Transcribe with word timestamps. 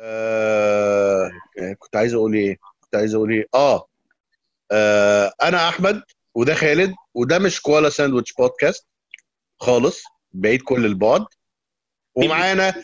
آه 0.00 1.30
كنت 1.78 1.96
عايز 1.96 2.14
أقول 2.14 2.34
إيه؟ 2.34 2.56
كنت 2.80 2.94
عايز 2.94 3.14
أقول 3.14 3.32
إيه؟ 3.32 3.46
آه, 3.54 3.86
آه 4.72 5.32
أنا 5.42 5.68
أحمد 5.68 6.02
وده 6.34 6.54
خالد 6.54 6.94
وده 7.14 7.38
مش 7.38 7.62
كوالا 7.62 7.88
ساندويتش 7.90 8.32
بودكاست 8.32 8.86
خالص 9.60 10.02
بعيد 10.32 10.62
كل 10.62 10.86
البعد. 10.86 11.26
ومعانا 12.14 12.74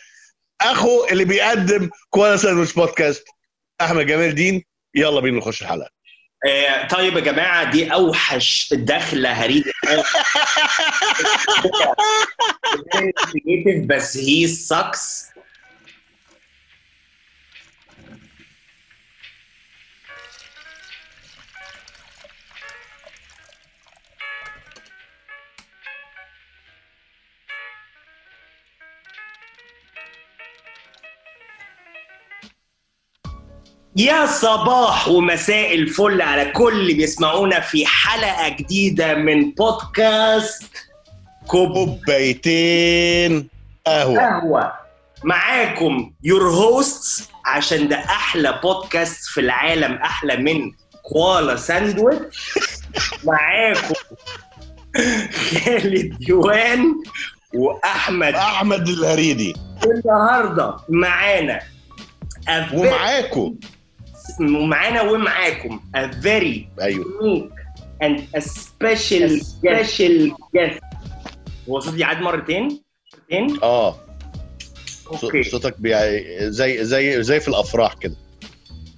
أخو 0.60 1.06
اللي 1.10 1.24
بيقدم 1.24 1.90
كوالا 2.10 2.36
ساندويتش 2.36 2.74
بودكاست 2.74 3.24
أحمد 3.80 4.06
جمال 4.06 4.34
دين. 4.34 4.64
يلا 4.94 5.20
بينا 5.20 5.38
نخش 5.38 5.62
الحلقة. 5.62 5.90
آه 6.48 6.88
طيب 6.88 7.14
يا 7.16 7.20
جماعة 7.20 7.70
دي 7.70 7.92
أوحش 7.92 8.74
دخلة 8.74 9.32
هريدي. 9.32 9.72
بس 13.86 14.16
هي 14.16 14.48
sucks 14.48 15.35
يا 33.96 34.26
صباح 34.26 35.08
ومساء 35.08 35.74
الفل 35.74 36.22
على 36.22 36.44
كل 36.50 36.72
اللي 36.72 36.94
بيسمعونا 36.94 37.60
في 37.60 37.86
حلقة 37.86 38.48
جديدة 38.48 39.14
من 39.14 39.50
بودكاست 39.50 40.72
كوبايتين 41.46 43.48
قهوة. 43.86 44.18
قهوة. 44.18 44.72
معاكم 45.24 46.12
your 46.22 46.50
host 46.50 47.30
عشان 47.46 47.88
ده 47.88 47.96
أحلى 47.96 48.60
بودكاست 48.62 49.24
في 49.24 49.40
العالم 49.40 49.92
أحلى 49.94 50.36
من 50.36 50.72
كوالا 51.02 51.56
ساندويتش 51.56 52.50
معاكم 53.24 53.94
خالد 55.64 56.18
ديوان 56.18 56.94
وأحمد 57.54 58.34
احمد 58.34 58.88
الهريدي. 58.88 59.54
النهارده. 59.84 60.76
معانا 60.88 61.60
ومعاكم 62.74 63.54
ومعانا 64.40 65.02
ومعاكم 65.02 65.80
a 65.96 66.00
very 66.00 66.82
أيوه. 66.82 67.04
unique 67.04 67.52
and 68.04 68.20
a 68.36 68.40
special 68.40 69.40
special 69.40 70.36
guest. 70.56 70.80
هو 71.68 71.80
صوتي 71.80 72.04
عاد 72.04 72.20
مرتين؟ 72.20 72.82
مرتين؟ 73.14 73.62
آه. 73.62 73.96
أوكي. 75.06 75.42
صوتك 75.42 75.74
بي... 75.80 75.94
زي 76.50 76.84
زي 76.84 77.22
زي 77.22 77.40
في 77.40 77.48
الأفراح 77.48 77.94
كده. 77.94 78.16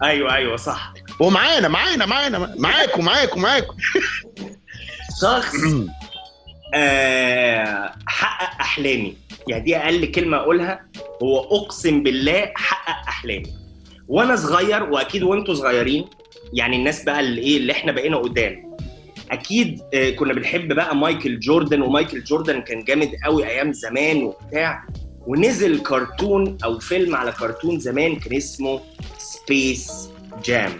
أيوه 0.02 0.34
أيوه 0.34 0.56
صح. 0.56 0.92
ومعانا 1.20 1.68
معانا 1.68 2.06
معانا 2.06 2.54
معاكم 2.58 3.04
معاكم 3.04 3.42
معاكم. 3.42 3.76
شخص 5.22 5.54
آه 6.74 7.92
حقق 8.06 8.60
أحلامي. 8.60 9.16
يعني 9.48 9.64
دي 9.64 9.76
أقل 9.76 10.06
كلمة 10.06 10.36
أقولها. 10.36 10.86
هو 11.22 11.38
أقسم 11.40 12.02
بالله 12.02 12.52
حقق 12.56 13.08
أحلامي. 13.08 13.57
وأنا 14.08 14.36
صغير 14.36 14.82
واكيد 14.82 15.22
وانتوا 15.22 15.54
صغيرين 15.54 16.04
يعني 16.52 16.76
الناس 16.76 17.04
بقى 17.04 17.20
اللي 17.20 17.40
إيه 17.40 17.56
اللي 17.56 17.72
إحنا 17.72 17.92
بقينا 17.92 18.16
قدام. 18.16 18.76
أكيد 19.30 19.80
آه 19.94 20.10
كنا 20.10 20.32
بنحب 20.32 20.72
بقى 20.72 20.96
مايكل 20.96 21.38
جوردن 21.40 21.82
ومايكل 21.82 22.24
جوردن 22.24 22.60
كان 22.60 22.84
جامد 22.84 23.10
قوي 23.24 23.46
أيام 23.46 23.72
زمان 23.72 24.22
وبتاع. 24.22 24.86
ونزل 25.26 25.82
كرتون 25.82 26.58
أو 26.64 26.78
فيلم 26.78 27.16
على 27.16 27.32
كرتون 27.32 27.78
زمان 27.78 28.16
كان 28.16 28.36
اسمه 28.36 28.80
سبيس 29.18 30.08
جام 30.44 30.72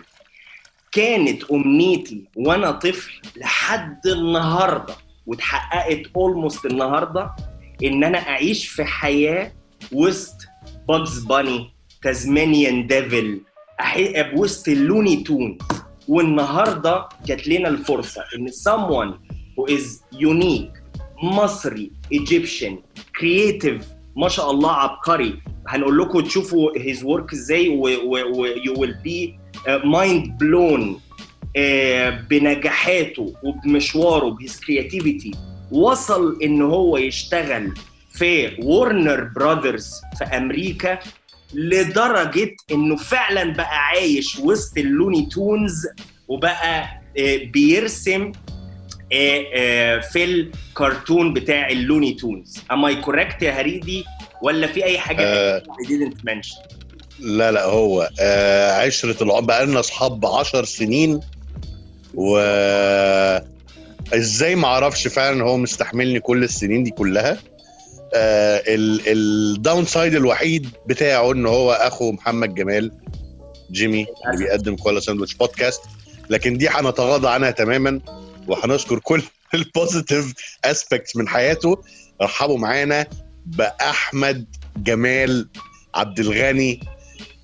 كانت 0.93 1.45
أمنيتي 1.45 2.25
وأنا 2.37 2.71
طفل 2.71 3.12
لحد 3.37 4.06
النهارده 4.06 4.95
واتحققت 5.27 6.03
almost 6.16 6.66
النهارده 6.66 7.31
إن 7.84 8.05
أنا 8.05 8.19
أعيش 8.19 8.69
في 8.69 8.84
حياة 8.84 9.53
وسط 9.93 10.37
باجز 10.89 11.19
باني 11.25 11.71
تازمانيان 12.03 12.86
ديفل 12.86 13.41
أح- 13.82 14.34
وسط 14.38 14.69
اللوني 14.69 15.16
تون. 15.16 15.59
والنهاردة 16.09 17.09
جات 17.26 17.48
لنا 17.48 17.69
الفرصة 17.69 18.22
إن 18.36 18.48
someone 18.48 19.12
who 19.56 19.72
is 19.76 20.03
unique 20.19 20.78
مصري 21.22 21.91
Egyptian 22.12 22.78
creative 23.21 23.83
ما 24.16 24.28
شاء 24.28 24.50
الله 24.50 24.72
عبقري. 24.72 25.38
هنقول 25.69 25.98
لكم 25.98 26.20
تشوفوا 26.20 26.72
his 26.72 26.97
work 26.98 27.32
إزاي 27.32 27.69
و, 27.69 27.82
و, 27.82 28.16
و 28.34 28.47
you 28.54 28.76
will 28.78 28.94
be 29.06 29.38
mind 29.84 30.39
blown 30.39 31.00
بنجاحاته 32.30 33.34
وبمشواره 33.44 34.28
ب 34.31 34.38
his 34.38 34.61
creativity 34.61 35.31
وصل 35.70 36.38
إن 36.42 36.62
هو 36.62 36.97
يشتغل 36.97 37.75
في 38.12 38.56
وورنر 38.62 39.25
براذرز 39.36 39.91
في 40.19 40.25
أمريكا. 40.25 40.98
لدرجة 41.54 42.56
إنه 42.70 42.97
فعلا 42.97 43.53
بقى 43.53 43.78
عايش 43.78 44.38
وسط 44.38 44.78
اللوني 44.78 45.26
تونز 45.26 45.86
وبقى 46.28 46.88
آه، 47.19 47.36
بيرسم 47.36 48.32
آه، 49.12 49.44
آه، 49.54 49.98
في 50.00 50.25
الكرتون 50.25 51.32
بتاع 51.34 51.69
اللوني 51.70 52.12
تونز. 52.14 52.59
am 52.72 52.84
I 52.84 52.97
correct 52.97 53.43
يا 53.42 53.53
هريدي؟ 53.60 54.04
ولا 54.42 54.66
في 54.66 54.84
أي 54.84 54.98
حاجة. 54.98 55.59
I 55.60 55.62
didn't 55.62 56.19
mention 56.31 56.78
لا 57.20 57.50
لا 57.53 57.65
هو 57.65 58.10
آه 58.20 58.72
عشرة 58.72 59.22
العمر. 59.22 59.41
بقى 59.41 59.66
لنا 59.66 59.80
أصحاب 59.80 60.26
10 60.26 60.65
سنين 60.65 61.20
و 62.15 62.38
إزاي 64.15 64.54
ما 64.54 64.66
أعرفش 64.69 65.09
فعلا 65.09 65.44
هو 65.44 65.56
مستحملني 65.56 66.20
كل 66.20 66.44
السنين 66.44 66.82
دي 66.84 66.91
كلها. 66.91 67.38
آه 68.15 68.63
ال 68.66 69.84
downside 69.84 70.15
الوحيد 70.15 70.69
بتاعه 70.87 71.33
إن 71.33 71.47
هو 71.47 71.73
أخو 71.73 72.13
محمد 72.13 72.55
جمال 72.55 72.93
جيمي 73.73 74.07
اللي 74.27 74.45
بيقدم 74.45 74.77
كولا 74.77 75.01
ساندويتش 75.01 75.35
بودكاست. 75.35 75.83
لكن 76.31 76.59
دي 76.59 76.69
هنتغاضى 76.69 77.29
عنها 77.29 77.51
تماما 77.51 78.01
وهنذكر 78.47 78.99
كل 78.99 79.23
ال 79.55 79.63
positive 79.63 80.34
aspects 80.65 81.16
من 81.17 81.29
حياته. 81.29 81.83
رحبوا 82.23 82.59
معانا 82.59 83.07
بأحمد 83.47 84.47
جمال 84.77 85.49
عبد 85.95 86.19
الغني 86.21 86.81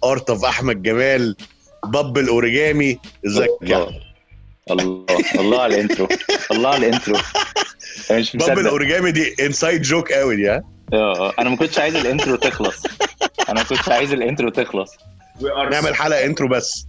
Art 0.04 0.30
of 0.30 0.44
أحمد 0.44 0.82
جمال 0.82 1.36
باب 1.84 2.18
الأوريجامي. 2.18 2.98
إزيك 3.26 3.50
الله. 3.62 4.00
الله. 4.70 5.06
الله 5.38 5.62
على 5.62 5.74
ال 5.74 5.80
intro 5.80 6.08
الله 6.52 6.68
على 6.68 6.88
ال 6.88 6.93
intro 6.93 7.16
مش 8.10 8.36
باب 8.36 8.42
مصدق. 8.42 8.58
الأوريجامي 8.58 9.12
دي 9.12 9.34
inside 9.40 9.82
joke 9.82 10.12
قوي 10.12 10.36
دي 10.36 10.48
ها؟ 10.48 10.62
آه 10.92 11.32
أنا 11.38 11.50
ما 11.50 11.56
كنتش 11.56 11.78
عايز 11.78 11.96
ال 11.96 12.03
intro 12.03 12.36
تخلص. 12.36 12.82
أنا 13.48 13.60
ما 13.60 13.66
كنتش 13.66 13.88
عايز 13.88 14.12
ال 14.12 14.18
intro 14.18 14.48
تخلص. 14.48 14.90
نعمل 15.70 15.94
حلقة 15.94 16.24
intro 16.24 16.48
بس. 16.48 16.86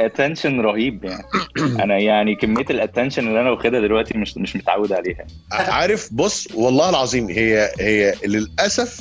attention 0.00 0.60
رهيب 0.60 1.04
يعني. 1.04 1.24
أنا 1.58 1.98
يعني 1.98 2.34
كمية 2.34 2.64
ال 2.70 2.76
attention 2.76 3.28
اللي 3.28 3.40
أنا 3.40 3.50
واخدها 3.50 3.80
دلوقتي 3.80 4.18
مش 4.18 4.36
مش 4.36 4.56
متعود 4.56 4.92
عليها. 4.92 5.26
عارف 5.52 6.08
بص 6.12 6.48
والله 6.54 6.90
العظيم 6.90 7.28
هي 7.30 7.70
هي 7.80 8.14
للاسف 8.24 9.00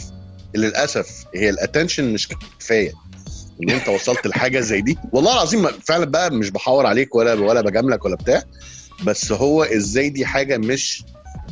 للأسف 0.56 1.26
هي 1.36 1.50
ال 1.50 1.56
attention 1.56 2.14
مش 2.14 2.28
كفاية. 2.60 2.92
إن 3.64 3.70
أنت 3.70 3.90
وصلت 3.90 4.28
لحاجة 4.28 4.60
زي 4.60 4.82
دي. 4.82 4.98
والله 5.12 5.34
العظيم 5.34 5.68
فعلا 5.68 6.06
بقى 6.06 6.32
مش 6.32 6.50
بحاور 6.50 6.86
عليك 6.86 7.16
ولا 7.16 7.34
ولا 7.34 7.62
بجاملك 7.62 8.06
ولا 8.06 8.16
بتاع. 8.16 8.44
بس 9.04 9.32
هو 9.32 9.64
إزاي 9.64 10.10
دي 10.10 10.26
حاجة 10.26 10.58
مش 10.58 11.04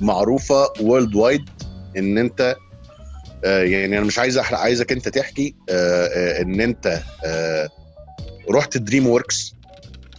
معروفة 0.01 0.67
worldwide 0.81 1.49
ان 1.97 2.17
انت 2.17 2.55
آه 3.45 3.63
يعني 3.63 3.97
أنا 3.97 4.05
مش 4.05 4.19
عايز 4.19 4.37
احرق 4.37 4.59
عايزك 4.59 4.91
انت 4.91 5.09
تحكي 5.09 5.55
آه 5.69 6.05
آه 6.05 6.41
ان 6.41 6.61
انت 6.61 7.01
رحت 8.51 8.77
دريم 8.77 9.07
ووركس 9.07 9.55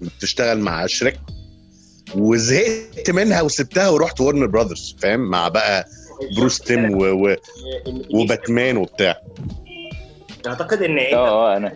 بتشتغل 0.00 0.58
مع 0.58 0.86
شريك 0.86 1.20
وزهقت 2.14 3.10
منها 3.10 3.42
وسبتها 3.42 3.88
ورحت 3.88 4.20
ورنر 4.20 4.46
براذرز 4.46 4.96
فاهم؟ 4.98 5.20
مع 5.20 5.48
بقى 5.48 5.84
بروس 6.36 6.58
تيم 6.58 6.94
و... 6.94 7.04
و... 7.04 7.36
وباتمان 8.14 8.76
وبتاع. 8.76 9.20
أعتقد 10.46 10.82
إن 10.82 10.98
أنت 10.98 11.12
آه 11.14 11.54
آه 11.54 11.56
أنا 11.56 11.72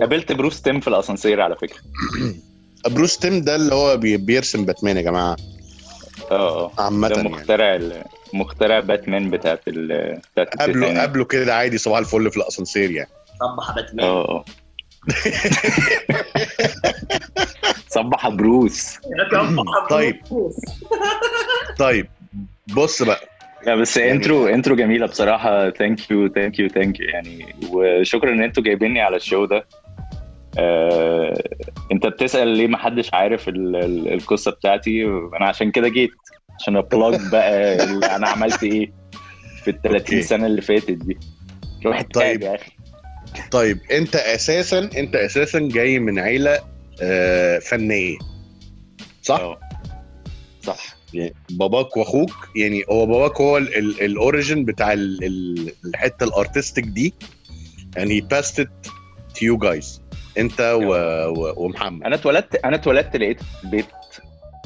قابلت 0.00 0.32
بروس 0.32 0.62
تيم 0.62 0.80
في 0.80 0.88
الأسانسير 0.88 1.40
على 1.40 1.56
فكرة. 1.56 1.78
بروس 2.88 3.18
تيم 3.18 3.40
ده 3.40 3.56
اللي 3.56 3.74
هو 3.74 3.96
بي... 3.96 4.16
بيرسم 4.16 4.64
باتمان 4.64 4.96
يا 4.96 5.02
جماعة. 5.02 5.36
آه 6.30 6.64
آه. 6.64 6.72
عامة 6.78 7.08
ده 7.08 7.16
يعني. 7.16 7.28
مخترع 7.28 7.74
ال- 7.74 8.04
مخترع 8.32 8.80
باتمان 8.80 9.30
بتاعت 9.30 9.60
ال 9.68 10.18
بتاعت 10.32 10.56
قبله. 10.62 11.02
قبله 11.02 11.24
كده 11.24 11.54
عادي 11.54 11.78
صباح 11.78 11.98
الفل 11.98 12.30
في 12.30 12.36
الأسانسير 12.36 12.90
يعني. 12.90 13.10
صبح 13.40 13.74
باتمان. 13.74 14.06
آه 14.06 14.24
آه. 14.28 14.44
صبح 17.88 18.28
بروس. 18.28 18.98
طيب. 19.90 20.16
طيب. 21.78 22.06
بص 22.74 23.02
بقى. 23.02 23.20
لا 23.66 23.74
بس 23.74 23.96
يعني- 23.96 24.12
intro 24.12 24.46
intro 24.46 24.76
جميلة 24.76 25.06
بصراحة. 25.06 25.70
thank 25.70 26.10
you 26.10 26.28
thank 26.28 26.58
you 26.58 26.68
thank 26.68 27.00
you 27.00 27.06
يعني 27.08 27.54
وشكرا 27.70 28.32
إن 28.32 28.42
أنتوا 28.42 28.62
جايبيني 28.62 29.00
على 29.00 29.16
ال 29.16 29.22
show 29.22 29.44
ده. 29.44 29.66
آه، 30.58 31.42
انت 31.92 32.06
بتسأل 32.06 32.48
ليه 32.48 32.66
ما 32.66 32.78
حدش 32.78 33.14
عارف 33.14 33.48
ال- 33.48 33.76
ال- 33.76 34.12
القصة 34.12 34.50
بتاعتي 34.50 35.04
أنا 35.36 35.46
عشان 35.48 35.70
كده 35.70 35.88
جيت 35.88 36.10
عشان 36.60 36.76
أ 36.76 36.85
plug 36.85 37.20
بقى 37.32 37.74
أنا 38.16 38.28
عملت 38.28 38.62
إيه 38.62 38.92
في 39.64 39.70
ال 39.70 39.82
30 39.82 39.98
أوكي. 40.16 40.22
سنة 40.22 40.46
اللي 40.46 40.62
فاتت 40.62 40.90
دي 40.90 41.18
الواحد 41.82 42.04
طيب. 42.04 42.42
يا 42.42 42.54
أخي 42.54 42.70
طيب 43.50 43.78
انت 43.92 44.16
أساسا 44.16 44.78
انت 44.96 45.16
أساسا 45.16 45.58
جاي 45.58 45.98
من 45.98 46.18
عيلة 46.18 46.58
آه، 47.02 47.58
فنية 47.58 48.16
صح؟ 49.22 49.40
آه. 49.40 49.60
صح 50.62 50.96
يعني 51.14 51.34
باباك 51.50 51.96
واخوك 51.96 52.30
يعني 52.56 52.84
هو 52.90 53.06
باباك 53.06 53.40
هو 53.40 53.56
ال 53.58 53.73
origin 53.73 54.64
بتاع 54.64 54.92
ال- 54.92 55.24
ال- 55.24 55.72
الحتة 55.84 56.24
ال 56.24 56.31
artistic 56.31 56.84
دي 56.84 57.14
and 57.98 58.08
he 58.08 58.20
passed 58.36 58.58
it 58.62 58.90
to 59.34 59.40
you 59.42 59.56
guys 59.66 60.00
انت 60.38 60.60
و... 60.60 60.88
و... 61.28 61.54
ومحمد. 61.56 62.02
أنا 62.04 62.14
اتولدت 62.14 62.64
أنا 62.64 62.76
اتولدت 62.76 63.16
لقيت 63.16 63.40
بيت 63.64 63.86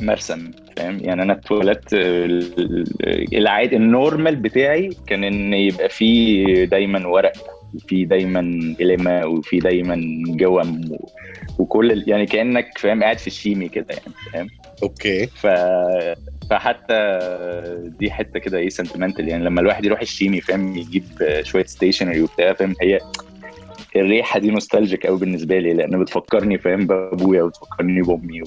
مرسم 0.01 0.51
فاهم؟ 0.77 0.99
يعني 1.01 1.23
أنا 1.23 1.33
اتولدت 1.33 1.93
ال- 1.95 2.61
ال- 2.61 3.37
العادي 3.37 3.77
ال 3.77 3.85
normal 3.85 4.37
بتاعي 4.37 4.91
كان 5.07 5.25
إن 5.25 5.55
يبقى 5.55 5.89
فيه 5.89 6.65
دايما 6.65 7.09
ورق 7.09 7.33
وفي 7.75 8.05
دايما 8.05 8.75
قلم 8.81 9.27
وفي 9.27 9.59
دايما 9.59 9.97
gomme 10.27 10.91
و- 10.93 11.09
وكل 11.59 12.05
يعني 12.07 12.27
كأنك 12.27 12.79
فاهم؟ 12.79 13.03
قاعد 13.03 13.19
في 13.19 13.27
الشيمي 13.27 13.69
كده 13.69 13.87
يعني 13.91 14.13
فاهم؟ 14.33 14.49
أوكي. 14.83 15.27
ف 15.27 15.47
فحتى 16.51 17.19
دي 17.99 18.11
حتة 18.11 18.41
كده 18.41 18.59
إيه 18.59 18.69
sentimental 18.69 19.29
يعني 19.29 19.45
لما 19.45 19.61
الواحد 19.61 19.85
يروح 19.85 20.01
الشيمي 20.01 20.41
فاهم؟ 20.41 20.77
يجيب 20.77 21.05
شوية 21.43 21.65
stationery 21.65 22.23
وبتاع 22.23 22.53
فاهم؟ 22.53 22.75
هي 22.83 22.99
الريحة 23.97 24.41
دي 24.41 24.51
nostalgic 24.51 25.07
قوي 25.07 25.19
بالنسبة 25.19 25.59
لي 25.59 25.73
لأن 25.73 26.03
بتفكرني 26.03 26.59
فاهم 26.59 26.87
بأبويا 26.87 27.43
وبتفكرني 27.43 28.03
بأمي 28.03 28.43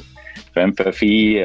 فاهم 0.55 0.71
ففي 0.71 1.43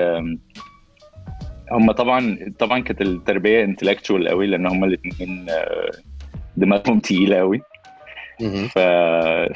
هم 1.73 1.93
طبعا 1.93 2.39
طبعا 2.59 2.81
كانت 2.81 3.01
التربية 3.03 3.65
intellectual 3.65 4.29
قوي 4.29 4.47
لأن 4.47 4.67
هم 4.67 4.85
الاثنين 4.85 5.47
دماغهم 6.57 6.99
تقيلة 6.99 7.37
قوي. 7.37 7.61
ف 8.69 8.79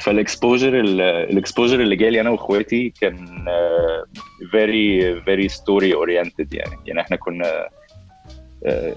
فال 0.03 0.18
exposure 0.18 0.79
ال 0.79 0.90
exposure 0.90 1.79
اللي 1.79 1.95
جالي 1.95 2.21
أنا 2.21 2.29
وإخواتي 2.29 2.93
كان 3.01 3.45
very 4.51 5.21
very 5.21 5.47
story 5.49 5.93
oriented 5.93 6.53
يعني 6.53 6.77
يعني 6.85 7.01
إحنا 7.01 7.17
كنا 7.17 7.67
آه، 8.65 8.95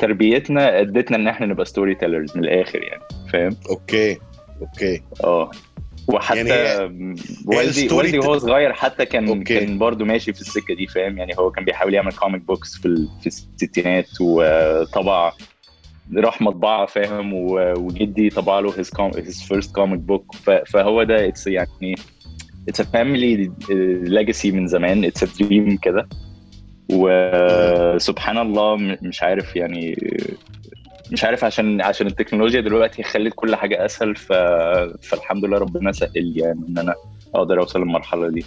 تربيتنا 0.00 0.80
ادتنا 0.80 1.16
ان 1.16 1.28
إحنا 1.28 1.46
نبقى 1.46 1.64
storytellers 1.64 2.36
من 2.36 2.44
الآخر 2.44 2.82
يعني 2.82 3.02
فاهم؟ 3.32 3.56
أوكي 3.70 4.18
أوكي. 4.60 5.02
آه. 5.24 5.50
وحتى 6.08 6.48
يعني 6.48 7.14
والدي 7.46 7.88
والدي 7.94 8.18
وهو 8.18 8.38
صغير 8.38 8.72
حتى 8.72 9.06
كان 9.06 9.28
أوكي. 9.28 9.60
كان 9.60 9.78
برضه 9.78 10.04
ماشي 10.04 10.32
في 10.32 10.40
السكة 10.40 10.74
دي 10.74 10.86
فاهم؟ 10.86 11.18
يعني 11.18 11.32
هو 11.38 11.50
كان 11.50 11.64
بيحاول 11.64 11.94
يعمل 11.94 12.12
comic 12.12 12.42
books 12.42 12.76
في 12.76 13.08
في 13.20 13.26
الستينات 13.26 14.08
وطبع 14.20 15.32
راح 16.16 16.42
مطبعه 16.42 16.86
فاهم؟ 16.86 17.34
وجدي 17.34 18.30
طبع 18.30 18.60
له 18.60 18.72
his, 18.72 18.86
com- 18.86 19.16
his 19.16 19.42
first 19.52 19.68
comic 19.80 20.00
book. 20.10 20.36
ف- 20.36 20.50
فهو 20.50 21.02
ده 21.02 21.30
it's 21.30 21.46
يعني 21.46 21.94
it's 22.70 22.82
a 22.82 22.86
family 22.96 23.48
legacy 24.08 24.46
من 24.46 24.66
زمان 24.66 25.10
it's 25.10 25.22
a 25.22 25.26
dream 25.26 25.78
كده. 25.82 26.08
وسبحان 26.92 28.38
الله 28.38 28.76
مش 29.02 29.22
عارف 29.22 29.56
يعني 29.56 29.96
مش 31.12 31.24
عارف 31.24 31.44
عشان 31.44 31.80
عشان 31.80 32.06
التكنولوجيا 32.06 32.60
دلوقتي 32.60 33.02
خلت 33.02 33.32
كل 33.36 33.56
حاجة 33.56 33.84
أسهل 33.84 34.16
ف... 34.16 34.32
فالحمد 35.02 35.44
لله 35.44 35.58
ربنا 35.58 35.92
سهل 35.92 36.10
لي 36.14 36.40
يعني 36.40 36.60
إن 36.68 36.78
أنا 36.78 36.94
أقدر 37.34 37.60
أوصل 37.60 37.78
للمرحلة 37.80 38.28
دي. 38.28 38.44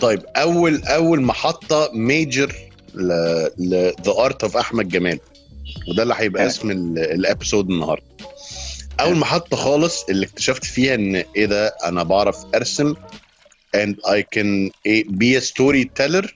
طيب 0.00 0.22
أول 0.36 0.82
أول 0.84 1.20
محطة 1.22 1.90
ميجر 1.94 2.52
ل 2.94 3.08
ل 3.58 3.92
The 4.02 4.12
Art 4.18 4.42
of 4.42 4.56
أحمد 4.56 4.88
جمال. 4.88 5.18
وده 5.88 6.02
اللي 6.02 6.14
هيبقى. 6.16 6.46
اسم 6.46 6.70
ال- 6.70 6.98
ال 6.98 7.07
episode 7.07 7.70
النهارده. 7.70 8.04
أول 9.00 9.16
محطة 9.16 9.56
خالص 9.56 10.04
اللي 10.08 10.26
اكتشفت 10.26 10.64
فيها 10.64 10.94
إن 10.94 11.16
إيه 11.36 11.46
ده 11.46 11.66
أنا 11.84 12.02
بعرف 12.02 12.36
أرسم 12.54 12.94
and 13.76 13.94
I 14.06 14.22
can 14.36 14.70
be 15.20 15.36
a 15.38 15.40
storyteller 15.40 16.26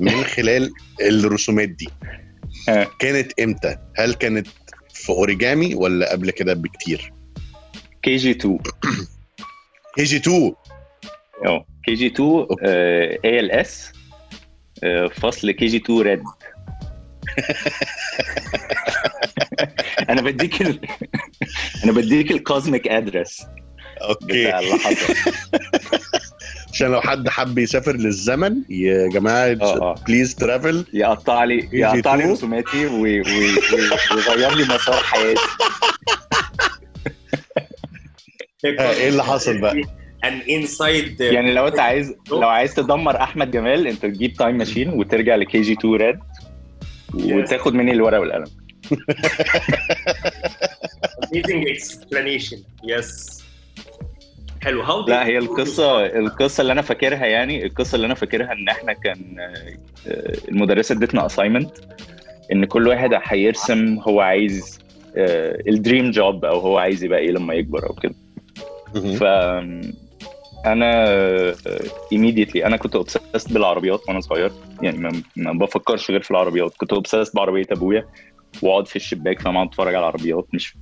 من 0.00 0.24
خلال 0.24 0.72
الرسومات 1.00 1.68
دي. 1.68 1.88
كانت 2.98 3.40
إمتى؟ 3.40 3.76
هل 3.96 4.14
كانت 4.14 4.46
في 4.94 5.10
أوريجامي 5.10 5.74
ولا 5.74 6.12
قبل 6.12 6.30
كده 6.30 6.54
بكتير؟ 6.54 7.12
كي 8.02 8.16
جي 8.16 8.30
2 8.30 8.58
كي 9.96 10.04
جي 10.04 10.16
2 10.16 10.52
آه 11.46 11.66
KG 11.84 12.06
2 12.06 12.46
ELS 13.24 13.92
فصل 15.20 15.50
KG 15.50 15.76
2 15.76 16.00
Red. 16.00 16.22
أنا 20.10 20.22
بديك 20.22 20.62
ال... 20.62 20.80
أنا 21.84 21.92
بديك 21.92 22.30
ال 22.30 22.38
cosmic 22.38 22.88
address 22.88 23.46
okay. 24.02 24.44
بتاع 24.46 24.58
اللي 24.58 24.74
حصل. 24.74 25.14
عشان 26.78 26.90
لو 26.92 27.00
حد 27.00 27.28
حب 27.28 27.58
يسافر 27.58 27.96
للزمن 27.96 28.56
يا 28.70 29.08
جماعة 29.08 29.52
please 30.08 30.34
travel 30.34 30.84
يقطع 30.92 31.44
لي 31.44 31.68
يقطع 31.72 32.14
لي 32.14 32.20
2. 32.22 32.32
رسوماتي 32.32 32.86
وي- 32.86 33.20
وي- 33.20 33.54
وي- 33.54 33.90
ويغير 34.14 34.54
لي 34.54 34.64
مسار 34.74 34.94
حياتي. 35.02 35.40
إيه 38.64 39.08
اللي 39.08 39.24
حصل 39.24 39.60
بقى؟ 39.60 39.72
an 40.24 40.40
insight 40.50 41.20
يعني 41.20 41.52
لو 41.52 41.66
أنت 41.68 41.78
عايز 41.78 42.14
لو 42.30 42.48
عايز 42.48 42.74
تدمر 42.74 43.22
أحمد 43.22 43.50
جمال 43.50 43.86
أنت 43.86 44.02
تجيب 44.06 44.32
time 44.32 44.56
machine 44.58 44.88
وترجع 44.88 45.34
ل 45.36 45.60
KG 45.60 45.72
2 45.72 45.94
Red 45.94 46.18
وتاخد 47.14 47.74
مني 47.74 47.92
الورقة 47.92 48.20
والقلم. 48.20 48.44
Amazing 51.24 51.64
explanation. 51.76 52.58
yes 52.84 53.37
حلو. 54.62 54.82
how 54.82 55.06
لا 55.06 55.26
هي 55.26 55.38
القصة 55.38 56.06
القصة 56.06 56.60
اللي 56.60 56.72
أنا 56.72 56.82
فاكرها 56.82 57.26
يعني 57.26 57.66
القصة 57.66 57.96
اللي 57.96 58.06
أنا 58.06 58.14
فاكرها 58.14 58.52
إن 58.52 58.68
إحنا 58.68 58.92
كان 58.92 59.36
آه، 59.38 59.78
آه، 60.10 60.32
المدرسة 60.48 60.92
ادتنا 60.92 61.26
assignment 61.26 61.70
إن 62.52 62.64
كل 62.64 62.88
واحد 62.88 63.10
هيرسم 63.22 63.98
هو 63.98 64.20
عايز 64.20 64.78
ال 65.68 65.75
dream 65.75 66.10
job 66.10 66.44
أو 66.44 66.58
هو 66.58 66.78
عايز 66.78 67.04
يبقى 67.04 67.18
إيه 67.18 67.30
لما 67.30 67.54
يكبر 67.54 67.86
أو 67.90 67.94
كده. 67.94 68.14
ف 69.18 69.22
أنا 70.66 71.04
immediately 72.14 72.64
أنا 72.64 72.76
كنت 72.76 72.96
obsessed 72.96 73.52
بالعربيات 73.52 74.00
وأنا 74.08 74.20
صغير. 74.20 74.52
يعني 74.82 74.98
ما, 74.98 75.22
ما 75.36 75.52
بفكرش 75.52 76.10
غير 76.10 76.22
في 76.22 76.30
العربيات. 76.30 76.74
كنت 76.76 76.94
obsessed 76.94 77.34
بعربية 77.34 77.66
أبويا 77.70 78.06
وأقعد 78.62 78.86
في 78.86 78.96
الشباك 78.96 79.42
فاهم؟ 79.42 79.56
أقعد 79.56 79.68
أتفرج 79.68 79.94
على 79.94 79.98
العربيات. 79.98 80.46
مش 80.52 80.74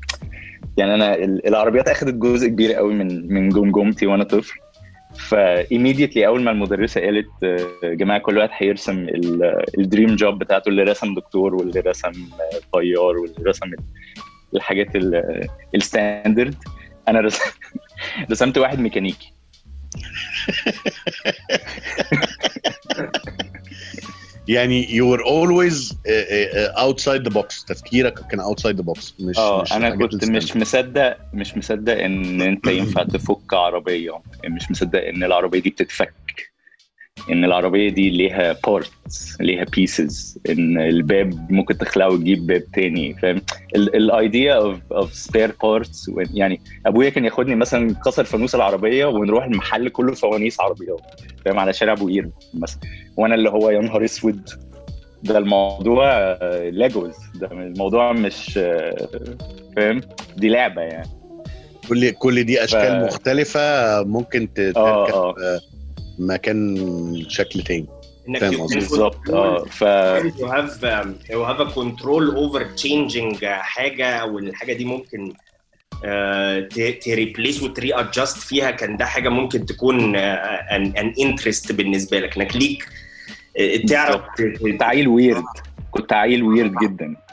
يعني 0.77 0.95
أنا 0.95 1.15
ال- 1.15 1.47
العربيات 1.49 1.89
اخذت 1.89 2.15
جزء 2.15 2.49
كبير 2.49 2.73
قوي 2.73 2.95
من 2.95 3.35
من 3.35 3.49
جمجمتي 3.49 4.07
وأنا 4.07 4.25
طفل. 4.25 4.59
ف 5.29 5.37
immediately 5.37 6.27
أول 6.27 6.43
ما 6.43 6.51
المدرسة 6.51 7.01
قالت 7.01 7.27
آه، 7.45 7.67
جماعة 7.95 8.21
كل 8.21 8.39
واحد 8.39 8.49
هيرسم 8.53 9.07
ال 9.79 9.85
dream 9.85 10.17
job 10.17 10.39
بتاعته 10.39 10.69
اللي 10.69 10.83
رسم 10.83 11.15
دكتور 11.15 11.55
واللي 11.55 11.81
رسم 11.81 12.09
آه، 12.11 12.61
طيار 12.73 13.19
واللي 13.19 13.37
رسم 13.47 13.67
ال- 13.67 13.77
الحاجات 14.57 14.89
ال 15.75 15.84
standard 15.84 16.55
أنا 17.09 17.21
رسم 17.21 17.45
رسمت 18.31 18.59
واحد 18.59 18.79
ميكانيكي. 18.81 19.33
يعني 24.49 24.87
always 25.19 25.93
uh, 25.93 25.95
uh, 25.95 26.85
outside 26.87 27.25
the 27.25 27.35
box. 27.35 27.65
تفكيرك 27.67 28.15
كان 28.31 28.41
outside 28.41 28.77
the 28.77 28.85
box 28.85 29.13
مش 29.21 29.39
آه 29.39 29.65
أنا 29.73 29.97
كنت. 29.97 30.25
مش 30.25 30.57
مصدق 30.57 31.17
مش 31.35 31.57
مصدق 31.57 32.03
إن 32.03 32.43
أنت 32.43 32.67
ينفع 32.67 33.03
تفك 33.15 33.55
عربية. 33.55 34.21
مش 34.45 34.71
مصدق 34.71 35.05
إن 35.05 35.25
العربية 35.25 35.61
دي 35.61 35.71
بتتفك. 35.71 36.13
إن 37.31 37.45
العربية 37.45 37.89
دي 37.89 38.11
ليها 38.11 38.57
parts 38.67 39.41
ليها 39.41 39.65
pieces 39.65 40.39
إن 40.49 40.79
الباب 40.79 41.53
ممكن 41.53 41.79
تخلعه 41.79 42.09
وتجيب 42.09 42.47
باب 42.47 42.65
تاني 42.75 43.15
فاهم؟ 43.15 43.43
ال 43.77 43.93
idea 43.93 44.55
of 44.55 44.79
of 44.93 45.15
spare 45.15 45.55
parts 45.63 46.11
يعني 46.35 46.61
أبويا 46.87 47.11
كان 47.11 47.25
ياخدني 47.25 47.55
مثلا 47.55 47.95
كسر 48.05 48.25
فانوس 48.25 48.55
العربية 48.55 49.07
ونروح 49.07 49.45
المحل 49.45 49.89
كله 49.89 50.15
فوانيس 50.15 50.61
عربيات. 50.61 51.01
فاهم 51.47 51.59
على 51.59 51.73
شارع 51.73 51.93
أبو 51.93 52.07
قير 52.09 52.31
مثلا. 52.55 52.81
وأنا 53.17 53.35
اللي 53.35 53.51
هو 53.51 53.71
يا 53.71 53.81
نهار 53.81 54.05
أسود 54.05 54.49
ده 55.23 55.39
الموضوع 55.39 56.05
آه، 56.13 56.69
LEGOs 56.71 57.15
ده 57.35 57.47
الموضوع 57.53 58.13
مش 58.13 58.59
آه، 58.59 59.09
فاهم 59.77 60.01
دي 60.37 60.49
لعبة 60.49 60.83
يعني. 60.83 61.09
كل 61.89 62.11
كل 62.11 62.45
دي 62.45 62.65
أشكال 62.65 63.01
ف- 63.01 63.05
مختلفة 63.05 64.03
ممكن 64.03 64.53
ت- 64.55 64.59
آه 64.59 65.05
تركب 65.07 65.15
آه 65.15 65.35
آه، 65.43 65.61
مكان 66.19 66.77
شكل 67.29 67.63
تاني. 67.63 67.87
إنك 68.29 68.45
بالظبط 68.75 69.31
آه 69.31 69.65
ف 69.65 69.85
you 71.31 71.45
have 71.47 71.61
a 71.61 71.71
control 71.75 72.25
over 72.37 72.63
changing 72.83 73.39
uh, 73.41 73.45
حاجة 73.47 74.25
والحاجة 74.25 74.73
دي 74.73 74.85
ممكن 74.85 75.35
ت 77.05 77.12
replace 77.12 77.63
وت 77.63 77.95
readjust 77.95 78.39
فيها 78.39 78.71
كان 78.71 78.97
ده 78.97 79.05
حاجة 79.05 79.29
ممكن 79.29 79.67
تكون 79.67 80.17
an 80.17 81.15
interest 81.21 81.73
بالنسبة 81.73 82.19
لك. 82.21 82.37
إنك 82.37 82.57
ليك 82.57 82.89
آه، 83.59 83.77
تعرف 83.77 84.23
كنت 84.63 84.83
عيل 84.83 85.09
weird 85.09 85.45
كنت 85.91 86.13
عيل 86.13 86.43
weird 86.43 86.75
جدا. 86.83 87.17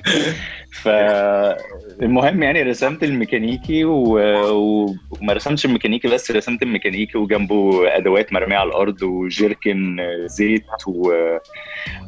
فالمهم 2.00 2.42
يعني 2.42 2.62
رسمت 2.62 3.04
الميكانيكي 3.04 3.84
و... 3.84 4.18
و- 4.50 4.94
وما 5.10 5.32
رسمتش 5.32 5.64
الميكانيكي 5.66 6.08
بس 6.08 6.30
رسمت 6.30 6.62
الميكانيكي 6.62 7.18
وجنبه 7.18 7.88
أدوات 7.96 8.32
مرمية 8.32 8.56
على 8.56 8.68
الأرض 8.68 9.02
وجيركن 9.02 9.96
زيت 10.26 10.62
و... 10.86 11.12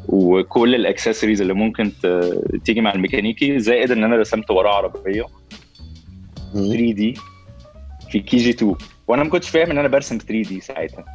وكل 0.07 0.75
الأكسسوارز 0.75 1.41
اللي 1.41 1.53
ممكن 1.53 1.91
ت... 2.03 2.07
تيجي 2.65 2.81
مع 2.81 2.93
الميكانيكي 2.93 3.59
زائد 3.59 3.91
إن 3.91 4.03
أنا 4.03 4.15
رسمت 4.15 4.51
وراه 4.51 4.75
عربية 4.75 5.25
3D 6.53 7.13
في 8.09 8.19
KG 8.19 8.49
2 8.49 8.75
وأنا 9.07 9.23
ما 9.23 9.29
كنتش 9.29 9.49
فاهم 9.49 9.71
إن 9.71 9.77
أنا 9.77 9.87
برسم 9.87 10.17
3D 10.17 10.59
ساعتها. 10.61 11.05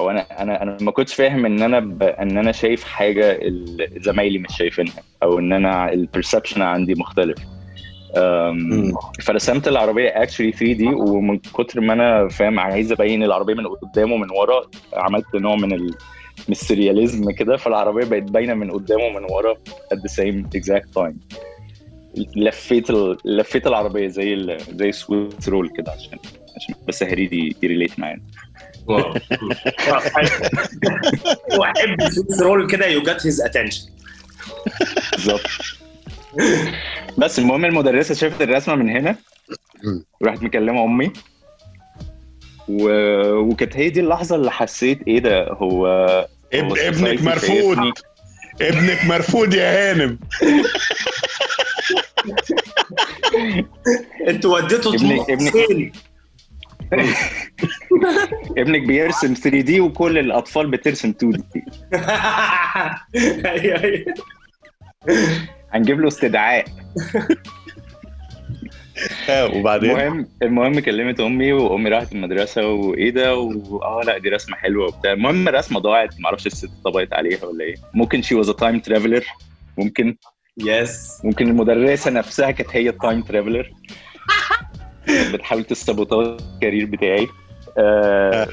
هو 0.00 0.10
أنا 0.10 0.42
أنا 0.42 0.62
أنا 0.62 0.76
ما 0.80 0.90
كنتش 0.90 1.14
فاهم 1.14 1.46
إن 1.46 1.62
أنا 1.62 1.80
ب... 1.80 2.02
إن 2.02 2.38
أنا 2.38 2.52
شايف 2.52 2.84
حاجة 2.84 3.40
زمايلي 3.96 4.38
مش 4.38 4.56
شايفينها 4.58 5.02
أو 5.22 5.38
إن 5.38 5.52
أنا 5.52 5.92
ال 5.92 5.98
perception 5.98 6.62
عندي 6.62 6.94
مختلف. 6.94 7.38
فرسمت 9.22 9.68
العربية 9.68 10.08
actually 10.22 10.52
3D 10.52 10.86
ومن 10.86 11.38
كتر 11.38 11.80
ما 11.80 11.92
أنا 11.92 12.28
فاهم 12.28 12.58
عايز 12.60 12.92
أبين 12.92 13.22
العربية 13.22 13.54
من 13.54 13.66
قدام 13.66 14.12
ومن 14.12 14.30
ورا 14.30 14.60
عملت 14.94 15.34
نوع 15.34 15.56
من 15.56 15.72
ال 15.72 15.84
من 16.38 16.52
ال 16.52 16.59
surrealism 16.59 17.30
كده 17.30 17.56
فالعربية 17.56 18.04
بقت 18.04 18.22
باينة 18.22 18.54
من 18.54 18.70
قدام 18.70 19.00
ومن 19.00 19.24
ورا 19.30 19.54
at 19.94 19.96
the 19.96 20.12
same 20.14 20.58
exact 20.60 21.00
time. 21.02 21.38
لفيت 22.36 22.90
ال... 22.90 23.16
لفيت 23.24 23.66
العربية 23.66 24.08
زي 24.08 24.34
ال... 24.34 24.58
زي 24.74 24.92
Swiss 24.92 25.48
roll 25.48 25.68
كده 25.76 25.92
عشان 25.92 26.18
عشان 26.56 26.74
بس 26.88 27.02
هريدي 27.02 27.56
ي 27.62 27.67
relate 27.67 27.98
معانا 27.98 28.20
wow. 28.86 29.14
واحب 31.58 32.00
ال 32.00 32.07
Swiss 32.07 32.42
roll 32.42 32.70
كده 32.70 32.86
you 32.86 33.02
got 33.02 33.26
his 33.26 33.40
attention 33.40 33.88
بالظبط. 35.12 35.40
بس 37.18 37.38
المهم 37.38 37.64
المدرسة 37.64 38.14
شافت 38.14 38.42
الرسمة 38.42 38.74
من 38.74 38.90
هنا 38.90 39.16
مم. 39.84 40.04
وراحت 40.20 40.42
مكلمة 40.42 40.84
أمي 40.84 41.12
و... 42.68 42.88
وكانت 43.38 43.76
هي 43.76 43.90
دي 43.90 44.00
اللحظة 44.00 44.36
اللي 44.36 44.50
حسيت 44.50 45.02
إيه 45.08 45.18
ده 45.18 45.48
هو 45.48 45.86
هو 46.54 46.74
ابنك 46.74 47.22
مرفوض. 47.22 47.92
ابنك 48.62 49.04
مرفوض 49.04 49.54
يا 49.54 49.90
هانم 49.90 50.18
أنتوا 54.28 54.60
طموح 54.60 55.26
ابني- 55.30 55.50
فين؟ 55.50 55.92
ابنك 58.58 58.82
بيرسم 58.86 59.34
3 59.34 59.60
دي 59.60 59.80
وكل 59.80 60.18
الأطفال 60.18 60.70
بترسم 60.70 61.08
2 61.08 61.32
دي 61.32 61.42
أيوة، 63.48 63.82
أيوة. 63.84 64.14
هنجيب 65.72 66.00
له 66.00 66.08
استدعاء. 66.08 66.64
وبعدين؟ 69.30 69.90
المهم 69.90 70.28
المهم 70.42 70.80
كلمت 70.80 71.20
أمي 71.20 71.52
وأمي 71.52 71.90
راحت 71.90 72.12
المدرسة 72.12 72.68
وإيه 72.68 73.10
ده؟ 73.10 73.36
واه 73.36 74.02
لأ 74.04 74.18
دي 74.18 74.28
رسمة 74.28 74.56
حلوة 74.56 74.86
وبتاع. 74.86 75.12
المهم 75.12 75.48
الرسمة 75.48 75.80
ضاعت 75.80 76.20
معرفش 76.20 76.46
الست 76.46 76.70
طبقت 76.84 77.12
عليها 77.12 77.44
ولا 77.44 77.64
إيه. 77.64 77.74
ممكن 77.94 78.22
she 78.22 78.34
was 78.34 78.50
time 78.50 78.80
traveler 78.80 79.24
ممكن. 79.78 80.16
yes 80.64 81.20
ممكن 81.24 81.48
المدرسة 81.48 82.10
نفسها 82.10 82.50
كانت 82.50 82.76
هي 82.76 82.88
ال 82.88 82.95
time 82.95 83.22
traveler 83.22 83.70
بتحاول 85.32 85.64
ت 85.64 85.72
sabotage 85.72 86.38
ال 86.54 86.59
career 86.59 86.86
بتاعي. 86.86 87.28
آه. 87.78 88.48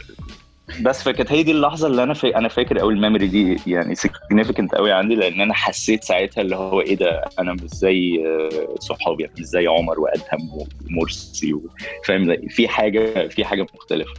بس 0.82 1.04
فكانت 1.04 1.32
هي 1.32 1.44
دي 1.44 1.52
اللحظة 1.52 1.88
اللي 1.88 2.04
أنا 2.04 2.14
فا... 2.14 2.38
أنا 2.38 2.48
فاكر 2.48 2.80
قوي 2.80 2.94
ال 2.94 2.99
memory 2.99 3.28
دي 3.28 3.58
يعني 3.68 3.96
significant 3.96 4.76
قوي 4.76 4.92
عندي 4.92 5.16
لأن 5.16 5.42
أنا 5.42 5.54
حسيت 5.54 6.04
ساعتها 6.04 6.42
اللي 6.42 6.56
هو 6.56 6.82
إيه 6.82 6.96
ده 6.96 7.22
أنا 7.40 7.54
مش 7.54 7.70
زي 7.70 8.24
آه، 8.28 8.76
صحابي 8.80 9.30
مش 9.38 9.46
زي 9.46 9.68
عمر 9.68 10.00
وأدهم 10.00 10.50
ومرسي 10.90 11.54
و- 11.54 11.70
فاهم؟ 12.06 12.36
في 12.50 12.68
حاجة 12.68 13.28
في 13.28 13.46
حاجة 13.46 13.68
مختلفة. 13.76 14.14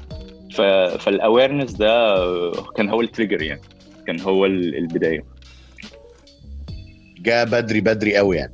ف... 0.54 0.60
فال 1.02 1.15
awareness 1.15 1.72
ده 1.72 2.16
آه، 2.16 2.52
كان 2.76 2.88
هو 2.88 3.00
ال 3.00 3.05
trigger 3.05 3.42
يعني 3.42 3.60
كان 4.06 4.20
هو 4.20 4.46
ال- 4.46 4.76
البداية. 4.76 5.24
جاء 7.18 7.44
بدري 7.44 7.80
بدري 7.80 8.16
قوي 8.16 8.36
يعني. 8.36 8.52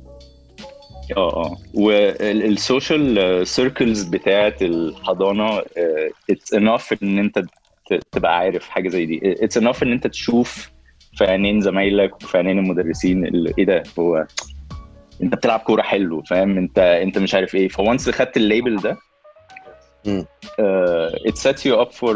آه 1.17 1.35
آه. 1.45 1.57
وال 1.73 2.16
social 2.16 3.47
circles 3.47 4.03
بتاعت 4.03 4.61
الحضانة 4.61 5.61
it's 6.29 6.53
enough 6.53 6.93
إن 7.03 7.19
أنت 7.19 7.43
تبقى 8.11 8.37
عارف 8.37 8.69
حاجة 8.69 8.89
زي 8.89 9.05
دي. 9.05 9.21
it's 9.43 9.57
enough 9.57 9.83
إن 9.83 9.91
أنت 9.91 10.07
تشوف 10.07 10.71
في 11.17 11.23
عينين 11.25 11.61
زمايلك 11.61 12.15
وفي 12.23 12.37
عينين 12.37 12.59
المدرسين 12.59 13.25
اللي 13.25 13.53
إيه 13.59 13.65
ده؟ 13.65 13.83
هو 13.99 14.25
أنت 15.23 15.35
بتلعب 15.35 15.59
كورة 15.59 15.81
حلو 15.81 16.21
فاهم؟ 16.23 16.57
أنت 16.57 16.79
أنت 16.79 17.17
مش 17.17 17.35
عارف 17.35 17.55
إيه. 17.55 17.67
ف 17.67 17.75
once 17.75 18.09
خدت 18.09 18.37
ال 18.37 18.43
label 18.43 18.75
ده. 18.81 18.97
it 21.27 21.37
set 21.37 21.65
you 21.65 21.81
up 21.81 21.91
for 21.91 22.15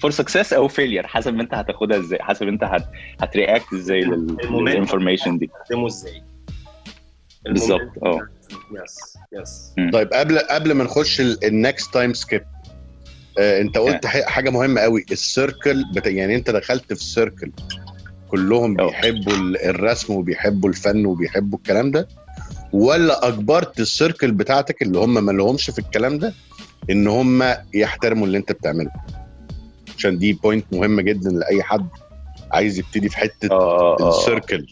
for 0.00 0.10
success 0.10 0.52
أو 0.52 0.68
failure 0.68 1.06
حسب 1.06 1.40
أنت 1.40 1.54
هتاخدها 1.54 1.98
إزاي 1.98 2.18
حسب 2.22 2.48
أنت 2.48 2.64
هت 2.64 2.84
هت 3.20 3.35
react 3.35 3.72
إزاي. 3.72 4.00
لل 4.00 4.21
information 4.21 5.38
دي. 5.38 5.50
إزاي. 5.86 6.22
بالظبط 7.44 8.04
آه. 8.04 8.20
yes 8.84 9.18
yes 9.32 9.74
طيب 9.92 10.08
قبل 10.12 10.38
قبل 10.38 10.72
ما 10.72 10.84
نخش 10.84 11.20
ال 11.20 11.35
next 11.35 11.94
time 11.94 12.12
skip 12.14 12.42
انت 13.38 13.78
قلت 13.78 14.06
ح- 14.06 14.26
حاجة 14.28 14.50
مهمة 14.50 14.80
قوي. 14.80 15.04
ال 15.12 15.22
circle 15.22 15.84
بتا... 15.94 16.10
يعني 16.10 16.34
انت 16.34 16.50
دخلت 16.50 16.84
في 16.86 16.92
ال 17.00 17.07
circle 17.07 17.52
كلهم. 18.28 18.74
بيحبوا 18.76 19.32
ال- 19.32 19.64
الرسم 19.64 20.14
وبيحبوا 20.14 20.68
الفن 20.68 21.06
وبيحبوا 21.06 21.58
الكلام 21.58 21.90
ده. 21.90 22.08
ولا 22.72 23.28
أجبرت 23.28 23.80
ال 23.80 23.87
circle 23.87 24.32
بتاعتك 24.32 24.82
اللي 24.82 24.98
هم 24.98 25.24
ما 25.24 25.32
لهمش 25.32 25.70
في 25.70 25.78
الكلام 25.78 26.18
ده 26.18 26.34
إن 26.90 27.08
هم 27.08 27.54
يحترموا 27.74 28.26
اللي 28.26 28.38
انت 28.38 28.52
بتعمله؟ 28.52 28.90
عشان 29.98 30.18
دي 30.18 30.32
point 30.32 30.64
مهمة 30.72 31.02
جدا 31.02 31.30
لأي 31.30 31.62
حد 31.62 31.88
عايز 32.52 32.78
يبتدي 32.78 33.08
في 33.08 33.16
حتة 33.16 33.48
آه 33.50 34.08
ال 34.08 34.16
circle 34.16 34.66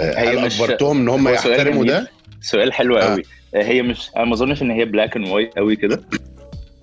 آه، 0.00 0.20
هي 0.20 0.38
هل 0.38 0.46
مش- 0.46 0.60
أجبرتهم 0.60 0.98
إن 1.00 1.08
هم 1.08 1.28
يحترموا. 1.28 1.84
ده؟ 1.84 2.10
سؤال 2.40 2.72
حلو 2.72 2.98
آه. 2.98 3.04
قوي. 3.04 3.22
هي 3.54 3.82
مش 3.82 4.10
أنا 4.16 4.24
ما 4.24 4.34
أظنش 4.34 4.62
إن 4.62 4.70
هي 4.70 4.84
black 4.84 5.16
and 5.16 5.28
white 5.28 5.54
قوي 5.56 5.76
كده. 5.76 6.00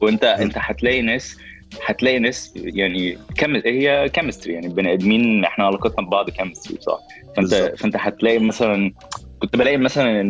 وانت 0.02 0.24
انت 0.24 0.54
هتلاقي 0.58 1.02
ناس 1.02 1.38
هتلاقي 1.86 2.20
ناس 2.20 2.54
يعني 2.56 3.18
كم 3.38 3.56
هي 3.56 4.10
chemistry 4.14 4.54
يعني 4.54 4.68
بني 4.68 4.94
آدمين 4.94 5.46
إحنا 5.46 5.66
علاقتنا 5.66 6.06
ببعض 6.06 6.30
chemistry 6.30 6.78
صح؟ 6.82 7.00
فانت 7.36 7.52
بالظبط. 7.52 7.76
فانت 7.76 7.96
هتلاقي 8.00 8.40
مثلا 8.40 8.94
كنت 9.40 9.56
بلاقي 9.56 9.78
مثلا 9.78 10.24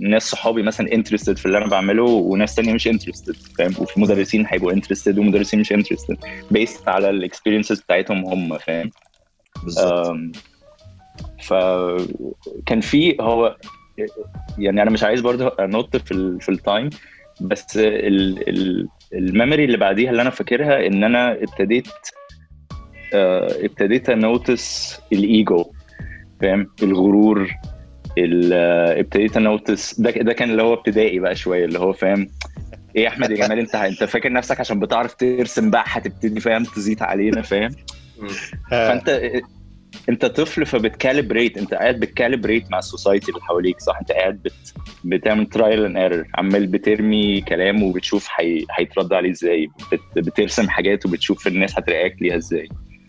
ناس 0.00 0.30
صحابي 0.30 0.62
مثلا 0.62 0.92
interested 0.92 1.38
في 1.38 1.46
اللي 1.46 1.58
أنا 1.58 1.66
بعمله 1.66 2.02
وناس 2.02 2.54
تانية 2.54 2.72
مش 2.72 2.88
interested 2.88 3.36
فاهم؟ 3.58 3.74
وفي 3.78 4.00
مدرسين 4.00 4.46
هيبقوا 4.48 4.72
interested 4.72 5.18
ومدرسين 5.18 5.60
مش 5.60 5.72
interested 5.72 6.16
based 6.50 6.88
على 6.88 7.10
ال 7.10 7.16
experiences 7.16 7.80
بتاعتهم 7.80 8.24
هم 8.24 8.58
فاهم؟ 8.58 8.90
بالظبط. 9.62 10.16
فكان 11.42 12.80
في 12.80 13.16
هو 13.20 13.56
يعني 14.58 14.82
أنا 14.82 14.90
مش 14.90 15.02
عايز 15.02 15.20
برضه 15.20 15.48
أنط 15.60 15.96
في 15.96 16.12
ال 16.12 16.40
في 16.40 16.48
ال 16.48 16.56
time 16.56 16.90
بس 17.40 17.76
ال- 17.76 18.48
ال- 18.48 18.88
ال 19.14 19.21
memory 19.21 19.64
اللي 19.64 19.76
بعديها 19.76 20.10
اللي 20.10 20.22
أنا 20.22 20.30
فاكرها 20.30 20.86
إن 20.86 21.04
أنا 21.04 21.32
ابتديت 21.32 21.88
آه، 23.14 23.64
ابتديت 23.64 24.10
أ 24.10 24.23
notice 24.23 24.98
الإيجو 25.12 25.64
فاهم؟ 26.40 26.66
الغرور 26.82 27.50
ال- 28.18 28.52
آه، 28.52 29.00
ابتديت 29.00 29.36
أ 29.36 29.45
notice 29.45 30.00
ده 30.00 30.10
ده 30.10 30.32
كان 30.32 30.50
اللي 30.50 30.62
هو 30.62 30.74
ابتدائي 30.74 31.18
بقى 31.18 31.34
شوية 31.36 31.64
اللي 31.64 31.78
هو 31.78 31.92
فاهم؟ 31.92 32.28
إيه 32.96 33.02
يا 33.02 33.08
أحمد 33.08 33.30
يا 33.30 33.36
جمال 33.46 33.58
أنت 33.58 33.74
أنت 33.74 34.04
فاكر 34.04 34.32
نفسك 34.32 34.60
عشان 34.60 34.80
بتعرف 34.80 35.14
ترسم 35.14 35.70
بقى 35.70 35.84
هتبتدي 35.86 36.40
فاهم؟ 36.40 36.64
تزيد 36.64 37.02
علينا 37.02 37.42
فاهم؟ 37.42 37.70
فأنت 38.70 39.08
انت 40.08 40.26
طفل 40.26 40.66
فبت 40.66 40.89
calibrate 40.89 41.58
انت 41.58 41.74
قاعد 41.74 42.00
بت 42.00 42.13
calibrate 42.13 42.70
مع 42.70 42.78
ال 42.78 42.85
society 42.85 43.30
اللي 43.30 43.42
حواليك 43.42 43.80
صح 43.80 43.98
انت 44.00 44.12
قاعد 44.12 44.42
بت... 44.42 44.74
بتعمل 45.04 45.46
trial 45.46 45.84
and 45.84 45.96
error 45.96 46.24
عمال 46.34 46.66
بترمي 46.66 47.40
كلام 47.40 47.82
وبتشوف 47.82 48.28
هي... 48.36 48.64
هيترد 48.78 49.12
عليه 49.12 49.30
إزاي 49.30 49.68
بت... 49.92 50.00
بترسم 50.16 50.68
حاجات 50.68 51.06
وبتشوف 51.06 51.46
الناس 51.46 51.78
هت 51.78 51.91
react 51.91 52.22
ليها 52.22 52.36
إزاي 52.36 52.68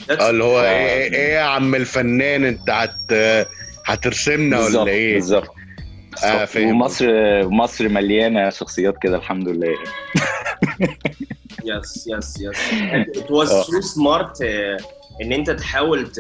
آه 0.10 0.30
اللي 0.30 0.44
هو 0.44 0.62
إيه 0.62 1.14
إيه 1.14 1.34
يا 1.34 1.42
عم 1.42 1.76
الفنان 1.76 2.46
انت 2.46 2.70
هت 2.70 3.48
هترسمنا 3.86 4.60
ولا 4.60 4.88
إيه؟ 4.88 5.14
بالظبط 5.14 5.50
آه،. 6.24 6.48
ومصر 6.58 7.08
مصر 7.50 7.90
مليانة 7.90 8.50
شخصيات 8.50 8.98
كده 9.02 9.18
الحمد 9.18 9.50
لله 9.50 9.76
yes 11.66 12.08
yes 12.08 12.42
yes 12.42 12.58
it 13.18 13.30
was 13.30 13.52
آه. 13.52 13.64
so 13.64 13.82
smart 13.82 14.36
uh, 14.36 15.01
إن 15.22 15.34
أنت 15.34 15.52
تحاول 15.52 16.12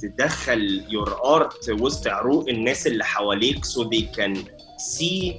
تدخل 0.00 0.84
your 0.88 1.08
art 1.10 1.80
وسط 1.80 2.08
عروق 2.08 2.48
الناس 2.48 2.86
اللي 2.86 3.04
حواليك 3.04 3.64
so 3.64 3.78
they 3.78 4.02
can 4.16 4.36
see 4.78 5.34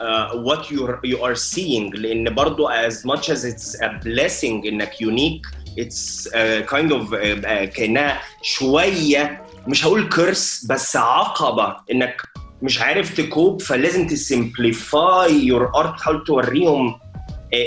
uh, 0.00 0.36
what 0.46 0.70
you're, 0.70 1.00
you 1.04 1.18
are 1.22 1.34
seeing. 1.34 1.94
لأن 1.94 2.34
برضو 2.34 2.68
as 2.68 2.94
much 3.04 3.28
as 3.30 3.44
it's 3.44 3.74
a 3.82 3.88
blessing 4.04 4.66
إنك 4.66 4.92
unique 5.00 5.46
it's 5.76 6.26
uh, 6.26 6.62
kind 6.66 6.92
of 6.92 7.12
uh, 7.12 7.16
uh, 7.16 7.64
كأنها 7.64 8.20
شوية 8.42 9.42
مش 9.66 9.84
هقول 9.86 10.08
curse 10.08 10.66
بس 10.70 10.96
عقبة 10.96 11.76
إنك 11.92 12.22
مش 12.62 12.80
عارف 12.80 13.16
ت 13.16 13.25
cope 13.25 13.62
فلازم 13.62 14.06
ت 14.06 14.20
simplify 14.20 15.32
your 15.32 15.76
art 15.76 15.98
تحاول 15.98 16.24
توريهم 16.24 17.00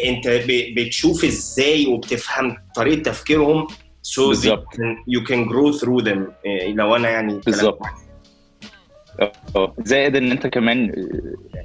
أنت 0.05 0.43
بتشوف 0.77 1.23
إزاي 1.25 1.87
وبتفهم 1.87 2.57
طريقة 2.75 3.01
تفكيرهم. 3.01 3.67
So 4.13 4.33
can, 4.75 4.91
you 5.07 5.21
can 5.29 5.41
grow 5.51 5.71
through 5.79 6.01
them 6.09 6.21
آه، 6.45 6.67
لو 6.67 6.95
أنا 6.95 7.09
يعني 7.09 7.39
بالظبط 7.45 7.79
زائد 9.79 10.15
إن 10.15 10.31
أنت 10.31 10.47
كمان 10.47 11.09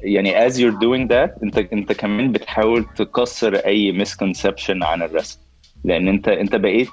يعني 0.02 0.48
as 0.48 0.52
you're 0.52 0.78
doing 0.78 1.08
that 1.08 1.42
انت 1.42 1.58
أنت 1.58 1.92
كمان 1.92 2.32
بتحاول 2.32 2.84
تكسر 2.96 3.56
أي 3.56 4.04
misconception 4.04 4.82
عن 4.82 5.02
الرسم. 5.02 5.38
لأن 5.84 6.08
انت 6.08 6.28
أنت 6.28 6.56
بقيت 6.56 6.88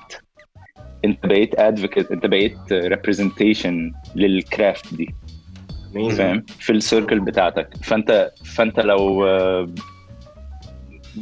أنت 1.05 1.25
بقيت 1.25 1.55
advocate 1.55 2.11
أنت 2.11 2.25
بقيت 2.25 2.57
representation 2.73 3.73
للكرافت 4.15 4.93
دي. 4.93 5.15
فاهم؟ 5.93 6.45
في 6.59 6.73
السيركل 6.73 7.19
بتاعتك. 7.19 7.69
فانت 7.83 8.31
فأنت 8.55 8.79
لو 8.79 9.25
آه، 9.25 9.69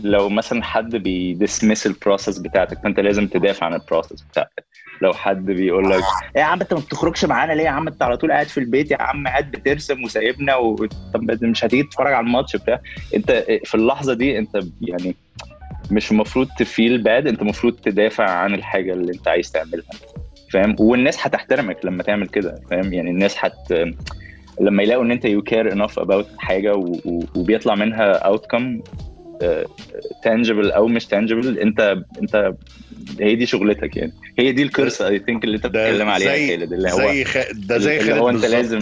لو 0.03 0.29
مثلا 0.29 0.63
حد 0.63 0.95
بي 0.95 1.16
dismiss 1.16 1.87
ال 1.87 1.93
process 1.94 2.37
بتاعتك 2.37 2.79
فأنت 2.83 2.99
لازم 2.99 3.27
تدافع 3.27 3.65
عن 3.65 3.73
ال 3.73 3.79
process 3.79 4.21
بتاعتك 4.21 4.65
لو 5.01 5.13
حد 5.13 5.45
بيقول 5.45 5.89
لك 5.89 6.03
إيه 6.35 6.41
يا 6.41 6.43
عم 6.43 6.61
أنت 6.61 6.73
ما 6.73 6.79
بتخرجش 6.79 7.25
معانا 7.25 7.53
ليه 7.53 7.63
يا 7.63 7.69
عم 7.69 7.87
أنت 7.87 8.03
على 8.03 8.17
طول 8.17 8.31
قاعد 8.31 8.47
في 8.47 8.59
البيت 8.59 8.91
يا 8.91 9.01
عم 9.01 9.27
قاعد 9.27 9.51
بترسم 9.51 10.03
وسايبنا. 10.03 10.75
طب 11.13 11.43
مش 11.43 11.65
هتيجي 11.65 11.83
تتفرج 11.83 12.13
على 12.13 12.25
الماتش 12.25 12.55
بتاع 12.55 12.79
أنت 13.15 13.31
في 13.65 13.75
اللحظة 13.75 14.13
دي 14.13 14.37
أنت 14.37 14.59
يعني 14.81 15.15
مش 15.91 16.11
المفروض 16.11 16.47
ت 16.59 16.67
feel 16.67 16.97
bad 17.03 17.27
أنت 17.27 17.41
المفروض 17.41 17.73
تدافع 17.73 18.29
عن 18.29 18.53
الحاجة 18.53 18.93
اللي 18.93 19.13
أنت 19.13 19.27
عايز 19.27 19.51
تعملها 19.51 19.89
فاهم 20.51 20.75
والناس 20.79 21.27
هتحترمك 21.27 21.85
لما 21.85 22.03
تعمل 22.03 22.27
كده 22.27 22.61
فاهم 22.69 22.93
يعني 22.93 23.09
الناس 23.09 23.35
هت 23.45 23.87
لما 24.61 24.83
يلاقوا 24.83 25.03
إن 25.03 25.11
أنت 25.11 25.25
you 25.25 25.41
care 25.41 25.73
enough 25.73 25.99
about 25.99 26.27
حاجة. 26.37 26.75
و... 26.75 26.95
وبيطلع 27.35 27.75
منها 27.75 28.11
اوتكم 28.11 28.81
تانجبل 30.23 30.71
أو 30.71 30.87
مش 30.87 31.05
تانجبل 31.05 31.59
أنت 31.59 31.95
أنت 32.21 32.53
هي 33.19 33.35
دي 33.35 33.45
شغلتك 33.45 33.97
يعني 33.97 34.11
هي 34.39 34.51
دي 34.51 34.63
الكرسه 34.63 35.07
اي 35.07 35.19
ثينك 35.19 35.43
اللي 35.43 35.55
أنت 35.55 35.65
بتتكلم 35.67 36.09
عليها 36.09 36.35
زي- 36.35 36.47
خالد 36.57 36.73
اللي 36.73 36.91
هو 36.91 36.97
زي 36.97 37.23
خ... 37.25 37.37
ده 37.53 37.77
زي 37.77 37.99
خالد 37.99 38.17
هو 38.17 38.29
أنت. 38.29 38.45
لازم 38.45 38.79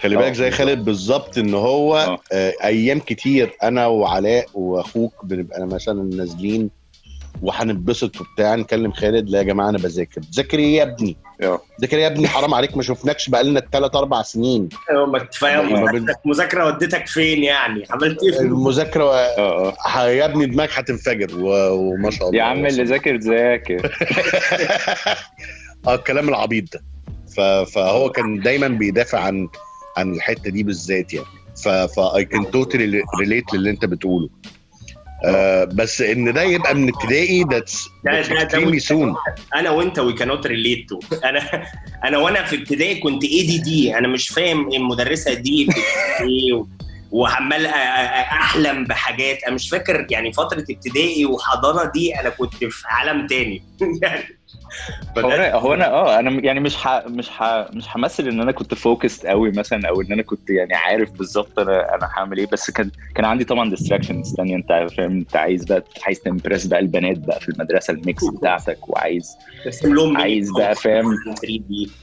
خلي 0.00 0.16
بالك 0.16 0.28
آه، 0.28 0.32
زي. 0.32 0.50
خالد 0.50 0.84
بالظبط 0.84 1.38
إن 1.38 1.54
هو 1.54 1.96
آه. 1.96 2.18
آه، 2.32 2.54
أيام 2.64 2.98
كتير 3.00 3.52
أنا 3.62 3.86
وعلاء 3.86 4.46
وأخوك 4.54 5.12
بنبقى 5.24 5.66
مثلا 5.66 6.02
نازلين 6.16 6.70
وهنتبسط 7.42 8.20
وبتاع 8.20 8.54
نكلم 8.54 8.92
خالد 8.92 9.30
لا 9.30 9.38
يا 9.38 9.42
جماعة 9.42 9.68
أنا 9.68 9.78
بذاكر 9.78 10.20
بذاكر 10.32 10.58
إيه 10.58 10.76
يا 10.76 10.82
ابني 10.82 11.16
آه. 11.42 11.60
ذاكر 11.80 11.96
إيه 11.96 12.02
يا 12.02 12.08
ابني 12.08 12.28
حرام 12.28 12.54
عليك 12.54 12.76
ما 12.76 12.82
شفناكش 12.82 13.28
بقالنا 13.28 13.62
ثلاث 13.72 13.96
أربع 13.96 14.22
سنين. 14.22 14.68
أيوة، 14.90 15.06
ما 15.06 15.18
كفاية 15.18 15.60
مذاكره 16.24 16.66
ودتك 16.66 17.06
فين 17.06 17.44
يعني؟ 17.44 17.84
عملت 17.90 18.22
إيه؟ 18.22 18.40
المذاكرة 18.40 19.04
آه 19.04 19.38
آه. 19.68 19.74
ح- 19.78 19.98
يا 20.02 20.24
ابني 20.24 20.46
دماغك 20.46 20.70
هتنفجر 20.72 21.38
و... 21.38 21.48
وما 21.74 22.10
شاء 22.10 22.28
الله. 22.28 22.38
يا 22.38 22.44
عم 22.44 22.66
اللي 22.66 22.84
ذاكر 22.84 23.16
ذاكر. 23.16 23.90
آه 25.86 25.94
الكلام 25.94 26.28
العبيط 26.28 26.64
ده. 26.72 26.80
ف... 27.36 27.40
فهو 27.70 28.10
كان 28.10 28.40
دايما 28.40 28.68
بيدافع 28.68 29.18
عن 29.20 29.48
عن 29.96 30.14
الحتة 30.14 30.50
دي 30.50 30.62
بالذات 30.62 31.12
يعني. 31.14 31.26
ف 31.64 31.68
في 31.68 32.24
I 32.24 32.30
can 32.30 32.50
totally 32.50 33.02
relate 33.20 33.54
للي 33.54 33.70
انت 33.70 33.84
بتقوله. 33.84 34.28
آه 35.24 35.64
بس 35.64 36.00
إن 36.00 36.32
ده 36.32 36.42
يبقى 36.42 36.74
من 36.74 36.88
ابتدائي 36.94 37.44
that's 37.50 37.88
extremely 38.06 38.78
soon 38.78 39.14
أنا 39.54 39.70
وأنت 39.70 39.98
وي 39.98 40.12
كانوت 40.12 40.46
ريليت 40.46 40.88
تو 40.88 41.00
أنا 41.24 41.64
أنا 42.04 42.18
وأنا 42.18 42.44
في 42.44 42.56
ابتدائي 42.56 42.94
كنت 43.00 43.24
اي 43.24 43.42
دي 43.42 43.58
دي 43.58 43.98
أنا 43.98 44.08
مش 44.08 44.28
فاهم 44.28 44.72
المدرسة 44.72 45.34
دي 45.34 45.68
إيه 46.20 46.52
و- 46.52 46.66
وعمال 47.10 47.66
أحلم 47.66 48.84
بحاجات. 48.84 49.42
أنا 49.44 49.54
مش 49.54 49.68
فاكر 49.70 50.06
يعني 50.10 50.32
فترة 50.32 50.64
ابتدائي 50.70 51.26
وحضانة 51.26 51.90
دي 51.90 52.20
أنا 52.20 52.28
كنت 52.28 52.54
في 52.64 52.82
عالم 52.86 53.26
تاني. 53.26 53.62
يعني 54.02 54.24
هو 55.18 55.30
أنا 55.32 55.54
هو 55.54 55.74
أنا 55.74 55.86
آه 55.92 56.18
أنا 56.18 56.30
يعني 56.44 56.60
مش 56.60 56.76
ح... 56.76 56.88
مش 57.06 57.30
ح... 57.30 57.42
مش 57.72 57.96
همثل 57.96 58.28
إن 58.28 58.40
أنا 58.40 58.52
كنت 58.52 58.74
focused 58.74 59.26
قوي 59.26 59.50
مثلا 59.52 59.88
أو 59.88 60.00
إن 60.00 60.12
أنا 60.12 60.22
كنت 60.22 60.50
يعني 60.50 60.74
عارف 60.74 61.12
بالظبط 61.12 61.58
أنا 61.58 61.94
أنا 61.94 62.08
هعمل 62.16 62.38
إيه 62.38 62.46
بس 62.52 62.70
كان 62.70 62.90
كان 63.14 63.24
عندي 63.24 63.44
طبعا 63.44 63.70
distractions 63.70 64.34
ثانية 64.36 64.56
أنت 64.56 64.88
فاهم؟ 64.96 65.12
أنت 65.18 65.36
عايز 65.36 65.64
بقى 65.64 65.88
عايز 66.06 66.20
تimpress 66.20 66.66
بقى 66.66 66.80
البنات 66.80 67.18
بقى 67.18 67.40
في 67.40 67.48
المدرسة 67.48 67.92
ال 67.92 68.01
mix 68.01 68.30
بتاعتك 68.30 68.88
وعايز 68.88 69.40
عايز 70.16 70.50
بقى 70.50 70.74
فاهم؟ 70.76 71.16
3 71.40 71.58
دي 71.68 71.96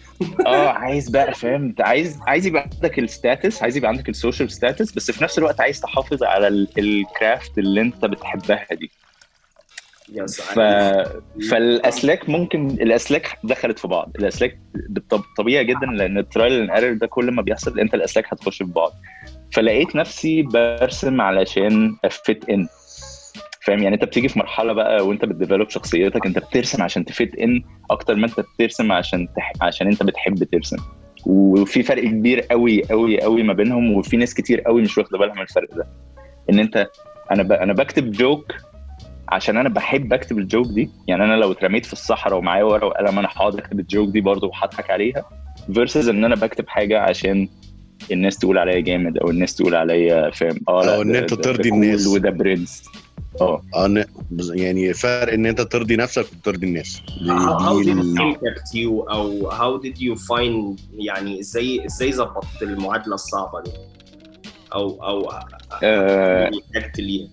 آه 0.48 0.70
عايز 0.70 1.10
بقى 1.10 1.34
فاهم؟ 1.34 1.64
أنت 1.66 1.82
عايز 1.82 2.24
عايز 2.28 2.46
يبقى 2.48 2.70
عندك 2.76 3.00
ال 3.00 3.09
status 3.09 3.64
عايز 3.64 3.78
يبقى 3.78 3.90
عندك 3.90 4.10
ال 4.10 4.16
social 4.16 4.52
status 4.52 4.92
بس 4.94 5.12
في 5.12 5.24
نفس 5.24 5.38
الوقت 5.38 5.62
عايز 5.62 5.80
تحافظ 5.80 6.24
على 6.24 6.48
ال- 6.48 6.72
ال 6.78 6.91
craft 6.91 7.58
اللي 7.58 7.82
أنت 7.82 8.06
بتحبها 8.06 8.68
دي. 8.72 8.92
ف... 10.28 10.60
فالأسلاك 11.52 12.30
ممكن 12.30 12.68
الأسلاك 12.68 13.38
دخلت 13.44 13.80
في 13.80 13.88
بعض. 13.88 14.12
الأسلاك 14.20 14.60
طبيعي 15.38 15.66
جدا 15.66 15.86
لأن 15.86 16.18
ال 16.18 16.24
trial 16.24 16.54
and 16.62 16.72
error 16.72 16.94
ده 16.94 17.08
كل 17.08 17.32
ما 17.32 17.42
بيحصل 17.42 17.80
أنت 17.80 17.94
الأسلاك 17.94 18.26
هتخش 18.34 18.58
في 18.58 18.72
بعض. 18.72 18.92
فلقيت 19.54 19.96
نفسي 19.96 20.42
برسم 20.42 21.22
علشان 21.22 21.96
ا 22.06 22.17
fit 22.17 22.50
in 22.50 22.68
فاهم؟ 23.62 23.84
يعني 23.84 23.96
أنت 23.96 24.04
بتيجي 24.04 24.28
في 24.28 24.40
مرحلة 24.40 24.74
بقى 24.74 25.08
وأنت 25.08 25.26
بت 25.26 25.36
develop 25.36 25.70
شخصيتك 25.70 26.26
أنت 26.26 26.40
بترسم 26.40 26.84
عشان 26.84 27.06
ت 27.06 27.13
fit 27.13 27.36
in 27.36 27.62
أكتر 27.92 28.16
ما 28.16 28.26
أنت 28.28 28.40
بترسم 28.40 28.92
عشان 28.92 29.28
تح... 29.36 29.54
عشان 29.62 29.88
أنت 29.88 30.04
بتحب 30.04 30.44
ترسم. 30.44 30.78
وفي 31.26 31.84
فرق 31.84 32.04
كبير 32.04 32.42
قوي 32.42 32.84
قوي 32.84 33.22
قوي 33.22 33.44
ما 33.44 33.54
بينهم 33.54 33.92
وفي 33.94 34.18
ناس 34.18 34.34
كتير 34.34 34.62
قوي 34.62 34.82
مش 34.82 34.98
واخدة 34.98 35.18
بالها 35.18 35.36
من 35.36 35.42
الفرق 35.42 35.76
ده. 35.76 35.88
إن 36.50 36.60
انت 36.60 36.88
أنا 37.32 37.44
ب... 37.44 37.52
أنا 37.52 37.74
بكتب 37.74 38.12
joke 38.12 38.54
عشان 39.30 39.58
أنا 39.58 39.70
بحب 39.70 40.14
أكتب 40.14 40.38
ال 40.38 40.44
joke 40.44 40.68
دي. 40.68 40.90
يعني 41.08 41.24
أنا 41.24 41.34
لو 41.36 41.52
اترميت 41.52 41.86
في 41.86 41.94
الصحراء 41.94 42.38
ومعايا 42.40 42.64
ورقة 42.64 42.88
وقلم 42.88 43.20
أنا 43.20 43.28
هقعد 43.28 43.56
أكتب 43.56 43.80
ال 43.80 43.86
joke 43.86 44.10
دي 44.10 44.22
برضه 44.22 44.48
وهضحك 44.48 44.90
عليها 44.90 45.26
versus 45.74 46.10
إن 46.10 46.26
أنا 46.26 46.36
بكتب 46.36 46.68
حاجة 46.68 47.00
عشان 47.00 47.48
الناس 48.12 48.38
تقول 48.38 48.58
عليا 48.58 48.80
جامد 48.80 49.18
أو 49.18 49.30
الناس 49.30 49.56
تقول 49.56 49.76
عليا 49.76 50.30
فاهم. 50.30 50.60
آه 50.70 50.84
ده- 50.86 51.02
أنت 51.20 51.34
ده- 51.34 51.42
ترضي 51.42 51.70
الناس. 51.70 52.08
وده 52.08 52.30
برنس 52.30 52.84
آه. 53.42 53.62
بز- 54.32 54.54
يعني 54.56 54.94
فرق 54.94 55.34
إن 55.34 55.46
أنت 55.46 55.62
ترضي 55.62 55.96
نفسك 55.96 56.26
وترضي 56.40 56.68
الناس. 56.68 57.02
دي, 57.22 57.30
how 57.30 57.84
دي 57.84 57.94
did 57.94 58.18
impact 58.18 58.70
you 58.76 59.12
أو 59.14 59.52
how 59.52 59.82
did 59.84 59.96
you 59.98 60.16
find 60.22 60.82
يعني 60.98 61.40
إزاي 61.40 61.86
إزاي 61.86 62.14
ظبطت 62.14 62.62
المعادلة 62.62 63.14
الصعبة 63.14 63.62
دي؟ 63.64 63.72
أو 64.74 65.04
أو 65.04 65.32
آه، 65.84 66.50
احتجت 66.76 67.00
ليها؟ 67.00 67.28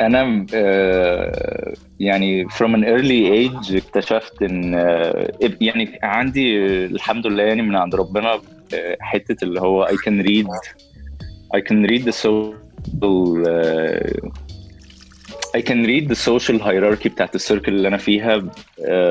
أنا 0.00 0.46
آه، 0.54 1.74
يعني 2.00 2.48
from 2.48 2.74
an 2.76 2.84
early 2.84 3.50
age 3.50 3.76
اكتشفت 3.76 4.42
إن 4.42 4.74
آه، 4.74 5.32
يعني 5.60 5.98
عندي 6.02 6.58
الحمد 6.86 7.26
لله 7.26 7.42
يعني 7.42 7.62
من 7.62 7.76
عند 7.76 7.94
ربنا 7.94 8.40
آه، 8.74 8.96
حتة 9.00 9.44
اللي 9.44 9.60
هو 9.60 9.86
I 9.86 9.94
can 10.08 10.26
read 10.26 10.48
I 11.56 11.60
can 11.60 11.90
read 11.90 12.04
the 12.04 12.12
آه، 13.48 14.30
I 15.56 15.62
can 15.62 15.82
read 15.84 16.08
the 16.08 16.14
social 16.14 16.58
hierarchy 16.58 17.08
بتاعت 17.08 17.34
ال 17.34 17.39
circle 17.39 17.72
اللي 17.72 17.88
أنا 17.88 17.96
فيها 17.96 18.50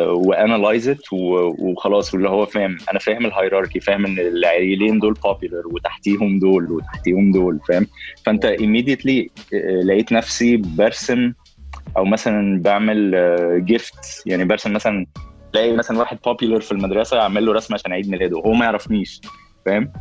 و 0.08 0.18
analyze 0.18 0.90
it 0.90 1.02
وخلاص 1.12 2.14
واللي 2.14 2.30
هو 2.30 2.46
فاهم 2.46 2.78
أنا 2.92 3.00
فاهم 3.00 3.26
ال 3.26 3.31
hierarchy 3.31 3.80
فاهم 3.80 4.06
إن 4.06 4.20
العيلين 4.20 5.00
دول 5.00 5.16
popular 5.28 5.74
وتحتيهم 5.74 6.40
دول 6.40 6.72
وتحتيهم 6.72 7.32
دول 7.32 7.60
فاهم؟ 7.68 7.88
فأنت 8.26 8.56
immediately 8.60 9.30
آه، 9.54 9.82
لقيت 9.86 10.12
نفسي 10.12 10.58
برسم 10.58 11.34
أو 11.98 12.06
مثلا 12.06 12.62
بعمل 12.62 13.16
gift 13.66 14.24
يعني 14.26 14.46
برسم 14.46 14.74
مثلا 14.74 15.06
تلاقي 15.54 15.74
مثلا 15.74 16.00
واحد 16.00 16.18
popular 16.18 16.60
في 16.62 16.72
المدرسة 16.72 17.20
اعمل 17.20 17.46
له 17.46 17.54
رسمة 17.54 17.78
عشان 17.78 17.94
عيد 17.94 18.10
ميلاده 18.10 18.38
وهو 18.38 18.54
ما 18.54 18.66
يعرفنيش. 18.66 19.22
فاهم؟ 19.68 19.92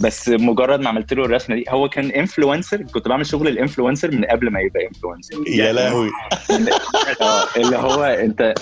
بس 0.00 0.28
مجرد 0.28 0.80
ما 0.80 0.88
عملت 0.88 1.12
له 1.12 1.24
الرسمة 1.24 1.56
دي 1.56 1.64
هو 1.68 1.88
كان 1.88 2.10
influencer 2.10 2.82
كنت 2.82 3.08
بعمل 3.08 3.26
شغل 3.26 3.48
ال 3.48 3.54
influencer 3.54 4.10
من 4.10 4.24
قبل 4.24 4.50
ما 4.50 4.60
يبقى 4.60 4.86
influencer 4.86 5.36
يا 5.48 5.72
لهوي. 5.72 6.10
آه 7.22 7.44
اللي 7.60 7.76
هو 7.76 8.04
انت 8.04 8.54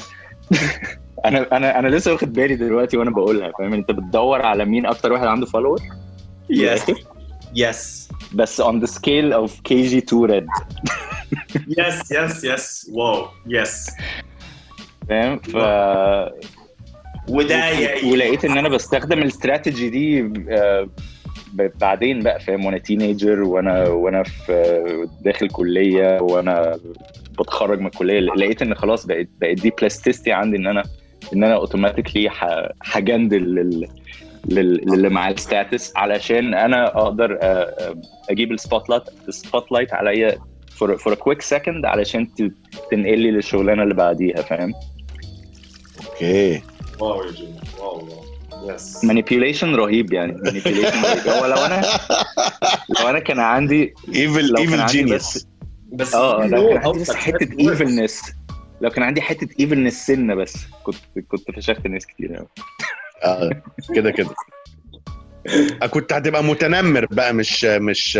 أنا 1.26 1.56
أنا 1.56 1.78
أنا 1.78 1.88
لسه 1.88 2.12
واخد 2.12 2.32
بالي 2.32 2.56
دلوقتي 2.56 2.96
وأنا 2.96 3.10
بقولها 3.10 3.52
فاهم؟ 3.58 3.72
انت 3.72 3.90
بتدور 3.90 4.42
على 4.42 4.64
مين 4.64 4.86
أكتر 4.86 5.12
واحد 5.12 5.26
عنده 5.26 5.46
follower 5.46 5.80
yes 6.50 6.82
yes 7.54 8.08
بس 8.34 8.62
on 8.62 8.74
the 8.82 8.86
scale 8.86 9.32
of 9.44 9.50
KG2 9.68 10.30
red. 10.30 10.46
yes 11.78 12.12
yes 12.12 12.44
yes 12.44 12.90
wow 12.92 13.26
yes 13.46 13.90
فاهم؟ 15.08 15.38
ف 15.38 15.56
وده 17.28 17.68
يا 17.68 18.12
ولقيت 18.12 18.44
إن 18.44 18.58
أنا 18.58 18.68
بستخدم 18.68 19.18
الاستراتيجي 19.18 19.90
دي 19.90 20.32
آه، 20.50 20.88
بعدين 21.54 22.20
بقى 22.22 22.40
فاهم؟ 22.40 22.64
وأنا 22.66 22.78
teenager 22.78 23.42
وأنا 23.42 23.88
وأنا 23.88 24.22
في 24.22 25.06
داخل 25.20 25.48
كلية 25.48 26.20
وأنا 26.20 26.78
بتخرج 27.40 27.80
من 27.80 27.86
الكلية 27.86 28.20
لقيت 28.20 28.62
إن 28.62 28.74
خلاص 28.74 29.06
بقت 29.06 29.28
بقت 29.40 29.56
دي 29.60 29.70
plasticity 29.80 30.32
عندي 30.32 30.56
إن 30.56 30.66
أنا 30.66 30.82
إن 31.34 31.44
أنا 31.44 31.54
automatically 31.54 32.30
ه 32.84 32.92
handle 32.92 33.42
لل 33.54 33.88
لل- 34.48 34.90
للي 34.90 35.08
معاه 35.08 35.32
ال 35.32 35.41
status 35.41 35.92
علشان 35.96 36.54
أنا 36.54 36.86
أقدر 36.98 37.38
آه، 37.42 37.44
آه، 37.44 37.94
أجيب 38.30 38.52
ال 38.52 38.90
spotlight 38.90 39.02
ال 39.28 39.72
spotlight 39.72 39.94
عليا 39.94 40.38
for 40.76 40.96
for 40.96 41.14
quick 41.14 41.42
second 41.42 41.84
علشان 41.84 42.28
تنقل 42.90 43.18
لي 43.18 43.30
للشغلانة 43.30 43.82
اللي 43.82 43.94
بعديها 43.94 44.42
فاهم؟ 44.42 44.72
okay. 46.06 46.62
wow 47.00 47.22
يا 47.24 47.32
جيمي 47.32 47.60
wow 47.78 48.08
wow. 48.08 48.70
yes 48.74 49.04
manipulation 49.04 49.74
رهيب 49.74 50.12
يعني. 50.12 50.32
manipulation 50.32 51.02
رهيب. 51.02 51.28
هو 51.28 51.46
لو 51.46 51.56
أنا 51.56 51.82
لو 53.00 53.08
أنا 53.08 53.18
كان 53.18 53.40
عندي 53.40 53.94
evil 54.14 54.56
evil 54.56 54.80
عندي 54.80 54.92
genius 54.92 55.46
بس 55.92 56.14
آه 56.14 56.46
لو 56.46 56.68
كان 56.68 56.78
عندي 56.78 56.98
بس 57.00 57.10
حتة. 57.10 57.48
evilness 57.60 58.22
لو 58.80 58.90
كان 58.90 59.02
عندي 59.02 59.20
حتة 59.20 59.48
ايفلنس 59.60 60.06
سنة 60.06 60.34
بس. 60.34 60.56
كنت 60.82 60.96
كنت 61.28 61.50
فشخت 61.56 61.86
ناس 61.86 62.06
كتير 62.06 62.34
قوي 62.36 62.46
آه 63.24 63.62
كده 63.94 64.10
كده. 64.10 64.30
آه، 65.82 65.86
كنت 65.86 66.12
هتبقى 66.12 66.44
متنمر 66.44 67.06
بقى 67.10 67.34
مش 67.34 67.64
مش 67.64 68.18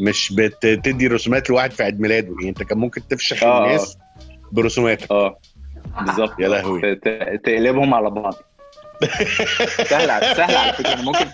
مش 0.00 0.32
بتدي 0.32 1.06
رسومات 1.06 1.50
لواحد 1.50 1.70
في 1.70 1.82
عيد 1.82 2.00
ميلاده. 2.00 2.34
يعني 2.38 2.48
انت 2.48 2.62
كان 2.62 2.78
ممكن 2.78 3.08
تفشخ 3.08 3.44
آه، 3.44 3.46
آه. 3.46 3.66
الناس 3.66 3.96
برسوماتك. 4.52 5.10
آه. 5.12 5.38
بالظبط. 6.00 6.40
يا 6.40 6.48
لهوي. 6.48 6.94
تقلبهم 7.44 7.94
على 7.94 8.10
بعض. 8.10 8.34
سهل 9.90 10.10
على 10.10 10.34
سهل 10.34 10.56
على 10.56 10.72
فكرة. 10.72 11.02
ممكن 11.02 11.26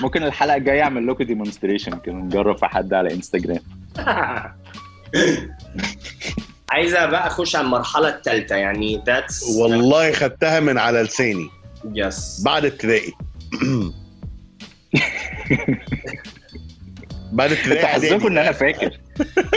ممكن 0.00 0.22
الحلقة 0.22 0.56
الجاية 0.56 0.82
أعمل 0.82 1.06
لكم 1.06 1.24
demonstration 1.24 1.98
كده. 1.98 2.14
نجرب 2.14 2.58
في 2.58 2.66
حد 2.66 2.94
على 2.94 3.14
انستجرام 3.14 3.58
عايزة 6.70 7.06
بقى 7.06 7.26
أخش 7.26 7.56
على 7.56 7.64
المرحلة 7.64 8.08
الثالثه 8.08 8.56
يعني 8.56 9.02
that's 9.06 9.42
والله 9.60 10.12
خدتها 10.12 10.60
من 10.60 10.78
على 10.78 11.02
لساني. 11.02 11.50
yes 11.94 12.42
بعد 12.44 12.64
ابتدائي. 12.64 13.12
بعد 17.32 17.50
انت 17.52 17.60
ابتدائي 17.60 17.86
حظكم 17.86 18.04
إعدادي. 18.12 18.26
إن 18.26 18.38
أنا 18.38 18.52
فاكر. 18.52 19.00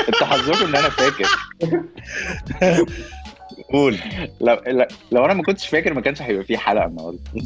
انت 0.08 0.24
حظكم 0.24 0.66
إن 0.66 0.76
أنا 0.76 0.90
فاكر. 0.90 1.26
قول. 3.74 3.98
لو 4.42 4.58
لو- 4.68 4.86
لو 5.12 5.26
أنا 5.26 5.34
ما 5.34 5.44
كنتش 5.44 5.68
فاكر 5.68 5.94
ما 5.94 6.02
كانش 6.02 6.22
هيبقى 6.22 6.44
في 6.44 6.58
حلقة 6.58 6.86
النهارده. 6.86 7.20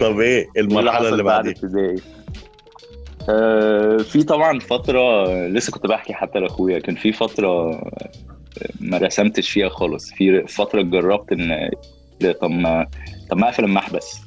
طب 0.00 0.20
إيه 0.20 0.46
المرحلة 0.56 1.08
اللي 1.08 1.22
بعد 1.22 1.44
بعديها؟ 1.44 1.52
ابتدائي. 1.64 1.96
آه، 3.30 3.96
في 3.96 4.22
طبعا 4.22 4.58
فترة 4.58 5.26
لسه 5.46 5.72
كنت 5.72 5.86
بحكي 5.86 6.14
حتى 6.14 6.38
لأخويا 6.38 6.78
كان 6.78 6.94
في 6.94 7.12
فترة 7.12 7.48
آه، 7.72 8.10
ما 8.80 8.98
رسمتش 8.98 9.50
فيها 9.50 9.68
خالص. 9.68 10.10
في 10.12 10.46
فترة 10.48 10.82
جربت 10.82 11.32
إن 11.32 11.70
لا، 12.20 12.32
طب 12.32 12.50
ما 12.50 12.86
طب 13.30 13.36
ما 13.38 13.48
أقفل 13.48 13.64
المحبس. 13.64 14.20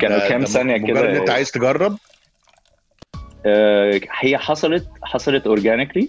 كانوا 0.00 0.28
كام 0.28 0.40
ده 0.40 0.46
ثانية 0.46 0.74
مجرد 0.76 0.96
إن 0.96 1.14
أنت 1.14 1.22
كده 1.24 1.32
عايز 1.32 1.50
تجرب؟ 1.50 1.96
هي 4.20 4.38
حصلت 4.38 4.86
حصلت 5.02 5.46
organically 5.46 6.08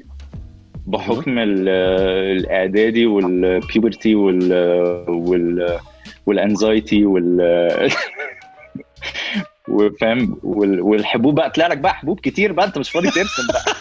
بحكم 0.88 1.40
ال- 1.40 1.70
الإعدادي 2.38 3.06
وال 3.06 3.30
puberty 3.30 4.16
وال 4.16 4.54
وال 5.10 5.80
وال 6.26 6.43
anxiety 6.43 7.06
وال 7.06 7.38
وفاهم 9.70 10.38
وال- 10.44 10.82
والحبوب 10.82 11.36
بقى 11.36 11.50
طلع 11.50 11.68
لك 11.68 11.78
بقى 11.78 11.94
حبوب 11.94 12.20
كتير 12.20 12.52
بقى 12.52 12.66
أنت 12.66 12.78
مش 12.78 12.90
فاضي 12.92 13.08
ترسم 13.12 13.48
بقى. 13.54 13.64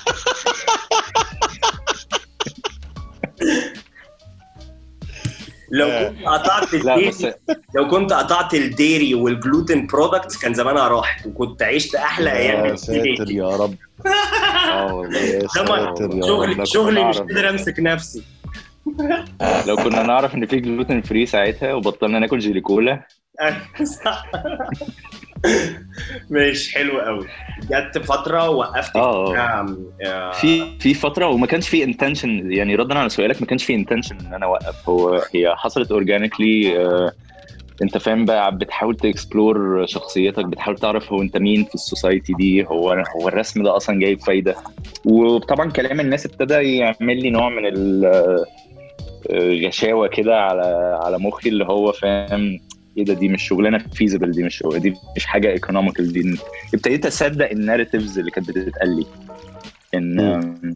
لو 5.71 5.87
آه. 5.87 6.09
كنت 6.09 6.25
قطعت 6.27 6.75
ال 6.75 6.85
dairy 6.85 7.35
لو 7.77 7.89
كنت 7.89 8.13
قطعت 8.13 8.55
ال 8.55 8.65
dairy 8.65 9.15
وال 9.15 9.33
gluten 9.33 9.87
products 9.87 10.39
كان 10.39 10.55
زمانها 10.55 10.89
راحت 10.89 11.27
وكنت 11.27 11.63
عشت 11.63 11.95
أحلى 11.95 12.33
أيام 12.33 12.65
يا 12.67 12.77
ساتر. 12.77 13.31
يا 13.31 13.49
رب 13.57 13.75
آه 14.73 14.95
والله 14.95 15.19
يا 15.19 15.47
ساتر 15.55 16.21
شغلي 16.27 16.67
شغلي 16.67 17.05
مش. 17.05 17.19
قادر 17.19 17.51
أمسك 17.51 17.75
نفسي 17.81 18.23
لو 19.67 19.77
كنا 19.77 20.03
نعرف 20.03 20.35
إن 20.35 20.47
في 20.47 20.61
gluten 20.61 21.03
free 21.03 21.27
ساعتها 21.27 21.75
وبطلنا 21.75 22.19
ناكل 22.19 22.39
جيلي 22.39 22.61
كولا 22.61 23.07
صح. 24.05 24.25
مش 26.31 26.75
حلو 26.75 27.01
قوي. 27.01 27.27
جت 27.71 27.99
فترة 27.99 28.49
وقفت 28.51 28.97
آه 28.97 29.37
آه، 30.07 30.33
في 30.33 30.79
في 30.81 30.95
فترة 30.95 31.27
وما 31.27 31.47
كانش 31.47 31.69
في 31.69 31.85
intention 31.85 32.53
يعني 32.53 32.75
ردا 32.75 32.99
على 32.99 33.09
سؤالك 33.09 33.41
ما 33.41 33.47
كانش 33.47 33.65
في 33.65 33.75
intention 33.75 34.17
إن 34.27 34.35
أنا 34.35 34.47
أوقف. 34.47 34.89
هو 34.89 35.23
هي 35.35 35.55
حصلت 35.57 35.91
organically 35.93 36.77
أنت 37.83 37.99
فاهم 37.99 38.25
بقى 38.25 38.57
بتحاول 38.57 38.97
ت 38.97 39.08
explore 39.08 39.87
شخصيتك 39.87 40.45
بتحاول 40.45 40.79
تعرف 40.79 41.13
هو 41.13 41.23
أنت 41.23 41.37
مين 41.37 41.65
في 41.65 41.75
ال 41.75 41.82
society 41.82 42.33
دي 42.33 42.65
هو 42.67 42.91
هو 42.93 43.29
الرسم 43.29 43.63
ده 43.63 43.77
أصلا 43.77 44.01
جايب 44.01 44.21
فايدة. 44.21 44.55
وطبعا 45.05 45.71
كلام 45.71 46.01
الناس 46.01 46.27
ابتدى 46.27 46.55
يعمل 46.77 47.23
لي 47.23 47.31
نوع 47.31 47.49
من 47.49 47.63
الغشاوه 49.31 50.07
كده 50.09 50.41
على 50.41 50.99
على 51.05 51.19
مخي 51.19 51.49
اللي 51.49 51.65
هو 51.65 51.93
فاهم 51.93 52.61
إيه 52.97 53.05
ده 53.05 53.15
دي 53.15 53.29
مش 53.29 53.43
شغلانة 53.43 53.79
feasible 53.79 54.31
دي 54.31 54.43
مش 54.43 54.63
دي 54.77 54.95
مش 55.17 55.27
حاجة 55.27 55.49
economical 55.49 56.13
دي 56.13 56.39
ابتديت 56.75 57.07
أصدق 57.07 57.51
ال 57.51 57.57
narratives 57.57 58.19
اللي 58.19 58.31
كانت 58.31 58.49
بتتقال 58.51 58.97
لي. 58.97 59.07
إن 59.95 60.75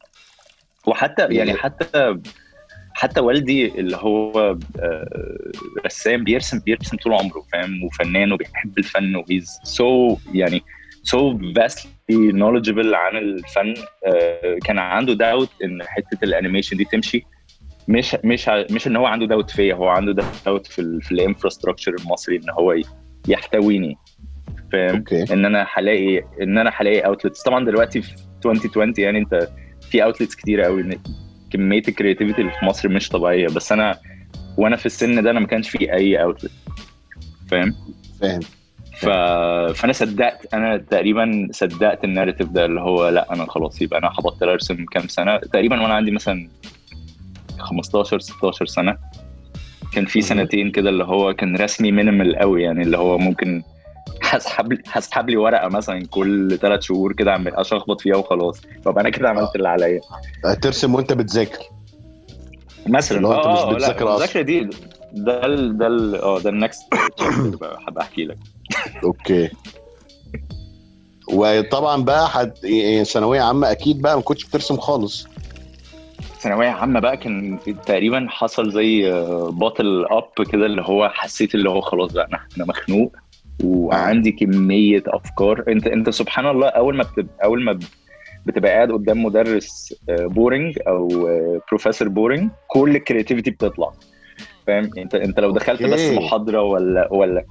وحتى 0.87 1.27
يعني 1.31 1.55
حتى 1.55 2.19
حتى 2.95 3.21
والدي 3.21 3.67
اللي 3.81 3.97
هو 3.97 4.57
آه، 4.81 5.51
رسام 5.87 6.25
بيرسم 6.25 6.59
بيرسم 6.59 6.97
طول 6.97 7.15
عمره 7.15 7.45
فاهم؟ 7.53 7.85
وفنان 7.85 8.33
وبيحب 8.33 8.79
الفن 8.79 9.17
و 9.17 9.25
he's 9.25 9.59
so 9.63 10.17
يعني 10.35 10.63
so 11.03 11.39
vastly 11.57 11.91
knowledgeable 12.33 12.95
عن 12.95 13.17
الفن. 13.17 13.75
آه، 14.07 14.59
كان 14.65 14.79
عنده 14.79 15.15
داوت 15.15 15.51
إن 15.65 15.83
حتة 15.83 16.19
ال 16.23 16.28
animation 16.28 16.77
دي 16.77 16.85
تمشي. 16.85 17.27
مش 17.89 18.17
مش 18.25 18.49
مش 18.49 18.87
إن 18.87 18.97
هو 18.97 19.07
عنده 19.07 19.27
داوت 19.27 19.51
فيا 19.51 19.75
هو 19.75 19.89
عنده 19.89 20.25
داوت 20.47 20.67
في 20.67 20.99
في 21.03 21.13
ال 21.13 21.18
infrastructure 21.18 21.95
المصري 22.01 22.37
إن 22.37 22.51
هو 22.51 22.77
يحتويني. 23.29 23.97
فاهم؟ 24.73 25.05
إن 25.33 25.45
أنا 25.45 25.67
هلاقي 25.75 26.23
إن 26.43 26.59
أنا 26.59 26.73
هلاقي 26.77 27.01
outlets 27.01 27.43
طبعا 27.43 27.65
دلوقتي 27.65 28.03
في 28.03 28.15
2020 28.47 28.93
يعني 28.99 29.19
أنت 29.19 29.49
في 29.91 30.05
outlets 30.05 30.35
كتيرة 30.35 30.65
قوي 30.65 30.99
كمية 31.53 31.83
ال 31.89 31.93
creativity 31.93 32.41
اللي 32.41 32.53
في 32.61 32.65
مصر 32.65 32.89
مش 32.89 33.09
طبيعية. 33.09 33.47
بس 33.47 33.73
أنا 33.73 33.99
وأنا 34.57 34.77
في 34.77 34.87
السن 34.87 35.23
ده 35.23 35.31
أنا 35.31 35.41
ما 35.41 35.47
كانش 35.47 35.69
في 35.71 35.93
أي 35.93 36.23
outlet 36.23 36.53
فاهم؟ 37.51 37.75
فاهم. 38.21 38.41
ف... 39.01 39.07
فأنا 39.79 39.93
صدقت 39.93 40.55
أنا 40.55 40.77
تقريبا 40.77 41.49
صدقت 41.51 42.05
ال 42.05 42.09
narrative 42.09 42.49
ده 42.49 42.65
اللي 42.65 42.81
هو 42.81 43.09
لأ 43.09 43.33
أنا 43.33 43.47
خلاص 43.47 43.83
يبقى 43.83 43.99
أنا 43.99 44.09
هبطل 44.19 44.49
أرسم 44.49 44.85
كام 44.85 45.09
سنة. 45.09 45.37
تقريبا 45.39 45.83
وأنا 45.83 45.95
عندي 45.95 46.11
مثلا 46.11 46.49
15 47.63 48.19
16 48.19 48.67
سنة. 48.67 48.97
كان 49.93 50.07
في. 50.07 50.23
سنتين 50.23 50.71
كده 50.71 50.91
اللي 50.91 51.05
هو 51.05 51.35
كان 51.35 51.57
رسمي 51.57 51.93
minimal 51.93 52.37
قوي 52.37 52.63
يعني 52.63 52.83
اللي 52.83 52.99
هو 52.99 53.19
ممكن 53.19 53.63
هسحب 54.23 54.73
لي 54.73 54.83
هسحب 54.93 55.31
لي 55.31 55.37
ورقة 55.37 55.69
مثلا 55.69 56.07
كل 56.11 56.59
ثلاث 56.59 56.83
شهور 56.83 57.13
كده 57.13 57.31
أعمل 57.31 57.55
أشخبط 57.55 58.01
فيها 58.01 58.17
وخلاص. 58.17 58.61
فابقى 58.85 59.01
أنا 59.01 59.11
كده 59.11 59.29
عملت 59.29 59.57
اللي 59.57 59.69
عليا. 59.69 60.01
ترسم 60.63 60.95
وأنت 60.95 61.13
بتذاكر. 61.13 61.59
مثلا. 62.87 63.29
هو 63.29 63.33
أنت 63.33 63.47
مش 63.47 63.59
لا 63.65 63.73
بتذاكر 63.75 64.05
أصلاً. 64.05 64.11
المذاكرة 64.15 64.43
دي 64.43 64.69
ده 65.13 65.47
ال 65.47 65.79
ده 65.79 65.87
ال 65.87 66.15
آه 66.17 66.39
ده 66.41 66.51
ال 66.51 66.57
next 66.57 66.83
هبقى 67.89 68.03
أحكي 68.03 68.25
لك. 68.25 68.39
okay. 69.05 69.49
وطبعا 71.33 72.03
بقى 72.03 72.29
حد 72.29 72.53
إيه، 72.65 73.03
ثانوية 73.05 73.41
عامة 73.41 73.71
أكيد 73.71 74.03
بقى 74.03 74.17
ما 74.17 74.23
كنتش 74.23 74.45
بترسم 74.45 74.77
خالص. 74.77 75.27
ثانوية 76.41 76.69
عامة 76.69 77.01
بقى 77.01 77.17
كان 77.17 77.59
تقريبا 77.87 78.27
حصل 78.29 78.71
زي 78.71 79.11
bottle 79.53 80.05
up 80.11 80.47
كده 80.53 80.67
اللي 80.67 80.83
هو 80.83 81.09
حسيت 81.09 81.55
اللي 81.55 81.71
هو 81.71 81.81
خلاص 81.81 82.13
بقى 82.13 82.29
أنا 82.57 82.65
مخنوق 82.67 83.17
وعندي 83.65 84.33
كمية 84.33 85.03
أفكار. 85.07 85.65
أنت 85.69 85.87
أنت 85.87 86.11
سبحان 86.11 86.47
الله 86.47 86.69
أول 86.69 86.97
ما 86.97 87.03
بتبقى 87.05 87.45
أول 87.45 87.63
ما 87.65 87.79
بتبقى 88.47 88.71
قاعد 88.73 88.93
قدام 88.93 89.25
مدرس 89.25 89.95
boring 90.09 90.79
أو 90.89 91.09
professor 91.69 92.09
boring 92.09 92.51
كل 92.69 92.97
ال 92.97 93.02
creativity 93.02 93.51
بتطلع. 93.51 93.93
فاهم؟ 94.67 94.91
أنت 94.99 95.15
أنت 95.15 95.41
لو 95.41 95.51
دخلت 95.51 95.83
بس 95.83 96.01
okay. 96.01 96.17
محاضرة 96.17 96.63
ولا 96.63 97.13
ولا 97.13 97.45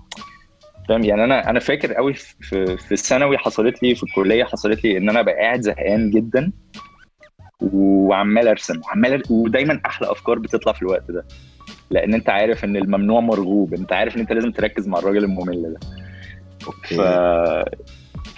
فاهم؟ 0.90 1.04
يعني 1.04 1.24
أنا 1.24 1.50
أنا 1.50 1.60
فاكر 1.60 1.94
قوي 1.94 2.14
في 2.14 2.78
في 2.78 2.92
الثانوي 2.92 3.38
حصلت 3.38 3.84
لي 3.84 3.96
في 3.96 4.04
الكلية 4.04 4.44
حصلت 4.44 4.84
لي 4.84 4.98
إن 4.98 5.10
أنا 5.10 5.22
بقى 5.22 5.36
قاعد 5.36 5.62
زهقان 5.62 6.10
جدا. 6.10 6.52
وعمال 7.62 8.48
ارسم 8.48 8.82
وعمال 8.86 9.24
ودايما 9.30 9.82
أحلى 9.86 10.12
أفكار 10.12 10.40
بتطلع 10.40 10.74
في 10.74 10.82
الوقت 10.82 11.12
ده. 11.12 11.26
لأن 11.92 12.14
أنت 12.14 12.30
عارف 12.30 12.64
إن 12.64 12.78
الممنوع 12.78 13.20
مرغوب 13.20 13.74
أنت 13.74 13.94
عارف 13.94 14.16
إن 14.16 14.22
أنت 14.22 14.32
لازم 14.32 14.52
تركز 14.52 14.88
مع 14.88 15.00
الراجل 15.00 15.24
الممل 15.24 15.74
ده. 15.74 15.80
ف 16.84 17.02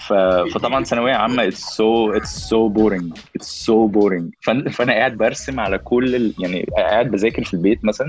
ف... 0.08 0.14
فطبعا 0.54 0.84
ثانوية 0.84 1.14
عامة 1.14 1.44
it's 1.44 1.60
so 1.60 2.12
it's 2.14 2.30
so 2.30 2.68
boring 2.68 3.18
it's 3.36 3.48
so 3.48 3.88
boring 3.88 4.34
فأنا 4.72 4.94
قاعد 4.94 5.18
برسم 5.18 5.60
على 5.60 5.78
كل 5.78 6.16
ال... 6.16 6.34
يعني 6.40 6.66
قاعد 6.78 7.12
بذاكر 7.12 7.44
في 7.44 7.54
البيت 7.54 7.86
مثلا 7.86 8.08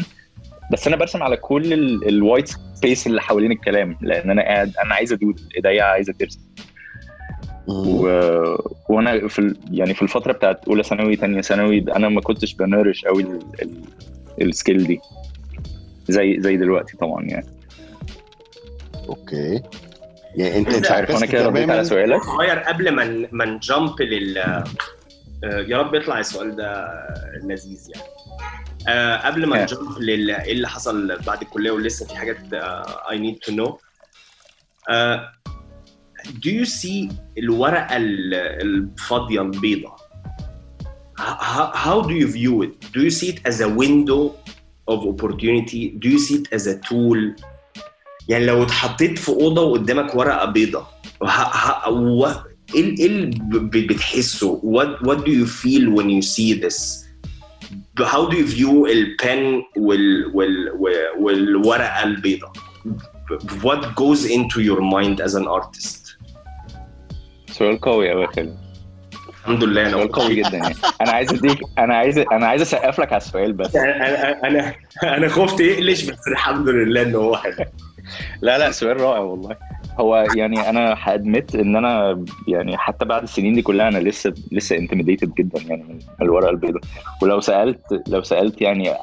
بس 0.72 0.86
أنا 0.86 0.96
برسم 0.96 1.22
على 1.22 1.36
كل 1.36 1.72
ال 2.08 2.15
white 2.15 2.48
space 2.74 3.06
اللي 3.06 3.20
حوالين 3.20 3.52
الكلام. 3.52 3.96
لأن 4.00 4.30
أنا 4.30 4.42
قاعد 4.42 4.72
أنا 4.84 4.94
عايز 4.94 5.12
ا 5.12 5.16
doodle 5.16 5.40
إيديا 5.56 5.82
عايزة 5.82 6.12
ترسم. 6.12 6.40
و... 7.68 8.06
وأنا 8.88 9.28
في 9.28 9.38
ال... 9.38 9.56
يعني 9.70 9.94
في 9.94 10.02
الفترة 10.02 10.32
بتاعت 10.32 10.68
أولى 10.68 10.82
ثانوي 10.82 11.16
ثانية 11.16 11.40
ثانوي 11.40 11.84
أنا 11.96 12.08
ما 12.08 12.20
كنتش 12.20 12.54
ب 12.54 12.61
nurture 12.61 13.04
قوي 13.04 13.22
ال... 13.22 13.40
ال... 13.62 13.82
ال 14.42 14.50
skill 14.50 14.86
دي. 14.86 15.00
زي 16.08 16.40
زي 16.40 16.56
دلوقتي 16.56 16.96
طبعا 16.96 17.24
يعني. 17.24 17.46
okay. 19.08 19.62
يعني 20.36 20.58
أنت 20.58 20.76
مش 20.76 20.90
عارف 20.90 21.10
أنا 21.10 21.26
كده 21.26 21.46
رديت 21.46 21.70
على 21.70 21.84
سؤالك. 21.84 22.22
صغير 22.22 22.58
قبل 22.58 22.90
ما 22.90 23.28
ما 23.32 23.44
ن 23.44 23.56
jump 23.56 24.02
لل 24.02 24.36
يا 25.42 25.78
رب 25.78 25.94
يطلع 25.94 26.18
السؤال 26.18 26.56
ده 26.56 26.90
لذيذ 27.44 27.90
يعني. 27.94 28.08
آه 28.88 29.16
قبل 29.16 29.46
ما 29.46 29.62
ن 29.62 29.70
jump 29.70 29.98
لل 29.98 30.30
إيه 30.30 30.52
اللي 30.52 30.68
حصل 30.68 31.18
بعد 31.26 31.42
الكلية 31.42 31.70
ولسه 31.70 32.06
في 32.06 32.16
حاجات 32.16 32.38
I 33.10 33.18
need 33.18 33.38
to 33.38 33.52
know 33.52 33.78
do 36.43 36.49
you 36.49 36.65
see 36.65 37.13
الورقه 37.37 37.97
الفاضيه 37.97 39.41
البيضاء 39.41 39.97
how, 41.19 41.71
how 41.73 42.01
do 42.01 42.13
you 42.13 42.27
view 42.27 42.61
it 42.63 42.91
do 42.93 43.01
you 43.01 43.11
see 43.11 43.29
it 43.29 43.39
as 43.45 43.61
a 43.61 43.69
window 43.69 44.35
of 44.87 44.99
opportunity 45.13 45.91
do 46.03 46.09
you 46.09 46.19
see 46.19 46.35
it 46.41 46.47
as 46.53 46.67
a 46.67 46.75
tool 46.89 47.35
يعني 48.29 48.45
لو 48.45 48.63
اتحطيت 48.63 49.19
في 49.19 49.29
اوضه 49.29 49.61
وقدامك 49.61 50.15
ورقه 50.15 50.45
بيضاء 50.45 50.99
ايه 52.75 53.05
اللي 53.07 53.39
بتحسه 53.63 54.61
what, 54.63 55.07
what 55.07 55.17
do 55.25 55.31
you 55.31 55.45
feel 55.45 55.89
when 55.97 56.09
you 56.09 56.21
see 56.21 56.53
this 56.53 57.07
how 57.99 58.29
do 58.29 58.35
you 58.37 58.45
view 58.45 58.85
البن 58.87 59.63
وال, 59.77 60.31
وال, 60.35 60.69
والورقه 61.19 62.03
البيضاء 62.03 62.51
what 63.63 63.95
goes 63.95 64.25
into 64.25 64.61
your 64.61 64.81
mind 64.81 65.19
as 65.21 65.33
an 65.35 65.47
artist 65.47 66.00
سؤال 67.52 67.80
قوي 67.80 68.10
قوي 68.10 68.22
يا 68.22 68.26
خالد 68.26 68.56
الحمد 69.40 69.64
لله 69.64 69.82
أنا 69.82 69.90
سؤال 69.90 70.12
قوي 70.12 70.34
جدا 70.34 70.56
يعني. 70.56 70.74
أنا 71.00 71.10
عايز 71.10 71.32
أديك 71.32 71.60
أنا 71.78 71.94
عايز 71.96 72.18
أنا 72.18 72.46
عايز 72.46 72.62
أسقف 72.62 73.00
لك 73.00 73.12
على 73.12 73.20
السؤال 73.22 73.52
بس. 73.52 73.76
أنا 73.76 74.48
أنا 74.48 74.74
أنا 75.02 75.28
خفت 75.28 75.60
يقلش 75.60 76.02
بس 76.10 76.28
الحمد 76.28 76.68
لله 76.68 77.02
ان 77.02 77.14
هو 77.14 77.36
حلو. 77.36 77.54
لا 78.42 78.58
لا 78.58 78.70
سؤال 78.70 79.00
رائع 79.00 79.18
والله. 79.18 79.56
هو 80.00 80.26
يعني 80.36 80.70
أنا 80.70 80.96
هأدمت 81.02 81.54
إن 81.54 81.76
أنا 81.76 82.24
يعني 82.48 82.76
حتى 82.78 83.04
بعد 83.04 83.22
السنين 83.22 83.54
دي 83.54 83.62
كلها 83.62 83.88
أنا 83.88 83.98
لسه 83.98 84.34
لسه 84.52 84.76
انتميديتد 84.76 85.34
جدا 85.34 85.60
يعني 85.68 85.82
من 85.82 85.98
الورقة 86.22 86.50
البيضاء. 86.50 86.82
ولو 87.22 87.40
سألت 87.40 88.02
لو 88.08 88.22
سألت 88.22 88.60
يعني 88.60 88.94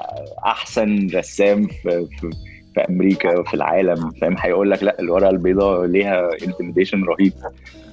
أحسن 0.45 1.09
رسام 1.15 1.67
في, 1.67 2.07
في 2.19 2.29
في 2.73 2.81
أمريكا 2.89 3.43
في 3.43 3.53
العالم 3.53 4.11
فاهم؟ 4.11 4.35
هيقول 4.39 4.71
لك 4.71 4.83
لا 4.83 4.99
الورقة 4.99 5.29
البيضاء 5.29 5.85
ليها 5.85 6.29
intimidation 6.47 7.03
رهيب. 7.03 7.33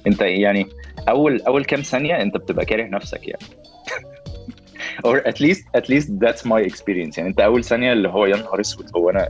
أنت 0.07 0.21
يعني 0.21 0.67
أول 1.09 1.41
أول 1.41 1.65
كام 1.65 1.81
ثانية 1.81 2.21
أنت 2.21 2.37
بتبقى 2.37 2.65
كاره 2.65 2.83
نفسك 2.83 3.27
يعني. 3.27 3.43
Or 5.07 5.17
at 5.31 5.39
least 5.39 5.63
at 5.79 5.85
least 5.89 6.07
that's 6.23 6.43
my 6.45 6.61
experience 6.71 7.17
يعني. 7.17 7.29
أنت 7.29 7.39
أول 7.39 7.63
ثانية 7.63 7.93
اللي 7.93 8.09
هو 8.09 8.25
يا 8.25 8.37
نهار 8.37 8.61
أسود 8.61 8.89
هو 8.95 9.09
أنا 9.09 9.29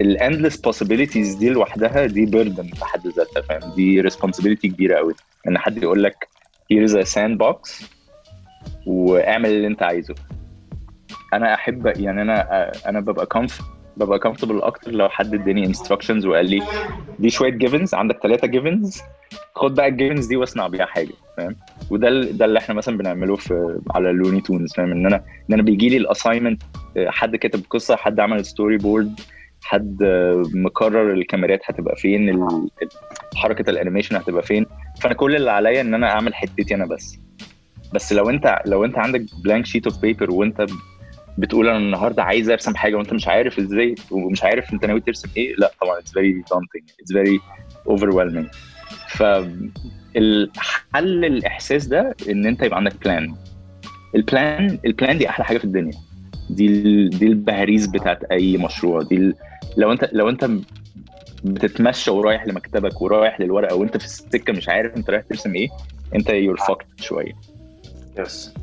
ال 0.00 0.07
endless 0.07 0.56
possibilities 0.56 1.38
دي 1.38 1.48
لوحدها 1.48 2.06
دي 2.06 2.26
burden 2.26 2.66
في 2.66 2.84
حد 2.84 3.06
ذاتها 3.06 3.42
فاهم؟ 3.42 3.74
دي 3.74 4.02
responsibility 4.02 4.62
كبيرة 4.62 4.96
قوي 4.96 5.14
إن 5.48 5.58
حد 5.58 5.82
يقول 5.82 6.02
لك 6.02 6.28
here 6.72 6.88
is 6.88 6.92
a 6.92 7.04
sandbox 7.14 7.84
واعمل 8.86 9.50
اللي 9.50 9.66
أنت 9.66 9.82
عايزه. 9.82 10.14
أنا 11.34 11.54
أحب 11.54 11.86
يعني 11.86 12.22
أنا 12.22 12.70
أنا 12.88 13.00
ببقى 13.00 13.26
comf 13.26 13.60
ببقى 13.96 14.18
comfortable 14.18 14.62
أكتر 14.62 14.90
لو 14.90 15.08
حد 15.08 15.34
اداني 15.34 15.66
instructions 15.66 16.26
وقال 16.26 16.50
لي 16.50 16.62
دي 17.18 17.30
شوية 17.30 17.50
givens 17.50 17.94
عندك 17.94 18.18
ثلاثة 18.22 18.46
givens 18.46 19.02
خد 19.54 19.74
بقى 19.74 19.88
ال 19.88 19.93
givens 19.93 20.26
دي 20.26 20.36
واصنع 20.36 20.66
بيها 20.68 20.86
حاجة 20.86 21.12
فاهم؟ 21.36 21.56
وده 21.90 22.10
ده 22.22 22.44
اللي 22.44 22.58
إحنا 22.58 22.74
مثلا 22.74 22.98
بنعمله 22.98 23.36
في 23.36 23.80
على 23.94 24.12
Looney 24.12 24.40
Tunes 24.40 24.72
فاهم؟ 24.74 24.92
إن 24.92 25.06
أنا 25.06 25.16
إن 25.16 25.54
أنا 25.54 25.62
بيجي 25.62 25.88
لي 25.88 25.96
ال 25.96 26.02
assignment 26.02 26.62
حد 27.06 27.36
كاتب 27.36 27.62
قصة 27.70 27.96
حد 27.96 28.20
عمل 28.20 28.44
storyboard 28.44 29.20
حد 29.62 29.96
مقرر 30.54 31.12
الكاميرات 31.12 31.60
هتبقى 31.64 31.96
فين 31.96 32.46
حركة 33.36 33.70
ال 33.70 33.75
animation 33.75 34.16
هتبقى 34.16 34.42
فين. 34.42 34.66
فأنا 35.00 35.14
كل 35.14 35.36
اللي 35.36 35.50
عليا 35.50 35.80
إن 35.80 35.94
أنا 35.94 36.10
أعمل 36.10 36.34
حتتي 36.34 36.74
أنا 36.74 36.86
بس. 36.86 37.18
بس 37.94 38.12
لو 38.12 38.30
انت 38.30 38.58
لو 38.66 38.84
أنت 38.84 38.98
عندك 38.98 39.24
blank 39.44 39.66
sheet 39.66 39.86
of 39.86 40.00
paper 40.02 40.30
وأنت 40.30 40.66
بتقول 41.38 41.68
أنا 41.68 41.78
النهارده 41.78 42.22
عايز 42.22 42.50
ارسم 42.50 42.74
حاجة 42.76 42.94
وانت 42.96 43.12
مش 43.12 43.28
عارف 43.28 43.58
إزاي 43.58 43.94
ومش 44.10 44.44
عارف 44.44 44.72
انت 44.72 44.84
ناوي 44.84 45.00
ترسم 45.00 45.28
إيه 45.36 45.54
لا 45.58 45.72
طبعا 45.82 45.98
it's 45.98 46.12
very 46.12 46.42
daunting 46.54 46.92
it's 47.00 47.12
very 47.12 47.40
overwhelming 47.88 48.56
فالحل 50.14 51.24
الاحساس 51.24 51.86
ده 51.86 52.14
ان 52.30 52.46
انت 52.46 52.62
يبقى 52.62 52.76
عندك 52.78 52.94
plan 53.04 53.34
ال 54.14 54.27
plan 54.27 54.78
ال 54.86 54.92
plan 54.92 55.18
دي 55.18 55.28
أحلى 55.28 55.44
حاجة 55.44 55.58
في 55.58 55.64
الدنيا 55.64 55.92
دي. 56.50 57.08
دي 57.08 57.26
البهاريز 57.26 57.86
بتاعت 57.86 58.24
أي 58.24 58.56
مشروع 58.56 59.02
دي. 59.02 59.32
لو 59.76 59.92
انت 59.92 60.08
لو 60.12 60.28
انت 60.28 60.50
بتتمشى 61.44 62.10
ورايح 62.10 62.46
لمكتبك 62.46 63.02
ورايح 63.02 63.40
للورقة 63.40 63.74
وانت 63.74 63.96
في 63.96 64.04
السكة 64.04 64.52
مش 64.52 64.68
عارف 64.68 64.96
انت 64.96 65.10
رايح 65.10 65.22
ترسم 65.22 65.54
إيه 65.54 65.68
انت 66.14 66.30
you're 66.30 66.56
fucked 66.56 66.86
شوية 67.00 67.32
yes 68.18 68.54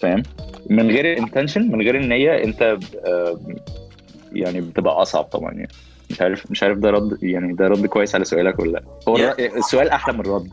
فاهم؟ 0.00 0.22
من 0.70 0.90
غير 0.90 1.12
ال 1.12 1.18
intention 1.18 1.70
من 1.72 1.82
غير 1.82 1.96
النية 1.96 2.44
انت 2.44 2.78
يعني 4.32 4.60
بتبقى 4.60 5.02
أصعب 5.02 5.24
طبعا 5.24 5.52
يعني. 5.52 5.68
مش 6.10 6.20
عارف 6.20 6.50
مش 6.50 6.62
عارف 6.62 6.78
ده 6.78 6.90
رد 6.90 7.18
يعني 7.22 7.52
ده 7.52 7.68
رد 7.68 7.86
كويس 7.86 8.14
على 8.14 8.24
سؤالك 8.24 8.58
ولا 8.58 8.70
لأ. 8.72 8.82
هو 9.08 9.16
Yeah. 9.16 9.40
السؤال 9.56 9.88
أحلى 9.88 10.14
من 10.14 10.20
الرد. 10.20 10.48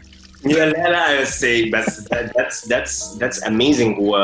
لا 0.46 0.70
لا 0.70 0.90
لا 0.90 1.22
بس 1.22 1.46
بس 1.46 2.08
that's 2.08 2.68
that's 2.70 3.20
that's 3.20 3.44
amazing. 3.48 4.00
و 4.00 4.18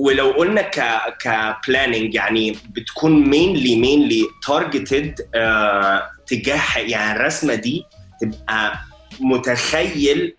ولو 0.00 0.30
قلنا 0.30 0.62
ك 0.62 0.80
ك 1.20 1.30
planning 1.30 2.14
يعني 2.14 2.56
بتكون 2.70 3.24
mainly 3.32 3.76
mainly 3.84 4.50
targeted 4.52 5.22
آه 5.34 6.02
تجاه 6.26 6.78
يعني 6.78 7.16
الرسمة 7.20 7.54
دي 7.54 7.84
تبقى 8.20 8.72
متخيل 9.20 10.36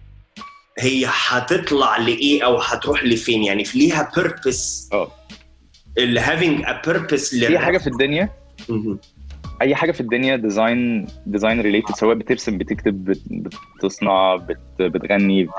هي 0.80 1.06
هتطلع 1.10 1.98
لإيه 1.98 2.46
أو 2.46 2.58
هتروح 2.58 3.04
لفين؟ 3.04 3.44
يعني 3.44 3.64
في 3.66 3.80
ليها 3.80 4.12
purpose. 4.18 4.94
آه. 4.94 5.12
having 6.00 6.66
a 6.66 6.88
purpose 6.88 7.46
في 7.48 7.58
حاجة 7.60 7.78
في 7.78 7.88
الدنيا. 7.88 8.30
أي 9.62 9.76
حاجة 9.76 9.92
في 9.92 10.02
الدنيا 10.02 10.36
design 10.36 11.08
design 11.26 11.62
related 11.62 11.96
سواء 11.96 12.16
بترسم 12.16 12.58
بتكتب 12.58 13.06
بت- 13.06 13.22
بتصنع 13.78 14.36
بت 14.36 14.60
بتغني 14.82 15.44
بت... 15.44 15.52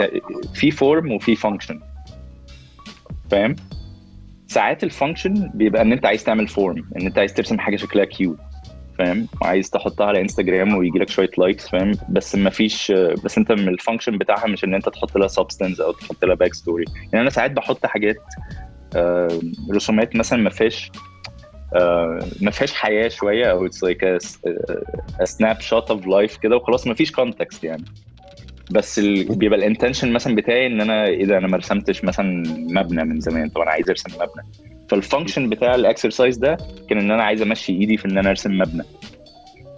في 0.54 0.70
form 0.70 1.12
وفي 1.12 1.36
function 1.36 1.80
فاهم؟ 3.30 3.56
ساعات 4.48 4.84
ال 4.84 4.91
function 4.91 5.50
بيبقى 5.54 5.82
إن 5.82 5.92
أنت 5.92 6.06
عايز 6.06 6.24
تعمل 6.24 6.48
form 6.48 6.84
إن 6.96 7.06
أنت 7.06 7.18
عايز 7.18 7.34
ترسم 7.34 7.58
حاجة 7.58 7.76
شكلها 7.76 8.04
cute 8.04 8.38
فاهم؟ 8.98 9.26
وعايز 9.42 9.70
تحطها 9.70 10.06
على 10.06 10.20
انستجرام 10.20 10.74
ويجي 10.74 10.98
لك 10.98 11.08
شوية 11.08 11.30
likes 11.38 11.68
فاهم؟ 11.68 11.92
بس 12.08 12.34
ما 12.34 12.50
فيش 12.50 12.92
بس 13.24 13.38
انت 13.38 13.50
ال 13.50 13.58
function 13.58 14.18
بتاعها 14.18 14.46
مش 14.46 14.64
ان 14.64 14.74
انت 14.74 14.88
تحط 14.88 15.18
لها 15.18 15.28
substance 15.28 15.80
أو 15.80 15.92
تحط 15.92 16.24
لها 16.24 16.34
back 16.34 16.54
story 16.54 16.84
يعني 17.12 17.20
أنا 17.20 17.30
ساعات 17.30 17.50
بحط 17.50 17.86
حاجات 17.86 18.16
آه، 18.96 19.40
رسومات 19.72 20.16
مثلا 20.16 20.38
ما 20.42 20.50
فيهاش 20.50 20.90
آه، 21.74 22.18
ما 22.40 22.50
فيهاش 22.50 22.72
حياة 22.72 23.08
شوية 23.08 23.50
أو 23.50 23.66
it's 23.66 23.84
like 23.84 24.18
snapshot 25.24 25.90
of 25.90 26.06
life 26.06 26.36
كده 26.36 26.56
وخلاص 26.56 26.86
ما 26.86 26.94
فيش 26.94 27.12
context 27.12 27.64
يعني. 27.64 27.84
بس 28.70 28.98
ال... 28.98 29.36
بيبقى 29.36 29.58
ال 29.58 29.63
intention 29.63 30.12
مثلا 30.12 30.34
بتاعي 30.34 30.66
إن 30.66 30.80
أنا 30.80 31.06
إيه 31.06 31.24
ده 31.24 31.38
أنا 31.38 31.48
ما 31.48 31.56
رسمتش 31.56 32.04
مثلا 32.04 32.42
مبنى 32.48 33.04
من 33.04 33.20
زمان 33.20 33.48
طب 33.48 33.60
أنا 33.60 33.70
عايز 33.70 33.90
أرسم 33.90 34.10
مبنى. 34.14 34.67
فال 34.88 35.00
function 35.00 35.48
بتاع 35.48 35.74
ال 35.74 35.81
exercise 35.81 36.36
ده 36.36 36.56
كان 36.88 36.98
إن 36.98 37.10
أنا 37.10 37.22
عايز 37.22 37.42
أمشي 37.42 37.72
إيدي 37.72 37.96
في 37.96 38.04
إن 38.04 38.18
أنا 38.18 38.30
أرسم 38.30 38.58
مبنى. 38.58 38.82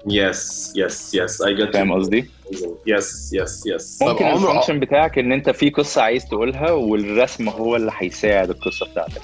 Yes 0.01 0.73
yes 0.77 0.95
yes 1.15 1.33
I 1.47 1.61
get 1.61 1.73
فاهم. 1.73 1.93
قصدي؟ 1.93 2.23
yes 2.89 3.05
yes 3.35 3.51
yes. 3.73 4.09
ممكن 4.09 4.27
ال 4.27 4.33
function 4.33 4.81
بتاعك 4.81 5.19
إن 5.19 5.33
أنت 5.33 5.51
في 5.51 5.71
قصة 5.71 6.03
عايز 6.03 6.27
تقولها 6.29 6.71
والرسم 6.71 7.49
هو 7.49 7.77
اللي 7.77 7.93
هيساعد 7.99 8.51
القصة 8.51 8.87
بتاعتك. 8.87 9.23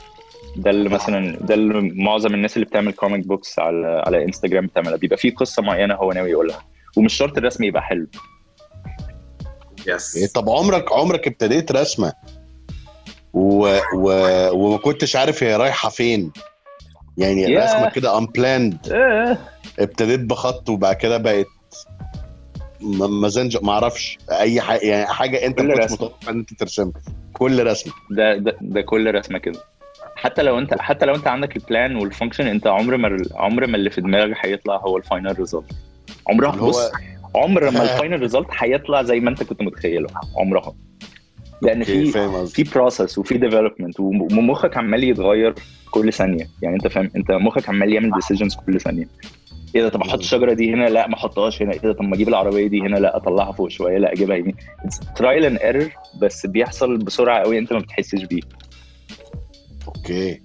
ده 0.56 0.70
اللي 0.70 0.88
مثلا 0.88 1.36
ده 1.40 1.54
اللي 1.54 1.80
معظم 1.94 2.34
الناس 2.34 2.56
اللي 2.56 2.66
بتعمل 2.66 2.92
comic 2.92 3.26
books 3.26 3.58
على 3.58 4.02
على 4.06 4.24
انستجرام 4.24 4.66
بتعملها. 4.66 4.96
بيبقى 4.96 5.16
في 5.16 5.30
قصة 5.30 5.62
معينة 5.62 5.94
هو 5.94 6.12
ناوي 6.12 6.30
يقولها. 6.30 6.64
ومش 6.96 7.14
شرط 7.14 7.38
الرسم 7.38 7.64
يبقى 7.64 7.82
حلو. 7.82 8.06
yes 9.86 10.16
إيه، 10.16 10.26
طب 10.26 10.50
عمرك 10.50 10.92
عمرك 10.92 11.26
ابتديت 11.26 11.72
رسمة؟ 11.72 12.12
و... 13.36 13.78
و... 13.94 14.10
وما 14.52 14.78
كنتش 14.78 15.16
عارف 15.16 15.42
هي 15.42 15.56
رايحة 15.56 15.88
فين. 15.88 16.32
يعني 17.18 17.42
ياه. 17.42 17.64
رسمة 17.64 17.90
كده 17.90 18.20
unplanned. 18.20 18.92
ابتديت 19.78 20.20
بخط 20.20 20.68
وبعد 20.68 20.96
كده 20.96 21.16
بقت 21.16 21.46
م- 22.80 23.20
مزنج 23.24 23.58
ما 23.62 23.72
أعرفش. 23.72 24.18
أي 24.30 24.60
حاجة 24.60 24.80
يعني 24.80 25.06
حاجة 25.06 25.46
أنت 25.46 25.58
كل 25.58 25.68
ما 25.68 25.74
كنتش 25.74 25.84
رسمة. 25.84 25.96
متوقع 26.06 26.30
إن 26.30 26.38
أنت 26.38 26.54
ترسمها. 26.54 26.92
كل 27.32 27.66
رسمة. 27.66 27.92
ده 28.10 28.36
ده 28.36 28.56
ده 28.60 28.80
كل 28.80 29.14
رسمة 29.14 29.38
كده. 29.38 29.60
حتى 30.16 30.42
لو 30.42 30.58
أنت 30.58 30.74
حتى 30.80 31.06
لو 31.06 31.14
أنت 31.14 31.26
عندك 31.26 31.56
ال 31.56 31.64
plan 31.64 31.96
وال 31.96 32.06
function 32.06 32.46
أنت 32.46 32.66
عمر 32.66 32.96
ما 32.96 33.22
عمر 33.34 33.66
ما 33.66 33.76
اللي 33.76 33.90
في 33.90 34.00
دماغك 34.00 34.36
هيطلع 34.40 34.76
هو 34.76 34.96
ال 34.96 35.03
final 35.03 35.38
result 35.38 35.64
عمرها 36.28 36.50
هو 36.56 36.68
بص 36.68 36.90
عمر 37.34 37.70
ما 37.70 37.82
ال 37.94 37.99
final 37.99 38.20
result 38.20 38.46
هيطلع 38.58 39.02
زي 39.02 39.20
ما 39.20 39.30
أنت 39.30 39.42
كنت 39.42 39.62
متخيله. 39.62 40.08
عمرها. 40.36 40.74
لأن 41.62 41.84
في 41.84 42.06
في 42.46 42.62
process 42.62 43.18
وفي 43.18 43.38
development 43.38 44.00
ومخك 44.00 44.76
عمال 44.76 45.04
يتغير 45.04 45.54
كل 45.90 46.12
ثانية. 46.12 46.48
يعني 46.62 46.76
أنت 46.76 46.88
فاهم 46.88 47.10
أنت 47.16 47.30
مخك 47.30 47.68
عمال 47.68 47.92
يعمل 47.92 48.10
decisions 48.14 48.56
كل 48.66 48.80
ثانية. 48.80 49.08
إيه 49.74 49.82
ده 49.82 49.88
طب 49.88 50.02
أحط 50.02 50.18
الشجره 50.18 50.52
دي 50.52 50.74
هنا؟ 50.74 50.88
لا 50.88 51.08
ما 51.08 51.14
أحطهاش 51.14 51.62
هنا. 51.62 51.72
إيه 51.72 51.78
ده 51.78 51.92
طب 51.92 52.02
ما 52.02 52.14
أجيب 52.14 52.28
العربية 52.28 52.66
دي 52.66 52.80
هنا؟ 52.80 52.96
لا 52.96 53.16
أطلعها 53.16 53.52
فوق 53.52 53.68
شوية. 53.68 53.98
لا 53.98 54.12
أجيبها 54.12 54.36
يمين 54.36 54.54
trial 55.16 55.44
and 55.44 55.58
error 55.58 55.90
بس 56.22 56.46
بيحصل 56.46 56.96
بسرعة 56.96 57.40
قوي 57.42 57.58
أنت 57.58 57.72
ما 57.72 57.78
بتحسش 57.78 58.24
بيه. 58.24 58.40
okay. 59.88 60.40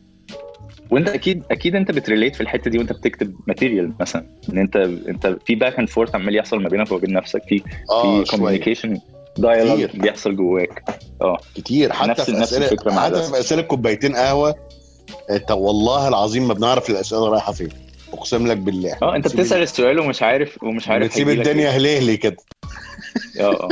وأنت 0.92 1.10
أكيد 1.10 1.44
أكيد 1.52 1.76
أنت 1.76 1.92
بت 1.92 2.03
relate 2.03 2.36
في 2.36 2.42
الحتة 2.42 2.72
دي 2.72 2.78
وأنت 2.78 2.94
بتكتب 2.94 3.36
material 3.48 3.94
مثلا. 4.00 4.26
إن 4.54 4.58
أنت 4.58 4.76
أنت 5.08 5.38
في 5.46 5.56
back 5.56 5.80
and 5.80 5.90
forth 5.90 6.16
عمال 6.16 6.36
يحصل 6.36 6.62
ما 6.62 6.70
بينك 6.70 6.92
وبين 6.92 7.14
نفسك. 7.14 7.42
في 7.48 7.60
في 8.02 8.24
communication 8.32 8.98
dialogue 9.38 9.86
كتير. 9.86 10.02
بيحصل 10.02 10.36
جواك. 10.36 10.84
آه. 11.22 11.38
كتير. 11.56 11.94
حتى 11.94 12.10
نفس- 12.12 12.22
في 12.22 12.32
نفس 12.32 12.42
اسئله 12.54 12.66
الفكرة 12.72 12.92
مع 12.92 13.06
حتى. 13.06 13.24
في 13.24 13.40
أسئلة 13.40 13.62
كوبايتين 13.62 14.16
قهوة 14.16 14.56
أنت 15.30 15.52
والله 15.52 16.08
العظيم 16.08 16.48
ما 16.48 16.54
بنعرف 16.54 16.90
الأسئلة 16.90 17.30
رايحة 17.30 17.52
فين. 17.54 17.70
أقسم 18.14 18.48
لك 18.48 18.58
بالله. 18.58 18.98
آه 19.02 19.16
أنت 19.16 19.28
بتسأل 19.28 19.62
السؤال 19.62 20.00
ومش 20.00 20.24
عارف 20.24 20.64
ومش 20.64 20.90
عارف 20.90 21.06
بتسيب 21.08 21.30
الدنيا 21.30 21.70
هلهلي 21.70 22.18
كده. 22.18 22.38
إيه. 23.38 23.46
آه 23.46 23.64
آه. 23.64 23.70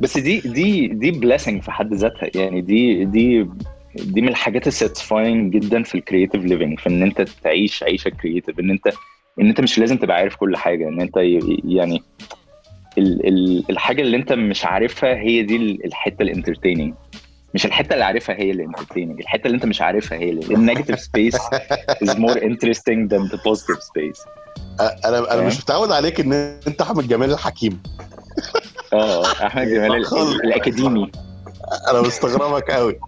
بس 0.00 0.18
دي 0.18 0.40
دي 0.40 0.86
دي 0.88 1.10
blessing 1.10 1.62
في 1.62 1.70
حد 1.70 1.94
ذاتها. 1.94 2.30
يعني 2.34 2.60
دي 2.60 3.04
دي 3.04 3.48
دي 3.96 4.20
من 4.20 4.28
الحاجات 4.28 4.66
ال 4.66 4.74
satisfying 4.74 5.52
جدا 5.56 5.82
في 5.82 5.94
ال 5.94 6.00
creative 6.00 6.44
living 6.44 6.78
في 6.80 6.88
إن 6.88 7.02
أنت 7.02 7.22
تعيش 7.44 7.82
عيشة 7.82 8.08
creative 8.08 8.60
إن 8.60 8.70
انت 8.70 8.86
إن 9.40 9.48
أنت 9.48 9.60
مش 9.60 9.78
لازم 9.78 9.96
تبقى 9.96 10.16
عارف 10.16 10.36
كل 10.36 10.56
حاجة 10.56 10.88
إن 10.88 11.00
أنت 11.00 11.16
يعني 11.64 12.02
ال 12.98 13.28
ال 13.28 13.64
الحاجة 13.70 14.02
اللي 14.02 14.16
انت 14.16 14.32
مش 14.32 14.64
عارفها 14.64 15.14
هي 15.14 15.42
دي 15.42 15.56
ال- 15.56 15.84
الحتة 15.84 16.22
ال 16.22 16.28
entertaining 16.28 16.94
مش 17.54 17.66
الحتة 17.66 17.92
اللي 17.92 18.04
عارفها 18.04 18.36
هي 18.36 18.50
اللي 18.50 18.64
entertaining 18.64 19.20
الحتة 19.20 19.46
اللي 19.46 19.54
انت 19.56 19.66
مش 19.66 19.82
عارفها 19.82 20.18
هي 20.18 20.30
اللي 20.30 20.54
ال 20.54 20.59
negative 20.59 21.00
space 21.00 21.36
is 22.04 22.08
more 22.10 22.36
interesting 22.38 23.08
than 23.12 23.30
the 23.32 23.38
positive 23.48 23.80
space. 23.80 24.28
أنا 25.04 25.34
أنا؟ 25.34 25.46
مش 25.46 25.58
متعود 25.60 25.92
عليك 25.92 26.20
إن 26.20 26.32
أنت 26.66 26.80
أحمد 26.80 27.08
جمال 27.08 27.30
الحكيم. 27.32 27.82
آه 28.92 29.26
أحمد 29.26 29.68
جمال 29.68 30.04
الأكاديمي. 30.44 31.10
أنا 31.90 32.00
مستغربك 32.02 32.70
قوي 32.70 32.98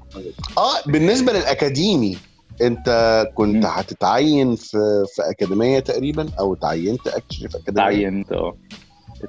آه 0.59 0.75
بالنسبة 0.87 1.33
للأكاديمي 1.33 2.18
أنت 2.62 3.25
كنت. 3.35 3.66
هتتعين 3.66 4.57
في 4.57 5.05
في 5.16 5.22
أكاديمية 5.31 5.79
تقريبا 5.79 6.29
أو 6.38 6.55
تعينت 6.55 7.07
أكشلي 7.09 7.49
في 7.49 7.59
أكاديمية؟ 7.59 7.85
تعينت 7.87 8.33
آه. 8.33 8.57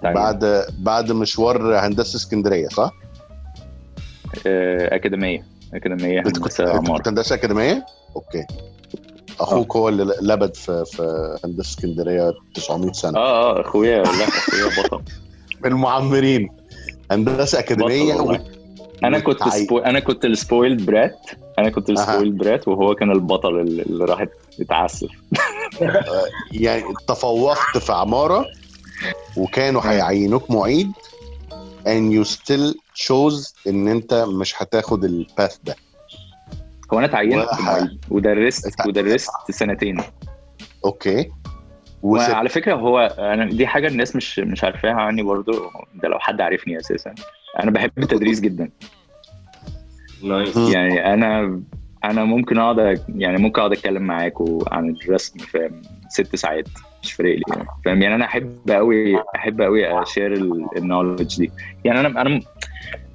بعد 0.03 0.65
بعد 0.79 1.11
مشوار 1.11 1.79
هندسة 1.79 2.15
اسكندرية 2.15 2.67
صح؟ 2.67 2.91
آه، 4.47 4.95
أكاديمية. 4.95 5.45
أكاديمية 5.73 6.19
هندسة 6.19 6.69
عمارة. 6.69 6.97
كنت 6.97 7.07
هندسة 7.07 7.35
أكاديمية؟ 7.35 7.85
أوكي. 8.15 8.45
أخوك 9.39 9.75
هو 9.75 9.89
اللي 9.89 10.13
لبد 10.21 10.55
في 10.55 10.85
في 10.85 11.37
هندسة 11.45 11.69
اسكندرية 11.69 12.33
900 12.53 12.91
سنة. 12.91 13.17
آه 13.19 13.57
آه 13.57 13.61
أخويا 13.61 14.03
لا 14.03 14.27
أخويا 14.27 14.83
بطل. 14.83 15.01
من 15.63 15.71
المعمرين. 15.71 16.49
هندسة 17.11 17.59
أكاديمية 17.59 18.13
والله. 18.15 18.43
أنا 19.03 19.19
كنت 19.19 19.43
سبو... 19.49 19.77
أنا 19.79 19.99
كنت 19.99 20.25
ال 20.25 20.33
spoiled 20.33 20.85
brat. 20.85 21.19
أنا 21.59 21.69
كنت 21.69 21.89
أها. 21.89 21.93
السبويلد 21.95 22.37
brat 22.37 22.67
وهو 22.67 22.95
كان 22.95 23.11
البطل 23.11 23.59
اللي 23.59 23.81
اللي 23.81 24.05
راح 24.05 24.25
يتعسف. 24.59 25.09
يعني 26.51 26.83
تفوقت 27.07 27.77
في 27.77 27.93
عمارة؟ 27.93 28.45
وكانوا 29.37 29.81
هيعينوك 29.85 30.51
معيد 30.51 30.91
and 31.85 32.13
you 32.13 32.27
still 32.29 32.73
chose 33.07 33.53
إن 33.67 33.87
أنت 33.87 34.13
مش 34.13 34.61
هتاخد 34.61 35.03
ال 35.03 35.14
path 35.14 35.57
ده. 35.63 35.75
هو 36.93 36.97
أنا 36.99 37.05
اتعينت 37.07 37.35
وح- 37.51 37.61
معيد 37.61 37.99
ودرست 38.09 38.87
ودرست 38.87 39.29
سنتين. 39.51 39.97
okay. 40.85 41.31
وست... 42.03 42.29
وعلى 42.29 42.49
فكرة 42.49 42.75
هو 42.75 42.99
أنا 43.19 43.45
دي 43.45 43.67
حاجة 43.67 43.87
الناس 43.87 44.15
مش 44.15 44.39
مش 44.39 44.63
عارفاها 44.63 44.93
عني 44.93 45.23
برضو. 45.23 45.51
ده 45.95 46.09
لو 46.09 46.19
حد 46.19 46.41
عارفني 46.41 46.79
أساسا. 46.79 47.15
أنا 47.63 47.71
بحب 47.71 47.91
التدريس 48.03 48.39
جدا. 48.39 48.69
يعني 50.73 51.13
أنا 51.13 51.61
أنا 52.03 52.23
ممكن 52.23 52.57
أقعد 52.57 53.01
يعني 53.15 53.37
ممكن 53.37 53.59
أقعد 53.61 53.71
أتكلم 53.71 54.03
معاكوا 54.03 54.61
عن 54.75 54.89
الرسم 54.89 55.37
فاهم 55.39 55.81
ست 56.09 56.35
ساعات. 56.35 56.67
مش 57.03 57.13
فارق 57.13 57.35
لي 57.35 57.41
يعني 57.49 57.67
فاهم؟ 57.85 58.01
يعني 58.01 58.15
أنا 58.15 58.25
أحب 58.25 58.51
قوي 58.69 59.17
أحب 59.35 59.61
قوي 59.61 60.01
أ 60.01 60.07
share 60.07 60.33
ال 60.77 60.83
knowledge 60.83 61.37
دي. 61.37 61.51
يعني 61.85 61.99
أنا 61.99 62.21
أنا 62.21 62.39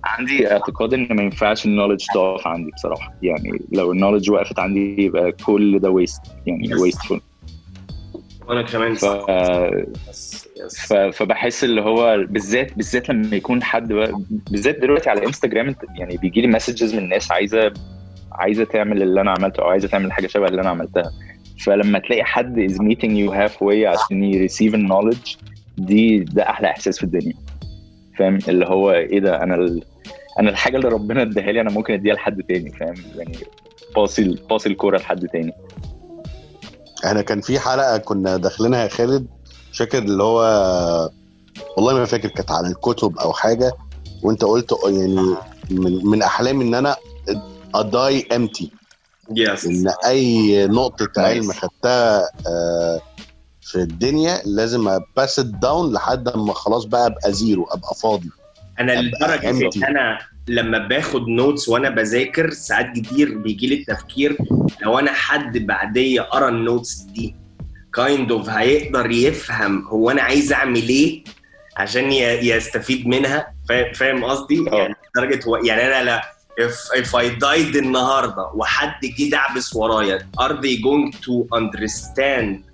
عندي 0.05 0.53
اعتقاد 0.53 0.95
إن 0.95 1.09
ما 1.11 1.23
ينفعش 1.23 1.67
ال 1.67 1.71
knowledge 1.71 2.05
تقف 2.15 2.47
عندي 2.47 2.71
بصراحة. 2.71 3.15
يعني 3.23 3.61
لو 3.73 3.93
ال 3.93 3.97
knowledge 3.97 4.31
وقفت 4.31 4.59
عندي 4.59 5.03
يبقى 5.05 5.33
كل 5.33 5.79
ده 5.79 5.91
waste 5.91 6.21
يعني 6.47 6.69
Yes. 6.75 6.81
ويستفول 6.81 7.21
وأنا 8.49 8.63
كمان. 8.63 8.95
ف... 8.95 9.05
ف... 10.87 10.93
فبحس 10.93 11.65
اللي 11.65 11.81
هو 11.81 12.25
بالذات 12.29 12.75
بالذات 12.77 13.09
لما 13.09 13.37
يكون 13.37 13.63
حد 13.63 13.93
بقى 13.93 14.13
بالذات 14.51 14.79
دلوقتي 14.79 15.11
على 15.11 15.27
انستجرام 15.27 15.75
يعني 15.99 16.17
بيجي 16.17 16.41
لي 16.41 16.47
مسجز 16.47 16.95
من 16.95 17.09
ناس 17.09 17.33
عايزة 17.33 17.73
عايزة 18.33 18.65
تعمل 18.65 19.03
اللي 19.03 19.21
أنا 19.21 19.31
عملته 19.31 19.63
أو 19.63 19.69
عايزة 19.69 19.89
تعمل 19.89 20.13
حاجة 20.13 20.27
شبه 20.27 20.47
اللي 20.47 20.61
أنا 20.61 20.71
عملتها. 20.71 21.13
فلما 21.65 21.99
تلاقي 21.99 22.25
حد 22.25 22.67
is 22.71 22.75
meeting 22.75 23.11
you 23.11 23.33
halfway 23.35 23.85
عشان 23.87 24.49
receive 24.49 24.75
النولج 24.75 25.37
دي 25.79 26.19
ده 26.19 26.43
أحلى 26.51 26.71
إحساس 26.71 26.99
في 26.99 27.05
الدنيا. 27.05 27.35
فاهم؟ 28.19 28.39
اللي 28.49 28.67
هو 28.67 28.93
إيه 28.93 29.21
ده؟ 29.21 29.43
أنا 29.43 29.55
ال... 29.55 29.83
أنا 30.41 30.51
الحاجة 30.51 30.77
اللي 30.77 30.89
ربنا 30.89 31.23
اداها 31.23 31.53
لي 31.53 31.61
أنا 31.61 31.71
ممكن 31.71 31.95
أديها 31.95 32.15
لحد 32.15 32.43
تاني 32.43 32.73
فاهم؟ 32.73 32.95
يعني 33.17 33.39
باصي 33.97 34.39
باصي 34.51 34.69
الكوره 34.69 34.99
لحد 34.99 35.27
تاني. 35.29 35.53
إحنا 37.05 37.23
كان 37.23 37.41
في 37.41 37.59
حلقة 37.59 37.99
كنا 37.99 38.37
داخلينها 38.37 38.83
يا 38.83 38.89
خالد 38.89 39.27
فاكر 39.79 39.99
اللي 39.99 40.23
هو 40.23 40.41
والله 41.77 41.95
ما 41.95 42.05
فاكر 42.05 42.29
كانت 42.29 42.51
عن 42.51 42.67
الكتب 42.67 43.19
أو 43.19 43.33
حاجة 43.33 43.73
وأنت 44.23 44.45
قلت 44.45 44.75
يعني 44.87 45.37
من, 45.71 46.07
من 46.07 46.23
أحلامي 46.23 46.65
إن 46.65 46.75
أنا 46.75 46.97
اداي 47.75 48.27
امتي 48.37 48.71
يس 49.37 49.67
إن 49.67 49.93
أي 50.07 50.67
نقطة 50.67 51.09
علم 51.17 51.53
Nice. 51.53 51.57
خدتها 51.57 52.23
آه، 52.47 53.01
في 53.63 53.75
الدنيا 53.79 54.39
لازم 54.45 54.89
اباس 54.89 55.41
داون 55.41 55.93
لحد 55.93 56.37
ما 56.37 56.53
خلاص 56.55 56.85
بقى 56.85 57.07
أبقى 57.07 57.33
زيرو 57.33 57.65
أبقى 57.65 57.95
فاضي 58.03 58.31
أنا 58.81 58.93
لدرجة 59.03 59.51
إن. 59.51 59.85
أنا 59.85 60.19
لما 60.49 60.79
باخد 60.79 61.29
notes 61.29 61.69
وأنا 61.69 61.91
بذاكر 61.91 62.51
ساعات 62.51 62.87
كتير 62.97 63.39
بيجي 63.39 63.67
لي 63.67 63.75
التفكير 63.75 64.37
لو 64.83 64.99
أنا 64.99 65.13
حد 65.13 65.59
بعديه 65.59 66.21
قرأ 66.21 66.49
ال 66.49 66.57
notes 66.57 66.95
دي 67.01 67.37
kind 67.95 68.33
of 68.33 68.49
هيقدر 68.49 69.11
يفهم 69.11 69.87
هو 69.89 70.11
أنا 70.11 70.23
عايز 70.23 70.53
أعمل 70.53 70.89
إيه 70.89 71.25
عشان 71.77 72.13
يستفيد 72.13 73.07
منها 73.07 73.55
فا- 73.69 73.93
فاهم 73.93 74.25
قصدي؟ 74.25 74.65
آه. 74.73 74.75
يعني 74.75 74.95
لدرجة 75.17 75.45
هو 75.47 75.57
يعني 75.57 75.83
أنا 75.87 76.05
لا 76.05 76.23
if, 76.61 76.99
if 77.03 77.15
I 77.15 77.29
died 77.41 77.77
النهارده 77.77 78.51
وحد 78.55 79.07
جه 79.19 79.31
دعبس 79.31 79.77
ورايا 79.77 80.19
are 80.41 80.53
they 80.53 80.77
going 80.83 81.13
to 81.19 81.47
understand 81.59 82.73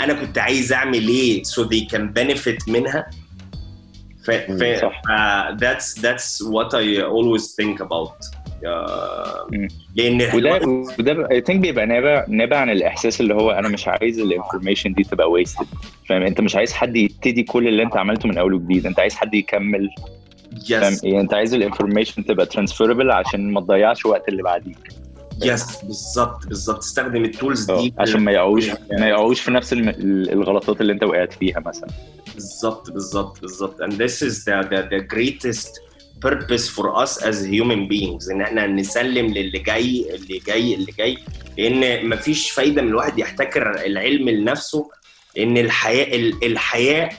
أنا 0.00 0.12
كنت 0.12 0.38
عايز 0.38 0.72
أعمل 0.72 1.08
إيه 1.08 1.42
so 1.42 1.62
they 1.62 1.86
can 1.94 2.12
benefit 2.20 2.68
منها? 2.68 3.10
ف, 4.24 4.30
ف, 4.30 4.80
صح. 4.80 5.02
uh, 5.08 5.56
that's 5.56 5.94
that's 6.02 6.40
what 6.54 6.74
I 6.74 7.02
always 7.02 7.54
think 7.54 7.80
about. 7.80 8.16
Uh. 8.64 9.68
لأن 9.96 10.34
وده 10.34 10.66
وده 10.98 11.30
I 11.30 11.40
think 11.40 11.60
بيبقى 11.60 11.86
نابع 11.86 12.24
نابع 12.28 12.56
عن 12.56 12.70
الإحساس 12.70 13.20
اللي 13.20 13.34
هو 13.34 13.50
أنا 13.50 13.68
مش 13.68 13.88
عايز 13.88 14.20
ال 14.20 14.26
information 14.26 14.92
دي 14.92 15.02
تبقى 15.04 15.30
wasted 15.30 15.66
فاهم؟ 16.08 16.22
أنت 16.22 16.40
مش 16.40 16.56
عايز 16.56 16.72
حد 16.72 16.96
يبتدي 16.96 17.42
كل 17.42 17.68
اللي 17.68 17.82
أنت 17.82 17.96
عملته 17.96 18.28
من 18.28 18.38
أول 18.38 18.54
وجديد. 18.54 18.86
أنت 18.86 19.00
عايز 19.00 19.14
حد 19.14 19.34
يكمل. 19.34 19.90
yes 20.70 21.04
يعني 21.04 21.20
انت 21.20 21.34
عايز 21.34 21.54
ال 21.54 21.60
information 21.60 22.24
تبقى 22.24 22.46
transferable 22.46 23.10
عشان 23.10 23.52
ما 23.52 23.60
تضيعش 23.60 24.06
وقت 24.06 24.28
اللي 24.28 24.42
بعديك. 24.42 24.78
yes 25.44 25.76
بالظبط 25.84 26.46
بالظبط. 26.46 26.78
استخدم 26.78 27.24
ال 27.24 27.32
tools 27.32 27.70
دي. 27.70 27.94
عشان 27.98 28.20
ما 28.20 28.32
يقعوش 28.32 28.70
ما 28.98 29.08
يقعوش 29.08 29.40
في 29.40 29.50
نفس 29.50 29.72
الغلطات 29.72 30.80
اللي 30.80 30.92
انت 30.92 31.02
وقعت 31.04 31.32
فيها 31.32 31.60
مثلا. 31.60 31.88
بالظبط 32.34 32.90
بالظبط 32.90 33.40
بالظبط. 33.40 33.82
And 33.82 33.92
this 33.92 34.22
is 34.28 34.44
the, 34.44 34.68
the, 34.70 34.82
the 34.94 35.14
greatest 35.14 35.70
purpose 36.26 36.68
for 36.76 36.86
us 37.04 37.22
as 37.22 37.36
human 37.46 37.88
beings 37.92 38.30
إن 38.30 38.40
إحنا 38.40 38.66
نسلم 38.66 39.26
للي 39.26 39.58
جاي 39.58 40.14
اللي 40.14 40.38
جاي 40.46 40.74
اللي 40.74 40.92
جاي. 40.98 41.18
لأن 41.58 42.08
مفيش 42.08 42.50
فايدة 42.50 42.82
من 42.82 42.88
الواحد 42.88 43.18
يحتكر 43.18 43.84
العلم 43.86 44.28
لنفسه 44.28 44.90
إن 45.38 45.58
الحياة 45.58 46.16
ال- 46.16 46.44
الحياة 46.44 47.10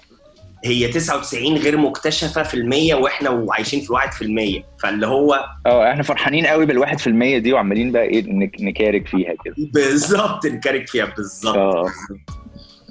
هي 0.66 0.88
99 0.88 1.57
غير 1.57 1.78
مكتشفة 1.78 2.43
في 2.43 2.53
المية 2.53 2.95
وإحنا 2.95 3.45
عايشين 3.49 3.80
في 3.82 3.86
الواحد 3.89 4.11
في 4.13 4.22
المية. 4.22 4.63
فاللي 4.84 5.07
هو 5.07 5.45
آه 5.66 5.91
إحنا 5.91 6.03
فرحانين 6.03 6.45
قوي 6.45 6.66
بالواحد 6.66 6.99
في 6.99 7.07
المية 7.07 7.38
دي 7.38 7.53
وعمالين 7.53 7.91
بقى 7.91 8.03
إيه 8.03 8.24
نك- 8.28 8.61
نكارك 8.61 9.07
فيها 9.07 9.34
كده. 9.45 9.55
بالظبط 9.74 10.45
نكارك 10.45 10.88
فيها 10.88 11.05
بالظبط. 11.05 11.55
آه 11.57 11.86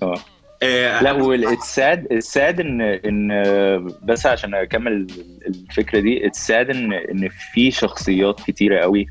آه. 0.02 0.14
آه، 0.62 1.02
لا 1.02 1.12
وال 1.12 1.52
sad 1.52 2.12
ال 2.12 2.24
sad 2.24 2.60
ان 2.60 2.80
ان 2.80 3.28
بس 4.02 4.26
عشان 4.26 4.54
أكمل 4.54 5.06
الفكرة 5.46 6.00
دي 6.00 6.26
ال 6.26 6.37
sad 6.37 6.70
ان 6.70 6.92
إن 6.92 7.28
في 7.52 7.70
شخصيات 7.70 8.40
كتيرة 8.46 8.80
قوي 8.80 9.06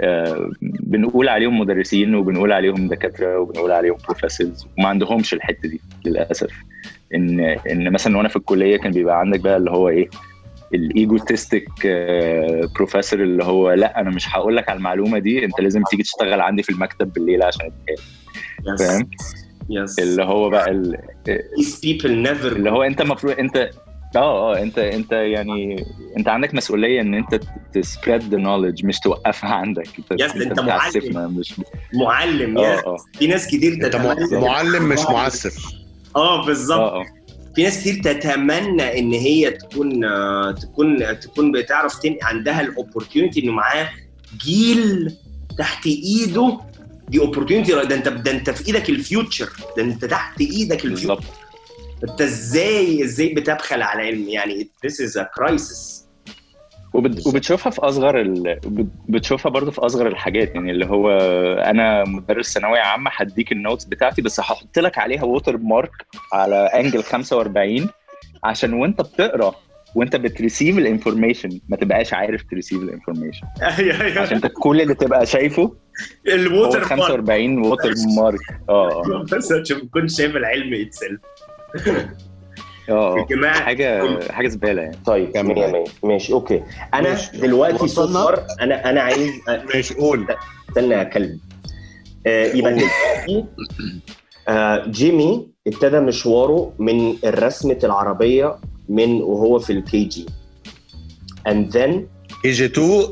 آه، 0.00 0.50
بنقول 0.62 1.28
عليهم 1.28 1.58
مدرسين 1.58 2.14
وبنقول 2.14 2.52
عليهم 2.52 2.88
دكاترة 2.88 3.38
وبنقول 3.38 3.70
عليهم 3.72 3.96
professors 4.04 4.66
وما 4.78 4.88
عندهمش 4.88 5.34
الحتة 5.34 5.68
دي 5.68 5.80
للأسف. 6.06 6.50
ان 7.14 7.40
إن 7.40 7.92
مثلا 7.92 8.16
وأنا 8.16 8.28
في 8.28 8.36
الكلية 8.36 8.76
كان 8.76 8.92
بيبقى 8.92 9.18
عندك 9.20 9.40
بقى 9.40 9.56
اللي 9.56 9.70
هو 9.70 9.88
إيه 9.88 10.08
ال 10.74 10.83
egotistic 10.83 11.68
professor 12.76 13.22
اللي 13.22 13.44
هو 13.44 13.72
لأ 13.72 14.00
أنا 14.00 14.10
مش 14.10 14.36
هقول 14.36 14.56
لك 14.56 14.68
على 14.68 14.76
المعلومة 14.76 15.18
دي 15.18 15.44
أنت 15.44 15.60
لازم 15.60 15.82
تيجي 15.90 16.02
تشتغل 16.02 16.40
عندي 16.40 16.62
في 16.62 16.70
المكتب 16.72 17.12
بالليل 17.12 17.42
عشان 17.42 17.60
اديها 17.66 18.76
فاهم؟ 18.76 19.08
Yes. 19.72 19.94
اللي 19.98 20.22
هو 20.24 20.50
بقى 20.50 20.70
ال- 20.70 20.96
these 21.60 21.74
people 21.74 22.26
never 22.26 22.44
اللي 22.52 22.70
هو 22.70 22.82
أنت 22.82 23.00
المفروض 23.00 23.38
أنت 23.38 23.70
آه 24.16 24.52
آه 24.56 24.62
أنت 24.62 24.78
أنت 24.78 25.12
يعني 25.12 25.84
أنت 26.16 26.28
عندك 26.28 26.54
مسؤولية 26.54 27.00
إن 27.00 27.14
أنت 27.14 27.40
ت 27.72 27.79
spread 27.79 28.22
the 28.22 28.36
knowledge 28.36 28.84
مش 28.86 29.00
توقفها 29.00 29.50
عندك. 29.54 29.88
أنت 29.98 30.22
Yes, 30.22 30.36
أنت 30.36 30.60
بتعسفنا 30.60 31.26
مش 31.26 31.54
معلم 31.94 32.58
آه 32.58 32.76
yes. 32.80 32.86
آه. 32.86 32.96
في 33.18 33.26
ناس 33.26 33.46
كتير 33.46 33.72
أنت 33.72 33.96
معلم 34.32 34.88
مش 34.88 35.00
معسف. 35.10 35.56
آه 36.18 36.46
بالظبط. 36.46 36.78
آه 36.80 37.00
آه. 37.00 37.04
في 37.56 37.62
ناس 37.62 37.80
كتير 37.80 38.02
تتمنى 38.02 38.98
إن 38.98 39.12
هي 39.12 39.50
تكون 39.50 40.04
آه، 40.04 40.52
تكون 40.52 41.20
تكون 41.20 41.52
بتعرف 41.52 41.98
تن... 41.98 42.16
عندها 42.22 42.60
ال 42.60 42.67
opportunity 42.67 43.40
إنه 43.44 43.52
معاه 43.52 43.90
جيل 44.44 45.16
تحت 45.58 45.86
إيده. 45.86 46.58
دي 47.08 47.18
opportunity 47.18 47.72
ده 47.72 47.94
أنت 47.94 48.08
ده 48.08 48.30
أنت 48.30 48.50
في 48.50 48.66
إيدك 48.66 48.88
ال 48.90 48.99
future 48.99 49.50
ده 49.76 49.82
أنت 49.82 50.04
تحت 50.04 50.40
إيدك 50.40 50.84
ال 50.84 50.88
future 50.88 51.14
بالظبط. 51.14 51.24
أنت 52.10 52.20
إزاي 52.20 53.04
إزاي 53.04 53.34
بتبخل 53.34 53.82
على 53.82 54.02
علم؟ 54.02 54.28
يعني 54.28 54.70
this 54.86 54.90
is 54.94 55.20
a 55.20 55.24
crisis. 55.24 56.07
وبت... 56.94 57.26
وبتشوفها 57.26 57.70
في 57.70 57.80
أصغر 57.80 58.20
ال... 58.20 58.58
بت- 58.66 58.92
بتشوفها 59.08 59.50
برضو 59.50 59.70
في 59.70 59.80
أصغر 59.80 60.06
الحاجات 60.06 60.54
يعني 60.54 60.70
اللي 60.70 60.86
هو 60.86 61.10
أنا 61.64 62.04
مدرس 62.04 62.54
ثانوية 62.54 62.80
عامة 62.80 63.10
هديك 63.14 63.52
ال 63.52 63.57
notes 63.57 63.84
بتاعتي 63.84 64.22
بس 64.22 64.40
هحط 64.40 64.78
لك 64.78 64.98
عليها 64.98 65.24
watermark 65.24 65.90
على 66.32 66.56
angle 66.56 67.02
45 67.02 67.88
عشان 68.44 68.72
وأنت 68.72 69.00
بتقرأ 69.00 69.54
وأنت 69.94 70.16
بت 70.16 70.30
receive 70.30 70.78
ال 70.78 70.85
information 70.85 71.60
ما 71.68 71.76
تبقاش 71.76 72.14
عارف 72.14 72.42
ت 72.50 72.54
receive 72.54 72.82
ال 72.82 72.87
information 72.87 73.46
أيوه 73.78 74.00
أيوه. 74.00 74.20
عشان 74.22 74.34
انت 74.36 74.46
كل 74.46 74.80
اللي 74.80 74.94
تبقى 74.94 75.26
شايفه 75.26 75.74
الووتر 76.28 76.80
45 76.80 77.58
ووتر 77.58 77.92
مارك 78.16 78.40
آه. 78.68 79.02
بس 79.32 79.52
عشان 79.52 79.76
ما 79.76 79.88
كنتش 79.92 80.16
شايف 80.16 80.36
العلم 80.36 80.74
يتسلف 80.74 81.20
آه 82.90 83.16
يا 83.18 83.22
آه. 83.22 83.26
جماعة 83.30 83.60
حاجة 83.60 84.18
حاجة 84.32 84.48
زبالة 84.48 84.82
يعني 84.82 84.96
طيب. 85.06 85.36
مية 85.36 85.66
مية. 85.66 85.84
ماشي 86.04 86.32
أوكي 86.32 86.62
أنا 86.94 87.10
ماشي. 87.10 87.36
دلوقتي؟ 87.38 87.88
صفر 87.88 88.44
أنا 88.60 88.90
أنا 88.90 89.00
عايز 89.00 89.30
ماشي 89.74 89.94
قول 89.94 90.26
استنى 90.68 90.94
يا 90.94 91.02
كلب 91.02 91.38
آه، 92.26 92.46
يبقى. 92.54 92.72
دلوقتي 92.74 93.44
آه، 94.48 94.86
جيمي 94.86 95.48
ابتدى 95.66 96.00
مشواره 96.00 96.72
من 96.78 97.16
الرسمة 97.24 97.78
العربية 97.84 98.56
من 98.88 99.22
وهو 99.22 99.58
في 99.58 99.72
الكي 99.72 100.04
جي 100.04 100.26
and 101.48 101.72
then 101.74 101.90
كي 102.42 102.50
جي 102.50 102.64
2 102.64 103.02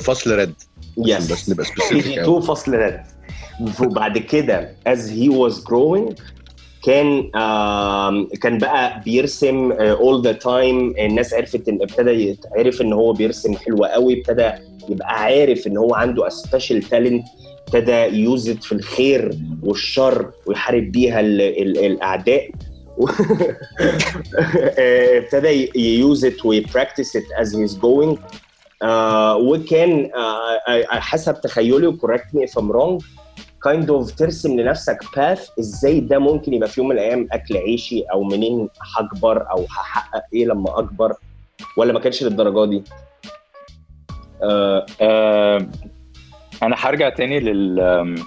فصل 0.00 0.38
رد 0.38 0.54
yes 1.00 1.32
بس 1.32 1.50
نبقى 1.50 1.64
specific 1.66 2.04
KG 2.14 2.22
2 2.22 2.40
فصل 2.40 2.74
رد 2.74 3.02
وبعد 3.80 4.18
كده 4.18 4.74
as 4.88 4.98
he 4.98 5.28
was 5.30 5.54
growing 5.64 6.14
كان 6.84 7.30
كان 8.42 8.58
بقى 8.58 9.00
بيرسم 9.04 9.72
all 9.74 10.22
the 10.24 10.34
time. 10.44 10.98
الناس 11.00 11.34
عرفت 11.34 11.68
إن 11.68 11.78
ابتدى 11.82 12.10
يتعرف 12.10 12.80
إن 12.80 12.92
هو 12.92 13.12
بيرسم 13.12 13.56
حلو 13.56 13.84
قوي 13.84 14.18
ابتدى 14.20 14.50
يبقى 14.88 15.20
عارف 15.22 15.66
إن 15.66 15.76
هو 15.76 15.94
عنده 15.94 16.28
special 16.28 16.82
talent 16.82 17.24
ابتدى 17.68 18.22
use 18.22 18.47
it 18.47 18.64
في 18.64 18.72
الخير 18.72 19.30
والشر 19.62 20.30
ويحارب 20.46 20.92
بيها 20.92 21.20
ال 21.20 21.40
ال 21.40 21.78
الأعداء. 21.86 22.50
آه، 24.78 25.18
ابتدى 25.18 25.70
use 25.98 26.26
it 26.26 26.44
وي 26.46 26.60
practice 26.60 27.16
it 27.16 27.22
as 27.38 27.56
he's 27.56 27.78
growing 27.78 28.18
وكان 29.40 30.10
آه، 30.68 30.84
حسب 30.90 31.40
تخيلي 31.40 31.92
correct 31.92 32.36
me 32.36 32.40
if 32.48 32.58
I'm 32.58 32.70
wrong. 32.72 33.21
Kind 33.68 33.86
of 33.88 34.14
ترسم 34.16 34.60
لنفسك 34.60 34.98
path 35.16 35.48
إزاي 35.58 36.00
ده 36.00 36.18
ممكن 36.18 36.54
يبقى 36.54 36.68
في 36.68 36.80
يوم 36.80 36.88
من 36.88 36.94
الأيام 36.96 37.28
أكل 37.32 37.56
عيشي 37.56 38.02
أو 38.02 38.24
منين 38.24 38.68
هكبر 38.96 39.50
أو 39.50 39.64
هحقق 39.64 40.22
إيه 40.34 40.46
لما 40.46 40.78
أكبر 40.78 41.14
ولا 41.76 41.92
ما 41.92 42.00
كانش 42.00 42.22
للدرجة 42.22 42.70
دي؟ 42.70 42.82
آه 44.42 44.86
آه، 45.00 45.66
أنا 46.62 46.76
هرجع 46.78 47.08
تاني 47.08 47.40
لل 47.40 48.24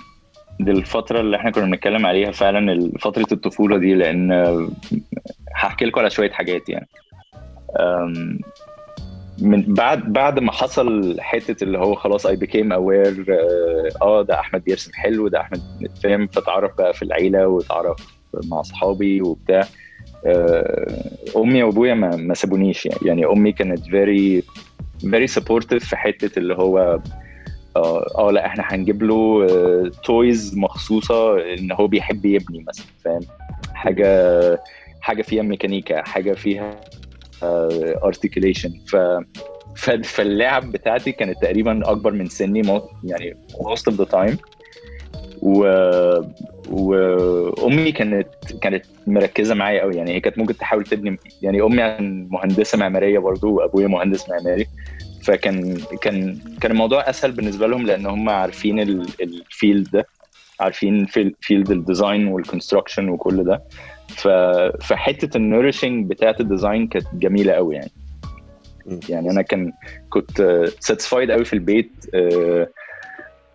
للفترة 0.59 1.19
اللي 1.19 1.37
إحنا 1.37 1.51
كنا 1.51 1.65
بنتكلم 1.65 2.05
عليها 2.05 2.31
فعلا 2.31 2.91
فترة 2.99 3.25
الطفولة 3.31 3.77
دي 3.77 3.93
لأن 3.93 4.31
هحكي 5.55 5.85
لكم 5.85 5.99
على 5.99 6.09
شوية 6.09 6.31
حاجات 6.31 6.69
يعني 6.69 6.87
من 9.39 9.73
بعد 9.73 10.13
بعد 10.13 10.39
ما 10.39 10.51
حصل 10.51 11.17
حتة 11.21 11.63
اللي 11.63 11.77
هو 11.77 11.95
خلاص 11.95 12.25
I 12.25 12.35
became 12.35 12.71
aware 12.71 13.25
آه 14.01 14.21
ده 14.21 14.39
أحمد 14.39 14.63
بيرسم 14.63 14.91
حلو 14.93 15.27
ده 15.27 15.41
أحمد 15.41 15.61
فاهم 16.03 16.27
فتعرف 16.27 16.77
بقى 16.77 16.93
في 16.93 17.03
العيلة 17.03 17.47
وتعرف 17.47 17.97
مع 18.51 18.59
أصحابي 18.59 19.21
وبتاع 19.21 19.67
آه، 20.25 21.03
أمي 21.37 21.63
وأبويا 21.63 21.93
ما, 21.93 22.15
ما 22.15 22.33
سابونيش 22.33 22.85
يعني. 22.85 22.99
يعني 23.05 23.25
أمي 23.25 23.51
كانت 23.51 23.79
very 23.79 24.43
very 24.99 25.27
supportive 25.27 25.85
في 25.85 25.95
حتة 25.95 26.39
اللي 26.39 26.53
هو 26.55 26.99
آه 27.75 28.05
آه، 28.17 28.31
لا 28.31 28.45
إحنا 28.45 28.63
هنجيب 28.67 29.03
له 29.03 29.47
toys 30.03 30.57
مخصوصة 30.57 31.53
إن 31.53 31.71
هو 31.71 31.87
بيحب 31.87 32.25
يبني 32.25 32.65
مثلا 32.67 32.85
فاهم 33.05 33.21
حاجة 33.73 34.61
حاجة 35.01 35.21
فيها 35.21 35.43
ميكانيكا 35.43 36.01
حاجة 36.01 36.33
فيها 36.33 36.71
articulation 38.03 38.73
ف 38.87 38.95
ف- 39.75 39.89
فاللعب 39.89 40.71
بتاعتي 40.71 41.11
كانت 41.11 41.41
تقريبا 41.41 41.91
أكبر 41.91 42.11
من 42.11 42.29
سني 42.29 42.81
يعني 43.03 43.37
most 43.61 43.91
of 43.93 43.95
the 43.97 44.05
time. 44.11 44.37
و 45.41 45.59
وامي 46.69 47.91
كانت 47.91 48.27
كانت 48.61 48.85
مركزة 49.07 49.55
معايا 49.55 49.81
قوي 49.81 49.95
يعني 49.95 50.13
هي 50.13 50.19
كانت 50.19 50.37
ممكن 50.37 50.57
تحاول 50.57 50.83
تبني 50.83 51.17
يعني 51.41 51.61
أمي 51.61 51.81
مهندسة 52.29 52.77
معمارية 52.77 53.19
برضو 53.19 53.49
وأبويا 53.53 53.87
مهندس 53.87 54.29
معماري. 54.29 54.67
فكان 55.23 55.77
كان 56.01 56.39
كان 56.61 56.71
الموضوع 56.71 57.09
أسهل 57.09 57.31
بالنسبة 57.31 57.67
لهم 57.67 57.85
لأن 57.85 58.05
هم 58.05 58.29
عارفين 58.29 58.79
ال- 58.79 59.07
ال 59.21 59.33
field 59.33 59.91
ده 59.91 60.07
عارفين 60.59 61.05
في 61.05 61.33
field 61.41 61.71
ال 61.71 61.79
design 61.79 62.27
وال 62.27 62.39
construction 62.39 63.09
وكل 63.09 63.43
ده. 63.43 63.63
فحتة 64.81 65.37
ال 65.37 65.44
nourishing 65.44 66.09
بتاعت 66.09 66.41
ال 66.41 66.48
design 66.48 66.87
كانت 66.87 67.07
جميلة 67.13 67.53
قوي 67.53 67.75
يعني. 67.75 67.91
يعني 69.09 69.31
أنا 69.31 69.41
كان 69.41 69.71
كنت 70.09 70.65
satisfied 70.79 71.31
قوي 71.31 71.45
في 71.45 71.53
البيت 71.53 71.91
آه، 72.13 72.67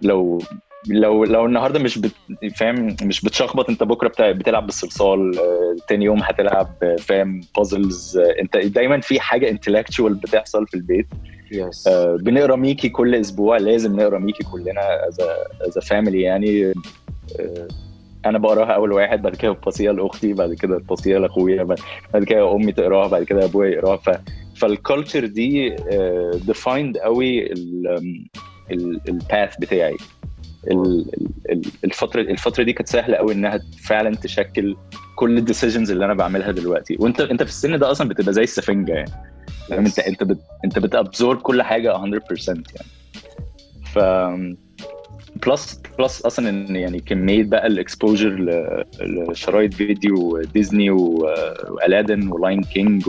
لو 0.03 0.43
لو 0.89 1.25
لو 1.25 1.47
النهارده 1.47 1.79
مش 1.79 1.99
بت... 1.99 2.13
فاهم 2.57 2.97
مش 3.03 3.25
بتشخبط 3.25 3.71
أنت 3.71 3.83
بكرة 3.83 4.09
بتاع... 4.09 4.31
بتلعب 4.31 4.67
بالصلصال 4.67 5.39
آه، 5.39 5.77
تاني 5.89 6.05
يوم 6.05 6.23
هتلعب 6.23 6.75
آه، 6.83 6.97
فاهم 6.97 7.41
puzzles 7.57 8.17
أنت 8.19 8.57
دايما 8.57 9.01
في 9.01 9.21
حاجة 9.21 9.51
intellectual 9.51 10.15
بتحصل 10.15 10.67
في 10.67 10.75
البيت. 10.75 11.07
آه، 11.87 12.17
بنقرأ 12.17 12.57
ميكي 12.57 12.89
كل 12.89 13.15
أسبوع 13.15 13.57
لازم 13.57 13.97
نقرأ 13.97 14.19
ميكي 14.19 14.45
كلنا 14.45 15.09
as 15.67 15.79
family 15.79 16.23
يعني 16.23 16.73
آه، 17.41 17.69
أنا 18.27 18.39
بقراها 18.39 18.73
اول 18.73 18.93
واحد 18.93 19.23
بعد 19.23 19.37
كده 19.37 19.53
بpass 19.53 19.81
يها 19.81 19.93
لاختي 19.93 20.33
بعد 20.33 20.55
كده 20.55 20.79
بpass 20.79 21.07
يها 21.07 21.19
لاخويا 21.19 21.63
بعد 22.15 22.25
كده 22.25 22.53
امي 22.55 22.73
تقراها 22.73 23.09
بعد 23.09 23.23
كده 23.23 23.45
ابويا 23.45 23.71
يقراها. 23.71 23.97
ف 23.97 24.11
فال 24.57 24.72
culture 24.72 25.27
دي 25.27 25.77
defined 26.47 26.97
قوي 26.99 27.53
ال- 27.53 29.01
ال 29.09 29.18
path 29.18 29.55
بتاعي. 29.61 29.97
ال- 30.71 31.07
ال- 31.51 31.63
الفترة 31.85 32.21
الفترة 32.21 32.63
دي 32.65 32.73
كانت 32.73 32.89
سهلة 32.89 33.17
قوي 33.17 33.33
إنها 33.35 33.61
فعلا 33.83 34.15
تشكل 34.17 34.77
كل 35.17 35.39
ال 35.39 35.44
decisions 35.44 35.91
اللي 35.91 36.05
أنا 36.05 36.15
بعملها 36.15 36.51
دلوقتي. 36.53 36.97
وانت 37.01 37.21
أنت 37.21 37.43
في 37.43 37.49
السن 37.49 37.79
ده 37.79 37.91
أصلا 37.91 38.09
بتبقى 38.09 38.33
زي 38.33 38.43
السفنجة 38.43 38.93
يعني. 38.93 39.11
فاهم 39.69 39.85
انت 39.87 39.99
أنت 39.99 40.23
بت 40.25 40.39
أنت 40.65 40.79
بت 40.79 40.94
absorb 40.94 41.41
كل 41.41 41.63
حاجة 41.63 41.99
100% 41.99 42.49
يعني. 42.49 42.89
ف 43.93 43.99
plus 45.47 45.83
plus 45.99 46.23
أصلا 46.23 46.49
إن 46.49 46.77
يعني 46.77 47.01
كمية 47.01 47.43
بقى 47.45 47.67
ال 47.67 47.75
exposure 47.75 48.37
لشرايط 49.01 49.75
فيديو 49.75 50.43
ديزني 50.43 50.91
وألادن 50.91 52.29
ولاين 52.33 52.63
كينج 52.63 53.09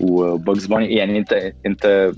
وباجز 0.00 0.66
باني. 0.66 0.94
يعني 0.94 1.18
أنت 1.18 1.52
أنت 1.66 2.12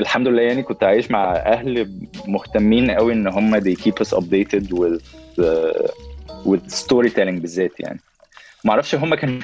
الحمد 0.00 0.28
لله 0.28 0.42
يعني 0.42 0.62
كنت 0.62 0.84
عايش 0.84 1.10
مع 1.10 1.36
أهل 1.36 1.90
مهتمين 2.26 2.90
قوي 2.90 3.12
إن 3.12 3.26
هم 3.26 3.60
us 3.60 4.14
updated 4.18 4.72
with 4.72 5.02
uh, 5.38 5.88
with 6.44 6.70
storytelling 6.70 7.40
بالذات 7.40 7.80
يعني. 7.80 8.00
ما 8.64 8.70
أعرفش 8.72 8.94
هم 8.94 9.14
كانوا 9.14 9.40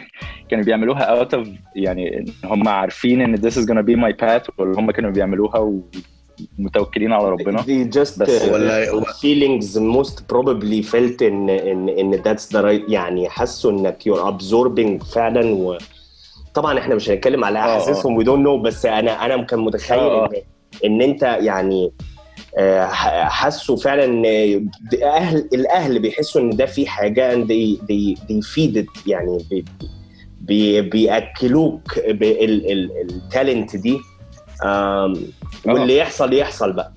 كانوا 0.51 0.64
بيعملوها 0.64 1.24
out 1.24 1.28
of 1.28 1.49
يعني 1.76 2.24
هم 2.45 2.68
عارفين 2.68 3.20
إن 3.20 3.36
this 3.36 3.55
is 3.55 3.64
gonna 3.66 3.82
be 3.82 3.97
my 3.97 4.12
path 4.24 4.51
ولا 4.59 4.78
هم 4.78 4.90
كانوا 4.90 5.11
بيعملوها 5.11 5.82
ومتوكلين 6.59 7.12
على 7.12 7.30
ربنا. 7.30 7.62
They 7.62 7.95
just 7.99 8.18
بس- 8.18 8.43
uh, 8.43 8.53
ولا- 8.53 9.05
feelings 9.05 9.64
most 9.76 10.14
probably 10.32 10.82
felt 10.93 11.22
ان 11.22 11.51
ان 11.51 11.88
ان 11.88 12.22
that's 12.22 12.43
the 12.47 12.62
right 12.62 12.90
يعني 12.90 13.28
حسوا 13.28 13.70
إنك 13.70 14.03
you're 14.09 14.32
absorbing 14.32 15.05
فعلا 15.14 15.55
و 15.55 15.78
طبعا 16.55 16.78
إحنا 16.78 16.95
مش 16.95 17.11
هنتكلم 17.11 17.45
على 17.45 17.59
آه، 17.59 17.62
أحاسيسهم 17.62 18.20
we 18.22 18.26
don't 18.26 18.47
know 18.47 18.62
بس 18.66 18.86
أنا 18.86 19.24
أنا 19.26 19.43
كان 19.43 19.59
متخيل 19.61 19.99
آه، 19.99 20.24
آه. 20.24 20.26
ان 20.26 20.43
إن 20.84 21.03
أنت 21.03 21.22
يعني 21.22 21.93
آه، 22.59 22.86
حسوا 23.28 23.76
فعلا 23.76 24.05
إن 24.05 24.24
أهل 25.03 25.49
الأهل 25.55 25.99
بيحسوا 25.99 26.40
إن 26.40 26.51
ده 26.51 26.66
في 26.66 26.86
حاجة 26.86 27.34
and 27.34 27.47
they 27.49 27.78
they 27.82 28.20
they 28.28 28.40
feed 28.55 28.76
it 28.82 29.07
يعني 29.07 29.38
بي 29.51 29.64
بي 30.40 30.80
بيأكلوك 30.80 31.99
ال 32.06 32.31
talent 32.31 33.76
دي. 33.76 33.99
واللي 35.66 35.96
يحصل 35.96 36.32
يحصل 36.34 36.72
بقى. 36.72 36.92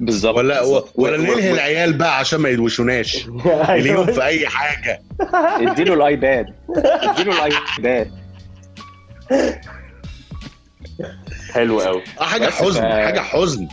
بالظبط. 0.00 0.36
ولا 0.36 0.60
بالظبط. 0.60 0.92
ولا 0.94 1.16
و- 1.18 1.20
و- 1.20 1.24
نلهي 1.24 1.52
العيال 1.52 1.92
بقى 1.92 2.18
عشان 2.18 2.40
ما 2.40 2.48
يدوشوناش. 2.48 3.26
اليوم 3.70 4.06
في 4.06 4.22
أي 4.24 4.46
حاجة. 4.48 5.02
اديله 5.70 5.94
ال 5.94 6.03
iPad. 6.03 6.46
اديله 6.76 7.46
الآيباد. 7.46 8.10
حلو 11.52 11.80
قوي 11.80 12.02
آه، 12.20 12.24
حاجة 12.24 12.46
حزن 12.50 12.80
ف- 12.80 12.84
حاجة 12.84 13.20
حزن. 13.20 13.68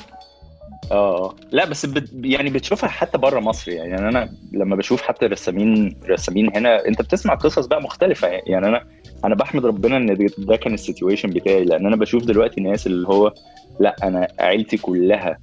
آه 0.92 1.36
لا 1.52 1.66
بس 1.66 1.86
بت 1.86 2.10
يعني 2.24 2.50
بتشوفها 2.50 2.90
حتى 2.90 3.18
بره 3.18 3.40
مصر 3.40 3.72
يعني 3.72 3.98
أنا 3.98 4.30
لما 4.52 4.76
بشوف 4.76 5.02
حتى 5.02 5.26
رسامين 5.26 6.00
رسامين 6.10 6.56
هنا 6.58 6.88
أنت 6.88 7.02
بتسمع 7.02 7.34
قصص 7.34 7.66
بقى 7.66 7.82
مختلفة 7.82 8.28
يعني. 8.28 8.68
أنا 8.68 8.84
أنا 9.26 9.36
بحمد 9.36 9.66
ربنا 9.66 9.98
إن 9.98 10.30
ده- 10.38 10.56
كان 10.56 10.74
ال 10.74 10.79
situation 10.79 11.30
بتاعي 11.34 11.64
لأن 11.64 11.86
أنا 11.86 11.96
بشوف 11.96 12.26
دلوقتي 12.26 12.62
ناس 12.62 12.88
اللي 12.88 13.08
هو 13.08 13.32
لأ 13.80 13.96
أنا 14.04 14.28
عيلتي 14.40 14.78
كلها 14.78 15.38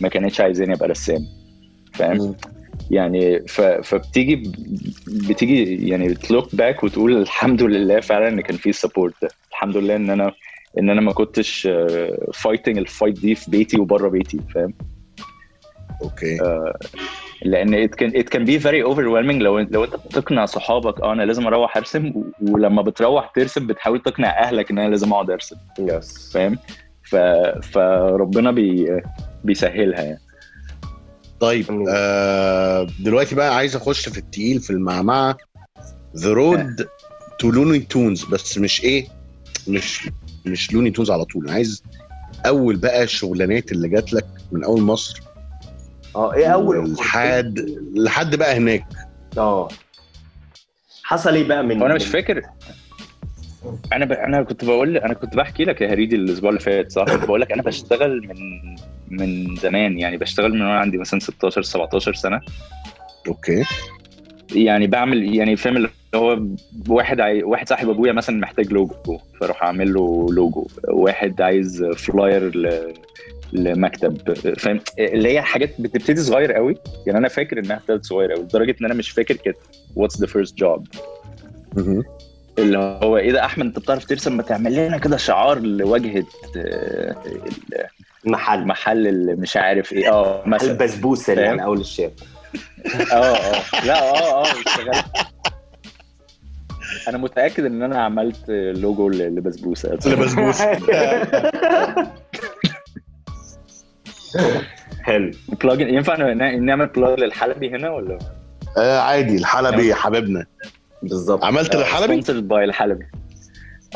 ما 0.00 0.08
كانتش 0.08 0.40
عايزاني 0.40 0.72
أبقى 0.74 0.88
رسام 0.88 1.26
فاهم. 1.94 2.36
يعني 2.90 3.40
ف... 3.48 3.60
فبتيجي 3.60 4.52
بتيجي 5.28 5.88
يعني 5.88 6.08
بت 6.08 6.23
look 6.23 6.54
back 6.54 6.84
وتقول 6.84 7.16
الحمد 7.16 7.62
لله 7.62 8.00
فعلا 8.00 8.28
إن 8.28 8.40
كان 8.40 8.56
في 8.56 8.72
support 8.72 9.14
ده. 9.22 9.30
الحمد 9.50 9.76
لله 9.76 9.96
إن 9.96 10.10
أنا 10.10 10.32
إن 10.78 10.90
أنا 10.90 11.00
ما 11.00 11.12
كنتش 11.12 11.68
fighting 12.34 12.78
ال 12.78 12.85
fight 12.85 13.20
دي 13.20 13.34
في 13.34 13.50
بيتي 13.50 13.80
وبره 13.80 14.08
بيتي 14.08 14.40
فاهم؟ 14.54 14.74
Okay. 16.02 16.38
لأن 17.44 17.88
it 17.88 17.90
can 17.90 18.10
it 18.16 18.26
can 18.34 18.44
be 18.46 18.58
very 18.62 18.82
overwhelming. 18.92 19.42
لو 19.42 19.58
لو 19.58 19.84
أنت 19.84 19.94
بتقنع 19.96 20.46
صحابك 20.46 21.00
آه 21.00 21.12
أنا 21.12 21.22
لازم 21.22 21.46
أروح 21.46 21.76
أرسم 21.76 22.12
ولما 22.42 22.82
بتروح 22.82 23.32
ترسم 23.34 23.66
بتحاول 23.66 24.02
تقنع 24.02 24.38
أهلك 24.40 24.70
إن 24.70 24.78
أنا 24.78 24.88
لازم 24.88 25.12
أقعد 25.12 25.30
أرسم. 25.30 25.56
Yes 25.78 26.32
فاهم؟ 26.32 26.58
ف... 27.04 27.16
فربنا 27.72 28.50
بي... 28.50 29.00
بيسهلها 29.44 30.02
يعني. 30.02 30.20
طيب 31.40 31.84
آه 31.90 32.86
دلوقتي 33.00 33.34
بقى 33.34 33.56
عايز 33.56 33.76
أخش 33.76 34.08
في 34.08 34.18
التقيل 34.18 34.60
في 34.60 34.70
المعمعة. 34.70 35.36
The 36.16 36.32
road 36.32 36.86
to 37.38 37.50
Looney 37.50 37.78
Tunes 37.78 38.24
بس 38.24 38.58
مش 38.58 38.84
إيه 38.84 39.06
مش 39.68 40.10
مش 40.46 40.72
Looney 40.72 40.90
Tunes 40.90 41.10
على 41.10 41.24
طول. 41.24 41.44
أنا 41.44 41.52
عايز 41.52 41.82
أول 42.46 42.76
بقى 42.76 43.02
الشغلانات 43.02 43.72
اللي 43.72 43.88
جات 43.88 44.12
لك 44.12 44.26
من 44.52 44.64
أول 44.64 44.82
مصر. 44.82 45.22
آه 46.16 46.34
إيه 46.34 46.46
أول 46.46 46.92
لحد 46.92 47.58
لحد 47.94 48.34
بقى 48.36 48.56
هناك. 48.56 48.84
آه. 49.38 49.68
حصل 51.02 51.34
إيه 51.34 51.48
بقى 51.48 51.62
من 51.64 51.82
وأنا 51.82 51.94
مش 51.94 52.06
فاكر. 52.06 52.42
أنا 53.92 54.04
ب... 54.04 54.12
أنا 54.12 54.42
كنت 54.42 54.64
بقول 54.64 54.96
أنا 54.96 55.14
كنت 55.14 55.36
بحكي 55.36 55.64
لك 55.64 55.80
يا 55.80 55.92
هريدي 55.92 56.16
الأسبوع 56.16 56.50
اللي 56.50 56.60
فات 56.60 56.92
صح؟ 56.92 57.04
كنت 57.04 57.24
بقول 57.24 57.40
لك 57.40 57.52
أنا 57.52 57.62
بشتغل 57.62 58.28
من 58.28 58.36
من 59.08 59.56
زمان 59.56 59.98
يعني 59.98 60.16
بشتغل 60.16 60.52
من 60.54 60.62
وأنا 60.62 60.78
عندي 60.78 60.98
مثلا 60.98 61.20
16 61.20 61.62
17 61.62 62.14
سنة. 62.14 62.40
Okay. 63.28 63.64
يعني 64.54 64.86
بعمل 64.86 65.34
يعني 65.34 65.56
فاهم 65.56 65.76
اللي 65.76 65.88
هو 66.14 66.42
واحد 66.88 67.20
عاي... 67.20 67.42
واحد 67.42 67.68
صاحب 67.68 67.88
أبويا 67.88 68.12
مثلا 68.12 68.36
محتاج 68.36 68.72
لوجو 68.72 69.18
فأروح 69.40 69.62
أعمل 69.62 69.94
له 69.94 70.26
لوجو 70.32 70.66
واحد 70.88 71.40
عايز 71.42 71.84
flyer 71.84 72.56
ل... 72.56 72.94
لمكتب 73.52 74.34
فاهم؟ 74.58 74.80
اللي 74.98 75.28
هي 75.32 75.42
حاجات 75.42 75.80
بتبتدي 75.80 76.20
صغير 76.20 76.52
قوي. 76.52 76.74
يعني 77.06 77.18
أنا 77.18 77.28
فاكر 77.28 77.58
إنها 77.58 77.76
ابتدت 77.76 78.04
صغير 78.04 78.32
قوي 78.32 78.42
لدرجة 78.44 78.76
إن 78.80 78.84
أنا 78.84 78.94
مش 78.94 79.10
فاكر 79.10 79.36
كانت 79.36 79.56
what's 79.96 80.20
the 80.20 80.26
first 80.26 80.58
job. 80.58 80.86
اللي 82.58 82.78
هو 82.78 83.16
إيه 83.16 83.32
ده 83.32 83.44
أحمد 83.44 83.66
أنت 83.66 83.78
بتعرف 83.78 84.04
ترسم؟ 84.06 84.36
ما 84.36 84.42
تعمل 84.42 84.74
لنا 84.86 84.98
كده 84.98 85.16
شعار 85.16 85.58
لواجهة 85.58 86.24
آه، 86.56 87.16
محل. 88.24 88.58
المحل 88.58 89.06
اللي 89.06 89.34
مش 89.34 89.56
عارف 89.56 89.92
إيه. 89.92 90.12
آه 90.12 90.42
مثلا. 90.46 90.70
البسبوسه 90.70 91.32
اللي؟ 91.32 91.46
على 91.46 91.64
أول 91.64 91.80
الشارع 91.80 92.10
آه 93.12 93.14
آه 93.14 93.84
لا 93.86 94.02
آه 94.02 94.44
آه 94.44 94.46
اشتغلت 94.66 95.04
أنا 97.08 97.18
متأكد 97.18 97.64
إن 97.64 97.82
أنا 97.82 98.02
عملت 98.04 98.50
لوجو 98.50 99.08
لبسبوسة. 99.08 99.98
لبسبوسة. 100.06 100.72
حلو. 105.02 105.30
plugging 105.62 105.94
ينفع 105.94 106.16
نعمل 106.54 106.86
plug 106.86 107.20
للحلبي 107.20 107.70
هنا 107.70 107.90
ولا؟ 107.90 108.18
آه 108.78 108.98
عادي 109.00 109.36
الحلبي 109.36 109.86
يا 109.86 109.94
حبيبنا. 109.94 110.46
بالظبط. 111.02 111.44
عملت 111.44 111.74
الحلبي 111.74 112.06
sponsored 112.06 112.48
by 112.48 112.64
الحلبي. 112.64 113.04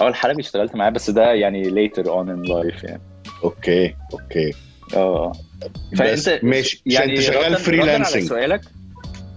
آه 0.01 0.09
الحلبي 0.09 0.41
اشتغلت 0.43 0.75
معاه 0.75 0.91
بس 0.91 1.11
ده 1.11 1.33
يعني 1.33 1.89
later 1.89 2.03
on 2.03 2.27
in 2.29 2.49
life 2.49 2.85
يعني. 2.85 3.01
Okay 3.45 3.95
okay. 4.13 4.53
آه. 4.97 5.33
بس 6.01 6.31
ماشي. 6.43 6.83
يعني 6.87 7.13
أنت 7.13 7.21
شغال 7.21 7.37
ردا- 7.37 7.45
ردا 7.45 7.55
على 7.55 7.57
freelancing 7.57 8.23
سؤالك. 8.23 8.61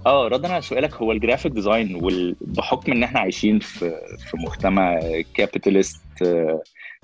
آه 0.05 0.27
ردا 0.27 0.53
على 0.53 0.61
سؤالك. 0.61 0.93
هو 0.93 1.11
ال 1.11 1.16
graphic 1.16 1.51
design 1.51 1.99
وبحكم 2.03 2.91
إن 2.91 3.03
إحنا 3.03 3.19
عايشين 3.19 3.59
في 3.59 3.79
في 4.29 4.37
مجتمع 4.37 4.99
capitalist 5.35 6.01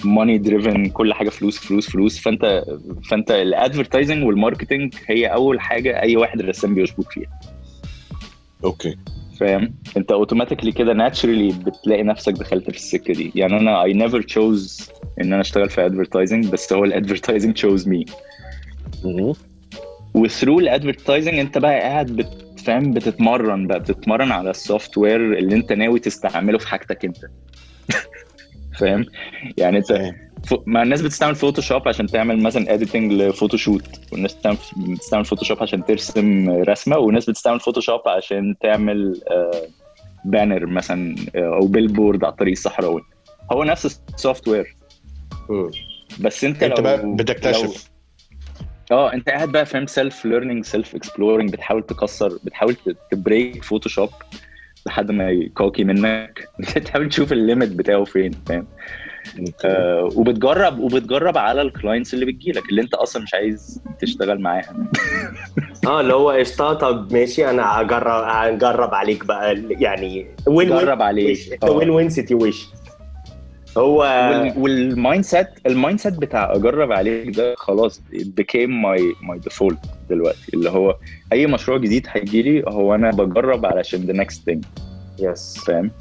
money 0.03 0.37
driven 0.37 0.89
كل 0.89 1.13
حاجة 1.13 1.29
فلوس 1.29 1.59
فلوس 1.59 1.89
فلوس. 1.89 2.19
فأنت 2.19 2.63
فأنت 3.09 3.31
ال 3.31 3.39
advertising 3.39 4.23
وال 4.23 4.36
marketing 4.36 4.93
هي 5.07 5.25
أول 5.25 5.59
حاجة 5.59 6.01
أي 6.01 6.15
واحد 6.17 6.41
رسام 6.41 6.75
بيشبك 6.75 7.11
فيها. 7.11 7.39
Okay. 8.63 8.95
فاهم؟ 9.39 9.73
أنت 9.97 10.11
automatically 10.11 10.71
كده 10.71 10.93
naturally 10.93 11.53
بتلاقي 11.65 12.03
نفسك 12.03 12.33
دخلت 12.33 12.71
في 12.71 12.77
السكة 12.77 13.13
دي. 13.13 13.31
يعني 13.35 13.57
أنا 13.57 13.83
I 13.83 13.93
never 13.93 14.21
chose 14.21 14.89
إن 15.21 15.33
أنا 15.33 15.41
أشتغل 15.41 15.69
في 15.69 15.85
advertising 15.85 16.47
بس 16.47 16.73
هو 16.73 16.83
ال 16.83 16.89
advertising 16.89 17.53
chose 17.53 17.87
me. 17.87 18.05
و 20.13 20.19
through 20.19 20.59
ال 20.59 20.66
advertising 20.66 21.39
أنت 21.39 21.57
بقى 21.57 21.79
قاعد 21.79 22.07
بتفهم 22.07 22.91
بتتمرن 22.91 23.67
بقى. 23.67 23.79
بتتمرن 23.79 24.31
على 24.31 24.49
ال 24.49 24.97
software 24.97 25.37
اللي 25.37 25.55
أنت 25.55 25.73
ناوي 25.73 25.99
تستعمله 25.99 26.57
في 26.57 26.67
حاجتك 26.67 27.05
أنت. 27.05 27.17
فاهم؟ 28.79 29.05
يعني 29.57 29.77
انت. 29.77 30.13
ف- 30.45 30.53
ما 30.65 30.83
الناس 30.83 31.01
بتستعمل 31.01 31.35
Photoshop 31.35 31.87
عشان 31.87 32.07
تعمل 32.07 32.39
مثلا 32.43 32.73
editing 32.73 33.11
ل 33.13 33.21
photoshoot 33.21 33.99
والناس 34.11 34.33
بتستعمل 34.33 34.57
بتستعمل 34.77 35.25
Photoshop 35.25 35.57
عشان 35.61 35.85
ترسم 35.85 36.49
رسمة 36.49 36.97
والناس 36.97 37.29
بتستعمل 37.29 37.59
Photoshop 37.59 38.07
عشان 38.07 38.55
تعمل 38.61 39.21
banner 40.25 40.65
مثلا 40.65 41.15
آه، 41.35 41.55
أو 41.55 41.67
billboard 41.67 42.23
على 42.23 42.31
الطريق 42.31 42.51
الصحراوي. 42.51 43.01
هو 43.51 43.63
نفس 43.63 43.99
ال 44.13 44.47
software. 44.47 44.75
بس 46.19 46.43
انت 46.43 46.63
انت 46.63 46.77
لو 46.77 46.83
بقى 46.83 47.15
بتكتشف 47.15 47.89
آه 48.91 49.13
انت 49.13 49.29
قاعد 49.29 49.51
بقى 49.51 49.65
فاهم؟ 49.65 49.85
self 49.85 50.25
learning 50.25 50.65
self 50.65 50.95
exploring 50.95 51.51
بتحاول 51.53 51.83
تكسر 51.85 52.39
بتحاول 52.43 52.75
ت 53.11 53.20
break 53.20 53.63
Photoshop 53.63 54.09
لحد 54.85 55.11
ما 55.11 55.29
يكوكي 55.29 55.83
منك. 55.83 56.49
بتحاول 56.75 57.09
تشوف 57.09 57.31
ال 57.31 57.37
limit 57.37 57.69
بتاعه 57.69 58.03
فين 58.03 58.31
فاهم؟ 58.45 58.67
آه 59.65 60.09
وبتجرب 60.15 60.79
وبتجرب 60.79 61.37
على 61.37 61.61
ال 61.61 61.68
clients 61.68 62.13
اللي 62.13 62.25
بتجيلك 62.25 62.69
اللي 62.69 62.81
انت 62.81 62.93
أصلا 62.93 63.23
مش 63.23 63.33
عايز 63.33 63.81
تشتغل 63.99 64.41
معاها. 64.41 64.75
آه 65.87 66.01
اللي 66.01 66.13
هو 66.13 66.29
قشطة. 66.29 66.73
طب 66.73 67.13
ماشي 67.13 67.49
أنا 67.49 67.81
هجرب 67.81 68.23
هنجرب 68.23 68.93
عليك 68.93 69.25
بقى. 69.25 69.61
يعني 69.69 70.27
win 70.47 70.69
جرب 70.69 71.01
عليك 71.01 71.63
آه. 71.63 71.71
win 71.71 71.89
win 71.89 72.09
situation 72.09 72.67
هو 73.77 73.97
وال- 73.97 74.53
وال 74.57 74.79
mind 74.79 75.23
set 75.23 75.47
ال 75.67 75.99
mindset 75.99 76.13
بتاع 76.13 76.53
أجرب 76.55 76.91
عليك 76.91 77.35
ده 77.35 77.55
خلاص 77.55 78.01
became 78.13 78.69
my 78.85 78.99
my 79.27 79.49
default 79.49 79.75
دلوقتي. 80.09 80.39
اللي 80.53 80.69
هو 80.69 80.95
أي 81.33 81.47
مشروع 81.47 81.77
جديد 81.77 82.07
هيجي 82.09 82.41
لي 82.41 82.63
هو 82.67 82.95
أنا 82.95 83.09
بجرب 83.11 83.65
علشان 83.65 84.07
the 84.07 84.25
next 84.25 84.35
thing. 84.37 84.59
Yes 85.19 85.57
فاهم؟ 85.67 85.91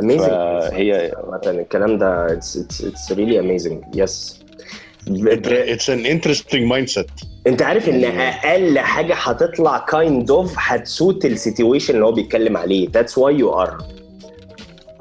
amazing 0.00 0.28
فهي 0.30 1.12
الكلام 1.46 1.98
ده 1.98 2.32
it's 2.32 2.56
it's 2.84 3.12
really 3.12 3.40
amazing 3.40 3.82
yes 3.94 4.44
It's 5.08 5.90
an 5.90 6.06
interesting 6.06 6.62
mindset 6.62 7.06
أنت 7.46 7.62
عارف 7.62 7.88
إن 7.88 8.04
أقل 8.04 8.78
حاجة 8.78 9.14
هتطلع 9.14 9.78
kind 9.78 10.30
of 10.30 10.54
هت 10.56 10.79
suit 10.79 11.24
ال 11.24 11.31
situation 11.31 11.94
اللي 11.94 12.04
هو 12.06 12.12
بيتكلم 12.12 12.56
عليه. 12.56 12.88
That's 12.90 13.18
why 13.18 13.34
you 13.34 13.52
are 13.62 13.78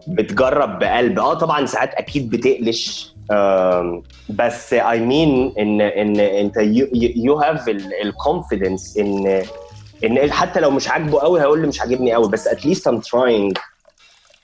بتجرب 0.07 0.79
بقلب. 0.79 1.19
آه 1.19 1.33
طبعا 1.33 1.65
ساعات 1.65 1.93
أكيد 1.93 2.29
بتقلش. 2.29 3.13
بس 4.29 4.73
I 4.73 4.99
mean 4.99 5.53
ان 5.59 5.81
إن 5.81 6.19
أنت 6.19 6.57
you 7.15 7.35
have 7.35 7.69
ال 8.03 8.12
confidence 8.12 8.97
ان 8.97 9.43
إن 10.03 10.31
حتى 10.31 10.59
لو 10.59 10.71
مش 10.71 10.87
عاجبه 10.87 11.19
قوي 11.19 11.41
هيقول 11.41 11.61
لي 11.61 11.67
مش 11.67 11.81
عاجبني 11.81 12.13
قوي. 12.13 12.29
بس 12.29 12.47
at 12.47 12.59
least 12.59 12.87
I'm 12.87 12.99
trying 12.99 13.57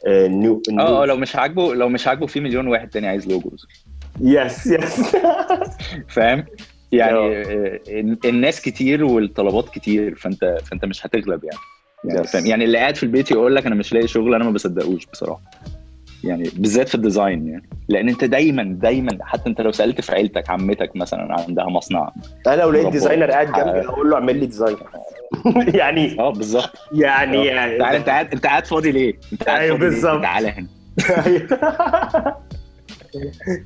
new 0.07 0.61
آه 0.80 1.03
آه، 1.03 1.05
لو 1.05 1.18
مش 1.18 1.36
عاجبه 1.36 1.76
لو 1.76 1.89
مش 1.89 2.07
عاجبه 2.07 2.28
في 2.28 2.39
مليون 2.39 2.68
واحد 2.68 2.89
تاني 2.89 3.07
عايز 3.07 3.28
logos 3.27 3.65
yes 4.21 4.67
yes 4.67 5.15
فاهم؟ 6.07 6.45
يعني 6.91 7.18
آه، 7.18 7.80
الناس 8.26 8.62
كتير 8.62 9.03
والطلبات 9.05 9.70
كتير 9.70 10.16
فانت 10.16 10.57
فأنت 10.66 10.86
مش 10.86 11.05
هتغلب 11.05 11.43
يعني. 11.43 11.57
يعني 12.03 12.23
Yes. 12.23 12.29
فاهم؟ 12.31 12.45
يعني 12.45 12.63
اللي 12.65 12.77
قاعد 12.77 12.95
في 12.95 13.03
البيت 13.03 13.31
يقول 13.31 13.55
لك 13.55 13.65
أنا 13.65 13.75
مش 13.75 13.93
لاقي 13.93 14.07
شغل 14.07 14.35
أنا 14.35 14.43
ما 14.43 14.51
بصدقوش 14.51 15.05
بصراحة. 15.05 15.41
يعني 16.23 16.49
بالذات 16.55 16.89
في 16.89 16.95
ال 16.95 17.03
design 17.03 17.47
يعني. 17.47 17.69
لأن 17.89 18.09
أنت 18.09 18.23
دايما 18.23 18.63
دايما 18.63 19.17
حتى 19.21 19.49
أنت 19.49 19.61
لو 19.61 19.71
سألت 19.71 20.01
في 20.01 20.11
عيلتك 20.11 20.49
عمتك 20.49 20.95
مثلا 20.95 21.41
عندها 21.47 21.65
مصنع. 21.65 22.11
أنا 22.47 22.55
لو 22.61 22.71
لقيت. 22.71 22.87
designer 22.88 23.32
قاعد 23.31 23.47
جنبي 23.51 23.87
هقول 23.87 24.09
له 24.09 24.15
اعمل 24.15 24.39
لي 24.39 24.45
design 24.45 24.77
يعني 25.79 26.19
آه 26.19 26.29
بالظبط. 26.33 26.71
يعني 26.93 27.49
تعالى 27.77 27.97
أنت 27.97 28.09
قاعد 28.09 28.33
أنت 28.33 28.45
قاعد 28.45 28.65
فاضي 28.65 28.91
ليه؟ 28.91 29.13
أنت 29.33 29.43
قاعد 29.43 29.61
ليه؟ 29.69 29.77
بالظبط. 29.77 30.21
تعالى 30.21 30.47
هنا. 30.49 30.67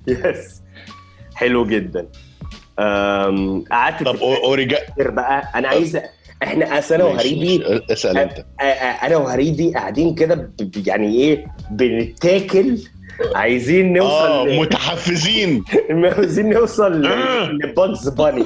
Yes 0.07 0.61
حلو 1.35 1.65
جدا. 1.65 2.07
قعدت 3.71 4.03
طب 4.03 4.15
اوريجا 4.15 4.77
بقى. 4.99 5.43
أنا 5.55 5.67
عايز 5.67 5.99
إحنا 6.43 6.79
أصل 6.79 6.95
أنا 6.95 7.03
وهريدي 7.03 7.63
اسأل 7.91 8.17
أنت. 8.17 8.45
أنا 9.03 9.17
وهريدي 9.17 9.73
قاعدين 9.73 10.15
كده 10.15 10.51
يعني 10.87 11.15
إيه 11.19 11.45
بنتاكل 11.71 12.77
عايزين 13.35 13.97
آه 13.97 13.99
نوصل 14.03 14.49
ل- 14.49 14.59
متحفزين. 14.59 15.63
عايزين 15.89 16.49
نوصل 16.53 17.05
آه. 17.05 17.49
ل 17.51 17.63
Bugs 17.63 18.09
Bunny 18.09 18.43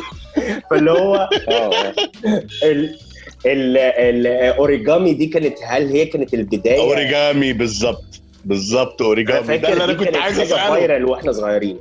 فاللي 0.72 0.92
هو 0.92 1.30
آه. 1.50 1.52
آه. 1.52 1.94
ال 2.64 2.96
ال 3.46 3.78
الاوريجامي 3.78 5.14
دي 5.14 5.26
كانت 5.28 5.58
هل 5.68 5.88
هي 5.90 6.06
كانت 6.06 6.34
البداية؟ 6.34 6.80
اوريجامي 6.80 7.54
بالظبط. 7.54 8.04
بالظبط 8.46 9.02
اوريجامي. 9.02 9.58
ده 9.58 9.74
اللي 9.74 9.84
أنا 9.84 9.94
كنت 9.94 10.16
عايز 10.16 10.40
أسأله. 10.40 10.70
viral 10.70 11.06
وإحنا 11.06 11.32
صغيرين. 11.32 11.78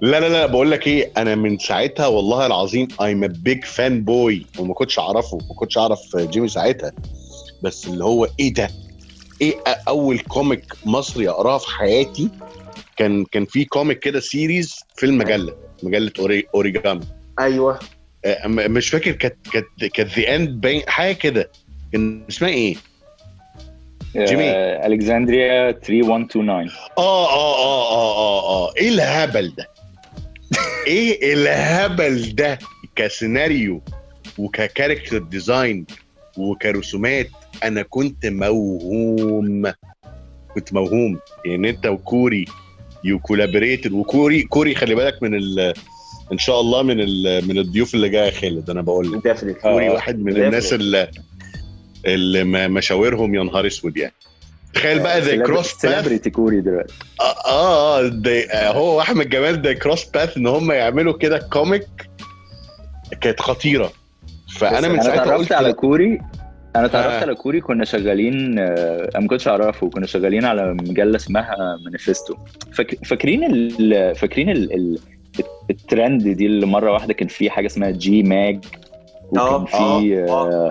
لا 0.00 0.20
لا 0.20 0.28
لا 0.28 0.46
بقول 0.46 0.70
لك 0.70 0.86
إيه 0.86 1.12
أنا 1.16 1.34
من 1.34 1.58
ساعتها 1.58 2.06
والله 2.06 2.46
العظيم 2.46 2.88
I'm 3.02 3.24
a 3.24 3.26
big 3.26 3.64
fanboy 3.64 4.46
وما 4.58 4.74
كنتش 4.74 4.98
أعرفه 4.98 5.36
ما 5.48 5.54
كنتش 5.54 5.78
أعرف 5.78 6.00
جيمي 6.16 6.48
ساعتها. 6.48 6.92
بس 7.62 7.86
اللي 7.86 8.04
هو 8.04 8.28
إيه 8.40 8.52
ده؟ 8.54 8.68
إيه 9.40 9.52
أ- 9.68 9.78
أول 9.88 10.18
comic 10.18 10.64
مصري 10.86 11.28
أقراه 11.28 11.58
في 11.58 11.68
حياتي؟ 11.70 12.28
كان 12.96 13.24
كان 13.24 13.44
في 13.44 13.64
comic 13.64 13.98
كده 13.98 14.20
series 14.20 14.74
في 14.96 15.06
المجلة 15.06 15.54
مجلة 15.82 16.12
أوري 16.18 16.46
أوريجامي. 16.54 17.00
أيوه. 17.40 17.78
مش 18.46 18.88
فاكر 18.88 19.12
كانت 19.12 19.36
كانت 19.52 19.66
كانت 19.94 20.18
ذا 20.18 20.34
اند 20.36 20.60
باين 20.60 20.82
حاجة 20.88 21.12
كده. 21.14 21.50
كان 21.92 22.22
اسمها 22.28 22.50
إيه؟ 22.50 22.76
جيمي. 24.16 24.44
آه، 24.50 24.86
الكسندريا 24.86 25.72
3129 25.72 26.70
آه 26.98 27.26
آه 27.26 27.56
آه 27.58 27.92
آه 27.92 28.16
آه 28.16 28.68
آه. 28.68 28.72
إيه 28.76 28.88
الهبل 28.88 29.54
ده؟ 29.58 29.68
إيه 30.86 31.34
الهبل 31.34 32.34
ده 32.34 32.58
كسيناريو 32.96 33.82
وككاركتر 34.38 35.18
ديزاين 35.18 35.86
وكرسومات 36.38 37.28
أنا 37.64 37.82
كنت 37.82 38.26
موهوم. 38.26 39.72
كنت 40.54 40.72
موهوم. 40.72 41.18
يعني 41.44 41.70
انت 41.70 41.86
وكوري 41.86 42.44
يو 43.04 43.18
كولابريتد 43.18 43.92
وكوري 43.92 44.42
كوري 44.42 44.74
خلي 44.74 44.94
بالك 44.94 45.22
من 45.22 45.34
ال 45.34 45.74
ان 46.32 46.38
شاء 46.38 46.60
الله 46.60 46.82
من 46.82 47.00
ال 47.00 47.48
من 47.48 47.58
الضيوف 47.58 47.94
اللي 47.94 48.08
جاية 48.08 48.30
خالد 48.30 48.70
أنا 48.70 48.82
بقول 48.82 49.12
لك. 49.12 49.22
كوري. 49.54 49.88
واحد 49.88 50.18
من. 50.18 50.36
الناس 50.46 50.72
اللي 50.72 51.10
اللي 52.06 52.68
مشاورهم 52.68 53.34
يا 53.34 53.42
نهار 53.42 53.66
اسود 53.66 53.96
يعني. 53.96 54.12
تخيل 54.74 54.98
بقى 55.02 55.20
the 55.20 55.36
cross 55.36 55.72
path 55.72 55.80
celebrity 56.04 56.30
كوري 56.30 56.60
دلوقتي. 56.60 56.94
آه 57.20 57.46
آه 57.48 58.08
ده- 58.08 58.40
آه، 58.52 58.72
هو 58.72 58.96
واحمد 58.96 59.28
جمال 59.28 59.62
ده 59.62 59.72
cross 59.72 60.04
path 60.04 60.36
إن 60.36 60.46
هم 60.46 60.72
يعملوا 60.72 61.12
كده 61.18 61.38
comic 61.38 61.86
كانت 63.20 63.40
خطيرة. 63.40 63.92
فأنا 64.58 64.88
من 64.88 64.94
أنا 64.94 65.02
ساعتها 65.02 65.22
اتعرفت 65.22 65.40
قلت 65.40 65.52
على. 65.52 65.72
كوري 65.72 66.20
أنا 66.76 66.86
اتعرفت 66.86 67.14
آه. 67.16 67.20
على 67.20 67.34
كوري 67.34 67.60
كنا 67.60 67.84
شغالين 67.84 68.58
آه، 68.58 69.10
أنا 69.14 69.20
ما 69.20 69.28
كنتش 69.28 69.48
أعرفه 69.48 69.90
كنا 69.90 70.06
شغالين 70.06 70.44
على 70.44 70.72
مجلة 70.74 71.16
اسمها 71.16 71.56
مانيفستو. 71.84 72.34
فاك- 72.72 73.04
فاكرين 73.06 73.44
ال... 73.44 74.14
فاكرين 74.14 74.50
ال... 74.50 74.74
ال... 74.74 74.98
الترند 75.70 76.28
دي 76.28 76.46
اللي 76.46 76.66
مرة 76.66 76.92
واحدة 76.92 77.12
كان 77.14 77.28
في 77.28 77.50
حاجة 77.50 77.66
اسمها 77.66 77.90
جي 77.90 78.22
ماج 78.22 78.64
وكان 79.28 79.64
في 79.64 80.24
آه، 80.28 80.70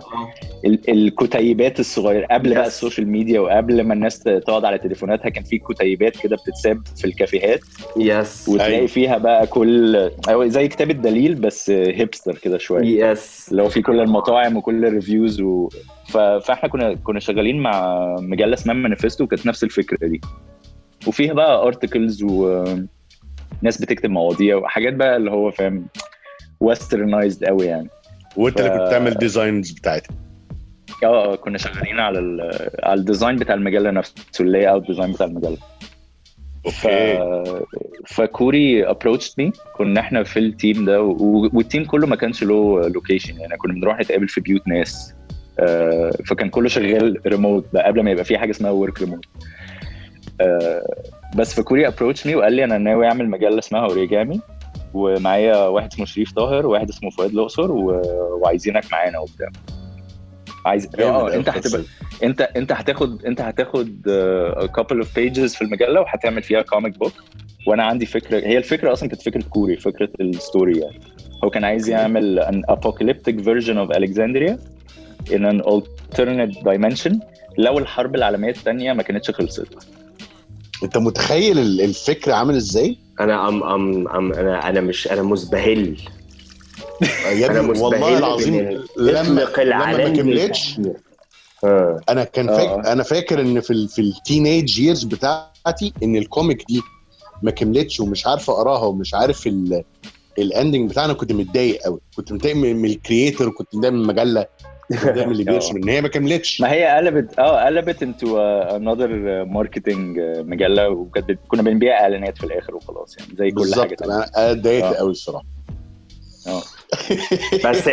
ال- 0.66 0.90
الكتيبات 0.90 1.80
الصغيرة. 1.80 2.28
قبل 2.32 2.54
بقى. 2.54 2.68
ال 2.68 2.73
social 2.73 3.08
media 3.08 3.40
وقبل 3.40 3.84
ما 3.84 3.94
الناس 3.94 4.20
تقعد 4.20 4.66
على 4.66 4.78
تليفوناتها 4.78 5.30
كان 5.30 5.44
في 5.44 5.58
كتيبات 5.58 6.18
كده 6.18 6.36
بتتساب 6.36 6.82
في 6.98 7.06
الكافيهات. 7.06 7.60
yes 7.98 8.50
وتلاقي 8.50 8.76
أيوة. 8.76 8.88
فيها 8.88 9.18
بقى 9.18 9.48
كل 9.48 9.96
أو 10.30 10.48
زي 10.48 10.68
كتاب 10.68 10.92
الدليل 10.92 11.36
بس 11.36 11.70
hipster 11.70 12.38
كده 12.38 12.58
شوية. 12.58 13.06
yes 13.12 13.48
اللي 13.52 13.62
هو 13.64 13.70
في 13.70 13.82
كل 13.82 14.00
المطاعم 14.00 14.58
وكل 14.58 14.86
ال 14.86 14.93
reviews 14.93 15.42
و... 15.42 15.70
ف... 16.08 16.18
فاحنا 16.18 16.70
كنا 16.70 16.94
كنا 16.96 17.20
شغالين 17.20 17.60
مع 17.60 18.06
مجله 18.20 18.54
اسمها 18.54 18.76
مانيفستو 18.76 19.24
وكانت 19.24 19.46
نفس 19.48 19.64
الفكرة 19.64 20.08
دي. 20.08 20.22
وفيها 21.08 21.34
بقى 21.34 21.68
articles 21.68 22.24
وناس 22.24 23.82
بتكتب 23.82 24.10
مواضيع 24.10 24.56
وحاجات 24.58 24.94
بقى 24.94 25.16
اللي 25.18 25.32
هو 25.32 25.52
فاهم 25.52 25.88
westernized 26.60 27.46
قوي 27.46 27.66
يعني. 27.66 27.90
وانت 28.36 28.60
اللي 28.60 28.70
ف- 28.72 28.74
كنت 28.74 28.82
بتعمل 28.88 29.14
designs 29.14 29.72
بتاعتها. 29.72 30.16
آه 31.04 31.36
كنا 31.36 31.58
شغالين 31.58 32.00
على 32.00 32.20
ال... 32.20 32.52
على 32.84 33.00
ال 33.00 33.05
design 33.05 33.36
بتاع 33.36 33.56
المجلة 33.56 33.92
نفسه 33.92 34.14
ال 34.40 34.70
layout 34.70 34.88
design 34.88 35.12
بتاع 35.12 35.26
المجلة. 35.26 35.58
ف... 36.72 36.88
فكوري 38.08 38.90
approached 38.90 39.34
me 39.38 39.52
كنا 39.76 40.00
إحنا 40.00 40.24
في 40.24 40.40
ال 40.40 40.49
team 40.49 40.86
ده 40.86 41.02
و... 41.02 41.50
وال 41.54 41.64
team 41.64 41.86
كله 41.86 42.08
ما 42.08 42.16
كانش 42.16 42.44
له 42.44 42.88
location 42.90 43.40
يعني 43.40 43.58
كنا 43.58 43.74
بنروح 43.74 44.00
نتقابل 44.00 44.28
في 44.28 44.42
بيوت 44.42 44.68
ناس. 44.68 45.14
آه، 45.60 46.12
فكان 46.26 46.50
كله 46.50 46.70
شغال 46.70 47.22
ريموت 47.28 47.66
بقى 47.74 47.84
قبل 47.88 48.04
ما 48.04 48.12
يبقى 48.12 48.24
في 48.26 48.38
حاجة 48.38 48.52
اسمها 48.52 48.72
work 48.72 49.02
remote 49.02 49.26
بس 51.36 51.54
فكوري 51.54 51.88
approached 51.88 52.28
me 52.28 52.36
وقال 52.36 52.54
لي 52.54 52.64
أنا 52.64 52.78
ناوي 52.78 53.08
أعمل 53.08 53.30
مجلة 53.30 53.60
اسمها 53.60 53.82
اوريجامي 53.82 54.42
ومعايا 54.94 55.58
واحد 55.68 55.94
اسمه 55.94 56.06
شريف 56.06 56.32
طاهر 56.32 56.66
وواحد 56.68 56.90
اسمه 56.90 57.10
فؤاد 57.10 57.30
الأقصر 57.32 57.72
و... 57.72 58.02
وعايزينك 58.42 58.84
معانا 58.92 59.20
وبتاع. 59.20 59.50
عايز 60.66 60.88
آه 61.00 61.34
انت 61.34 61.50
هتبقى 61.50 61.82
انت 62.24 62.42
انت 62.42 62.72
هتاخد 62.72 63.26
انت 63.26 63.42
هتاخد 63.42 64.02
couple 64.76 64.98
of 64.98 65.16
pages 65.16 65.56
في 65.56 65.62
المجلة 65.62 66.02
وهتعمل 66.02 66.44
فيها 66.44 66.62
comic 66.62 66.98
book 67.00 67.14
وأنا 67.68 67.84
عندي 67.84 68.06
فكره 68.06 68.38
هي 68.40 68.58
الفكرة 68.58 68.94
أصلا 68.94 69.10
كانت 69.10 69.22
فكرة 69.22 69.44
كوري 69.50 69.78
فكرة 69.78 70.10
ال 70.22 70.31
story 70.31 70.80
يعني. 70.80 71.00
هو 71.44 71.50
كان 71.50 71.64
عايز 71.64 71.90
يعمل 71.90 72.44
an 72.44 72.74
apocalyptic 72.74 73.36
version 73.42 73.76
of 73.78 73.98
Alexandria 73.98 74.56
in 75.32 75.42
an 75.52 75.62
alternate 75.62 76.64
dimension 76.64 77.20
لو 77.58 77.78
الحرب 77.78 78.16
العالمية 78.16 78.50
الثانية 78.50 78.94
ما 78.94 79.04
كانتش 79.04 79.32
خلصت. 79.32 79.88
أنت 80.84 80.98
متخيل 80.98 81.60
ال- 81.60 81.82
الفكرة 81.82 82.34
عامل 82.34 82.56
إزاي؟ 82.56 82.98
أنا 83.20 83.48
أم 83.48 83.64
أم 83.64 84.08
أم 84.08 84.34
أنا 84.34 84.70
أنا 84.70 84.82
مش 84.82 85.08
أنا 85.08 85.22
مزبهل 85.22 85.98
يا 87.26 87.48
أنا 87.52 87.62
مزبهل 87.62 87.84
والله 87.84 88.18
العظيم 88.18 88.56
لما 88.98 89.48
لما 89.58 89.98
ما 89.98 90.10
كملتش. 90.10 90.80
آه 91.64 92.02
أنا 92.10 92.24
كان 92.24 92.50
آه. 92.50 92.58
فاكر 92.58 92.92
أنا 92.92 93.04
فاكر 93.04 93.42
إن 93.42 93.60
في 93.62 93.72
ال 93.74 93.88
في 93.88 94.02
ال 94.02 94.11
teenage 94.11 94.80
years 94.80 95.04
بتاعتي 95.04 95.94
إن 96.04 96.16
ال 96.16 96.24
comic 96.24 96.66
دي 96.68 96.82
ما 97.44 97.52
كملتش 97.52 98.00
ومش 98.00 98.28
عارف 98.28 98.50
أقراها 98.50 98.86
ومش 98.86 99.14
عارف 99.14 99.48
ال 99.48 99.84
ال 100.40 100.47
ending 100.47 100.90
بتاعنا 100.90 101.14
كنت 101.14 101.32
متضايق 101.32 101.82
قوي 101.84 102.00
كنت 102.18 102.32
متضايق 102.32 102.56
من 102.56 102.76
من 102.76 102.90
ال 102.90 102.97
creator 102.97 103.50
كنت 103.50 103.76
متضايق 103.76 103.94
من 103.94 104.02
المجلة 104.02 104.46
من 105.16 105.32
اللي 105.32 105.44
بيرسم 105.44 105.76
ان 105.78 105.90
هي 105.90 106.02
ما 106.02 106.08
كملتش. 106.08 106.62
ما 106.62 106.72
هي 106.72 106.86
قلبت 106.98 107.40
آه 107.40 107.66
قلبت 107.66 108.04
into 108.04 108.40
another 108.42 109.46
marketing 109.46 110.20
مجله 110.20 110.90
وكانت 110.90 111.40
كنا 111.48 111.62
بنبيع 111.62 112.02
إعلانات 112.02 112.38
في 112.38 112.44
الآخر 112.44 112.76
وخلاص 112.76 113.18
يعني 113.20 113.36
زي 113.38 113.52
كل 113.52 113.74
حاجة 113.76 113.96
بالظبط. 113.96 114.04
أنا 114.04 114.30
أنا 114.38 114.52
اتضايقت. 114.52 114.96
قوي 114.96 115.12
الصراحة. 115.12 115.46
آه. 116.48 116.62
بس 117.70 117.88
آه، 117.88 117.92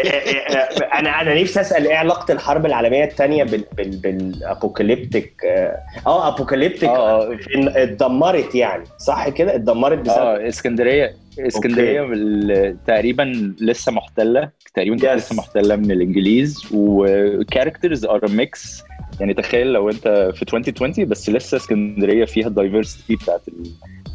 أنا 0.99 1.21
أنا 1.21 1.41
نفسي 1.43 1.61
أسأل 1.61 1.87
إيه 1.87 1.97
علاقة 1.97 2.33
الحرب 2.33 2.67
العالمية 2.67 3.05
الثانية 3.05 3.45
بال 3.45 3.65
بال 3.77 3.97
بال 3.97 4.19
apocalyptic 4.19 5.45
آه 5.45 5.79
آه 6.07 6.29
apocalyptic 6.29 6.89
آه 6.91 7.23
آه. 7.23 7.39
اتدمرت 7.57 8.55
يعني 8.55 8.85
صح 8.99 9.29
كده؟ 9.29 9.55
اتدمرت 9.55 9.99
بسبب 9.99 10.17
آه 10.19 10.49
اسكندرية. 10.49 11.24
اسكندرية 11.39 12.76
تقريبا 12.87 13.55
لسه 13.61 13.93
محتلة 13.93 14.51
تقريبا 14.74 14.97
Yes. 14.97 15.16
لسه 15.16 15.37
محتلة 15.37 15.76
من 15.76 15.91
الإنجليز 15.91 16.62
و 16.75 16.86
characters 16.86 18.05
are 18.05 18.31
mixed 18.31 18.83
يعني 19.20 19.35
تخيل 19.35 19.72
لو 19.72 19.91
أنت 19.91 20.30
في 20.35 20.43
2020 20.43 21.09
بس 21.09 21.30
لسه 21.30 21.57
اسكندرية 21.57 22.24
فيها 22.24 22.47
ال 22.49 22.55
diversity 22.55 23.17
بتاعت 23.16 23.49
ال... 23.49 23.62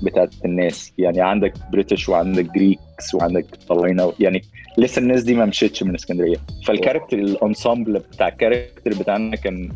بتاعت 0.04 0.34
الناس. 0.46 0.94
يعني 0.98 1.22
عندك 1.22 1.54
British 1.72 2.10
وعندك 2.10 2.46
Greeks 2.56 3.14
وعندك 3.14 3.46
طلاينه 3.70 4.14
يعني 4.20 4.42
لسه 4.78 5.00
الناس 5.00 5.24
دي 5.24 5.34
ما 5.34 5.46
مشيتش 5.46 5.84
من 5.84 5.96
اسكندرية. 5.96 6.38
فال 6.66 6.75
character 6.75 7.18
ال 7.18 7.26
ensemble 7.26 7.94
بتاع 8.00 8.28
ال 8.28 8.34
character 8.34 8.94
بتاعنا 9.00 9.36
كان 9.36 9.70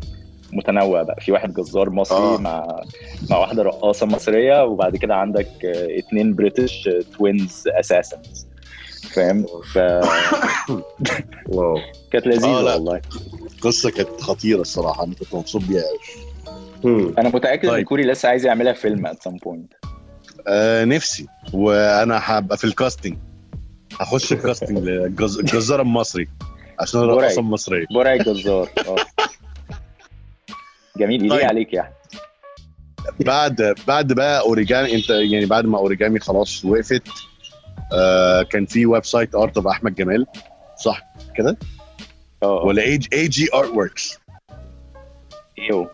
متنوع 0.54 1.02
بقى. 1.02 1.16
في 1.20 1.32
واحد 1.32 1.54
جزار 1.54 1.90
مصري 1.90 2.18
آه. 2.18 2.36
مع 2.36 2.80
مع 3.30 3.36
واحدة 3.38 3.62
رقاصة 3.62 4.06
مصرية 4.06 4.64
وبعد 4.64 4.96
كده 4.96 5.14
عندك 5.14 5.48
اتنين 5.64 6.34
British 6.34 6.88
twins 7.18 7.64
assassins 7.68 8.46
فاهم؟ 9.14 9.46
فكانت 9.72 10.84
wow. 11.48 11.78
لذيذة 12.14 12.46
آه،. 12.46 12.74
والله. 12.74 13.00
القصة 13.56 13.90
كانت 13.90 14.20
خطيرة 14.20 14.60
الصراحة 14.60 15.04
أنا 15.04 15.14
كنت 15.14 15.34
مبسوط 15.34 15.62
بيها 15.64 15.82
قوي. 16.84 17.14
أنا 17.18 17.28
متأكد 17.28 17.64
إن 17.64 17.70
طيب. 17.70 17.86
كوري 17.86 18.02
لسه 18.04 18.28
عايز 18.28 18.46
يعملها 18.46 18.72
فيلم 18.72 19.06
at 19.06 19.22
some 19.22 19.36
point 19.36 19.72
آه 20.48 20.84
نفسي. 20.84 21.26
وأنا 21.52 22.20
هبقى 22.22 22.56
في 22.56 22.64
ال 22.64 22.70
casting 22.70 23.16
هخش 24.00 24.32
ال 24.32 24.38
casting 24.38 24.78
للجز- 24.78 25.38
الجزار 25.44 25.80
المصري 25.80 26.28
عشان. 26.80 27.00
الرقاصة 27.00 27.40
المصرية. 27.40 27.86
برع 27.94 28.12
الجزار 28.14 28.68
آه. 28.88 28.96
جميل 30.96 31.20
يليق 31.24 31.36
طيب. 31.36 31.48
عليك 31.48 31.72
يا 31.72 31.80
احمد 31.80 31.94
بعد 33.20 33.74
بعد 33.86 34.12
بقى 34.12 34.40
أوريجامي 34.40 34.94
أنت 34.94 35.10
يعني 35.10 35.46
بعد 35.46 35.64
ما 35.64 35.78
أوريجامي 35.78 36.20
خلاص 36.20 36.64
وقفت 36.64 37.02
آه 37.92 38.42
كان 38.42 38.66
في 38.66 38.86
website 38.86 39.34
Art 39.34 39.56
of 39.56 39.66
أحمد 39.66 39.94
جمال 39.94 40.26
صح 40.84 41.02
كده 41.36 41.56
آه 42.42 42.54
ولا 42.64 42.82
اي 42.82 42.98
AG 43.12 43.48
Artworks 43.54 44.18
إيوه 45.58 45.90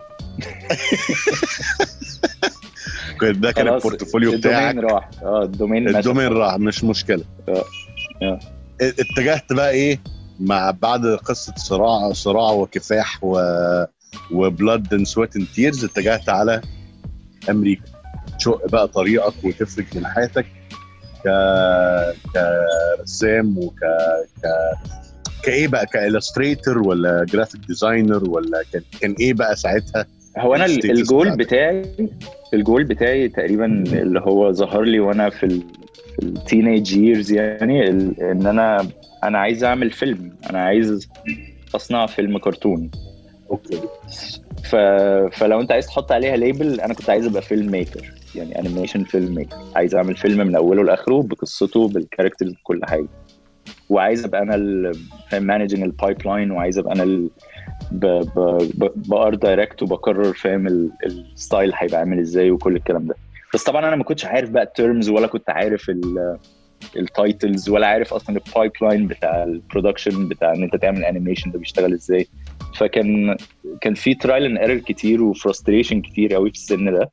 ده 3.23 3.53
كان 3.53 3.69
ال 3.69 3.76
portfolio 3.76 4.37
بتاعك 4.37 4.75
ال 4.75 4.77
domain 4.77 4.91
راح 4.93 5.11
آه 5.23 5.43
ال 5.43 5.50
domain. 5.50 5.97
ال 5.97 6.01
domain 6.01 6.29
راح 6.29 6.59
مش 6.59 6.85
مشكلة 6.85 7.25
آه. 7.49 7.65
آه. 8.23 8.41
اتجهت 8.81 9.53
بقى 9.53 9.71
إيه 9.71 10.01
مع 10.41 10.71
بعد 10.71 11.07
قصة 11.07 11.55
صراع 11.57 12.13
صراع 12.13 12.51
وكفاح 12.51 13.19
و 13.25 13.39
و 14.33 14.43
blood 14.43 14.95
and 14.95 15.07
sweat 15.07 15.37
and 15.37 15.47
tears 15.55 15.85
اتجهت 15.85 16.29
على 16.29 16.61
أمريكا. 17.51 17.83
تشق 18.39 18.69
بقى 18.71 18.89
طريقك 18.89 19.45
وتفرج 19.45 19.85
جناحاتك 19.95 20.47
ك 21.25 21.29
كرسام 22.35 23.59
وك 23.59 23.79
ك 24.43 24.47
كإيه 25.43 25.69
بقى؟ 25.69 25.87
ك 25.87 25.95
illustrator 25.95 26.79
ولا 26.79 27.25
graphic 27.29 27.61
designer 27.69 28.31
ولا 28.31 28.63
كان 28.73 28.83
كان 29.01 29.15
إيه 29.21 29.35
بقى 29.35 29.57
ساعتها؟ 29.57 30.07
هو 30.39 30.55
أنا 30.55 30.65
الجول. 30.65 31.37
بتاعي 31.37 31.83
الجول 32.55 32.85
بتاعي 32.85 33.29
تقريبا 33.29 33.67
اللي 33.93 34.21
هو 34.21 34.53
ظهر 34.53 34.83
لي 34.83 35.01
وأنا 35.01 35.31
في 35.31 35.47
ال 35.47 35.63
في 36.17 36.23
ال 36.23 36.32
teenage 36.32 36.97
years 36.97 37.33
يعني 37.33 37.89
إن 37.91 38.47
أنا 38.47 38.89
أنا 39.25 39.39
عايز 39.39 39.65
أعمل 39.65 39.91
فيلم. 39.91 40.33
أنا 40.51 40.59
عايز 40.65 41.09
أصنع 41.75 42.07
فيلم 42.07 42.39
كرتون. 42.39 42.91
okay. 43.51 43.81
ف... 44.65 44.77
فلو 45.37 45.61
أنت 45.61 45.73
عايز 45.73 45.87
تحط 45.87 46.13
عليها 46.13 46.37
label 46.37 46.81
أنا 46.81 46.95
كنت 46.95 47.11
عايز 47.11 47.27
أبقى 47.27 47.43
filmmaker 47.43 48.13
يعني 48.35 48.59
animation 48.59 49.05
filmmaker 49.05 49.57
عايز 49.77 49.95
أعمل 49.95 50.17
فيلم 50.17 50.47
من 50.47 50.55
أوله 50.57 50.85
لآخره 50.85 51.23
بقصته 51.23 51.89
بال 51.89 52.00
characters 52.00 52.53
بكل 52.53 52.81
حاجة. 52.85 53.07
وعايز 53.91 54.25
أبقى 54.25 54.43
أنا 54.43 54.93
فاهم 55.31 55.43
managing 55.43 55.83
ال 55.83 56.27
pipeline 56.27 56.51
وعايز 56.51 56.79
أبقى 56.79 56.93
أنا 56.95 57.03
ال... 57.03 57.31
ب... 57.93 58.07
ب... 58.07 58.39
ب... 58.75 58.93
ب 59.09 59.15
art 59.15 59.35
direct 59.35 59.83
وبقرر 59.83 60.33
فاهم 60.33 60.67
ال... 60.67 60.91
ال 61.07 61.18
style 61.18 61.73
هيبقى 61.75 62.01
عامل 62.01 62.19
إزاي 62.19 62.51
وكل 62.51 62.77
الكلام 62.77 63.07
ده. 63.07 63.15
بس 63.55 63.65
طبعا 63.65 63.89
أنا 63.89 63.97
ما 63.97 64.05
كنتش 64.05 64.25
عارف 64.25 64.51
بقى 64.51 64.63
ال 64.63 64.71
terms 64.71 65.09
ولا 65.09 65.27
كنت 65.27 65.51
عارف 65.51 65.91
ال... 65.91 66.37
ال 66.97 67.07
titles 67.07 67.69
ولا 67.69 67.87
عارف 67.87 68.15
أصلا 68.15 68.37
ال 68.47 68.73
pipeline 68.83 69.07
بتاع 69.07 69.43
ال 69.43 69.51
production 69.51 70.29
بتاع 70.29 70.53
إن 70.55 70.63
أنت 70.63 70.77
تعمل 70.77 71.05
animation 71.05 71.51
ده 71.51 71.59
بيشتغل 71.59 71.93
إزاي. 71.93 72.29
فكان 72.81 73.37
كان 73.81 73.95
في 73.95 74.15
trial 74.15 74.45
and 74.45 74.59
error 74.59 74.79
كتير 74.79 75.23
و 75.23 75.29
frustration 75.29 76.01
كتير 76.01 76.35
قوي 76.35 76.51
في 76.51 76.57
السن 76.57 76.93
ده. 76.93 77.11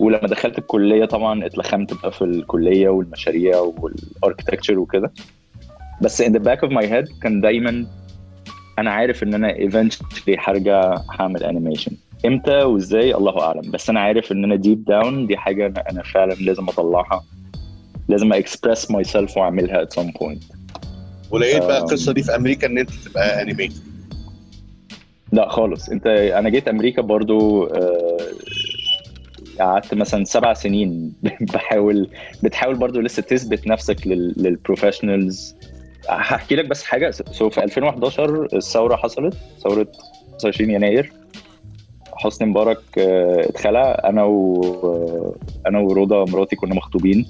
ولما 0.00 0.26
دخلت 0.28 0.58
الكلية 0.58 1.04
طبعا 1.04 1.46
اتلخمت 1.46 1.94
بقى 1.94 2.12
في 2.12 2.22
الكلية 2.22 2.88
والمشاريع 2.88 3.58
وال 3.58 3.75
architecture 3.75 4.78
وكده. 4.78 5.12
بس 6.02 6.22
in 6.22 6.26
the 6.32 6.38
back 6.38 6.68
of 6.68 6.70
my 6.72 6.84
head 6.86 7.20
كان 7.22 7.40
دايما 7.40 7.86
أنا 8.78 8.90
عارف 8.90 9.22
إن 9.22 9.34
أنا 9.34 9.54
eventually 9.54 10.36
هرجع 10.38 10.94
هعمل 11.20 11.42
animation 11.44 11.92
إمتى 12.26 12.62
وإزاي؟ 12.62 13.14
الله 13.14 13.40
أعلم. 13.40 13.70
بس 13.70 13.90
أنا 13.90 14.00
عارف 14.00 14.32
إن 14.32 14.44
أنا 14.44 14.56
deep 14.56 14.84
down 14.84 15.26
دي 15.26 15.36
حاجة 15.36 15.74
أنا 15.90 16.02
فعلا 16.02 16.34
لازم 16.34 16.68
أطلعها. 16.68 17.24
لازم 18.08 18.32
express 18.32 18.90
myself 18.90 19.36
وأعملها 19.36 19.84
at 19.84 19.88
some 20.00 20.08
point. 20.08 20.56
ولقيت 21.30 21.62
بقى. 21.62 21.78
القصة 21.78 22.12
دي 22.12 22.22
في 22.22 22.36
أمريكا 22.36 22.66
إن 22.66 22.78
أنت 22.78 22.90
تبقى 22.90 23.42
animator 23.42 23.91
لا 25.32 25.48
خالص. 25.48 25.88
انت 25.88 26.06
أنا 26.06 26.48
جيت 26.48 26.68
أمريكا 26.68 27.02
برضو 27.02 27.64
آه، 27.66 28.16
قعدت 29.60 29.94
مثلا 29.94 30.24
سبع 30.24 30.52
سنين 30.52 31.12
بحاول 31.54 32.08
بتحاول 32.42 32.74
برضو 32.74 33.00
لسه 33.00 33.22
تثبت 33.22 33.66
نفسك 33.66 34.06
لل- 34.06 34.34
لل 34.36 34.52
professionals 34.52 35.56
هحكي 36.08 36.56
لك 36.56 36.66
بس 36.66 36.84
حاجة. 36.84 37.10
so 37.10 37.50
في 37.50 37.64
2011 37.64 38.48
الثورة 38.52 38.96
حصلت 38.96 39.34
ثورة 39.62 39.86
25 40.32 40.70
يناير. 40.70 41.12
حسني 42.14 42.48
مبارك 42.48 42.78
آه، 42.98 43.40
اتخلع. 43.48 44.00
أنا 44.04 44.24
و 44.24 45.36
أنا 45.66 45.78
ورضا 45.78 46.24
مراتي 46.24 46.56
كنا 46.56 46.74
مخطوبين. 46.74 47.26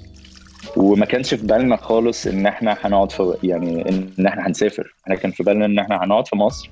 وما 0.77 1.05
كانش 1.05 1.33
في 1.33 1.47
بالنا 1.47 1.75
خالص 1.75 2.27
إن 2.27 2.45
إحنا 2.45 2.77
هنقعد 2.81 3.11
في 3.11 3.33
يعني 3.43 3.89
إن 4.17 4.25
إحنا 4.27 4.47
هنسافر. 4.47 4.95
إحنا 5.03 5.15
كان 5.15 5.31
في 5.31 5.43
بالنا 5.43 5.65
إن 5.65 5.79
إحنا 5.79 6.03
هنقعد 6.03 6.27
في 6.27 6.35
مصر. 6.35 6.69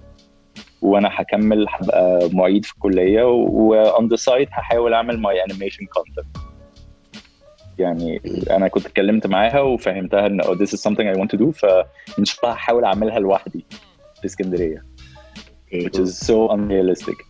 وأنا 0.82 1.10
هكمل 1.12 1.66
هبقى 1.70 2.30
معيد 2.34 2.66
في 2.66 2.74
الكلية 2.74 3.24
و 3.24 3.52
on 3.52 4.08
the 4.08 4.16
side 4.16 4.48
هحاول 4.52 4.94
أعمل 4.94 5.20
my 5.20 5.44
animation 5.44 5.86
content 5.86 6.38
يعني 7.80 8.22
أنا 8.52 8.68
كنت 8.68 8.86
اتكلمت 8.86 9.28
معاها 9.28 9.60
وفهمتها 9.62 10.26
إن 10.28 10.42
oh, 10.42 10.46
this 10.46 10.70
is 10.74 10.82
something 10.82 11.08
I 11.16 11.20
want 11.20 11.30
to 11.30 11.38
do 11.38 11.50
فإن 11.52 12.26
شاء 12.26 12.40
الله 12.44 12.54
هحاول 12.54 12.84
أعملها 12.84 13.20
لوحدي 13.20 13.66
في 14.20 14.26
اسكندرية. 14.26 14.86
Which 15.74 16.00
is 16.00 16.28
so 16.28 16.52
unrealistic. 16.52 17.26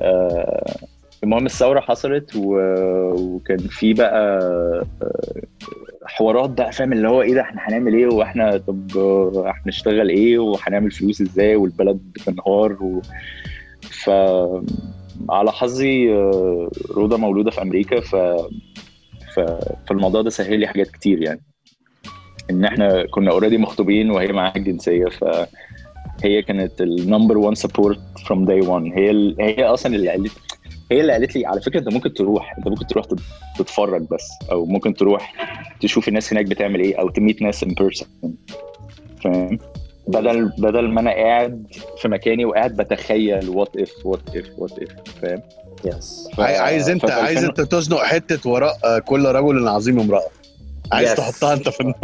آه، 0.00 0.76
المهم 1.24 1.46
الثورة 1.46 1.80
حصلت 1.80 2.36
و... 2.36 2.56
وكان 3.14 3.58
في 3.58 3.94
بقى 3.94 4.38
آه، 4.38 4.86
حوارات 6.06 6.50
بقى 6.50 6.72
فاهم؟ 6.72 6.92
اللي 6.92 7.08
هو 7.08 7.22
إيه 7.22 7.34
ده 7.34 7.40
إحنا 7.40 7.60
هنعمل 7.68 7.94
إيه؟ 7.94 8.06
وإحنا 8.06 8.56
طب 8.56 8.96
هنشتغل 9.66 10.08
إيه؟ 10.08 10.38
وهنعمل 10.38 10.90
فلوس 10.90 11.20
إزاي؟ 11.20 11.56
والبلد 11.56 12.00
بتنهار 12.14 12.72
و... 12.82 13.02
ف 13.82 14.10
على 15.30 15.52
حظي 15.52 16.12
آه، 16.12 16.70
روضة 16.90 17.16
مولودة 17.16 17.50
في 17.50 17.62
أمريكا 17.62 18.00
ف... 18.00 18.16
ف... 19.34 19.40
فالموضوع 19.88 20.22
ده 20.22 20.30
سهل 20.30 20.60
لي 20.60 20.66
حاجات 20.66 20.86
كتير 20.90 21.22
يعني. 21.22 21.40
إن 22.50 22.64
إحنا 22.64 23.06
كنا 23.06 23.30
already 23.30 23.58
مخطوبين 23.58 24.10
وهي 24.10 24.32
معاها 24.32 24.56
الجنسية 24.56 25.06
فهي 25.06 26.42
كانت 26.42 26.80
ال 26.80 26.88
number 26.88 27.38
1 27.38 27.56
support 27.56 28.00
from 28.26 28.44
day 28.44 28.60
1 28.60 28.84
هي 28.94 29.10
ال... 29.10 29.36
هي 29.40 29.64
أصلا 29.64 29.94
اللي 29.96 30.10
قالت 30.10 30.32
هي 30.94 31.00
اللي 31.00 31.12
قالت 31.12 31.36
لي 31.36 31.46
على 31.46 31.60
فكرة 31.60 31.78
أنت 31.80 31.92
ممكن 31.92 32.14
تروح 32.14 32.54
أنت 32.58 32.68
ممكن 32.68 32.86
تروح 32.86 33.04
تت- 33.04 33.20
تتفرج 33.58 34.02
بس 34.10 34.28
أو 34.50 34.66
ممكن 34.66 34.94
تروح 34.94 35.34
تشوف 35.80 36.08
الناس 36.08 36.32
هناك 36.32 36.44
بتعمل 36.46 36.80
إيه 36.80 37.00
أو 37.00 37.08
ت 37.08 37.15
meet 37.15 37.42
ناس 37.42 37.62
in 37.62 37.74
person 37.74 38.08
فاهم؟ 39.24 39.58
بدل 40.08 40.52
بدل 40.58 40.88
ما 40.88 41.00
أنا 41.00 41.10
قاعد 41.10 41.66
في 42.02 42.08
مكاني 42.08 42.44
وقاعد 42.44 42.76
بتخيل 42.76 43.48
what 43.48 43.76
if 43.76 43.90
what 44.04 44.20
if 44.36 44.44
what 44.58 44.72
if 44.72 44.88
فاهم؟ 45.22 45.42
yes 45.84 46.28
ف- 46.36 46.40
عايز 46.40 46.88
أنت 46.90 47.10
عايز 47.10 47.44
2000 47.44 47.48
أنت 47.62 47.72
تزنق 47.72 47.98
حتة 48.02 48.50
وراء 48.50 48.76
آه، 48.84 48.98
كل 48.98 49.24
رجل 49.26 49.68
عظيم 49.68 50.00
امرأة. 50.00 50.22
عايز 50.92 51.12
Yes. 51.12 51.16
تحطها 51.16 51.52
أنت 51.54 51.68
في 51.68 51.80
الن- 51.80 51.94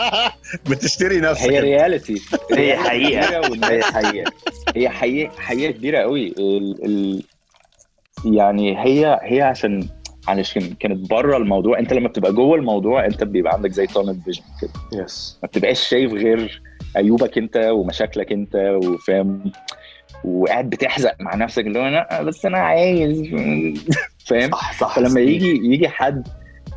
بتشتري 0.70 1.20
نفسك. 1.20 1.50
هي. 1.50 1.60
reality 1.60 2.20
هي 2.52 2.76
حقيقة. 2.76 3.40
هي 3.70 3.82
حقيقة. 3.82 4.32
هي 4.76 4.88
حقيقة 4.88 5.32
حقيقة 5.38 5.70
كبيرة 5.72 5.98
قوي 5.98 6.28
ال... 6.38 6.84
ال... 6.84 7.22
يعني 8.24 8.78
هي 8.78 9.20
هي 9.22 9.42
عشان 9.42 9.88
علشان 10.28 10.74
كانت 10.80 11.10
بره 11.10 11.36
الموضوع 11.36 11.78
انت 11.78 11.92
لما 11.92 12.08
بتبقى 12.08 12.32
جوه 12.32 12.56
الموضوع 12.56 13.06
انت 13.06 13.24
بيبقى 13.24 13.52
عندك 13.52 13.70
زي 13.70 13.86
tunnel 13.86 14.20
vision 14.24 14.42
كده. 14.62 15.02
yes 15.02 15.38
ما 15.42 15.46
بتبقاش 15.48 15.88
شايف 15.88 16.12
غير 16.12 16.62
عيوبك 16.96 17.38
انت 17.38 17.56
ومشاكلك 17.56 18.32
انت 18.32 18.78
وفاهم 18.84 19.52
وقاعد 20.24 20.70
بتحزق 20.70 21.14
مع 21.20 21.34
نفسك 21.34 21.66
اللي 21.66 21.78
هو 21.78 21.86
أنا 21.86 22.22
بس 22.22 22.46
أنا 22.46 22.58
عايز. 22.58 23.22
فاهم؟ 24.28 24.50
صح 24.50 24.78
صح 24.80 24.96
فلما 24.96 25.20
يجي 25.20 25.60
يجي 25.72 25.88
حد 25.88 26.28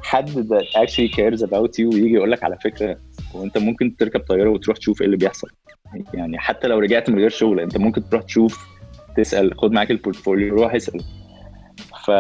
حد 0.04 0.30
that 0.30 0.82
actually 0.82 1.10
cares 1.16 1.42
about 1.48 1.72
you 1.80 1.94
ويجي 1.94 2.14
يقول 2.14 2.32
لك 2.32 2.44
على 2.44 2.58
فكرة 2.64 2.98
هو 3.36 3.44
أنت 3.44 3.58
ممكن 3.58 3.96
تركب 3.96 4.20
طيارة 4.20 4.50
وتروح 4.50 4.78
تشوف 4.78 5.02
إيه 5.02 5.06
اللي 5.06 5.18
بيحصل؟ 5.18 5.48
يعني 6.14 6.40
حتى 6.40 6.68
لو 6.68 6.80
رجعت 6.80 7.10
من 7.10 7.20
غير 7.20 7.30
شغل 7.30 7.60
أنت 7.60 7.78
ممكن 7.78 8.10
تروح 8.10 8.24
تشوف 8.24 8.68
تسأل 9.18 9.58
خد 9.60 9.72
معاك 9.72 9.92
ال 9.92 9.98
portfolio 9.98 10.56
روح 10.56 10.74
اسأل. 10.74 11.02
ف... 12.06 12.12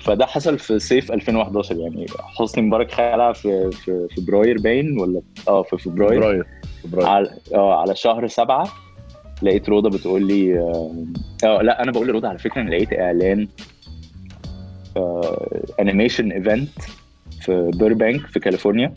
فده 0.00 0.26
حصل 0.26 0.58
في 0.58 0.78
صيف 0.78 1.12
2011 1.12 1.76
يعني. 1.76 2.06
حسني 2.18 2.64
مبارك 2.64 2.90
خلع 2.90 3.32
في 3.32 3.70
في 3.70 4.08
فبراير 4.16 4.58
باين 4.58 5.00
ولا؟ 5.00 5.22
آه 5.48 5.62
في 5.62 5.78
فبراير. 5.78 6.20
فبراير. 6.20 6.46
فبراير. 6.82 7.08
على 7.08 7.30
آه 7.54 7.80
على 7.80 7.94
شهر 7.96 8.26
سبعة 8.26 8.68
لقيت 9.42 9.68
روضه 9.68 9.90
بتقول 9.90 10.26
لي 10.26 10.58
آه 10.58 11.04
آه، 11.44 11.62
لا 11.62 11.82
أنا 11.82 11.92
بقول 11.92 12.08
لروضه 12.08 12.28
على 12.28 12.38
فكرة 12.38 12.60
أنا 12.60 12.70
لقيت 12.70 12.92
إعلان 12.92 13.48
animation 15.80 16.32
event 16.32 16.68
في 17.40 17.70
بيربانك 17.74 18.26
في 18.26 18.40
كاليفورنيا 18.40 18.94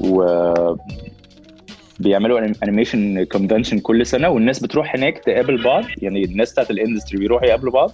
و 0.00 0.24
بيعملوا 2.00 2.40
animation 2.62 3.24
convention 3.24 3.78
كل 3.78 4.06
سنة 4.06 4.28
والناس 4.28 4.60
بتروح 4.60 4.94
هناك 4.96 5.18
تقابل 5.18 5.62
بعض 5.62 5.84
يعني 6.02 6.24
الناس 6.24 6.52
بتاعت 6.52 6.70
ال 6.70 6.75
industry 6.75 7.18
بيروحوا 7.18 7.46
يقابلوا 7.46 7.72
بعض. 7.72 7.92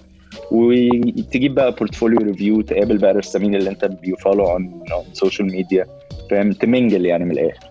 وتجيب 0.50 1.54
بقى 1.54 1.72
portfolio 1.72 2.18
review 2.18 2.60
تقابل 2.60 2.98
بقى 2.98 3.10
الرسامين 3.10 3.54
اللي 3.54 3.70
انت 3.70 3.84
ب 3.84 3.93
follow 3.93 4.50
on 4.50 4.82
social 5.12 5.52
media 5.52 5.86
فاهم؟ 6.30 6.52
ت 6.52 6.60
mingle 6.60 7.06
يعني 7.06 7.24
من 7.24 7.30
الآخر. 7.30 7.70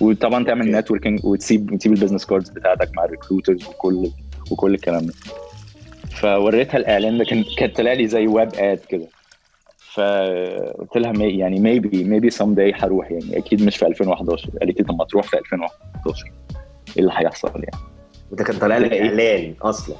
وطبعا 0.00 0.44
تعمل. 0.44 0.70
networking 0.70 1.24
وتسيب 1.24 1.78
تسيب 1.78 1.92
ال 1.92 1.96
business 1.96 2.26
cards 2.26 2.48
بتاعتك 2.50 2.90
مع 2.96 3.04
ال 3.04 3.10
recruiters 3.10 3.66
وكل 3.66 4.10
وكل 4.50 4.74
الكلام 4.74 5.06
ده. 5.06 5.12
فوريتها 6.10 6.76
الإعلان 6.78 7.18
ده 7.18 7.24
كان 7.24 7.44
كان 7.58 7.70
طلع 7.70 7.92
لي 7.92 8.08
زي 8.08 8.26
web 8.26 8.48
ad 8.54 8.78
كده. 8.88 9.06
فقلت 9.94 10.96
لها 10.96 11.12
may 11.12 11.20
يعني 11.20 11.60
maybe 11.60 12.04
maybe 12.04 12.30
some 12.30 12.54
day 12.54 12.72
هروح 12.76 13.10
يعني. 13.10 13.38
أكيد 13.38 13.62
مش 13.62 13.76
في 13.76 13.86
2011 13.86 14.50
قالت 14.60 14.78
لي 14.80 14.84
طب 14.86 14.94
ما 14.98 15.04
تروح 15.04 15.26
في 15.26 15.38
2011 15.38 16.32
إيه 16.96 17.02
اللي 17.02 17.12
هيحصل 17.16 17.48
يعني؟ 17.54 17.84
وده 18.30 18.44
كان 18.44 18.58
طالع 18.58 18.78
لك؟ 18.78 18.92
إعلان 18.92 19.54
أصلا. 19.62 19.96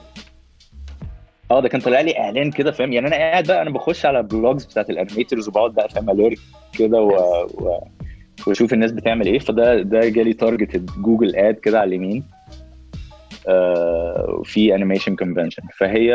آه 1.50 1.60
ده 1.60 1.68
كان 1.68 1.80
طالع 1.80 2.00
لي 2.00 2.18
اعلان 2.18 2.50
كده 2.50 2.70
فاهم؟ 2.72 2.92
يعني 2.92 3.06
أنا 3.08 3.16
قاعد 3.16 3.46
بقى 3.46 3.62
أنا 3.62 3.70
بخش 3.70 4.06
على 4.06 4.22
blogs 4.22 4.64
بتاعت 4.64 4.90
ال 4.90 4.96
animators 4.96 5.48
وبقعد 5.48 5.74
بقى 5.74 5.88
فاهم؟ 5.88 6.10
alert 6.10 6.38
كده 6.78 7.00
و... 7.02 7.10
و... 7.54 7.80
واشوف 8.46 8.72
الناس 8.72 8.92
بتعمل 8.92 9.26
إيه. 9.26 9.38
فده 9.38 9.82
ده 9.82 10.08
جالي 10.08 10.32
targeted 10.32 10.90
Google 11.02 11.36
ad 11.36 11.54
كده 11.54 11.80
على 11.80 11.88
اليمين. 11.88 12.24
آه 13.48 14.42
في 14.44 14.74
animation 14.74 15.16
convention 15.16 15.62
فهي 15.78 16.14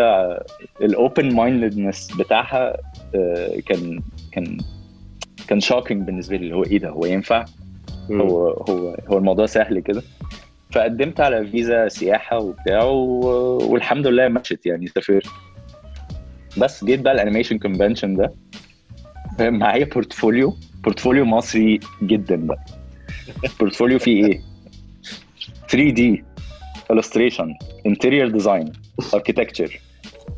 ال 0.82 1.36
open-mindedness 1.36 2.12
بتاعها 2.20 2.78
آه 3.16 3.60
كان 3.66 4.00
كان 4.32 4.58
كان 5.48 5.60
shocking 5.60 6.06
بالنسبة 6.06 6.36
لي 6.38 6.44
اللي 6.44 6.56
هو 6.56 6.64
إيه 6.64 6.80
ده؟ 6.80 6.90
هو 6.90 7.06
ينفع؟ 7.06 7.46
هو 8.12 8.48
هو 8.50 8.96
هو 9.08 9.18
الموضوع 9.18 9.46
سهل 9.46 9.80
كده. 9.80 10.02
فقدمت 10.74 11.20
على 11.20 11.48
فيزا 11.48 11.88
سياحة 11.88 12.38
وبتاع 12.40 12.84
والحمد 12.84 14.08
لله 14.08 14.28
مشت 14.28 14.66
يعني 14.66 14.88
سافرت. 14.88 15.26
بس 16.58 16.86
جيت 16.86 17.00
بقى 17.00 17.14
ال 17.14 17.18
animation 17.18 17.58
convention 17.60 18.16
ده 18.16 18.34
معايا 19.40 19.86
portfolio 19.86 20.58
portfolio 20.84 21.26
مصري 21.26 21.80
جدا 22.04 22.36
بقى. 22.36 22.60
portfolio 23.60 24.00
فيه 24.00 24.26
إيه؟ 24.26 24.42
3D 25.70 26.24
illustration 26.94 27.48
interior 27.88 28.32
design 28.42 28.72
architecture 29.16 29.72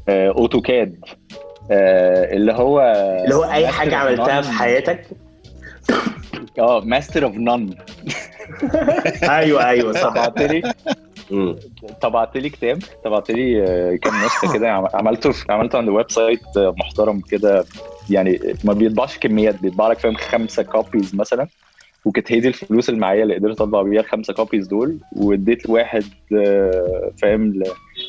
AutoCAD 0.09 0.95
اللي 1.71 2.53
هو 2.53 2.81
اللي 3.23 3.35
هو 3.35 3.43
أي 3.43 3.67
حاجة 3.67 3.95
عملتها 3.95 4.41
في. 4.41 4.51
حياتك. 4.51 5.07
آه 6.59 6.79
master 6.81 7.25
of 7.25 7.35
none 7.35 7.75
أيوه 9.29 9.69
أيوه 9.69 9.93
طبعت 10.01 10.41
لي. 10.41 10.73
طبعت 12.01 12.37
لي 12.37 12.49
كتاب 12.49 12.79
طبعت 13.03 13.31
لي 13.31 13.63
آه، 13.63 13.95
كام 13.95 14.13
نسخة 14.25 14.53
كده 14.57 14.71
عم- 14.71 14.87
عملته 14.93 15.33
عملته 15.49 15.77
عند 15.77 15.89
website 15.89 16.57
آه، 16.57 16.75
محترم 16.79 17.21
كده. 17.21 17.65
يعني 18.09 18.39
ما 18.63 18.73
بيطبعش 18.73 19.17
كميات 19.17 19.61
بيطبع 19.61 19.87
لك 19.87 19.99
فاهم 19.99 20.15
خمسة 20.15 20.63
copies 20.63 21.15
مثلا. 21.15 21.47
وكانت 22.05 22.31
هي 22.31 22.39
دي 22.39 22.47
الفلوس 22.47 22.89
اللي 22.89 22.99
معايا 23.01 23.23
اللي 23.23 23.35
قدرت 23.35 23.61
أطبع 23.61 23.81
بيها 23.81 24.01
الخمسة 24.01 24.33
copies 24.33 24.67
دول. 24.67 24.97
واديت 25.11 25.69
واحد 25.69 26.03
آه، 26.37 27.11
فاهم 27.21 27.63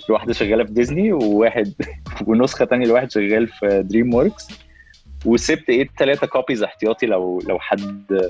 لواحدة 0.08 0.32
شغالة 0.32 0.64
في 0.64 0.72
ديزني 0.72 1.12
وواحد 1.12 1.72
ونسخة 2.26 2.64
تانية 2.64 2.86
لواحد 2.86 3.10
شغال 3.10 3.48
في 3.48 3.82
دريم 3.90 4.14
وركس 4.14 4.48
وسبت 5.24 5.68
إيه 5.68 5.88
ثلاثة 5.98 6.26
copies 6.26 6.62
احتياطي 6.62 7.06
لو 7.06 7.40
لو 7.48 7.58
حد 7.58 8.20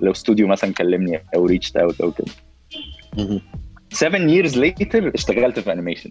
لو 0.00 0.10
استوديو 0.12 0.46
مثلا 0.46 0.72
كلمني 0.72 1.22
أو 1.36 1.46
reached 1.46 1.76
out 1.76 2.00
أو 2.00 2.12
كده. 2.12 2.32
7 3.92 4.18
years 4.28 4.52
later 4.52 5.14
اشتغلت 5.14 5.58
في 5.58 5.72
animation 5.72 6.10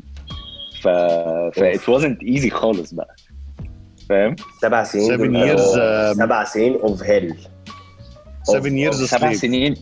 ف 0.81 0.87
ف 0.87 1.59
it 1.59 1.81
wasn't 1.81 2.35
easy 2.37 2.49
خالص 2.49 2.93
بقى. 2.93 3.15
فاهم؟ 4.09 4.35
سبع 4.61 4.83
سنين. 4.83 5.07
Seven 5.17 5.21
دول- 5.21 5.57
years, 5.57 5.77
آه، 5.79 6.13
um, 6.13 6.17
سبع 6.17 6.43
سنين 6.43 6.73
of 6.73 7.03
hell 7.03 7.35
7 8.43 8.61
years 8.91 8.93
سبع 8.95 9.33
سنين. 9.33 9.75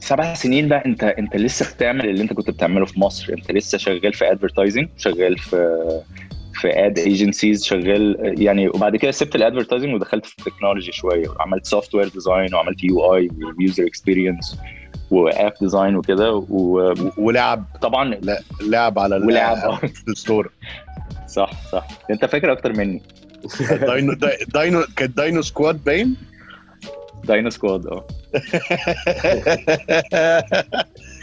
سبع 0.00 0.34
سنين 0.34 0.68
بقى 0.68 0.82
انت 0.86 1.04
أنت 1.04 1.36
لسه 1.36 1.74
بتعمل 1.74 2.08
اللي 2.08 2.22
أنت 2.22 2.32
كنت 2.32 2.50
بتعمله 2.50 2.86
في 2.86 3.00
مصر. 3.00 3.32
أنت 3.32 3.52
لسه 3.52 3.78
شغال 3.78 4.12
في 4.12 4.30
advertising 4.32 4.88
شغال 4.96 5.38
في 5.38 6.00
في 6.62 6.86
ad 6.86 6.98
agencies 6.98 7.64
شغال 7.64 8.34
يعني 8.42 8.68
وبعد 8.68 8.96
كده 8.96 9.10
سبت 9.10 9.36
ال 9.36 9.41
advertising 9.41 9.94
ودخلت 9.94 10.26
في 10.26 10.34
ال 10.38 10.43
technology 10.43 10.92
شوية 10.92 11.28
وعملت 11.28 11.66
software 11.66 12.08
design 12.08 12.54
وعملت 12.54 12.84
UI 12.84 13.14
و 13.16 13.28
user 13.58 13.86
experience 13.86 14.58
و 15.10 15.20
app 15.20 15.52
design 15.60 15.96
وكده 15.96 16.32
وطبعا 16.48 17.12
ولعب. 17.18 17.64
لا 18.24 18.40
لعب 18.62 18.98
على 18.98 19.16
ولعب. 19.16 19.74
في 19.86 20.08
ال 20.08 20.15
store 20.15 20.50
صح 21.28 21.50
صح. 21.72 21.86
انت 22.10 22.24
فاكر 22.24 22.52
أكتر 22.52 22.72
مني. 22.72 23.02
Dino 23.70 24.12
Di- 24.12 24.38
Dino 24.54 24.84
كانت 24.96 25.16
Dino 25.16 25.42
Squad 25.42 25.84
باين؟ 25.84 26.16
Dino 27.24 27.50
Squad 27.50 27.86
آه. 27.86 28.06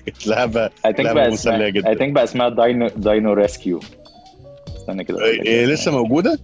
كانت 0.09 0.27
لعبة 0.27 1.27
مسلية 1.27 1.53
اسمها 1.55 1.69
جدا. 1.69 1.93
I 1.93 1.97
think 1.97 2.11
بقى 2.13 2.23
اسمها 2.23 2.49
Dino 2.49 2.87
Dino 2.87 3.33
Rescue 3.33 3.79
استنى 4.89 5.03
كده 5.03 5.17
لك 5.17 5.45
إيه 5.45 5.63
اسمها 5.63 5.75
لسه 5.75 5.91
موجودة؟ 5.91 6.39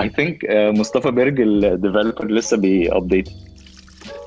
I 0.00 0.02
think 0.08 0.34
uh, 0.48 0.78
مصطفى 0.78 1.10
بيرج 1.10 1.40
ال 1.40 1.49
developer 1.49 2.26
لسه 2.30 2.56
بي 2.56 2.74
update 2.74 3.28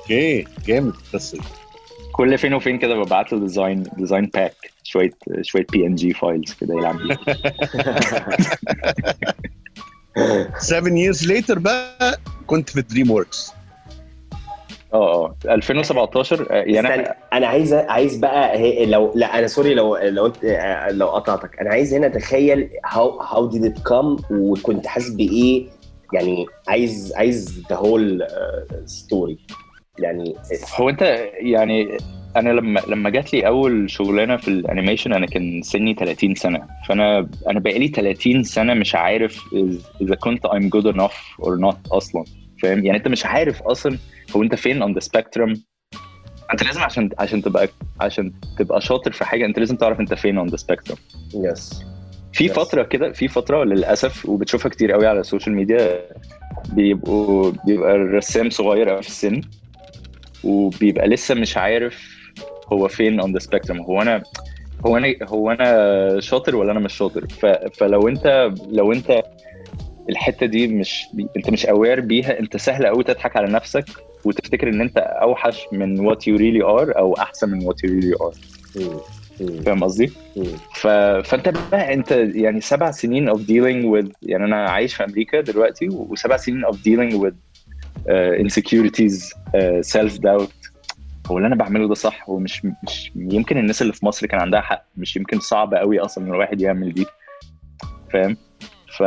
okay 0.00 0.44
جامد. 0.66 0.92
بس 1.14 1.36
كل 2.12 2.38
فين 2.38 2.54
وفين 2.54 2.78
كده 2.78 2.94
ببعت 2.94 3.32
له 3.32 3.40
design 3.40 3.84
design 3.96 4.30
pack 4.34 4.54
شوية 4.82 5.10
شوية 5.42 5.66
PNG 5.72 6.12
files 6.12 6.52
كده 6.60 6.74
يلعب 6.74 6.98
بيها 6.98 7.18
7 10.58 10.90
years 11.12 11.18
later 11.28 11.58
بقى 11.58 12.18
كنت 12.46 12.70
في 12.70 12.82
DreamWorks 12.82 13.52
آه 14.94 15.24
آه. 15.24 15.34
2017 15.54 16.46
آه، 16.50 16.54
يعني 16.54 16.88
استنى 16.88 17.04
أنا- 17.04 17.12
أنا 17.32 17.46
عايز 17.46 17.72
عايز 17.74 18.16
بقى 18.16 18.58
هي 18.58 18.86
لو 18.86 19.12
لا 19.14 19.38
أنا 19.38 19.46
sorry 19.46 19.74
لو 19.74 19.96
لو 19.96 20.26
انت 20.26 20.44
لو 20.90 21.06
قطعتك. 21.08 21.60
أنا 21.60 21.70
عايز 21.70 21.94
هنا 21.94 22.06
أتخيل 22.06 22.68
how 22.86 23.20
how 23.20 23.46
did 23.46 23.64
it 23.64 23.78
come 23.78 24.16
وكنت 24.30 24.86
حاسس 24.86 25.08
بإيه؟ 25.08 25.66
يعني 26.12 26.46
عايز 26.68 27.12
عايز 27.16 27.62
the 27.70 27.76
whole 27.76 28.26
story 28.84 29.38
يعني 29.98 30.34
هو 30.80 30.88
أنت 30.88 31.02
يعني 31.40 31.98
أنا 32.36 32.50
لما 32.50 32.80
لما 32.88 33.10
جات 33.10 33.32
لي 33.34 33.46
أول 33.46 33.90
شغلانة 33.90 34.36
في 34.36 34.48
ال 34.48 34.54
animation 34.54 35.12
أنا 35.12 35.26
كان 35.26 35.62
سني 35.62 35.94
30 35.94 36.34
سنة. 36.34 36.66
فأنا 36.88 37.28
أنا 37.50 37.60
بقالي 37.60 37.88
30 37.88 38.42
سنة 38.42 38.74
مش 38.74 38.94
عارف 38.94 39.40
إذا 40.00 40.14
كنت 40.14 40.46
I'm 40.46 40.70
good 40.76 40.94
enough 40.94 41.44
or 41.46 41.58
not 41.70 41.92
أصلا. 41.92 42.24
فاهم؟ 42.62 42.84
يعني 42.84 42.98
أنت 42.98 43.08
مش 43.08 43.26
عارف 43.26 43.62
أصلا 43.62 43.98
هو 44.36 44.42
انت 44.42 44.54
فين 44.54 44.82
on 44.84 44.96
the 44.98 45.04
spectrum 45.06 45.58
أنت 46.52 46.62
لازم 46.62 46.80
عشان 46.80 47.10
عشان 47.18 47.42
تبقى 47.42 47.68
عشان 48.00 48.32
تبقى 48.58 48.80
شاطر 48.80 49.12
في 49.12 49.24
حاجة 49.24 49.44
أنت 49.46 49.58
لازم 49.58 49.76
تعرف 49.76 50.00
أنت 50.00 50.14
فين 50.14 50.38
on 50.38 50.48
the 50.48 50.56
spectrum 50.56 50.98
yes 51.34 51.82
في 52.32 52.48
Yes. 52.48 52.52
فترة 52.52 52.82
كده 52.82 53.12
في 53.12 53.28
فترة 53.28 53.64
للأسف 53.64 54.26
وبتشوفها 54.28 54.68
كتير 54.70 54.92
قوي 54.92 55.06
على 55.06 55.20
ال 55.20 55.25
social 55.25 55.54
media 55.54 56.00
بيبقوا 56.72 57.52
بيبقى 57.66 57.94
الرسام 57.94 58.50
صغير 58.50 58.88
قوي 58.88 59.02
في 59.02 59.08
السن 59.08 59.40
وبيبقى 60.44 61.08
لسه 61.08 61.34
مش 61.34 61.56
عارف 61.56 62.08
هو 62.72 62.88
فين 62.88 63.20
on 63.20 63.32
the 63.32 63.38
spectrum 63.38 63.80
هو 63.80 64.02
أنا 64.02 64.22
هو 64.86 64.96
أنا 64.96 65.14
هو 65.22 65.50
أنا 65.50 66.20
شاطر 66.20 66.56
ولا 66.56 66.72
أنا 66.72 66.80
مش 66.80 66.92
شاطر؟ 66.96 67.26
ف... 67.28 67.46
فلو 67.46 68.08
انت 68.08 68.52
لو 68.70 68.92
أنت 68.92 69.22
الحتة 70.10 70.46
دي 70.46 70.66
مش 70.68 71.04
أنت 71.36 71.50
مش 71.50 71.66
aware 71.66 72.00
بيها 72.00 72.38
أنت 72.40 72.56
سهل 72.56 72.86
قوي 72.86 73.04
تضحك 73.04 73.36
على 73.36 73.52
نفسك 73.52 73.84
وتفتكر 74.24 74.68
إن 74.68 74.80
أنت 74.80 74.98
أوحش 74.98 75.66
من 75.72 76.00
what 76.00 76.28
you 76.28 76.36
really 76.36 76.62
are 76.62 76.98
أو 76.98 77.14
أحسن 77.14 77.50
من 77.50 77.64
what 77.66 77.84
you 77.84 77.90
really 77.90 78.14
are. 78.20 78.32
فاهم 79.66 79.84
قصدي؟ 79.84 80.12
ف... 80.74 80.86
فأنت 81.24 81.48
بقى 81.48 81.94
أنت 81.94 82.10
يعني 82.12 82.60
سبع 82.60 82.90
سنين 82.90 83.32
of 83.34 83.38
dealing 83.38 83.84
with 83.94 84.12
يعني 84.22 84.44
أنا 84.44 84.68
عايش 84.70 84.94
في 84.94 85.04
أمريكا 85.04 85.40
دلوقتي 85.40 85.88
وسبع 85.88 86.36
سنين 86.36 86.64
with 87.12 87.34
uh, 88.08 88.44
insecurities 88.44 89.32
uh, 89.32 89.82
self 89.96 90.18
doubt 90.18 90.70
هو 91.26 91.36
اللي 91.38 91.46
أنا 91.46 91.54
بعمله 91.56 91.88
ده 91.88 91.94
صح؟ 91.94 92.28
هو 92.28 92.38
مش 92.38 92.64
مش 92.64 93.12
يمكن 93.16 93.58
الناس 93.58 93.82
اللي 93.82 93.92
في 93.92 94.06
مصر 94.06 94.26
كان 94.26 94.40
عندها 94.40 94.60
حق 94.60 94.84
مش 94.96 95.16
يمكن 95.16 95.40
صعب 95.40 95.74
قوي 95.74 96.00
أصلا 96.00 96.24
إن 96.24 96.30
الواحد 96.30 96.60
يعمل 96.60 96.92
دي. 96.92 97.06
فاهم؟ 98.12 98.36
ف 98.98 99.02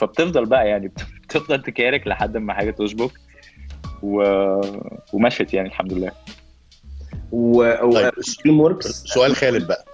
فبتفضل 0.00 0.46
بقى 0.46 0.68
يعني 0.68 0.92
بتفضل 1.24 1.62
تكارك 1.62 2.06
لحد 2.06 2.36
ما 2.36 2.54
حاجة 2.54 2.70
تشبك 2.70 3.10
و... 4.02 4.22
ومشت 5.12 5.54
يعني 5.54 5.68
الحمد 5.68 5.92
لله. 5.92 6.10
و 7.32 7.62
طيب 7.92 8.12
سؤال 9.06 9.36
خالد 9.36 9.66
بقى. 9.66 9.84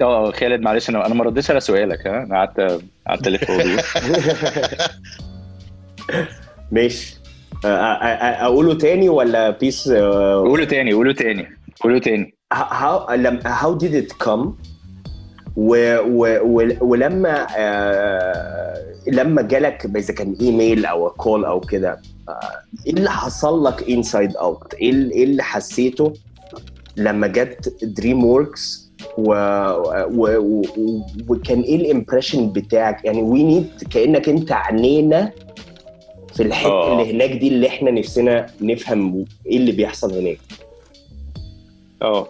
آه 0.00 0.30
خالد 0.30 0.60
معلش 0.60 0.90
أنا 0.90 1.06
أنا 1.06 1.14
ما 1.14 1.24
ردتش 1.24 1.50
على 1.50 1.60
سؤالك 1.60 2.06
ها؟ 2.06 2.22
أنا 2.22 2.36
قعدت 2.36 2.82
قعدت 3.08 3.26
ألف 3.26 3.50
ماشي. 6.72 7.16
أقوله 7.64 8.74
تاني 8.74 9.08
ولا 9.08 9.50
بس 9.50 9.88
قولوا 9.88 10.64
تاني 10.64 10.92
قولوا 10.92 11.12
تاني 11.12 11.48
قولوا 11.80 11.98
تاني. 11.98 12.34
How 12.54 13.10
لم- 13.12 13.40
how 13.44 13.74
did 13.82 13.94
it 14.02 14.12
come? 14.26 14.44
و 15.58 15.96
و 16.06 16.38
و 16.42 16.72
ولما 16.80 17.46
آه 17.56 18.84
لما 19.06 19.42
جالك 19.42 19.90
إذا 19.96 20.14
كان 20.14 20.36
إيميل 20.40 20.86
أو 20.86 21.10
call 21.10 21.44
أو 21.44 21.60
كده 21.60 22.00
آه، 22.28 22.40
إيه 22.86 22.92
اللي 22.92 23.10
حصل 23.10 23.64
لك 23.64 23.90
inside 23.90 24.36
out 24.36 24.74
إيه 24.74 24.92
إيه 25.10 25.24
اللي 25.24 25.42
حسيته 25.42 26.12
لما 26.96 27.26
جت 27.26 27.84
DreamWorks 27.84 28.88
و... 29.18 29.32
و... 30.14 30.38
و... 30.38 30.62
وكان 31.28 31.60
إيه 31.60 31.76
ال 31.76 31.83
impression 31.83 32.52
بتاعك؟ 32.52 33.04
يعني 33.04 33.22
we 33.22 33.42
need 33.42 33.70
كأنك 33.90 34.28
أنت 34.28 34.52
عنينا 34.52 35.32
في 36.34 36.42
الحتة 36.42 36.70
آه. 36.70 36.92
اللي 37.02 37.12
هناك 37.14 37.30
دي 37.30 37.48
اللي 37.48 37.68
إحنا 37.68 37.90
نفسنا 37.90 38.46
نفهم 38.60 39.24
إيه 39.46 39.56
اللي 39.56 39.72
بيحصل 39.72 40.18
هناك. 40.18 40.38
آه. 42.02 42.26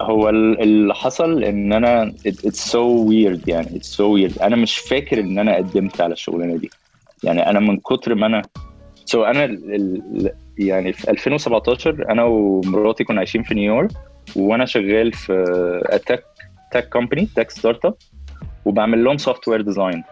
هو 0.00 0.28
ال- 0.28 0.60
اللي 0.62 0.94
حصل 0.94 1.44
إن 1.44 1.72
أنا 1.72 2.02
it's 2.26 2.66
so 2.70 3.04
weird 3.08 3.48
يعني. 3.48 3.76
it's 3.76 3.86
so 3.86 4.12
weird 4.12 4.38
أنا 4.38 4.56
مش 4.56 4.78
فاكر 4.78 5.20
إن 5.20 5.38
أنا 5.38 5.56
قدمت 5.56 6.00
على 6.00 6.12
الشغلانة 6.12 6.56
دي. 6.56 6.70
يعني 7.24 7.50
أنا 7.50 7.60
من 7.60 7.76
كتر 7.76 8.14
ما 8.14 8.26
أنا 8.26 8.42
so 9.04 9.24
so 9.24 9.26
أنا 9.28 9.44
ال- 9.44 10.32
يعني 10.58 10.92
في 10.92 11.10
2017 11.10 12.06
أنا 12.10 12.24
ومراتي 12.24 13.04
كنا 13.04 13.18
عايشين 13.18 13.42
في 13.42 13.54
نيويورك 13.54 13.90
وأنا 14.36 14.64
شغال 14.66 15.12
في 15.12 15.44
a 15.86 16.24
tech 16.72 16.88
tech 16.88 17.28
company 17.36 17.50
tech 17.50 17.84
startup 17.84 17.94
وبعمل 18.64 19.04
لهم 19.04 19.18
software 19.18 19.60
design 19.60 20.02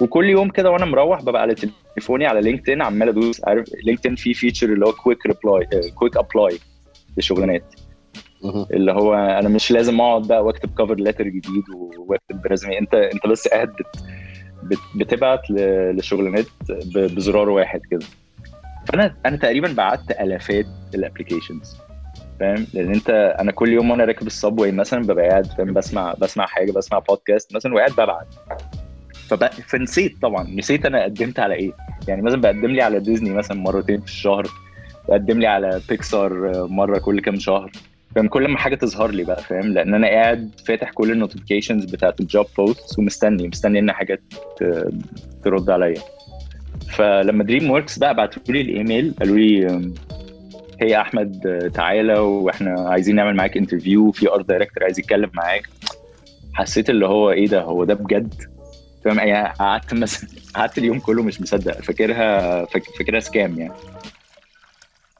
وكل 0.00 0.24
يوم 0.30 0.48
كده 0.50 0.70
وأنا 0.70 0.84
مروح 0.84 1.22
ببقى 1.22 1.42
على 1.42 1.54
تليفوني 1.54 2.26
على 2.26 2.40
LinkedIn 2.40 2.82
عمال 2.82 3.08
أدوس 3.08 3.44
عارف؟ 3.44 3.66
LinkedIn 3.84 4.14
فيه 4.14 4.32
feature 4.32 4.72
اللي 4.72 4.86
هو 4.86 4.92
quick 4.92 5.26
reply 5.26 5.66
quick 5.94 6.16
apply 6.16 6.58
لشغلانات. 7.16 7.62
مهم. 7.62 7.77
اللي 8.44 8.92
هو 8.92 9.14
أنا 9.14 9.48
مش 9.48 9.70
لازم 9.70 10.00
أقعد 10.00 10.22
بقى 10.22 10.44
وأكتب 10.44 10.70
cover 10.78 10.94
letter 10.94 11.24
جديد 11.28 11.64
وأكتب 11.98 12.46
résumé 12.46 12.78
انت 12.78 12.94
أنت 12.94 13.26
بس 13.26 13.48
قاعد 13.48 13.68
بت 13.68 14.02
بت 14.62 14.78
بتبعت 14.96 15.40
لشغلانات 15.50 16.46
بزرار 16.94 17.48
واحد 17.50 17.80
كده. 17.90 18.06
فانا 18.86 19.14
أنا 19.26 19.36
تقريبا 19.36 19.72
بعت 19.72 20.10
آلافات 20.10 20.66
ال 20.94 21.00
applications 21.00 21.76
فاهم؟ 22.40 22.66
لأن 22.74 22.94
انت 22.94 23.36
أنا 23.40 23.52
كل 23.52 23.68
يوم 23.68 23.90
وأنا 23.90 24.04
راكب 24.04 24.26
ال 24.26 24.33
subway 24.33 24.72
مثلا 24.72 25.02
ببقى 25.02 25.28
قاعد 25.28 25.46
فاهم؟ 25.46 25.74
بسمع 25.74 26.14
بسمع 26.18 26.46
حاجة 26.46 26.72
بسمع 26.72 26.98
بودكاست 26.98 27.54
مثلا 27.54 27.74
وقاعد 27.74 27.92
ببعت. 27.92 28.26
فنسيت 29.66 30.22
طبعا. 30.22 30.44
نسيت 30.54 30.86
أنا 30.86 31.04
قدمت 31.04 31.38
على 31.38 31.54
إيه. 31.54 31.72
يعني 32.08 32.22
مثلا 32.22 32.40
بقدم 32.40 32.66
لي 32.70 32.82
على 32.82 33.00
ديزني 33.00 33.30
مثلا 33.30 33.56
مرتين 33.56 34.00
في 34.00 34.06
الشهر 34.06 34.46
بقدم 35.08 35.38
لي 35.40 35.46
على 35.46 35.80
بيكسار 35.88 36.52
مرة 36.68 36.98
كل 36.98 37.20
كام 37.20 37.38
شهر. 37.38 37.70
فاهم؟ 38.14 38.28
كل 38.28 38.48
ما 38.48 38.58
حاجة 38.58 38.74
تظهر 38.74 39.10
لي 39.10 39.24
بقى 39.24 39.42
فاهم؟ 39.42 39.72
لأن 39.72 39.94
أنا 39.94 40.06
قاعد 40.06 40.50
فاتح 40.66 40.90
كل 40.90 41.10
ال 41.10 41.15
notifications 41.15 41.84
بتاعت 41.84 42.20
ال 42.20 42.27
job 42.27 42.46
post 42.58 42.98
ومستني 42.98 43.48
مستني 43.48 43.78
إن 43.78 43.92
حاجة 43.92 44.20
ت- 44.60 44.90
ترد 45.44 45.70
عليا. 45.70 46.00
فلما 46.90 47.44
DreamWorks 47.44 47.98
بقى 47.98 48.14
بعتوا 48.14 48.42
لي 48.48 48.60
الإيميل 48.60 49.14
قالوا 49.20 49.36
لي 49.36 49.80
hey 50.80 51.00
أحمد 51.00 51.70
تعالى 51.74 52.18
وإحنا 52.18 52.74
عايزين 52.90 53.16
نعمل 53.16 53.36
معاك 53.36 53.56
interview 53.56 54.10
في 54.12 54.28
art 54.30 54.48
director 54.48 54.84
عايز 54.84 54.98
يتكلم 54.98 55.30
معاك. 55.34 55.68
حسيت 56.54 56.90
اللي 56.90 57.06
هو 57.06 57.30
إيه 57.30 57.46
ده؟ 57.46 57.62
هو 57.62 57.84
ده 57.84 57.94
بجد؟ 57.94 58.34
فاهم؟ 59.04 59.18
يعني 59.18 59.48
قعدت 59.58 59.94
مثلا 59.94 60.28
قعدت 60.54 60.78
اليوم 60.78 60.98
كله 60.98 61.22
مش 61.22 61.40
مصدق. 61.40 61.80
فاكرها 61.82 62.64
فاك- 62.64 62.96
فاكرها 62.98 63.20
scam 63.20 63.58
يعني. 63.58 63.72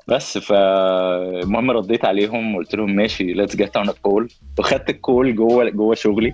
بس 0.08 0.38
فالمهم 0.38 1.70
رديت 1.70 2.04
عليهم 2.04 2.54
وقلت 2.54 2.74
لهم 2.74 2.96
ماشي 2.96 3.24
let's 3.24 3.56
get 3.56 3.76
on 3.76 3.90
call 4.02 4.28
وخدت 4.58 4.90
ال 4.90 4.99
call 4.99 5.34
جوه 5.36 5.70
جوه 5.70 5.94
شغلي. 5.94 6.32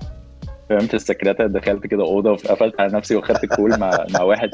فاهم 0.68 0.86
في 0.86 0.94
السكرتة؟ 0.94 1.46
دخلت 1.46 1.86
كده 1.86 2.02
أوضة 2.02 2.30
وقفلت 2.30 2.80
على 2.80 2.92
نفسي 2.92 3.16
وخدت 3.16 3.44
ال 3.44 3.51
call 3.51 3.78
مع 3.80 4.06
مع 4.14 4.22
واحد. 4.22 4.50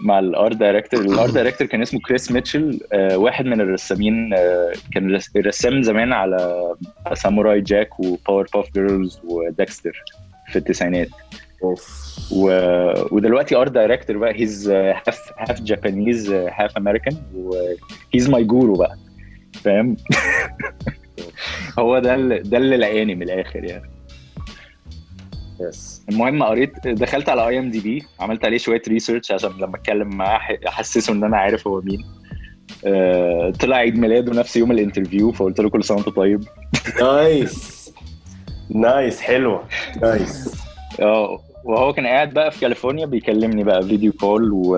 مع 0.00 0.18
ال 0.18 0.28
art 0.28 0.56
director 0.56 1.00
ال 1.00 1.09
art 1.09 1.34
director 1.34 1.66
كان 1.66 1.82
اسمه 1.82 2.00
Chris 2.00 2.32
Mitchell. 2.32 2.80
آه 2.92 3.16
واحد 3.18 3.44
من 3.44 3.60
الرسامين 3.60 4.34
آه 4.34 4.72
كان 4.94 5.14
رس- 5.14 5.36
رسام 5.36 5.82
زمان 5.82 6.12
على 6.12 6.64
Samurai 7.14 7.60
Jack 7.60 7.92
و 7.92 8.00
Powerpuff 8.00 8.72
Girls 8.74 9.20
و 9.24 9.35
Dexter 9.35 10.02
في 10.52 10.56
التسعينات. 10.58 11.08
و... 12.32 12.50
ودلوقتي 13.10 13.56
art 13.56 13.72
director 13.72 14.16
بقى. 14.16 14.40
he's 14.40 14.70
half 14.70 15.32
half 15.38 15.60
Japanese 15.60 16.30
half 16.32 16.76
American 16.76 17.16
و 17.34 17.53
he's 17.53 18.30
my 18.30 18.44
guru 18.44 18.74
بقى. 18.74 18.96
فاهم؟ 19.64 19.96
هو 21.78 21.98
ده 21.98 22.14
اللي 22.14 22.38
ده 22.38 22.58
اللي 22.58 22.76
لقاني 22.76 23.14
من 23.14 23.22
الآخر 23.22 23.64
يعني. 23.64 23.90
yes 25.60 26.02
المهم 26.08 26.42
قريت 26.42 26.88
دخلت 26.88 27.28
على 27.28 27.48
IMDb 27.48 28.02
عملت 28.20 28.44
عليه 28.44 28.58
شوية 28.58 28.82
research 28.88 29.32
عشان 29.32 29.50
لما 29.60 29.76
أتكلم 29.76 30.08
معاه 30.08 30.58
أحسسه 30.68 31.12
إن 31.12 31.24
أنا 31.24 31.36
عارف 31.36 31.66
هو 31.68 31.80
مين. 31.80 32.04
آه، 32.86 33.50
طلع 33.60 33.76
عيد 33.76 33.98
ميلاده 33.98 34.32
نفس 34.32 34.56
يوم 34.56 34.72
ال 34.72 34.78
interview 34.78 35.32
فقلت 35.32 35.60
له 35.60 35.70
كل 35.70 35.84
سنة 35.84 35.96
وأنت 35.96 36.08
طيب. 36.08 36.44
nice 37.00 37.92
nice 38.70 39.20
حلوة. 39.20 39.64
nice 40.02 40.54
آه 41.00 41.40
وهو 41.64 41.92
كان 41.92 42.06
قاعد 42.06 42.34
بقى 42.34 42.50
في 42.50 42.60
كاليفورنيا 42.60 43.06
بيكلمني 43.06 43.64
بقى 43.64 43.82
video 43.82 44.12
call 44.12 44.52
و... 44.52 44.76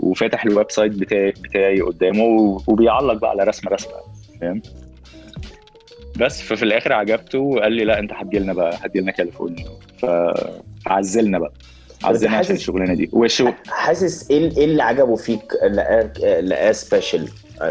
وفاتح 0.00 0.44
ال 0.44 0.70
website 0.70 0.92
بتاعي 0.92 1.30
بتاعي 1.30 1.80
قدامه 1.80 2.24
و... 2.24 2.60
وبيعلق 2.66 3.14
بقى 3.14 3.30
على 3.30 3.44
رسمه 3.44 3.70
رسمة 3.72 3.92
فاهم؟ 4.40 4.62
بس 6.16 6.42
ففي 6.42 6.62
الآخر 6.62 6.92
عجبته 6.92 7.38
وقال 7.38 7.72
لي 7.72 7.84
لا 7.84 7.98
أنت 7.98 8.12
هتجي 8.12 8.38
لنا 8.38 8.52
بقى 8.52 8.76
هتجي 8.82 9.00
لنا 9.00 9.12
كاليفورنيا 9.12 9.66
فعزلنا 9.98 11.38
بقى. 11.38 11.52
عزلنا 12.04 12.36
عشان 12.36 12.54
الشغلانة 12.54 12.94
دي. 12.94 13.10
وشو؟ 13.12 13.48
حاسس 13.68 14.30
إيه 14.30 14.56
إيه 14.56 14.64
اللي 14.64 14.82
عجبه 14.82 15.16
فيك 15.16 15.52
لقاه 15.64 16.40
لقاه 16.40 16.72
special 16.72 17.28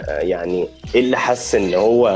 يعني 0.07 0.67
إيه 0.95 1.01
اللي 1.01 1.17
حس 1.17 1.55
إن 1.55 1.73
هو 1.73 2.07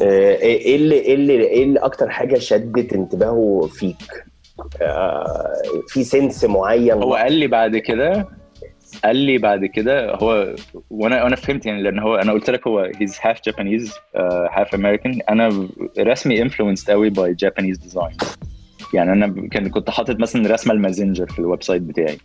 آه، 0.00 0.34
إيه 0.36 0.76
اللي 0.76 0.94
إيه 0.94 1.14
اللي 1.14 1.32
إيه 1.32 1.64
اللي 1.64 1.78
أكتر 1.80 2.10
حاجة 2.10 2.38
شدت 2.38 2.92
انتباهه 2.92 3.68
فيك؟ 3.72 4.24
في 5.88 6.04
sense 6.04 6.44
معين. 6.44 6.92
هو 6.92 7.14
قال 7.14 7.32
لي 7.32 7.46
بعد 7.46 7.76
كده 7.76 8.28
قال 9.04 9.16
لي 9.16 9.38
بعد 9.38 9.64
كده 9.64 10.14
هو 10.14 10.54
وأنا 10.90 11.26
أنا 11.26 11.36
فهمت 11.36 11.66
يعني 11.66 11.82
لأن 11.82 11.98
هو 11.98 12.14
أنا 12.14 12.32
قلت 12.32 12.50
لك 12.50 12.66
هو 12.66 12.90
he's 13.00 13.18
half 13.22 13.40
Japanese 13.44 13.94
half 14.50 14.74
American 14.74 15.20
أنا 15.30 15.68
رسمي 15.98 16.42
influenced 16.42 16.90
قوي 16.90 17.10
by 17.10 17.34
Japanese 17.34 17.78
design 17.78 18.16
يعني 18.94 19.12
أنا 19.12 19.48
كان 19.48 19.68
كنت 19.68 19.90
حاطط 19.90 20.20
مثلا 20.20 20.52
رسمة 20.52 20.74
المازنجر 20.74 21.26
في 21.26 21.38
ال 21.38 21.62
website 21.62 21.82
بتاعي. 21.82 22.18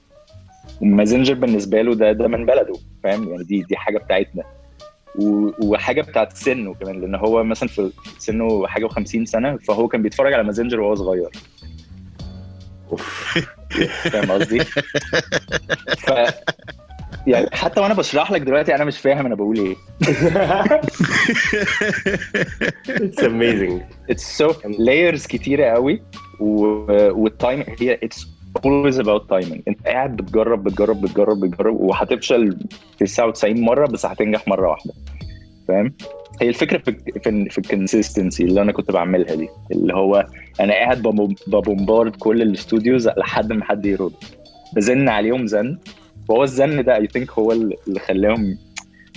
ومازنجر 0.82 1.34
بالنسبة 1.34 1.82
له 1.82 1.96
ده 1.96 2.12
ده 2.12 2.28
من 2.28 2.46
بلده 2.46 2.74
فاهم؟ 3.04 3.30
يعني 3.30 3.44
دي 3.44 3.62
دي 3.62 3.76
حاجة 3.76 3.98
بتاعتنا. 3.98 4.44
وحاجة 5.64 6.02
بتاعت 6.02 6.34
سنه 6.34 6.74
كمان 6.74 7.02
لأن 7.02 7.16
هو 7.16 7.44
مثلا 7.44 7.70
في 7.70 7.92
سنه 8.18 8.68
حاجة 8.68 8.88
و50 8.88 9.24
سنة 9.24 9.58
فهو 9.58 9.88
كان 9.88 10.02
بيتفرج 10.02 10.34
على 10.34 10.44
مازنجر 10.44 10.80
وهو 10.82 10.96
صغير. 10.96 11.30
فاهم 14.12 14.32
قصدي؟ 14.32 14.60
ف 14.60 16.12
يعني 17.28 17.50
حتى 17.54 17.82
وأنا 17.82 17.94
بشرح 17.94 18.32
لك 18.32 18.42
دلوقتي 18.42 18.76
أنا 18.76 18.84
مش 18.86 19.00
فاهم 19.00 19.26
أنا 19.26 19.36
بقول 19.36 19.58
إيه. 19.60 19.76
It's 23.06 23.22
amazing. 23.24 23.82
it's 24.10 24.38
so 24.38 24.54
layers 24.80 25.26
كتيرة 25.26 25.66
قوي 25.66 26.02
وال 26.40 26.81
time 26.81 27.64
هي 27.80 28.00
it's 28.04 28.28
always 28.58 28.96
about 28.96 29.22
timing. 29.32 29.62
أنت 29.68 29.88
قاعد 29.88 30.16
بتجرب 30.16 30.64
بتجرب 30.64 31.02
بتجرب 31.02 31.40
بتجرب 31.40 31.76
وهتفشل 31.76 32.58
99 33.00 33.62
مرة 33.62 33.88
بس 33.88 34.06
هتنجح 34.06 34.48
مرة 34.48 34.70
واحدة. 34.70 34.94
فاهم؟ 35.68 35.94
هي 36.42 36.50
الفكرة 36.50 36.78
في 36.78 36.92
في, 37.24 37.50
في 37.50 37.58
ال 37.58 37.65
consistency 37.65 38.44
اللي 38.44 38.62
أنا 38.62 38.72
كنت 38.72 38.92
بعملها 38.92 39.36
دي 39.36 39.50
اللي 39.72 39.94
هو 39.94 40.28
أنا 40.60 40.74
قاعد 40.74 41.02
ب 41.02 41.07
bomb- 41.07 41.36
ب 41.48 41.56
bombard 41.56 42.16
كل 42.16 42.42
ال 42.42 42.50
studios 42.50 43.08
لحد 43.08 43.54
ما 43.54 43.66
حد 43.66 43.86
يرد. 43.86 44.14
بزن 44.76 45.10
عليهم 45.10 45.48
زن. 45.48 45.78
وهو 46.30 46.44
الزن 46.44 46.84
ده 46.84 46.96
I 46.96 47.08
think 47.08 47.32
هو 47.32 47.52
اللي 47.52 48.00
خلاهم 48.08 48.58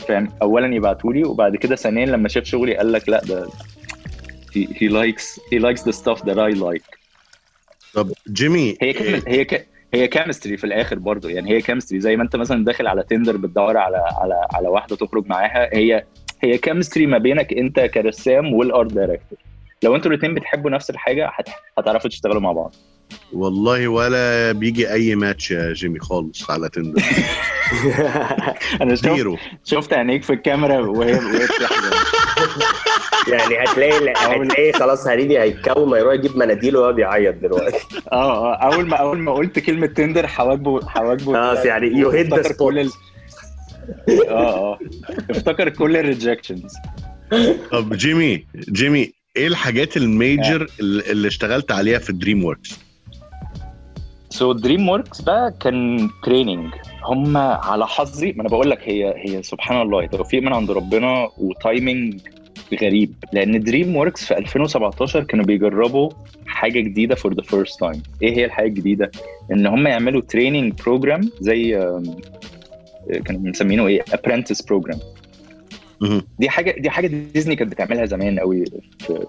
فاهم؟ 0.09 0.29
اولا 0.43 0.75
يبعتوا 0.75 1.13
لي 1.13 1.25
وبعد 1.25 1.57
كده 1.57 1.77
ثانيا 1.77 2.07
لما 2.07 2.29
شاف 2.29 2.45
شغلي 2.45 2.77
قال 2.77 2.93
لك 2.93 3.09
لا 3.09 3.21
ده 3.25 3.47
he, 4.55 4.67
he 4.67 4.89
likes 4.93 5.41
he 5.55 5.59
likes 5.63 5.83
the 5.83 5.93
stuff 5.97 6.19
that 6.23 6.37
I 6.39 6.59
like. 6.61 6.99
طب 7.95 8.13
جيمي 8.29 8.77
هي 8.83 8.93
كم... 8.93 9.23
هي 9.29 9.45
ك... 9.45 9.67
هي 9.95 10.09
chemistry 10.09 10.57
في 10.57 10.65
الآخر 10.65 10.99
برضو 10.99 11.29
يعني 11.29 11.51
هي 11.51 11.61
chemistry 11.61 12.01
زي 12.01 12.17
ما 12.17 12.23
أنت 12.23 12.37
مثلا 12.37 12.65
داخل 12.65 12.87
على 12.87 13.03
Tinder 13.03 13.37
بتدور 13.37 13.77
على 13.77 13.97
على 13.97 14.47
على 14.55 14.69
واحدة 14.69 14.97
تخرج 14.97 15.27
معاها 15.27 15.69
هي 15.77 16.05
هي 16.45 16.59
chemistry 16.59 17.07
ما 17.07 17.19
بينك 17.19 17.53
انت 17.53 17.81
كرسام 17.81 18.53
وال 18.55 18.70
art 18.70 18.93
director 18.93 19.39
لو 19.83 19.97
أنتوا 19.97 20.11
الاثنين 20.11 20.35
بتحبوا 20.35 20.71
نفس 20.71 20.91
الحاجة 20.91 21.31
هت... 21.35 21.49
هتعرفوا 21.79 22.11
تشتغلوا 22.11 22.41
مع 22.41 22.53
بعض. 22.53 22.75
والله 23.33 23.89
ولا 23.89 24.53
بيجي 24.53 24.93
أي 24.93 25.15
ماتش 25.15 25.51
يا 25.51 25.73
جيمي 25.73 25.99
خالص 25.99 26.51
على 26.51 26.69
Tinder 26.69 27.03
أنا 28.83 28.95
شفت 28.95 29.09
زيرو. 29.09 29.37
شفت 29.65 29.93
عينيك 29.93 30.23
في 30.23 30.33
الكاميرا 30.33 30.79
وهي 30.79 31.11
يعني 33.29 33.65
هتلاقي 33.65 34.13
هتلاقي 34.17 34.73
خلاص 34.73 35.07
هريدي 35.07 35.41
هيتكوم 35.41 35.95
هيروح 35.95 36.15
يجيب 36.15 36.37
مناديل 36.37 36.77
وهو 36.77 36.93
بيعيط 36.93 37.35
دلوقتي. 37.35 37.87
آه 38.13 38.53
آه 38.53 38.55
أول 38.55 38.87
ما 38.89 38.97
أول 38.97 39.19
ما 39.19 39.33
قلت 39.33 39.59
كلمة 39.59 39.87
Tinder 39.87 40.27
حواجبه 40.27 40.87
حواجبه 40.87 41.39
آه 41.39 41.63
يعني 41.63 42.07
افتكر 42.07 42.53
كل 42.53 42.79
ال... 42.79 42.91
spot. 42.91 43.12
آه 44.29 44.73
آه. 44.73 44.79
افتكر 45.31 45.69
كل 45.69 45.97
ال 45.97 46.04
rejections 46.04 46.75
طب 47.73 47.93
جيمي 47.93 48.47
جيمي 48.57 49.13
إيه 49.37 49.47
الحاجات 49.47 49.97
ال 49.97 50.08
major 50.08 50.67
اللي 50.81 51.13
اللي 51.13 51.29
اشتغلت 51.29 51.73
عليها 51.73 51.99
في 51.99 52.13
DreamWorks 52.13 52.79
so 54.31 54.53
DreamWorks 54.53 55.21
بقى 55.21 55.55
كان 55.61 56.11
training 56.25 56.75
هم 57.05 57.37
على 57.37 57.87
حظي 57.87 58.33
ما 58.33 58.41
أنا 58.41 58.49
بقول 58.49 58.71
لك 58.71 58.79
هي 58.89 59.15
هي 59.17 59.43
سبحان 59.43 59.83
الله 59.83 60.07
توفيق 60.07 60.43
من 60.43 60.53
عند 60.53 60.71
ربنا 60.71 61.29
و 61.39 61.50
timing 61.50 62.21
غريب. 62.83 63.15
لأن 63.33 63.61
DreamWorks 63.61 64.25
في 64.25 64.39
2017 64.39 65.25
كانوا 65.25 65.45
بيجربوا 65.45 66.11
حاجة 66.47 66.81
جديدة 66.81 67.15
for 67.15 67.35
the 67.35 67.43
first 67.43 67.81
time 67.81 68.03
إيه 68.23 68.37
هي 68.37 68.45
الحاجة 68.45 68.67
الجديدة؟ 68.67 69.11
إن 69.53 69.67
هم 69.67 69.87
يعملوا 69.87 70.21
training 70.21 70.73
program 70.83 71.31
زي 71.41 71.79
كانوا 73.25 73.41
مسمينه 73.41 73.87
إيه 73.87 74.05
apprentice 74.13 74.63
program. 74.63 74.99
دي 76.39 76.49
حاجة 76.49 76.81
دي 76.81 76.91
حاجة 76.91 77.07
ديزني 77.07 77.57
كانت 77.57 77.73
بتعملها 77.73 78.05
زمان 78.05 78.39
قوي 78.39 78.65
في 78.99 79.27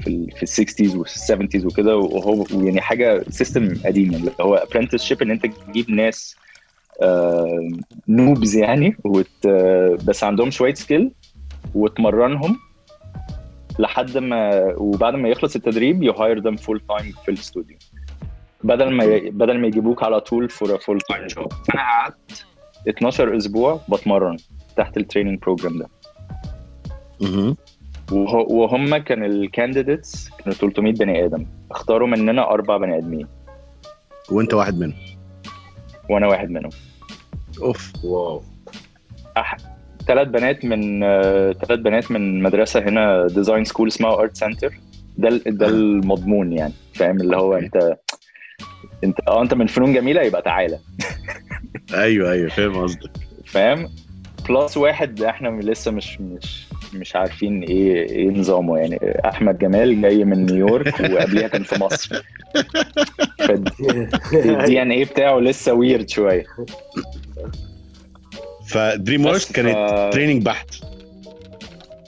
في 0.00 0.06
ال 0.06 0.30
في 0.30 0.42
ال 0.62 0.68
60s 0.68 0.96
وال 0.96 1.08
70s 1.08 1.64
وكده 1.64 1.96
وهو 1.96 2.44
يعني 2.50 2.80
حاجة 2.80 3.24
system 3.30 3.74
قديم 3.84 4.14
اللي 4.14 4.30
هو 4.40 4.54
apprentice 4.54 5.12
إن 5.22 5.30
أنت 5.30 5.46
تجيب 5.46 5.90
ناس 5.90 6.36
noobs 8.08 8.56
يعني 8.56 8.96
وت 9.04 9.46
بس 10.06 10.24
عندهم 10.24 10.50
شوية 10.50 10.74
skill 10.74 11.12
وتمرنهم 11.74 12.58
لحد 13.78 14.18
ما 14.18 14.72
وبعد 14.76 15.14
ما 15.14 15.28
يخلص 15.28 15.56
التدريب 15.56 16.02
you 16.02 16.12
hire 16.12 16.38
them 16.38 16.56
full 16.56 16.80
time 16.88 17.12
في 17.24 17.30
الاستوديو 17.30 17.76
بدل 18.64 18.90
ما. 18.90 19.04
بدل 19.30 19.58
ما 19.58 19.66
يجيبوك 19.66 20.02
على 20.02 20.20
طول 20.20 20.48
for 20.48 20.78
full 20.78 21.00
time 21.00 21.26
job 21.26 21.52
أنا 21.74 21.82
قعدت 21.82 22.46
12 22.88 23.36
أسبوع 23.36 23.80
بتمرن 23.88 24.36
تحت 24.76 24.96
ال 24.96 25.01
training 25.01 25.38
program 25.38 25.78
ده. 25.78 25.88
وه- 28.12 28.52
وهم 28.52 28.96
كان 28.96 29.24
ال 29.24 29.34
candidates 29.34 30.28
كانوا 30.38 30.54
300 30.58 30.92
بني 30.92 31.24
آدم. 31.24 31.46
اختاروا 31.70 32.08
مننا 32.08 32.50
أربع 32.50 32.76
بني 32.76 32.98
آدمين. 32.98 33.26
وأنت 34.30 34.54
واحد 34.54 34.78
منهم. 34.78 34.94
وأنا 36.10 36.26
واحد 36.26 36.50
منهم. 36.50 36.70
أوف. 37.62 37.92
wow. 38.04 38.42
ثلاث 40.06 40.28
بنات 40.28 40.64
من 40.64 41.00
ثلاث 41.52 41.80
بنات 41.80 42.10
من 42.10 42.42
مدرسة 42.42 42.80
هنا 42.80 43.26
design 43.26 43.64
school 43.64 43.88
اسمها 43.88 44.14
Art 44.14 44.36
Center 44.36 44.74
ده 45.18 45.28
ده 45.46 45.66
المضمون 45.66 46.52
يعني 46.52 46.72
فاهم؟ 46.94 47.20
اللي 47.20 47.36
هو 47.36 47.54
انت 47.54 47.96
أنت 49.04 49.20
آه 49.28 49.42
أنت 49.42 49.54
من 49.54 49.66
فنون 49.66 49.92
جميلة 49.92 50.22
يبقى 50.22 50.42
تعالى. 50.42 50.78
أيوه 51.94 52.32
أيوه 52.32 52.48
فاهم 52.48 52.82
قصدك. 52.82 53.10
فاهم؟ 53.46 53.88
plus 54.48 54.76
واحد 54.76 55.22
إحنا 55.22 55.48
لسه 55.48 55.90
مش 55.90 56.20
مش 56.20 56.66
مش 56.94 57.16
عارفين 57.16 57.62
إيه 57.62 58.08
إيه 58.10 58.28
نظامه. 58.30 58.78
يعني 58.78 58.98
احمد 59.24 59.58
جمال 59.58 60.02
جاي 60.02 60.24
من 60.24 60.46
نيويورك 60.46 61.00
وقبليها 61.00 61.48
كان 61.48 61.62
في 61.62 61.80
مصر. 61.80 62.22
فال 63.38 64.34
D 64.34 64.82
NA 64.82 65.04
بتاعه 65.04 65.38
لسه 65.38 65.72
weird 65.72 66.08
شوية. 66.08 66.44
ف 68.66 69.26
DreamWorks 69.26 69.52
كانت 69.52 70.10
training 70.12 70.42
بحت. 70.42 70.74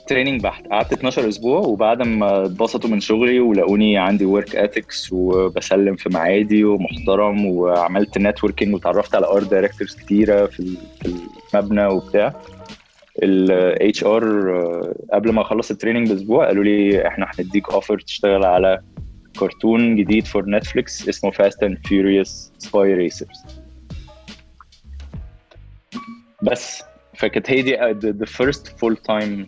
training 0.07 0.41
بحت. 0.41 0.67
قعدت 0.67 0.93
12 0.93 1.27
أسبوع 1.29 1.59
وبعد 1.59 2.01
ما 2.01 2.45
اتبسطوا 2.45 2.89
من 2.89 2.99
شغلي 2.99 3.39
ولقوني 3.39 3.97
عندي 3.97 4.25
work 4.25 4.55
ethics 4.55 5.13
وبسلم 5.13 5.95
في 5.95 6.09
ميعادي 6.13 6.63
ومحترم 6.63 7.45
وعملت 7.45 8.17
networking 8.17 8.75
وتعرفت 8.75 9.15
على 9.15 9.27
art 9.27 9.51
directors 9.51 9.95
كتيرة 9.95 10.45
في 10.45 10.59
ال- 10.59 10.77
في 11.01 11.15
المبنى 11.53 11.85
وبتاع. 11.85 12.33
ال 13.23 14.03
HR 14.03 14.25
قبل 15.13 15.31
ما 15.31 15.41
أخلص 15.41 15.71
ال 15.71 15.75
training 15.75 16.09
بأسبوع 16.11 16.45
قالوا 16.47 16.63
لي 16.63 17.07
إحنا 17.07 17.27
هنديك 17.39 17.69
offer 17.69 17.99
تشتغل 17.99 18.45
على 18.45 18.81
كرتون 19.39 19.95
جديد 19.95 20.27
for 20.27 20.49
نتفليكس 20.49 21.09
اسمه 21.09 21.31
Fast & 21.31 21.63
Furious 21.63 22.51
Spy 22.57 22.93
Racers 22.93 23.43
بس. 26.43 26.83
فكانت 27.17 27.51
هي 27.51 27.61
دي 27.61 27.77
the 28.13 28.27
first 28.29 28.61
full 28.67 28.95
time 29.11 29.47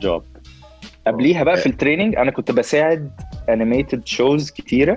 job. 0.00 0.22
قبليها 1.06 1.44
بقى 1.44 1.56
في 1.56 1.66
ال 1.66 1.72
training 1.72 2.16
أنا 2.16 2.30
كنت 2.30 2.50
بساعد 2.50 3.10
animated 3.48 4.06
shows 4.06 4.50
كتيرة 4.50 4.94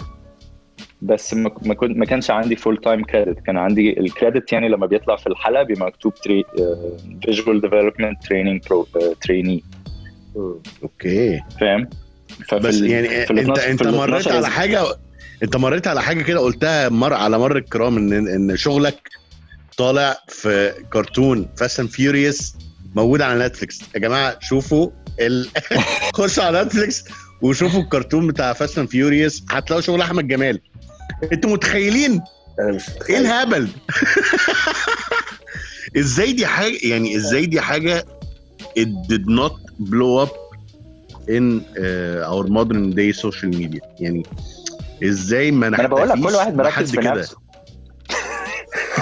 بس 1.01 1.33
ما 1.33 1.51
ما 1.61 1.73
كنت 1.73 1.97
ما 1.97 2.05
كانش 2.05 2.31
عندي 2.31 2.55
full 2.55 2.77
time 2.77 3.03
credit 3.03 3.39
كان 3.39 3.57
عندي 3.57 3.99
ال 3.99 4.07
credit 4.07 4.53
يعني 4.53 4.69
لما 4.69 4.85
بيطلع 4.85 5.15
في 5.15 5.27
الحلقة 5.27 5.63
بيبقى 5.63 5.87
مكتوب 5.87 6.13
visual 7.23 7.61
development 7.61 8.23
training 8.29 8.61
trainee 9.21 9.63
okay. 10.83 11.41
فاهم؟ 11.59 11.89
ففي 12.47 12.59
بس 12.67 12.81
يعني 12.81 13.07
في 13.07 13.33
أنت 13.33 13.57
12 13.59 13.71
أنت 13.71 13.83
مريت 13.83 14.15
12 14.27 14.35
على. 14.35 14.47
حاجة 14.47 14.83
أنت 15.43 15.55
مريت 15.55 15.87
على 15.87 16.01
حاجة 16.01 16.21
كده 16.21 16.39
قلتها 16.39 16.89
مر 16.89 17.13
على 17.13 17.37
مر 17.37 17.57
الكرام 17.57 17.97
ان 17.97 18.27
إن 18.27 18.57
شغلك 18.57 19.09
طالع 19.77 20.15
في 20.27 20.73
كرتون 20.93 21.47
Fast & 21.57 21.79
Furious 21.79 22.55
موجود 22.95 23.21
على 23.21 23.45
نتفليكس. 23.45 23.79
يا 23.95 23.99
جماعة 23.99 24.37
شوفوا 24.41 24.89
ال... 25.19 25.49
خشوا 26.17 26.43
على 26.43 26.63
نتفليكس 26.63 27.03
وشوفوا 27.41 27.81
الكرتون 27.81 28.27
بتاع 28.27 28.53
Fast & 28.53 28.77
Furious 28.79 29.43
هتلاقوا 29.51 29.81
شغل 29.81 30.01
أحمد 30.01 30.27
جمال. 30.27 30.59
أنتوا 31.33 31.49
متخيلين؟ 31.49 32.21
أنا 32.59 32.71
مش 32.71 32.83
إيه 33.09 33.17
الهبل؟ 33.17 33.67
إزاي 35.97 36.33
دي 36.33 36.45
حاجة 36.45 36.77
يعني 36.83 37.15
إزاي 37.15 37.45
دي 37.45 37.61
حاجة 37.61 38.05
it 38.79 38.87
did 39.11 39.25
not 39.27 39.53
blow 39.79 40.25
up 40.25 40.33
in 41.27 41.61
uh, 41.77 42.31
our 42.31 42.45
modern 42.47 42.91
day 42.91 43.11
social 43.11 43.49
media. 43.61 43.81
يعني 43.99 44.23
إزاي 45.03 45.51
ما 45.51 45.67
أنا 45.67 45.87
بقول 45.87 46.09
لك 46.09 46.15
كل 46.15 46.35
واحد 46.35 46.55
مركز 46.55 46.91
في 46.91 46.97
نفسه. 46.97 47.37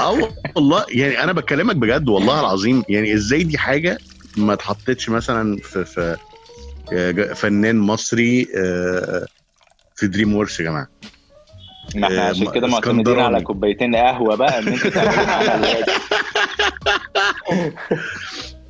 آه 0.04 0.30
والله 0.56 0.86
يعني 0.90 1.24
أنا 1.24 1.32
بكلمك 1.34 1.76
بجد 1.76 2.10
والله 2.10 2.40
العظيم 2.40 2.84
يعني 2.90 3.14
إزاي 3.14 3.44
دي 3.44 3.58
حاجة 3.58 3.98
ما 4.38 4.54
اتحطتش 4.54 5.10
مثلا 5.10 5.58
في 5.58 5.86
في 5.86 6.18
آه، 6.94 7.34
فنان 7.34 7.76
مصري 7.80 8.48
آه، 8.58 9.26
في 9.96 10.08
DreamWorks 10.08 10.60
يا 10.60 10.66
جماعة. 10.66 10.88
ما 11.96 12.08
إحنا 12.08 12.28
آه، 12.28 12.30
عشان 12.30 12.52
كده 12.52 12.68
معتمدين. 12.68 13.20
على 13.20 13.42
كوبايتين 13.42 13.96
قهوة 13.96 14.36
بقى 14.36 14.60
إن 14.60 14.66
معانا 14.96 15.56
الواجب 15.56 15.86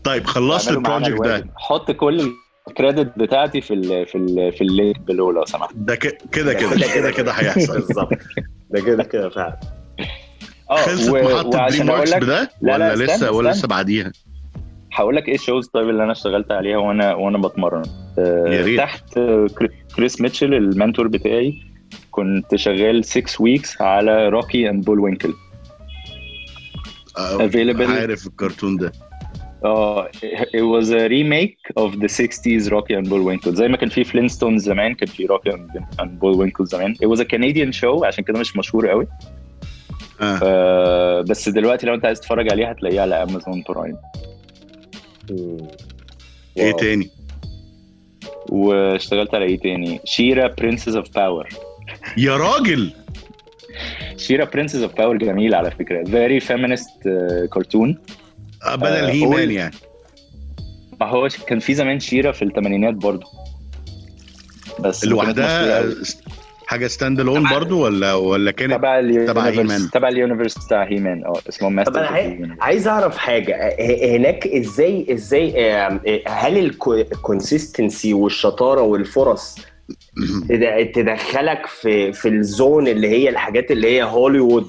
طيب 0.03 0.25
خلصت 0.25 0.71
البروجكت 0.71 1.21
ده. 1.23 1.47
حط 1.55 1.91
كل 1.91 2.33
ال 2.67 2.75
credit 2.75 3.19
بتاعتي 3.19 3.61
في 3.61 3.73
ال 3.73 4.05
في 4.07 4.15
ال 4.17 4.53
في 4.53 4.61
ال 4.61 4.69
link 4.69 4.99
below 4.99 5.31
لو 5.31 5.45
سمحت. 5.45 5.71
ده 5.89 5.95
كده 5.95 6.53
كده 6.53 6.53
كده 6.93 7.11
كده. 7.11 7.31
هيحصل 7.31 7.73
بالظبط. 7.73 8.09
ده 8.73 8.81
كده 8.81 9.03
كده 9.03 9.29
فعلا. 9.29 9.59
خلصت 10.75 11.09
و- 11.11 11.23
محطة 11.23 11.67
دريم 11.69 11.91
لك 11.91 12.17
بده؟ 12.23 12.49
لا، 12.61 12.77
لا، 12.77 12.93
ولا 12.93 12.93
استنى، 12.93 13.05
لسه 13.15 13.31
ولا. 13.31 13.49
لسه 13.49 13.67
بعديها؟ 13.67 14.11
هقول 14.93 15.15
لك 15.15 15.27
إيه 15.27 15.35
ال 15.35 15.41
shows 15.41 15.67
طيب 15.67 15.89
اللي 15.89 16.03
أنا 16.03 16.11
اشتغلت 16.11 16.51
عليها 16.51 16.77
وأنا 16.77 17.13
وأنا 17.13 17.37
بتمرن. 17.37 17.83
آه،. 18.19 18.75
تحت 18.77 19.17
آه، 19.17 19.47
كري- 19.57 19.69
كريس 19.95 20.21
ميتشل 20.21 20.53
ال 20.53 20.61
mentor 20.61 21.07
بتاعي 21.07 21.53
كنت 22.11 22.55
شغال 22.55 23.05
6 23.05 23.41
weeks 23.41 23.81
على 23.81 24.29
Rocky 24.29 24.69
and 24.69 24.85
Bullwinkle 24.85 25.33
آه، 27.17 27.37
Available. 27.37 27.81
عارف 27.89 28.27
الكرتون 28.27 28.77
ده. 28.77 28.91
آه 29.65 30.07
it 30.33 30.61
was 30.81 30.87
a 30.87 31.07
remake 31.09 31.83
of 31.83 31.91
the 31.99 32.07
60s 32.07 32.69
Rocky 32.69 32.95
and 33.01 33.07
Bullwinkle. 33.09 33.49
زي 33.49 33.67
ما 33.67 33.77
كان 33.77 33.89
في 33.89 34.03
Flintstones 34.03 34.63
زمان 34.63 34.93
كان 34.93 35.07
في 35.09 35.27
Rocky 35.27 35.51
and 36.01 36.05
Bullwinkle 36.21 36.63
زمان. 36.63 36.95
It 36.95 37.07
was 37.07 37.19
a 37.19 37.25
Canadian 37.25 37.79
show 37.81 38.05
عشان 38.05 38.23
كده 38.23 38.39
مش 38.39 38.57
مشهور 38.57 38.87
قوي. 38.87 39.07
آه. 40.21 40.39
آه 40.43 41.21
بس 41.21 41.49
دلوقتي 41.49 41.85
لو 41.87 41.93
انت 41.93 42.05
عايز 42.05 42.19
تتفرج 42.19 42.51
عليه 42.51 42.69
هتلاقيه 42.69 43.01
على 43.01 43.23
Amazon 43.23 43.63
Prime 43.69 43.97
إيه. 46.57 46.71
تاني؟ 46.71 47.09
واشتغلت 48.49 49.35
على 49.35 49.45
إيه 49.45 49.59
تاني؟ 49.59 49.99
She-Ra 50.05 50.47
Princess 50.47 50.95
of 50.95 51.09
Power 51.15 51.49
يا 52.17 52.37
راجل! 52.37 52.93
She-Ra 54.17 54.45
Princess 54.45 54.81
of 54.83 54.95
Power 54.95 55.17
جميل 55.17 55.55
على 55.55 55.71
فكرة. 55.71 56.03
Very 56.03 56.43
feminist 56.43 57.07
كرتون 57.49 57.97
آه، 58.65 58.75
بدل 58.75 58.85
آه، 58.87 59.09
هي 59.11 59.25
He-Man 59.25 59.51
يعني. 59.51 59.75
ما 61.01 61.07
هو 61.09 61.27
كان 61.47 61.59
في 61.59 61.73
زمان 61.73 61.99
She-Ra 61.99 62.31
في 62.31 62.41
الثمانينات 62.45 62.93
برضو. 62.93 63.25
بس 64.79 65.05
لوحدها. 65.05 65.79
آه، 65.79 65.93
حاجة 66.73 66.87
ستاند 66.87 67.19
الون 67.19 67.49
برضو 67.49 67.83
ولا 67.85 68.13
ولا 68.13 68.51
كانت 68.51 68.71
تبع 68.73 68.77
تبع 68.77 68.99
ال 68.99 69.07
universe 69.07 69.71
He-Man. 69.71 69.89
تبع 69.89 70.07
ال 70.07 70.14
universe 70.14 70.65
بتاع 70.65 70.83
He-Man 70.83 71.25
آه 71.25 71.33
اسمه 71.49 71.67
طب 71.69 71.73
ماستر 71.75 71.99
أنا 71.99 72.55
عايز, 72.61 72.87
أعرف 72.87 73.17
حاجة. 73.17 73.75
هناك 74.15 74.47
إزاي 74.47 75.13
إزاي 75.13 75.73
آه، 75.75 75.99
هل 76.27 76.57
ال 76.97 77.07
consistency 77.07 78.13
والشطارة 78.13 78.81
والفرص 78.81 79.55
تد- 80.49 80.91
تدخلك 80.95 81.65
في 81.65 82.13
في 82.13 82.27
ال 82.27 82.39
zone 82.39 82.87
اللي 82.87 83.07
هي 83.09 83.29
الحاجات 83.29 83.71
اللي 83.71 83.87
هي 83.97 84.03
هوليوود 84.03 84.67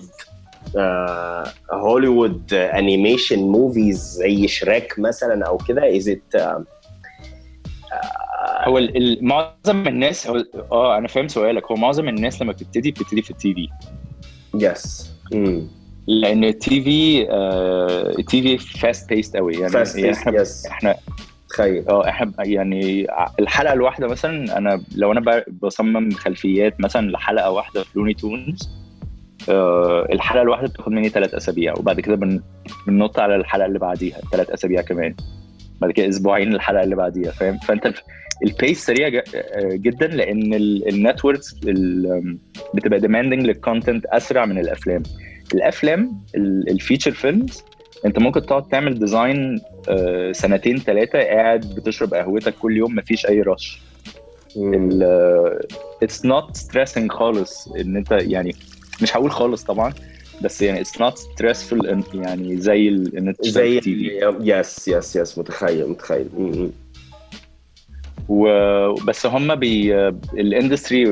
آه 0.78 1.44
هوليوود 1.72 2.54
animation 2.54 3.38
movies 3.38 3.98
زي 3.98 4.48
شراك 4.48 4.94
مثلا 4.98 5.46
أو 5.46 5.56
كده؟ 5.68 5.96
is 5.96 6.08
it 6.08 6.56
هو 8.64 8.88
معظم 9.20 9.88
الناس 9.88 10.26
هو 10.26 10.44
آه 10.72 10.98
أنا 10.98 11.08
فاهم 11.08 11.28
سؤالك. 11.28 11.70
هو 11.70 11.76
معظم 11.76 12.08
الناس 12.08 12.42
لما 12.42 12.52
بتبتدي 12.52 12.90
بتبتدي 12.90 13.22
في 13.22 13.30
ال 13.30 13.54
TV. 13.54 13.68
yes 14.54 15.10
لأن 16.06 16.44
ال 16.44 16.82
TV 16.82 17.26
ال 18.18 18.58
TV 18.58 18.78
fast 18.78 19.08
paced 19.08 19.36
قوي. 19.36 19.54
يعني 19.54 19.68
fast 19.68 19.98
إحنا 19.98 20.40
yes 20.40 20.66
إحنا 20.66 20.94
تخيل. 21.48 21.88
آه 21.88 22.08
إحنا 22.08 22.32
يعني 22.38 23.06
الحلقة 23.40 23.72
الواحدة 23.72 24.06
مثلا 24.08 24.58
أنا 24.58 24.82
لو 24.96 25.12
أنا 25.12 25.44
بصمم 25.62 26.10
خلفيات 26.10 26.80
مثلا 26.80 27.10
لحلقة 27.10 27.50
واحدة 27.50 27.82
في 27.82 27.90
Looney 27.98 28.14
Tunes 28.14 28.70
آه 29.48 30.08
الحلقة 30.12 30.42
الواحدة 30.42 30.68
بتاخد 30.68 30.92
مني 30.92 31.08
ثلاث 31.08 31.34
أسابيع. 31.34 31.74
وبعد 31.78 32.00
كده 32.00 32.14
بن 32.14 32.40
بننط 32.86 33.18
على 33.18 33.36
الحلقة 33.36 33.66
اللي 33.66 33.78
بعديها 33.78 34.18
ثلاث 34.32 34.50
أسابيع 34.50 34.82
كمان. 34.82 35.14
بعد 35.80 35.90
كده 35.90 36.08
أسبوعين 36.08 36.54
الحلقة 36.54 36.84
اللي 36.84 36.96
بعديها 36.96 37.30
فاهم؟ 37.30 37.58
فأنت 37.58 37.94
ال 38.42 38.51
pace 38.51 38.86
سريع 38.86 39.22
جدا 39.72 40.06
لأن 40.06 40.54
ال 40.88 40.96
networks 40.96 41.54
بتبقى 42.74 43.00
demanding 43.00 43.46
لل 43.46 43.60
content 43.60 44.06
أسرع 44.06 44.44
من 44.46 44.58
الأفلام. 44.58 45.02
الأفلام 45.54 46.12
ال 46.68 46.74
feature 46.74 47.10
films 47.10 47.62
أنت 48.06 48.18
ممكن 48.18 48.46
تقعد 48.46 48.68
تعمل 48.68 48.98
design 48.98 49.60
آه، 49.88 50.32
سنتين 50.32 50.78
ثلاثة 50.78 51.18
قاعد 51.18 51.60
بتشرب 51.76 52.14
قهوتك 52.14 52.54
كل 52.54 52.76
يوم 52.76 52.94
مفيش 52.94 53.26
أي 53.26 53.42
rush 53.42 53.80
it's 56.02 56.24
not 56.24 56.56
stressing 56.56 57.12
خالص 57.12 57.68
إن 57.68 57.96
أنت 57.96 58.12
يعني 58.12 58.54
مش 59.02 59.16
هقول 59.16 59.30
خالص 59.30 59.64
طبعا 59.64 59.92
بس 60.42 60.62
يعني 60.62 60.80
it's 60.80 61.00
not 61.00 61.18
stressful 61.18 61.86
يعني 62.14 62.56
زي 62.56 62.88
ال- 62.88 63.16
إن 63.16 63.28
أنت 63.28 63.46
زي 63.48 63.80
yes 64.40 64.88
yes 64.88 65.16
yes 65.16 65.38
متخيل 65.38 65.88
متخيل. 65.88 66.26
م- 66.38 66.42
م. 66.42 66.70
وبس 68.28 69.26
هم 69.26 69.54
بي 69.54 69.98
ال 70.34 70.42
industry 70.42 71.02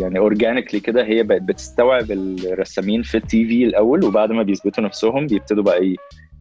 يعني 0.00 0.18
organically 0.18 0.80
كده 0.80 1.04
هي 1.04 1.22
بقت 1.22 1.42
بتستوعب 1.42 2.10
الرسامين 2.10 3.02
في 3.02 3.16
ال 3.16 3.44
TV 3.44 3.64
الأول 3.64 4.04
وبعد 4.04 4.32
ما 4.32 4.42
بيثبتوا 4.42 4.84
نفسهم 4.84 5.26
بيبتدوا 5.26 5.62
بقى 5.62 5.94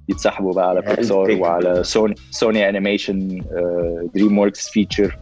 يتسحبوا 0.10 0.54
بقى 0.54 0.70
على 0.70 0.82
بيكسار. 0.82 1.32
وعلى 1.32 1.84
Sony 1.84 2.16
Sony 2.32 2.70
Animation 2.70 3.42
DreamWorks 4.16 4.70
feature 4.70 5.18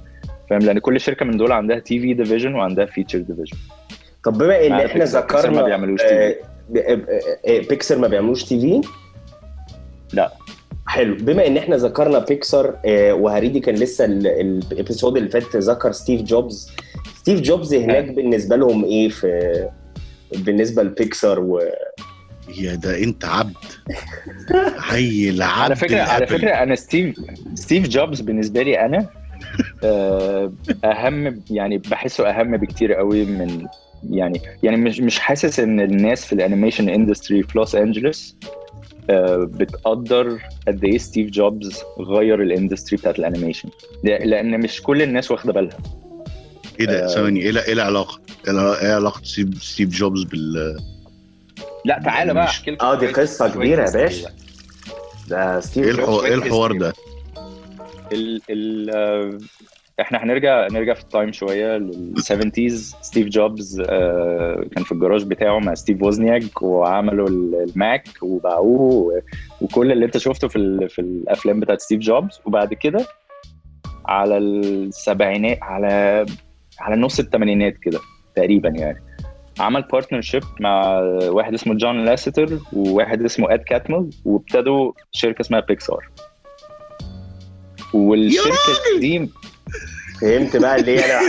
فاهم 0.49 0.60
لأن 0.60 0.80
كل 0.80 0.99
شركة 0.99 1.26
من 1.26 1.38
دول 1.38 1.52
عندها 1.52 1.80
TV 1.80 2.14
division 2.14 2.56
وعندها 2.56 2.86
feature 2.86 3.20
division 3.20 3.58
طب 4.23 4.38
بما 4.38 4.68
إن 4.68 4.72
إحنا 4.72 5.06
ذكرنا 5.06 5.52
ما 5.52 5.61
بيعملوش 5.61 6.02
TV. 6.02 6.03
آه، 6.03 6.36
آه، 6.77 6.99
آه، 7.48 7.60
بيكسر 7.69 7.98
ما 7.98 8.07
بيعملوش 8.07 8.44
TV 8.44 8.82
لا. 10.14 10.31
حلو. 10.88 11.16
بما 11.16 11.48
إن 11.48 11.58
إحنا 11.58 11.76
ذكرنا 11.76 12.20
بيكسر 12.20 12.76
آه، 12.86 13.14
و 13.14 13.19
already 13.19 13.60
كان 13.60 13.76
لسه 13.76 14.06
ال- 14.06 14.28
ال 14.72 14.77
episode 14.77 15.18
اللي 15.18 15.30
فات 15.30 15.56
ذكر 15.56 15.91
ستيف 15.91 16.22
جوبز. 16.22 16.72
ستيف 17.18 17.40
جوبز 17.41 17.74
هناك 17.74 18.04
بالنسبة 18.12 18.56
لهم 18.56 18.86
إيه 18.86 19.10
في 19.10 19.68
بالنسبة 20.36 20.84
لبيكسر 20.84 21.40
و 21.40 21.60
يا 22.58 22.76
ده 22.76 23.04
أنت 23.04 23.26
عبد. 23.26 23.54
عيل 24.91 25.41
عبد 25.41 25.62
على 25.62 25.76
فكرة 25.76 26.02
على 26.02 26.24
ال 26.24 26.26
Apple. 26.26 26.38
فكرة 26.40 26.50
أنا 26.52 26.76
ستيف 26.76 27.16
ستيف 27.56 27.88
جوبز 27.88 28.22
بالنسبة 28.22 28.62
لي 28.62 28.86
أنا 28.86 29.08
آه، 29.84 30.52
أهم 30.84 31.41
يعني 31.52 31.78
بحسه 31.78 32.30
أهم 32.30 32.58
بكتير 32.58 32.94
قوي 32.94 33.26
من 33.26 33.68
يعني 34.10 34.41
يعني 34.64 34.78
مش 34.78 35.00
مش 35.00 35.20
حاسس 35.20 35.60
إن 35.60 35.80
الناس 35.80 36.26
في 36.26 36.34
ال 36.34 36.39
animation 36.39 36.90
industry 36.90 37.44
في 37.44 37.58
لوس 37.58 37.76
انجلوس 37.76 38.36
آه، 38.44 38.79
بتقدر 39.45 40.40
قد 40.68 40.84
إيه 40.84 40.98
ستيف 40.98 41.30
جوبز 41.30 41.81
غير 41.99 42.41
ال 42.41 42.48
industry 42.48 42.98
بتاعت 42.98 43.19
ال 43.20 43.25
animation 43.25 43.70
لأن 44.03 44.60
مش 44.60 44.81
كل 44.81 45.02
الناس 45.02 45.31
واخدة 45.31 45.53
بالها 45.53 45.77
إيه 46.80 46.86
ده 46.86 47.03
آه. 47.06 47.07
ثواني 47.07 47.40
إيه 47.41 47.60
إيه 47.60 47.73
العلاقة؟ 47.73 48.19
إيه 48.48 48.81
إيه 48.81 48.94
علاقة 48.94 49.22
ستيف 49.23 49.90
جوبز 49.90 50.23
بال 50.23 50.77
لا 51.86 52.02
تعالى 52.06 52.34
بقى 52.34 52.44
احكي 52.44 52.72
لكم 52.72 52.86
آه 52.86 52.95
دي 52.95 53.07
قصة 53.07 53.48
كبيرة 53.49 53.86
يا 53.90 53.91
باشا. 53.94 54.30
ده 55.30 55.60
ستيف 55.60 55.86
إيه 55.86 55.91
جوبز 55.91 55.99
الحوار 55.99 56.26
إيه 56.26 56.34
الحوار. 56.36 56.72
ده؟ 56.77 56.94
ال 58.11 58.41
ال 58.49 58.90
آه، 58.95 59.38
إحنا 60.02 60.24
هنرجع 60.24 60.68
نرجع 60.72 60.94
في 60.94 61.02
ال 61.02 61.08
time 61.08 61.32
شوية 61.32 61.78
لل 61.78 62.14
70s 62.20 62.72
ستيف 63.02 63.28
جوبز 63.28 63.84
آه، 63.90 64.66
كان 64.76 64.84
في 64.84 64.92
الجراج 64.92 65.24
بتاعه 65.24 65.60
مع 65.60 65.74
ستيف 65.74 66.02
ووزنياك 66.04 66.62
وعملوا 66.62 67.28
ال- 67.30 67.66
Mac 67.70 68.08
وباعوه 68.22 69.22
وكل 69.62 69.92
اللي 69.92 70.06
انت 70.06 70.18
شفته 70.18 70.48
في 70.48 70.88
في 70.90 71.00
الأفلام 71.02 71.60
بتاعت 71.60 71.82
ستيف 71.82 72.00
جوبز 72.00 72.40
وبعد 72.46 72.74
كده 72.74 73.06
على 74.06 74.38
السبعينات 74.38 75.58
على 75.62 76.26
على 76.80 76.96
نص 77.02 77.20
الثمانينات 77.20 77.78
كده 77.78 78.00
تقريبا 78.36 78.70
يعني. 78.70 79.04
عمل 79.60 79.82
partnership 79.82 80.44
مع 80.60 81.00
واحد 81.28 81.54
اسمه 81.54 81.74
جون 81.74 82.06
لاسيتر 82.06 82.60
وواحد 82.74 83.24
اسمه 83.24 83.54
اد 83.54 83.60
كاتمل 83.60 84.10
وابتدوا 84.26 84.92
شركة 85.12 85.42
اسمها 85.42 85.60
بيكسار 85.60 86.10
والشركة 87.94 89.00
دي 89.00 89.30
فهمت 90.22 90.58
بقى 90.58 90.76
اللي 90.76 91.06
أنا 91.06 91.20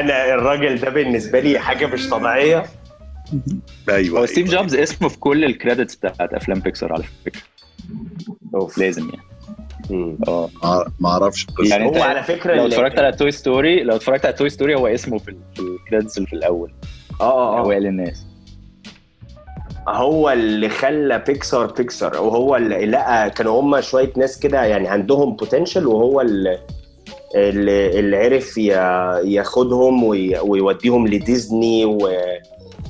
أنا 0.00 0.34
الراجل 0.34 0.78
ده 0.80 0.90
بالنسبة 0.90 1.40
لي 1.40 1.58
حاجة 1.58 1.86
مش 1.86 2.08
طبيعية. 2.08 2.64
أيوه 3.88 4.20
هو 4.20 4.26
ستيف 4.26 4.50
أيوة. 4.50 4.60
جوبز 4.60 4.74
اسمه 4.74 5.08
في 5.08 5.18
كل 5.18 5.44
ال 5.44 5.50
credits 5.50 5.94
بتاعت 5.94 6.34
أفلام 6.34 6.58
بيكسار 6.60 6.92
على 6.92 7.04
فكرة. 7.24 7.42
أوف. 8.54 8.78
لازم 8.78 9.08
يعني. 9.10 10.16
آه. 10.28 10.48
ما- 10.62 10.84
ما 11.00 11.08
أعرفش 11.08 11.46
يعني 11.70 11.86
هو 11.88 12.02
على 12.02 12.22
فكرة 12.22 12.54
لو 12.54 12.66
اتفرجت 12.66 12.98
على 12.98 13.12
Toy 13.12 13.30
Story 13.30 13.82
لو 13.82 13.96
اتفرجت 13.96 14.24
على 14.24 14.34
Toy 14.34 14.48
Story 14.50 14.74
هو 14.74 14.86
اسمه 14.86 15.18
في 15.18 15.28
ال- 15.28 15.36
في 15.54 15.60
credits 15.60 16.16
اللي 16.18 16.26
في 16.28 16.32
الأول. 16.36 16.72
آه 17.20 17.24
آه 17.24 17.56
آه. 17.58 17.60
اوائل 17.60 17.86
الناس 17.86 18.26
هو 19.88 20.30
اللي 20.30 20.68
خلى 20.68 21.18
Pixar 21.26 21.66
Pixar 21.66 22.16
وهو 22.22 22.56
اللي 22.56 22.86
لقى 22.86 23.30
كانوا 23.30 23.60
هم 23.60 23.80
شوية 23.80 24.12
ناس 24.16 24.38
كده 24.38 24.64
يعني 24.64 24.88
عندهم 24.88 25.36
potential 25.36 25.86
وهو 25.86 26.20
اللي 26.20 26.58
اللي, 27.34 27.98
اللي 28.00 28.16
عرف 28.16 28.58
ياخدهم 28.58 30.04
وي- 30.04 30.38
ويوديهم 30.38 31.08
لديزني 31.08 31.84
و 31.84 31.98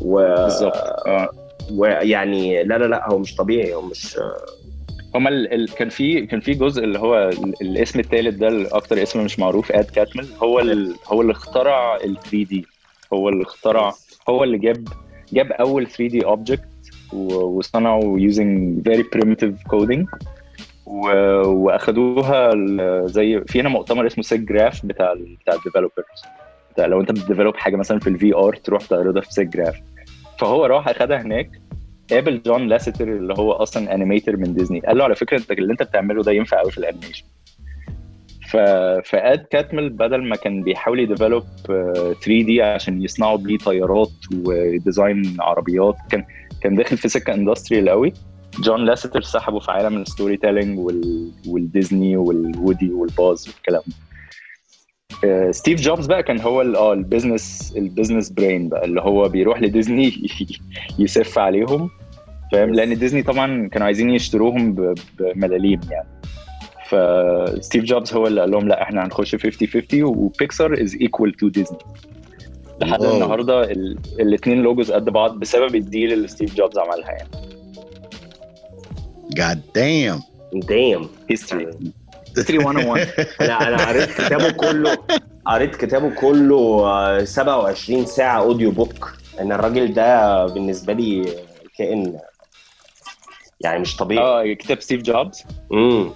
و... 0.00 0.20
آه. 0.20 1.28
ويعني 1.72 2.64
لا 2.64 2.78
لا 2.78 2.84
لا 2.84 3.10
هو 3.10 3.18
مش 3.18 3.34
طبيعي 3.34 3.74
هو 3.74 3.82
مش 3.82 4.18
هما 5.14 5.28
ال... 5.30 5.52
ال... 5.54 5.68
كان 5.74 5.88
في 5.88 6.26
كان 6.26 6.40
في 6.40 6.54
جزء 6.54 6.84
اللي 6.84 6.98
هو 6.98 7.28
ال... 7.28 7.54
الاسم 7.62 8.00
الثالث 8.00 8.34
ده 8.36 8.76
أكتر 8.76 9.02
اسم 9.02 9.24
مش 9.24 9.38
معروف 9.38 9.72
اد 9.72 9.84
كاتمل 9.84 10.26
هو 10.42 10.60
ال... 10.60 10.94
هو 11.06 11.20
اللي 11.20 11.32
اخترع 11.32 11.96
ال 11.96 12.14
3D 12.22 12.66
هو 13.12 13.28
اللي 13.28 13.42
اخترع 13.42 13.92
هو 14.28 14.44
اللي 14.44 14.58
جاب 14.58 14.88
جاب 15.32 15.52
أول 15.52 15.86
3D 15.86 16.24
object 16.24 16.64
وصنعوا 17.12 18.18
using 18.18 18.82
very 18.88 19.02
primitive 19.16 19.72
coding. 19.72 20.04
و... 20.86 21.08
واخدوها 21.46 22.50
زي 23.06 23.40
في 23.46 23.60
هنا 23.60 23.68
مؤتمر 23.68 24.06
اسمه 24.06 24.24
SIGGRAPH 24.24 24.86
بتاع. 24.86 25.14
بتاع 25.14 25.54
ال 25.54 25.60
developers 25.60 26.22
لو 26.78 27.00
انت 27.00 27.12
بت 27.12 27.22
develop 27.22 27.56
حاجة 27.56 27.76
مثلا 27.76 27.98
في 27.98 28.06
ال 28.06 28.34
VR 28.34 28.56
تروح 28.56 28.82
تعرضها 28.86 29.22
في 29.22 29.32
SIGGRAPH 29.32 29.80
فهو 30.38 30.66
راح 30.66 30.88
أخدها 30.88 31.22
هناك. 31.22 31.50
قابل 32.10 32.42
جون 32.42 32.66
لاسيتر 32.66 33.08
اللي 33.08 33.34
هو 33.38 33.52
أصلا 33.52 33.94
animator 33.94 34.36
من 34.36 34.54
ديزني 34.54 34.80
قال 34.80 34.98
له 34.98 35.04
على 35.04 35.14
فكرة 35.14 35.38
انت 35.38 35.50
اللي 35.50 35.72
انت 35.72 35.82
بتعمله 35.82 36.22
ده 36.22 36.32
ينفع 36.32 36.60
قوي 36.60 36.70
في 36.70 36.78
ال 36.78 36.83
animation 36.83 37.24
ف 38.48 38.56
فأد 39.10 39.38
كاتمل 39.50 39.90
بدل 39.90 40.28
ما 40.28 40.36
كان 40.36 40.62
بيحاول 40.62 41.00
ي 41.00 41.44
develop 41.66 42.14
3D 42.26 42.62
عشان 42.62 43.02
يصنعوا 43.02 43.36
بيه 43.38 43.58
طيارات 43.58 44.10
و 44.44 44.57
design 44.57 45.36
عربيات 45.40 45.96
كان 46.10 46.24
كان 46.60 46.76
داخل 46.76 46.96
في 46.96 47.08
سكه 47.08 47.34
industrial 47.34 47.88
قوي 47.88 48.12
جون 48.60 48.84
لاسيتر 48.84 49.22
سحبه 49.22 49.58
في 49.58 49.70
عالم 49.70 49.96
ال 50.02 50.36
storytelling 50.36 50.78
وال... 50.78 51.30
والديزني 51.48 52.16
والوودي 52.16 52.90
والباز 52.90 53.48
والكلام 53.48 53.82
ده. 53.86 53.94
آه، 55.24 55.50
ستيف 55.50 55.80
جوبز 55.80 56.06
بقى 56.06 56.22
كان 56.22 56.40
هو 56.40 56.62
آه 56.62 56.92
ال 56.92 57.01
business 57.01 57.74
ال 57.76 57.82
business 57.82 58.30
brain 58.30 58.68
بقى 58.68 58.84
اللي 58.84 59.00
هو 59.00 59.28
بيروح 59.28 59.62
لديزني 59.62 60.12
يسف 60.98 61.38
عليهم 61.38 61.90
فاهم؟ 62.52 62.74
لأن 62.74 62.98
ديزني 62.98 63.22
طبعا 63.22 63.68
كانوا 63.68 63.86
عايزين 63.86 64.10
يشتروهم 64.10 64.94
بملاليم 65.18 65.80
يعني. 65.90 66.08
فستيف 66.88 67.84
جوبز 67.84 68.14
هو 68.14 68.26
اللي 68.26 68.40
قال 68.40 68.50
لهم 68.50 68.68
لا 68.68 68.82
إحنا 68.82 69.04
هنخش 69.04 69.36
50 69.36 69.68
50 69.68 70.02
وبيكسار 70.02 70.82
is 70.82 70.96
equal 71.00 71.32
to 71.32 71.48
ديزني 71.48 71.78
لحد. 72.80 73.02
النهارده 73.02 73.62
الاثنين 74.20 74.62
logos 74.62 74.92
قد 74.92 75.04
بعض 75.04 75.38
بسبب 75.38 75.74
ال 75.74 75.82
deal 75.82 76.12
اللي 76.12 76.28
ستيف 76.28 76.54
جوبز 76.56 76.78
عملها 76.78 77.10
يعني. 77.10 77.28
God 79.32 79.58
damn. 79.78 80.22
damn 80.68 81.08
history 81.30 81.66
history 82.36 82.58
101 82.58 83.08
أنا 83.40 83.68
أنا 83.68 83.88
قريت 83.88 84.10
كتابه 84.10 84.50
كله 84.50 84.98
قريت 85.46 85.76
كتابه 85.76 86.10
كله 86.14 86.56
آه، 86.86 87.24
27 87.24 88.06
ساعة 88.06 88.38
audiobook 88.40 89.14
ان 89.40 89.52
الراجل 89.52 89.92
ده 89.94 90.46
بالنسبة 90.46 90.92
لي 90.92 91.36
كائن 91.78 92.18
يعني 93.60 93.78
مش 93.78 93.96
طبيعي. 93.96 94.24
آه 94.24 94.54
كتاب 94.54 94.80
ستيف 94.80 95.02
جوبز؟ 95.02 95.44
امم 95.72 96.10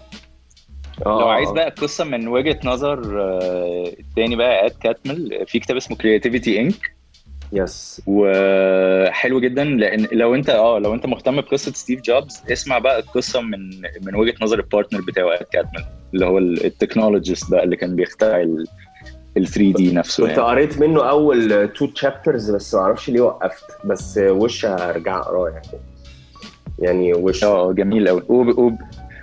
لو 1.07 1.29
عايز 1.29 1.51
بقى 1.51 1.71
قصة 1.71 2.05
من 2.05 2.29
وجهة 2.29 2.59
نظر 2.65 3.21
آه، 3.23 3.93
التاني 4.01 4.37
بقى 4.37 4.67
آد 4.67 4.71
كاتمل 4.83 5.45
في 5.47 5.59
كتاب 5.59 5.77
اسمه 5.77 5.97
Creativity 5.97 6.61
Inc 6.61 6.98
yes 7.53 8.03
وحلو 8.07 9.41
جدا 9.41 9.65
لأن 9.65 10.07
لو 10.13 10.35
أنت 10.35 10.51
آه 10.51 10.79
لو 10.79 10.95
أنت 10.95 11.07
مهتم 11.07 11.41
بقصة 11.41 11.73
ستيف 11.73 12.01
جوبز 12.03 12.43
اسمع 12.53 12.79
بقى 12.79 12.99
القصة 12.99 13.41
من 13.41 13.71
من 14.03 14.15
وجهة 14.15 14.35
نظر 14.43 14.59
ال 14.59 14.64
partner 14.64 15.01
بتاعه 15.01 15.39
كاتمل 15.53 15.85
اللي 16.15 16.27
هو 16.27 16.39
ال 16.39 16.47
technologist 16.47 17.51
بقى 17.51 17.65
اللي 17.65 17.77
كان 17.77 17.97
بيخترع 17.97 18.41
ال 19.37 19.47
3D 19.47 19.93
نفسه 19.93 20.23
كنت 20.27 20.31
يعني. 20.39 20.43
قريت 20.51 20.79
منه 20.81 21.09
أول 21.11 21.69
two 21.73 21.87
chapters 21.87 22.51
بس 22.51 22.75
ما 22.75 22.81
أعرفش 22.81 23.11
ليه 23.11 23.21
وقفت 23.21 23.65
بس 23.85 24.19
وش 24.23 24.67
هرجع 24.67 25.19
أقراه 25.21 25.49
يعني. 25.49 25.63
يعني 26.79 27.15
وش 27.15 27.45
آه 27.45 27.73
جميل 27.73 28.09
قوي 28.09 28.23
وب... 28.29 28.59
وب... 28.59 28.79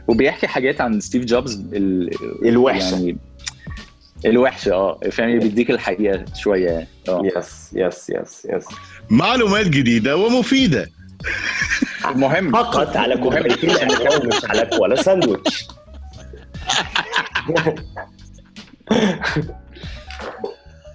وبيحكي 0.07 0.47
حاجات 0.47 0.81
عن 0.81 0.99
ستيف 0.99 1.25
جوبز 1.25 1.65
ال... 1.73 2.09
الوحشة. 2.47 2.93
يعني 2.95 3.17
الوحشه 4.25 4.73
آه. 4.73 4.99
فاهم؟ 5.11 5.39
بيديك 5.39 5.71
الحقيقة 5.71 6.25
شوية 6.35 6.69
يعني. 6.69 6.87
آه. 7.09 7.21
yes 7.37 7.69
yes 7.73 8.09
yes 8.09 8.47
yes 8.49 8.65
معلومات 9.09 9.67
جديدة 9.67 10.17
ومفيدة. 10.17 10.89
المهم 12.05 12.51
فقط 12.51 12.97
على 12.97 13.17
كوبايتين 13.17 13.69
قهوه 13.69 14.19
ومش 14.23 14.45
على 14.45 14.69
ولا 14.81 14.95
ساندوتش 14.95 15.67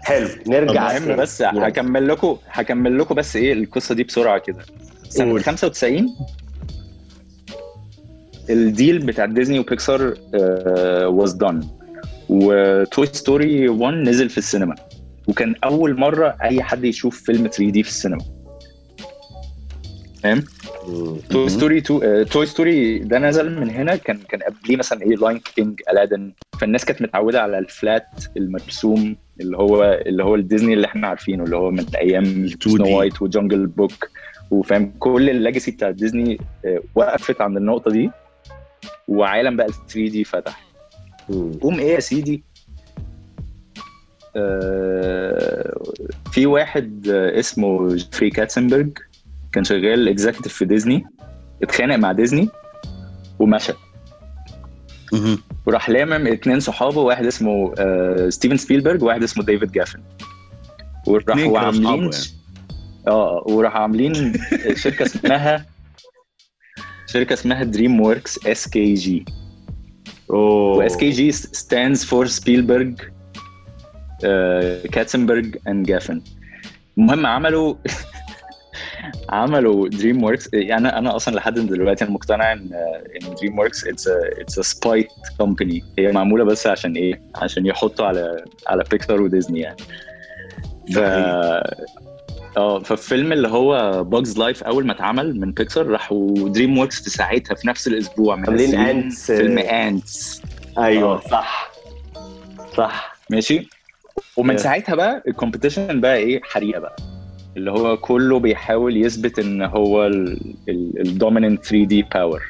حلو 0.02 0.28
نرجع 0.46 0.96
المهم 0.96 1.16
بس 1.16 1.42
هكمل 1.42 2.08
لكم 2.08 2.36
هكمل 2.50 2.98
لكم 2.98 3.14
بس 3.14 3.36
إيه 3.36 3.52
القصة 3.52 3.94
دي 3.94 4.04
بسرعة 4.04 4.38
كده. 4.38 4.58
سنة 5.08 5.30
قول. 5.30 5.42
95 5.44 6.06
ال 8.50 8.60
deal 8.60 8.98
بتاع 8.98 9.24
ديزني 9.26 9.58
وبيكسار 9.58 10.14
was 11.06 11.32
done 11.32 11.79
و 12.30 12.49
Toy 12.49 13.06
Story 13.06 13.68
1 13.68 13.94
نزل 13.94 14.28
في 14.30 14.38
السينما. 14.38 14.74
وكان 15.28 15.54
أول 15.64 15.98
مرة 16.00 16.36
أي 16.42 16.62
حد 16.62 16.84
يشوف 16.84 17.22
فيلم 17.22 17.42
3D 17.46 17.82
في 17.82 17.88
السينما. 17.88 18.24
فاهم؟ 20.22 20.44
Toy 21.30 21.48
Story 21.48 21.78
2 21.78 22.24
Toy 22.26 22.46
Story 22.46 22.98
ده 22.98 23.18
نزل 23.18 23.60
من 23.60 23.70
هنا 23.70 23.96
كان 23.96 24.18
كان 24.18 24.40
قبليه 24.42 24.76
مثلا 24.76 25.02
إيه 25.02 25.16
Lion 25.16 25.38
King 25.38 25.80
Aladdin 25.90 26.32
فالناس 26.60 26.84
كانت 26.84 27.02
متعودة 27.02 27.42
على 27.42 27.58
ال 27.58 27.68
flat 27.68 28.06
المرسوم 28.36 29.16
اللي 29.40 29.56
هو 29.56 30.00
اللي 30.06 30.24
هو 30.24 30.34
الديزني 30.34 30.74
اللي 30.74 30.86
إحنا 30.86 31.08
عارفينه 31.08 31.44
اللي 31.44 31.56
هو 31.56 31.70
من 31.70 31.84
أيام 31.96 32.48
2D. 32.48 32.68
Snow 32.70 32.98
White 32.98 33.22
و 33.22 33.29
Jungle 33.29 33.66
Book 33.66 34.08
وفاهم؟ 34.50 34.92
كل 34.98 35.30
ال 35.30 35.36
legacy 35.36 35.70
بتاع 35.70 35.90
ديزني 35.90 36.38
آه، 36.64 36.80
وقفت 36.94 37.40
عند 37.40 37.56
النقطة 37.56 37.90
دي 37.90 38.10
وعالم 39.08 39.56
بقى 39.56 39.66
ال 39.66 39.72
3D 39.72 40.24
فتح. 40.24 40.69
قوم 41.60 41.78
إيه 41.78 41.94
يا 41.94 42.00
سيدي؟ 42.00 42.44
آه، 44.36 45.82
في 46.32 46.46
واحد 46.46 47.08
آه، 47.08 47.38
اسمه 47.40 47.94
جيفري 47.94 48.30
كاتسنبرج. 48.30 48.98
كان 49.52 49.64
شغال 49.64 50.08
executive 50.08 50.54
في 50.54 50.64
ديزني. 50.64 51.04
اتخانق 51.62 51.96
مع 51.96 52.12
ديزني 52.12 52.48
ومشى. 53.38 53.72
وراح 55.66 55.90
لامم 55.90 56.26
اتنين 56.26 56.60
صحابه 56.60 57.00
واحد 57.00 57.26
اسمه 57.26 57.74
آه، 57.78 58.28
ستيفن 58.28 58.56
سبيلبرج 58.56 59.02
وواحد 59.02 59.22
اسمه 59.22 59.44
ديفيد 59.44 59.72
جافن. 59.72 60.02
وراحوا 61.06 61.58
عاملين 61.58 62.02
يعني. 62.02 62.10
آه 63.08 63.44
وراحوا 63.46 63.80
عاملين 63.80 64.32
شركة 64.74 65.06
اسمها 65.06 65.66
شركة 67.12 67.32
اسمها 67.32 67.64
دريم 67.64 68.00
وركس 68.00 68.46
SKG 68.46 69.24
اوه 70.32 70.76
و 70.76 70.96
SKG 70.96 71.32
stands 71.32 72.06
for 72.06 72.26
سبيلبرج 72.26 73.00
كاتسنبرج 74.92 75.56
and 75.68 75.86
جافن 75.86 76.22
المهم 76.98 77.26
عملوا 77.26 77.74
عملوا 79.30 79.88
دريم 79.88 80.24
وركس 80.24 80.48
يعني 80.52 80.88
أنا 80.88 81.16
أصلا 81.16 81.34
لحد 81.34 81.54
دلوقتي 81.54 82.04
أنا 82.04 82.12
مقتنع 82.12 82.52
إن 82.52 82.70
إن 83.22 83.34
دريم 83.34 83.58
وركس 83.58 83.86
it's 83.86 84.08
it's 84.08 84.60
spite 84.60 85.08
company 85.38 85.84
هي 85.98 86.12
معمولة 86.12 86.44
بس 86.44 86.66
عشان 86.66 86.96
إيه؟ 86.96 87.22
عشان 87.34 87.66
يحطوا 87.66 88.06
على 88.06 88.44
على 88.66 88.84
بيكسار 88.90 89.22
وديزني 89.22 89.60
يعني. 89.60 89.76
ف 90.94 90.98
آه 92.56 92.78
فالفيلم 92.78 93.32
اللي 93.32 93.48
هو 93.48 94.04
Bug's 94.04 94.38
Life 94.38 94.62
أول 94.64 94.86
ما 94.86 94.92
اتعمل 94.92 95.40
من 95.40 95.52
بيكسار 95.52 95.86
راحوا 95.86 96.48
دريم 96.48 96.78
وركس 96.78 97.02
في 97.04 97.10
ساعتها 97.10 97.54
في 97.54 97.68
نفس 97.68 97.88
الأسبوع 97.88 98.34
عاملين 98.34 99.10
Ants. 99.10 99.14
فيلم 99.26 99.58
Ants 99.58 100.42
أيوه 100.78 101.14
آه. 101.14 101.28
صح. 101.30 101.70
صح. 102.76 103.14
ماشي؟ 103.30 103.68
ومن 104.36 104.56
Yeah. 104.58 104.60
ساعتها 104.60 104.94
بقى 104.94 105.22
ال 105.28 105.34
competition 105.34 106.00
بقى 106.00 106.16
إيه؟ 106.16 106.40
حريقة 106.44 106.80
بقى. 106.80 106.96
اللي 107.56 107.70
هو 107.70 107.96
كله 107.96 108.38
بيحاول 108.38 108.96
يثبت 108.96 109.38
إن 109.38 109.62
هو 109.62 110.06
ال 110.68 111.64
dominant 111.64 111.84
3D 111.86 112.02
power 112.02 112.42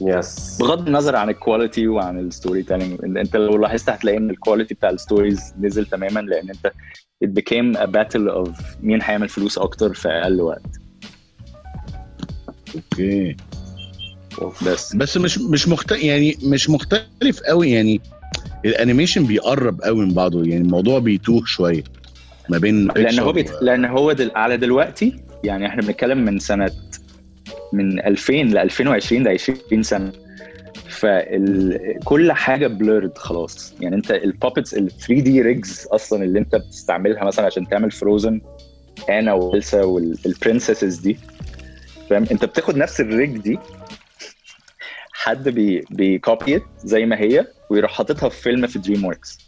yes 0.00 0.58
بغض 0.60 0.86
النظر 0.86 1.16
عن 1.16 1.28
ال 1.30 1.37
quality 1.37 1.88
وعن 1.88 2.18
ال 2.18 2.62
storytelling 2.62 3.18
أنت 3.18 3.36
لو 3.36 3.56
لاحظت 3.56 3.90
هتلاقي 3.90 4.18
إن 4.18 4.30
ال 4.30 4.36
quality 4.36 4.74
بتاع 4.74 4.90
ال 4.90 4.98
stories 4.98 5.54
نزل 5.60 5.86
تماما 5.86 6.20
لأن 6.20 6.48
أنت 6.50 6.72
it 7.24 7.34
became 7.34 7.76
a 7.76 7.86
battle 7.86 8.28
of 8.28 8.50
مين 8.82 9.02
هيعمل 9.02 9.28
فلوس 9.28 9.58
أكتر 9.58 9.94
في 9.94 10.08
أقل 10.08 10.40
وقت. 10.40 10.62
okay. 12.74 13.36
بس. 14.66 14.96
بس 14.96 15.16
مش 15.16 15.38
مش 15.38 15.68
مختلف 15.68 16.02
يعني 16.02 16.38
مش 16.42 16.70
مختلف 16.70 17.40
قوي 17.46 17.70
يعني 17.70 18.00
ال 18.64 18.70
animation 18.70 19.26
بيقرب 19.26 19.80
قوي 19.80 20.06
من 20.06 20.14
بعضه 20.14 20.44
يعني 20.44 20.62
الموضوع 20.62 20.98
بيتوه 20.98 21.44
شوية 21.44 21.84
ما 22.48 22.58
بين 22.58 22.88
لأن 22.88 23.18
هو 23.18 23.32
بيت... 23.32 23.50
لأن 23.62 23.84
هو 23.84 24.12
دل... 24.12 24.30
على 24.34 24.56
دلوقتي 24.56 25.16
يعني 25.44 25.66
إحنا 25.66 25.82
بنتكلم 25.82 26.24
من 26.24 26.38
سنة 26.38 26.70
من 27.72 28.06
2000 28.06 28.32
ل 28.32 28.58
2020 28.58 29.22
ده 29.22 29.30
20 29.30 29.82
سنة. 29.82 30.12
فكل 31.02 32.32
حاجة 32.32 32.66
blurred 32.66 33.18
خلاص. 33.18 33.74
يعني 33.80 33.96
انت 33.96 34.10
ال 34.10 34.90
puppets 34.90 35.20
ال 35.22 35.29
3D 35.29 35.42
rigs 35.42 35.86
أصلا 35.90 36.24
اللي 36.24 36.38
انت 36.38 36.56
بتستعملها 36.56 37.24
مثلا 37.24 37.46
عشان 37.46 37.68
تعمل 37.68 37.90
Frozen 37.90 38.40
أنا 39.10 39.32
وإلسا 39.32 39.82
وال 39.82 40.01
princesses 40.01 40.96
دي 40.98 41.18
فاهم؟ 42.10 42.24
انت 42.30 42.44
بتاخد 42.44 42.76
نفس 42.76 43.00
ال 43.00 43.09
rig 43.09 43.36
دي 43.38 43.58
حد 45.12 45.48
بي 45.48 45.84
بي 45.90 46.14
copy 46.14 46.62
زي 46.84 47.06
ما 47.06 47.20
هي 47.20 47.46
ويروح 47.70 47.92
حاططها 47.92 48.28
في 48.28 48.42
فيلم 48.42 48.66
في 48.66 48.78
دريم 48.78 49.04
وركس 49.04 49.38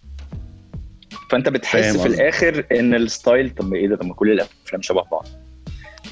فأنت 1.30 1.48
بتحس 1.48 1.96
في. 1.96 2.06
الآخر 2.08 2.66
إن 2.72 2.94
ال 2.94 3.04
style 3.04 3.50
طب 3.50 3.74
إيه 3.74 3.88
ده؟ 3.88 3.96
طب 3.96 4.06
ما 4.06 4.14
كل 4.14 4.30
الأفلام 4.30 4.82
شبه 4.82 5.02
بعض. 5.02 5.26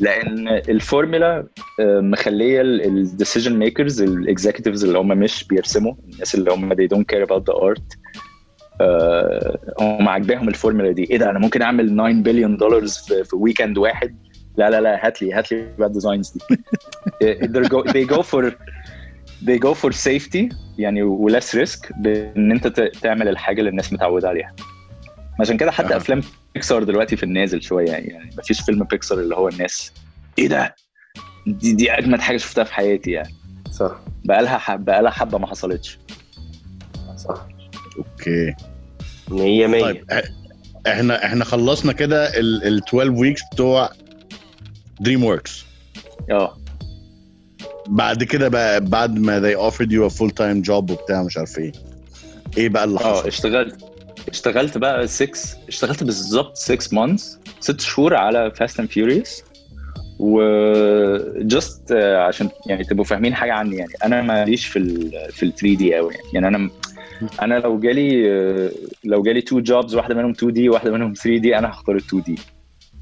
لأن 0.03 0.49
الفورمولا 0.49 1.47
آه، 1.81 2.01
مخلية 2.01 2.61
ال 2.61 2.71
decision 2.71 3.59
makers 3.59 4.03
ال 4.03 4.10
executives 4.10 4.85
اللي 4.85 4.99
هم 4.99 5.09
مش 5.09 5.45
بيرسموا 5.45 5.95
الناس 6.12 6.35
اللي 6.35 6.53
هم 6.53 6.74
they 6.74 6.89
don't 6.95 7.05
care 7.15 7.27
about 7.27 7.43
the 7.43 7.61
art 7.62 7.97
آه، 8.81 9.59
هم 9.81 10.09
عاجباهم 10.09 10.49
الفورمولا 10.49 10.93
دي. 10.93 11.05
إيه 11.11 11.19
ده؟ 11.19 11.31
أنا 11.31 11.39
ممكن 11.39 11.62
أعمل 11.62 11.97
9 11.97 12.12
بليون 12.23 12.57
دولار 12.57 12.87
في, 12.87 13.24
في 13.24 13.37
weekend 13.36 13.78
واحد؟ 13.79 14.16
لا 14.57 14.70
لا 14.70 14.81
لا 14.81 15.07
هات 15.07 15.23
لي 15.23 15.33
هات 15.33 15.53
لي 15.53 15.69
بقى 15.79 15.89
ال 15.89 15.94
designs 15.94 16.32
دي. 16.33 16.57
go, 17.69 17.83
they 17.83 18.15
go 18.15 18.23
for 18.23 18.53
they 19.45 19.59
go 19.59 19.74
for 19.74 19.93
safety 19.93 20.55
يعني 20.79 21.03
و 21.03 21.13
less 21.13 21.55
risk 21.55 21.93
بإن 21.99 22.53
أنت 22.53 22.66
تعمل 23.03 23.29
الحاجة 23.29 23.59
اللي 23.59 23.70
الناس 23.70 23.93
متعودة 23.93 24.29
عليها. 24.29 24.55
عشان 25.41 25.57
كده 25.57 25.70
حتى. 25.70 25.97
أفلام 25.97 26.20
بيكسار 26.55 26.83
دلوقتي 26.83 27.16
في 27.16 27.23
النازل 27.23 27.62
شوية 27.62 27.91
يعني 27.91 28.31
مفيش 28.39 28.61
فيلم 28.61 28.85
بيكسار 28.85 29.19
اللي 29.20 29.37
هو 29.37 29.49
الناس. 29.49 29.93
إيه 30.39 30.49
ده؟ 30.49 30.74
دي, 31.47 31.73
دي 31.73 31.93
أجمد 31.93 32.20
حاجة 32.20 32.37
شفتها 32.37 32.65
في 32.65 32.74
حياتي 32.74 33.11
يعني. 33.11 33.35
صح. 33.70 34.01
بقالها 34.24 34.59
حب 34.59 34.85
بقالها 34.85 35.11
حبة 35.11 35.39
ما 35.39 35.47
حصلتش. 35.47 35.99
صح. 37.16 37.47
okay. 37.99 38.55
100 39.29 39.66
100 39.66 39.83
طيب 39.83 40.05
إحنا 40.87 41.24
إحنا 41.24 41.45
خلصنا 41.45 41.93
كده 41.93 42.39
ال 42.39 42.65
ال 42.65 42.83
12 42.89 43.11
weeks 43.11 43.40
بتوع 43.53 43.91
DreamWorks 45.01 45.65
آه. 46.31 46.59
بعد 47.89 48.24
كده 48.24 48.49
بقى 48.49 48.81
بعد 48.81 49.19
ما 49.19 49.41
they 49.41 49.70
offered 49.73 49.89
you 49.89 50.12
a 50.12 50.16
full 50.19 50.31
time 50.31 50.66
job 50.69 50.91
وبتاع 50.91 51.23
مش 51.23 51.37
عارف 51.39 51.59
إيه. 51.59 51.73
إيه 52.59 52.69
بقى 52.69 52.85
اللي 52.85 53.01
آه 53.01 53.12
حصل؟ 53.20 53.27
اشتغلت. 53.29 53.85
اشتغلت 54.28 54.78
بقى 54.78 55.07
6 55.07 55.32
اشتغلت 55.69 56.05
بالظبط 56.05 56.57
6 56.57 56.94
months 56.97 57.39
6 57.61 57.78
شهور 57.81 58.15
على 58.16 58.51
Fast 58.51 58.81
and 58.81 58.89
Furious 58.89 59.43
و 60.19 60.43
just 61.39 61.93
عشان 61.93 62.49
يعني 62.66 62.85
تبقوا 62.85 63.05
فاهمين 63.05 63.35
حاجة 63.35 63.53
عني 63.53 63.77
يعني. 63.77 63.93
أنا 64.05 64.23
ماليش 64.23 64.66
في 64.66 64.78
ال 64.78 65.11
في 65.32 65.43
ال 65.43 65.55
3D 65.55 65.94
قوي 65.94 66.15
يعني. 66.35 66.49
أنا 66.49 66.70
أنا 67.43 67.55
لو 67.59 67.81
جالي 67.81 68.31
آه، 68.32 68.70
لو 69.05 69.23
جالي 69.23 69.40
two 69.40 69.61
jobs 69.61 69.94
واحدة 69.94 70.15
منهم 70.15 70.31
2D 70.31 70.69
واحدة 70.69 70.90
منهم 70.90 71.12
3D 71.12 71.59
أنا 71.59 71.70
هختار 71.70 71.97
ال 71.97 72.01
2D 72.01 72.39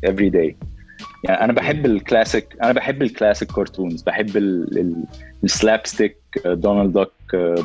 every 0.06 0.32
day. 0.34 0.66
يعني 1.24 1.44
أنا 1.44 1.52
بحب 1.52 1.86
الكلاسيك 1.86 2.46
أنا 2.62 2.72
بحب 2.72 3.02
ال 3.02 3.08
classic 3.08 3.52
cartoons 3.52 4.02
بحب 4.02 4.36
ال 5.44 5.86
slapstick 5.86 6.16
Donald 6.46 6.92
Duck 6.92 7.12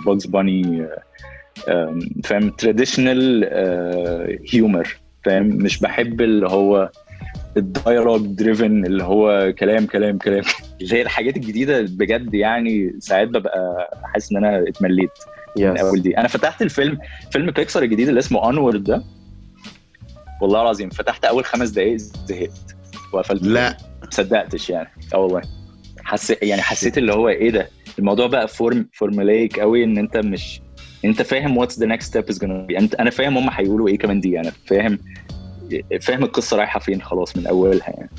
Bugs 0.06 0.26
Bunny 0.26 0.88
فاهم 2.24 2.50
traditional 2.50 3.50
humor 4.54 4.98
فاهم؟ 5.26 5.48
مش 5.48 5.80
بحب 5.80 6.22
اللي 6.22 6.48
هو 6.48 6.90
ال 7.58 7.65
dialogue 7.65 8.26
driven 8.26 8.86
اللي 8.86 9.04
هو 9.04 9.54
كلام 9.60 9.86
كلام 9.86 10.18
كلام. 10.18 10.44
اللي 10.82 10.96
هي 10.96 11.02
الحاجات 11.02 11.38
الجديدة 11.38 11.82
بجد 11.82 12.34
يعني 12.34 12.96
ساعات 13.00 13.28
ببقى 13.28 13.90
حاسس 14.04 14.32
إن 14.32 14.38
أنا 14.38 14.64
اتمليت 14.70 15.12
من 15.58 15.78
اول 15.78 16.02
دي. 16.02 16.18
أنا 16.18 16.28
فتحت 16.28 16.62
الفيلم 16.62 16.98
فيلم 17.32 17.52
بيكسر 17.52 17.84
الجديد 17.84 18.08
اللي 18.08 18.20
اسمه 18.20 18.50
Onward 18.50 18.84
ده. 18.84 19.04
والله 20.42 20.62
العظيم 20.62 20.90
فتحت 20.90 21.26
أول 21.26 21.46
خمس 21.46 21.70
دقائق 21.70 21.96
زهقت. 21.98 22.76
وقفلت. 23.14 23.44
لا. 23.44 23.78
ما 24.04 24.10
صدقتش 24.12 24.70
يعني. 24.70 24.90
آه 25.14 25.18
والله. 25.18 25.42
حسيت 26.04 26.44
يعني 26.44 26.62
حسيت 26.62 26.98
اللي 26.98 27.14
هو 27.14 27.30
إيه 27.30 27.50
ده؟ 27.50 27.70
الموضوع 28.00 28.28
بقى 28.28 28.48
form 28.48 28.88
formulaic 28.94 29.60
قوي 29.60 29.84
إن 29.84 29.98
أنت 29.98 30.18
مش 30.18 30.62
انت 31.06 31.22
فاهم 31.22 31.58
what's 31.58 31.80
the 31.80 31.86
next 31.86 32.10
step 32.10 32.30
is 32.30 32.40
gonna 32.40 32.66
be 32.66 32.78
انت 32.78 32.96
أنا 32.96 33.10
فاهم 33.10 33.38
هم 33.38 33.50
هيقولوا 33.52 33.88
إيه 33.88 33.98
كمان 33.98 34.22
دي 34.22 34.40
أنا 34.40 34.52
فاهم 34.66 35.00
فاهم 36.02 36.24
القصة 36.24 36.58
رايحة 36.58 36.80
فين 36.80 37.02
خلاص 37.02 37.38
من 37.38 37.48
أولها 37.48 37.90
يعني. 37.90 38.10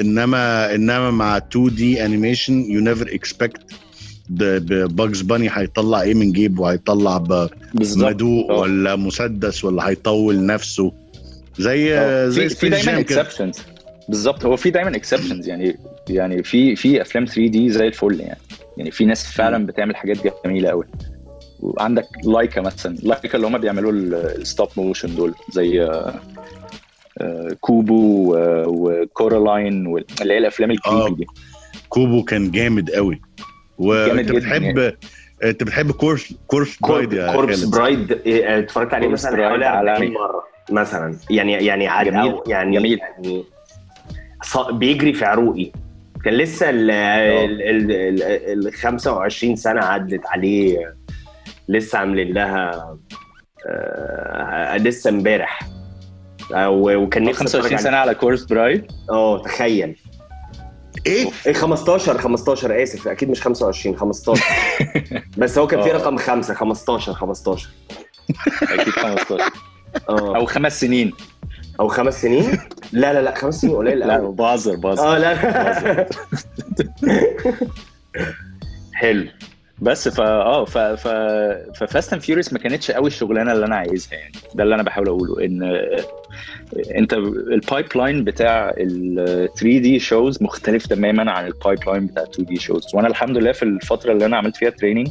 انما 0.00 0.74
إنما 0.74 1.10
مع 1.10 1.36
2D 1.36 2.04
animation 2.04 2.70
you 2.70 2.80
never 2.80 3.14
expect 3.14 3.62
Bugs 4.30 5.22
Bunny 5.22 5.48
هيطلع 5.52 6.02
إيه 6.02 6.14
من 6.14 6.32
جيبه؟ 6.32 6.72
هيطلع 6.72 7.18
بمدوق 7.74 8.50
آه. 8.50 8.58
ولا 8.58 8.96
مسدس 8.96 9.64
ولا 9.64 9.88
هيطول 9.88 10.46
نفسه؟ 10.46 10.92
زي 11.58 11.98
آه، 11.98 12.28
زي 12.28 12.48
في 12.48 12.54
في 12.54 12.68
دايما 12.68 13.00
exceptions 13.00 13.58
بالظبط. 14.08 14.44
هو 14.44 14.56
في 14.56 14.70
دايما 14.70 14.96
exceptions 14.96 15.48
يعني 15.48 15.78
يعني 16.08 16.42
في 16.42 16.76
في 16.76 17.02
أفلام 17.02 17.24
3D 17.24 17.70
زي 17.70 17.86
الفل 17.86 18.20
يعني. 18.20 18.40
يعني 18.76 18.90
في 18.90 19.04
ناس 19.04 19.26
فعلا 19.26 19.66
بتعمل 19.66 19.96
حاجات 19.96 20.18
جميلة 20.44 20.68
قوي 20.68 20.84
وعندك 21.62 22.08
Laika 22.24 22.60
مثلا 22.60 22.96
Laika 23.02 23.36
اللي 23.36 23.46
هم 23.46 23.58
بيعملوا 23.58 23.92
ال 23.92 24.07
stop 24.07 24.68
motion 24.76 25.14
دول 25.14 25.34
زي 25.52 25.82
آه، 25.82 26.20
آه، 27.18 27.56
Kubo 27.60 28.34
آه، 28.34 28.64
و 28.68 28.81
Coraline 28.81 29.86
اللي 30.20 30.34
هي 30.34 30.38
الأفلام. 30.38 30.70
الكريبي 30.70 31.14
دي 31.14 31.26
كوبو 31.88 32.22
كان 32.24 32.50
جامد 32.50 32.90
قوي 32.90 33.20
وأنت 33.78 34.32
بتحب 34.32 34.94
أنت 35.44 35.62
بتحب 35.62 35.90
كورس 35.90 36.34
كورس 36.46 36.78
برايد 36.82 37.12
يا 37.12 37.32
كوربس 37.32 37.60
خالد 37.60 37.74
برايد 37.74 38.12
إيه، 38.12 38.58
اتفرجت 38.58 38.94
عليه 38.94 39.08
مثلا 39.08 39.30
برايد 39.30 39.48
حوالي 39.48 39.66
40 39.68 39.88
عالمي. 39.88 40.08
مرة 40.08 40.42
مثلا 40.70 41.16
يعني 41.30 41.52
يعني 41.52 41.88
عاد 41.88 42.06
جميل. 42.06 42.40
يعني 42.46 42.76
جميل. 42.76 42.98
يعني 42.98 43.44
بيجري 44.72 45.12
في 45.12 45.24
عروقي 45.24 45.72
كان 46.24 46.34
لسه 46.34 46.70
ال 46.70 46.90
ال 46.90 47.62
ال 47.62 47.92
ال 48.22 48.66
ال 48.66 48.72
25 48.72 49.56
سنة 49.56 49.80
عدت 49.80 50.26
عليه 50.26 50.94
لسه 51.70 51.98
عاملين 51.98 52.32
لها 52.34 52.96
آه، 53.66 54.76
لسه 54.76 55.10
امبارح. 55.10 55.60
آه، 56.54 56.70
وكان 56.70 57.22
نفسي 57.24 57.38
25 57.38 57.64
أتفرج 57.64 57.80
سنة 57.80 57.96
على 57.96 58.14
كورس 58.14 58.42
برايد. 58.44 58.92
آه 59.10 59.42
تخيل. 59.42 59.96
إيه؟ 61.06 61.28
إيه 61.46 61.52
15 61.52 62.18
15 62.18 62.82
آسف 62.82 63.08
أكيد 63.08 63.30
مش 63.30 63.40
25 63.42 63.96
15 63.96 64.44
بس 65.38 65.58
هو 65.58 65.66
كان 65.66 65.82
في 65.82 65.90
آه. 65.90 65.96
رقم 65.96 66.16
خمسة 66.16 66.54
15 66.54 67.14
15 67.14 67.68
أكيد 68.62 68.92
15 68.92 69.44
آه. 70.08 70.36
أو 70.36 70.46
خمس 70.46 70.80
سنين. 70.80 71.12
أو 71.80 71.88
خمس 71.88 72.22
سنين؟ 72.22 72.58
لا 72.92 73.12
لا 73.12 73.22
لا 73.22 73.34
خمس 73.34 73.60
سنين 73.60 73.76
قليل 73.76 73.98
لا 73.98 74.16
قوي 74.16 74.34
بهزر 74.34 74.76
بهزر 74.76 75.14
آه 75.14 75.18
لا. 75.18 75.34
حلو. 78.94 79.28
بس 79.80 80.08
فا 80.08 80.24
آه 80.24 80.64
ف 80.64 80.78
ف 80.78 81.08
ف 81.76 81.83
Fast 81.83 82.12
and 82.12 82.22
Furious 82.22 82.52
ما 82.52 82.58
كانتش 82.58 82.90
قوي 82.90 83.06
الشغلانة 83.06 83.52
اللي 83.52 83.66
أنا 83.66 83.76
عايزها 83.76 84.18
يعني. 84.18 84.32
ده 84.54 84.62
اللي 84.64 84.74
أنا 84.74 84.82
بحاول 84.82 85.08
أقوله 85.08 85.44
إن 85.44 85.62
أنت 86.96 87.12
ال 87.14 87.86
pipeline 87.96 88.24
بتاع 88.24 88.74
ال 88.78 89.48
3D 89.56 89.98
shows 89.98 90.42
مختلف 90.42 90.86
تماما 90.86 91.30
عن 91.32 91.46
ال 91.46 91.78
pipeline 91.86 92.06
بتاع 92.06 92.22
2D 92.22 92.56
shows 92.56 92.86
وأنا 92.94 93.08
الحمد 93.08 93.36
لله 93.36 93.52
في 93.52 93.62
الفترة 93.62 94.12
اللي 94.12 94.26
أنا 94.26 94.36
عملت 94.36 94.56
فيها 94.56 94.70
training 94.70 95.08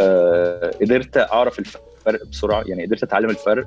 آه 0.00 0.70
قدرت 0.80 1.16
أعرف 1.16 1.58
الفرق 1.58 2.26
بسرعة 2.30 2.62
يعني 2.66 2.86
قدرت 2.86 3.02
أتعلم 3.02 3.30
الفرق 3.30 3.66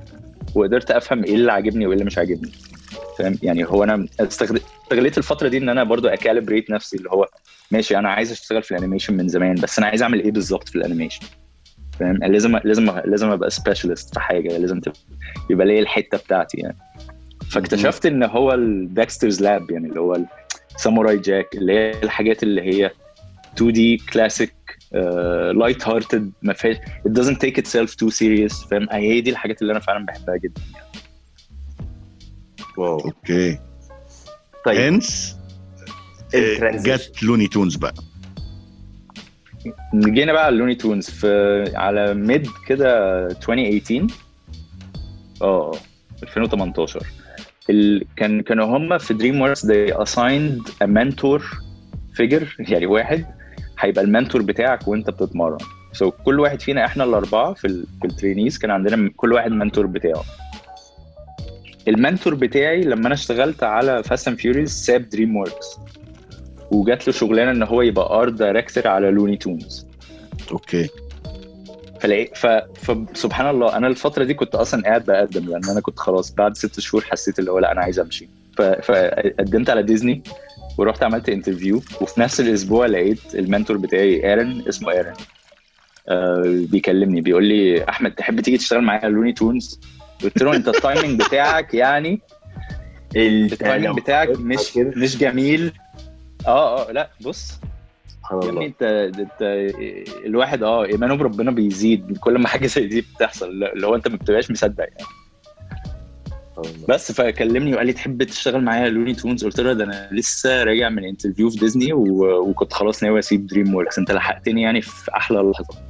وقدرت 0.55 0.91
أفهم 0.91 1.23
إيه 1.23 1.35
اللي 1.35 1.51
عاجبني 1.51 1.85
وإيه 1.85 1.93
اللي 1.93 2.05
مش 2.05 2.17
عاجبني. 2.17 2.51
فاهم؟ 3.19 3.37
يعني 3.43 3.65
هو 3.65 3.83
أنا 3.83 4.05
استغل- 4.19 4.61
استغليت 4.83 5.17
الفترة 5.17 5.47
دي 5.47 5.57
إن 5.57 5.69
أنا 5.69 5.83
برضو 5.83 6.07
أ 6.07 6.13
calibrate 6.13 6.69
نفسي 6.71 6.97
اللي 6.97 7.09
هو 7.09 7.27
ماشي 7.71 7.97
أنا 7.97 8.09
عايز 8.09 8.31
أشتغل 8.31 8.63
في 8.63 8.71
ال 8.71 8.75
animation 8.75 9.13
من 9.17 9.27
زمان 9.27 9.55
بس 9.55 9.77
أنا 9.79 9.87
عايز 9.87 10.01
أعمل 10.01 10.19
إيه 10.23 10.31
بالظبط 10.31 10.69
في 10.69 10.75
ال 10.75 10.80
animation؟ 10.80 11.25
فاهم؟ 11.99 12.17
لازم 12.17 12.57
لازم 12.63 12.91
لازم 13.05 13.29
أبقى 13.29 13.49
specialist 13.49 14.13
في 14.13 14.19
حاجة 14.19 14.57
لازم 14.57 14.81
يبقى 15.49 15.67
ليا 15.67 15.79
الحتة 15.79 16.17
بتاعتي 16.17 16.57
يعني. 16.57 16.77
فاكتشفت 17.51 18.05
إن 18.05 18.23
هو 18.23 18.53
ال 18.53 18.63
Dexter's 18.63 19.41
Lab 19.41 19.71
يعني 19.71 19.87
اللي 19.87 19.99
هو 19.99 20.17
Samurai 20.77 21.17
Jack 21.17 21.55
اللي 21.55 21.73
هي 21.73 21.91
الحاجات 22.03 22.43
اللي 22.43 22.61
هي 22.61 22.91
2D 23.57 23.97
classic 24.13 24.53
light 25.53 25.87
hearted 25.87 26.31
ما 26.41 26.53
فيهاش 26.53 26.75
it 26.77 27.11
doesn't 27.11 27.35
take 27.37 27.61
itself 27.63 27.89
too 27.89 28.09
serious 28.11 28.67
فاهم؟ 28.69 28.87
هي 28.91 29.21
دي 29.21 29.29
الحاجات 29.29 29.61
اللي 29.61 29.71
أنا 29.71 29.79
فعلا 29.79 30.05
بحبها 30.05 30.37
جدا 30.37 30.61
wow. 32.79 32.99
okay. 32.99 33.59
طيب. 34.65 34.79
hence 34.79 35.35
جت 36.85 37.23
Looney 37.23 37.47
Tunes 37.47 37.75
بقى. 37.75 37.93
جينا 39.95 40.33
بقى 40.33 40.45
على 40.45 40.53
ال 40.53 40.56
Looney 40.56 40.75
Tunes 40.75 41.09
في 41.09 41.63
على 41.75 42.13
mid 42.13 42.47
كده 42.67 43.17
2018 43.27 44.07
آه 45.41 45.71
2018 46.23 47.03
ال... 47.69 48.05
كان 48.15 48.41
كانوا 48.41 48.77
هم 48.77 48.97
في 48.97 49.13
DreamWorks 49.13 49.65
they 49.65 49.93
assigned 49.93 50.69
a 50.83 50.87
mentor 50.87 51.41
figure 52.21 52.45
يعني 52.59 52.85
واحد. 52.85 53.25
هيبقى 53.79 54.03
ال 54.03 54.09
mentor 54.09 54.41
بتاعك 54.41 54.87
وانت 54.87 55.09
بتتمرن. 55.09 55.57
so 55.93 56.09
so, 56.11 56.13
كل 56.13 56.39
واحد 56.39 56.61
فينا 56.61 56.85
إحنا 56.85 57.03
الأربعة 57.03 57.53
في 57.53 57.67
ال... 57.67 57.85
في 58.01 58.07
ال 58.07 58.13
trainees 58.13 58.57
كان 58.57 58.71
عندنا 58.71 59.11
كل 59.17 59.33
واحد 59.33 59.51
mentor 59.51 59.85
بتاعه. 59.85 60.23
ال 61.87 61.94
mentor 61.94 62.35
بتاعي 62.35 62.81
لما 62.81 63.05
أنا 63.07 63.13
اشتغلت 63.13 63.63
على 63.63 64.03
Fast 64.03 64.27
and 64.27 64.37
Furious 64.37 64.71
ساب 64.71 65.09
DreamWorks 65.09 65.77
وجات 66.71 67.07
له 67.07 67.13
شغلانة 67.13 67.51
إن 67.51 67.63
هو 67.63 67.81
يبقى 67.81 68.21
art 68.21 68.33
director 68.33 68.87
على 68.87 69.11
Looney 69.11 69.37
Tunes 69.37 69.87
okay. 70.51 70.89
فلاقي 72.01 72.31
ف... 72.35 72.47
فسبحان 72.75 73.49
الله 73.49 73.77
أنا 73.77 73.87
الفترة 73.87 74.23
دي 74.23 74.33
كنت 74.33 74.55
أصلا 74.55 74.83
قاعد 74.83 75.05
بقدم 75.05 75.49
لأن 75.49 75.69
أنا 75.69 75.79
كنت 75.81 75.99
خلاص 75.99 76.31
بعد 76.35 76.57
ست 76.57 76.79
شهور 76.79 77.03
حسيت 77.03 77.39
اللي 77.39 77.51
هو 77.51 77.59
لأ 77.59 77.71
أنا 77.71 77.81
عايز 77.81 77.99
أمشي. 77.99 78.29
ف... 78.57 78.61
فقدمت 78.61 79.69
على 79.69 79.83
ديزني 79.83 80.23
ورحت 80.77 81.03
عملت 81.03 81.29
interview 81.29 81.81
وفي 82.01 82.21
نفس 82.21 82.39
الأسبوع 82.39 82.85
لقيت 82.85 83.35
ال 83.35 83.41
mentor 83.41 83.77
بتاعي 83.77 84.29
Aaron 84.29 84.63
اسمه 84.69 84.91
Aaron 84.91 85.13
آه 86.09 86.43
بيكلمني 86.71 87.21
بيقول 87.21 87.45
لي 87.45 87.89
أحمد 87.89 88.11
تحب 88.11 88.39
تيجي 88.41 88.57
تشتغل 88.57 88.81
معايا 88.81 89.09
Looney 89.09 89.33
Tunes 89.33 89.79
قلت 90.23 90.41
له 90.43 90.55
انت 90.55 90.67
ال 90.67 90.75
timing 90.75 91.21
بتاعك 91.23 91.73
يعني 91.73 92.21
ال 93.15 93.27
timing 93.27 93.97
بتاعك 94.01 94.29
مش 94.29 94.77
مش 94.77 95.17
جميل. 95.17 95.71
آه 96.47 96.89
آه 96.89 96.91
لا 96.91 97.09
بص. 97.21 97.59
الله. 98.31 98.65
انت 98.65 98.83
انت 99.19 99.41
الواحد 100.25 100.63
آه 100.63 100.85
ايمانه 100.85 101.15
بربنا 101.15 101.51
بيزيد. 101.51 102.17
كل 102.17 102.37
ما 102.37 102.47
حاجة 102.47 102.67
زي 102.67 102.87
دي 102.87 103.01
بتحصل. 103.01 103.49
اللي 103.63 103.87
هو 103.87 103.95
انت 103.95 104.07
ما 104.07 104.15
بتبقاش 104.15 104.51
مصدق 104.51 104.83
يعني. 104.83 105.09
بس 106.89 107.11
فكلمني 107.11 107.73
وقال 107.73 107.87
لي 107.87 107.93
تحب 107.93 108.23
تشتغل 108.23 108.63
معايا 108.63 108.89
Looney 108.89 109.13
Tunes؟ 109.13 109.45
قلت 109.45 109.59
له 109.59 109.73
ده 109.73 109.83
أنا 109.83 110.09
لسه 110.11 110.63
راجع 110.63 110.89
من 110.89 111.03
interview 111.05 111.49
في 111.49 111.57
ديزني 111.59 111.93
و... 111.93 112.41
وكنت 112.49 112.73
خلاص 112.73 113.03
ناوي 113.03 113.19
أسيب 113.19 113.47
DreamWorks 113.47 113.99
أنت 113.99 114.11
لحقتني 114.11 114.61
يعني 114.61 114.81
في 114.81 115.11
أحلى 115.17 115.39
لحظة. 115.39 115.88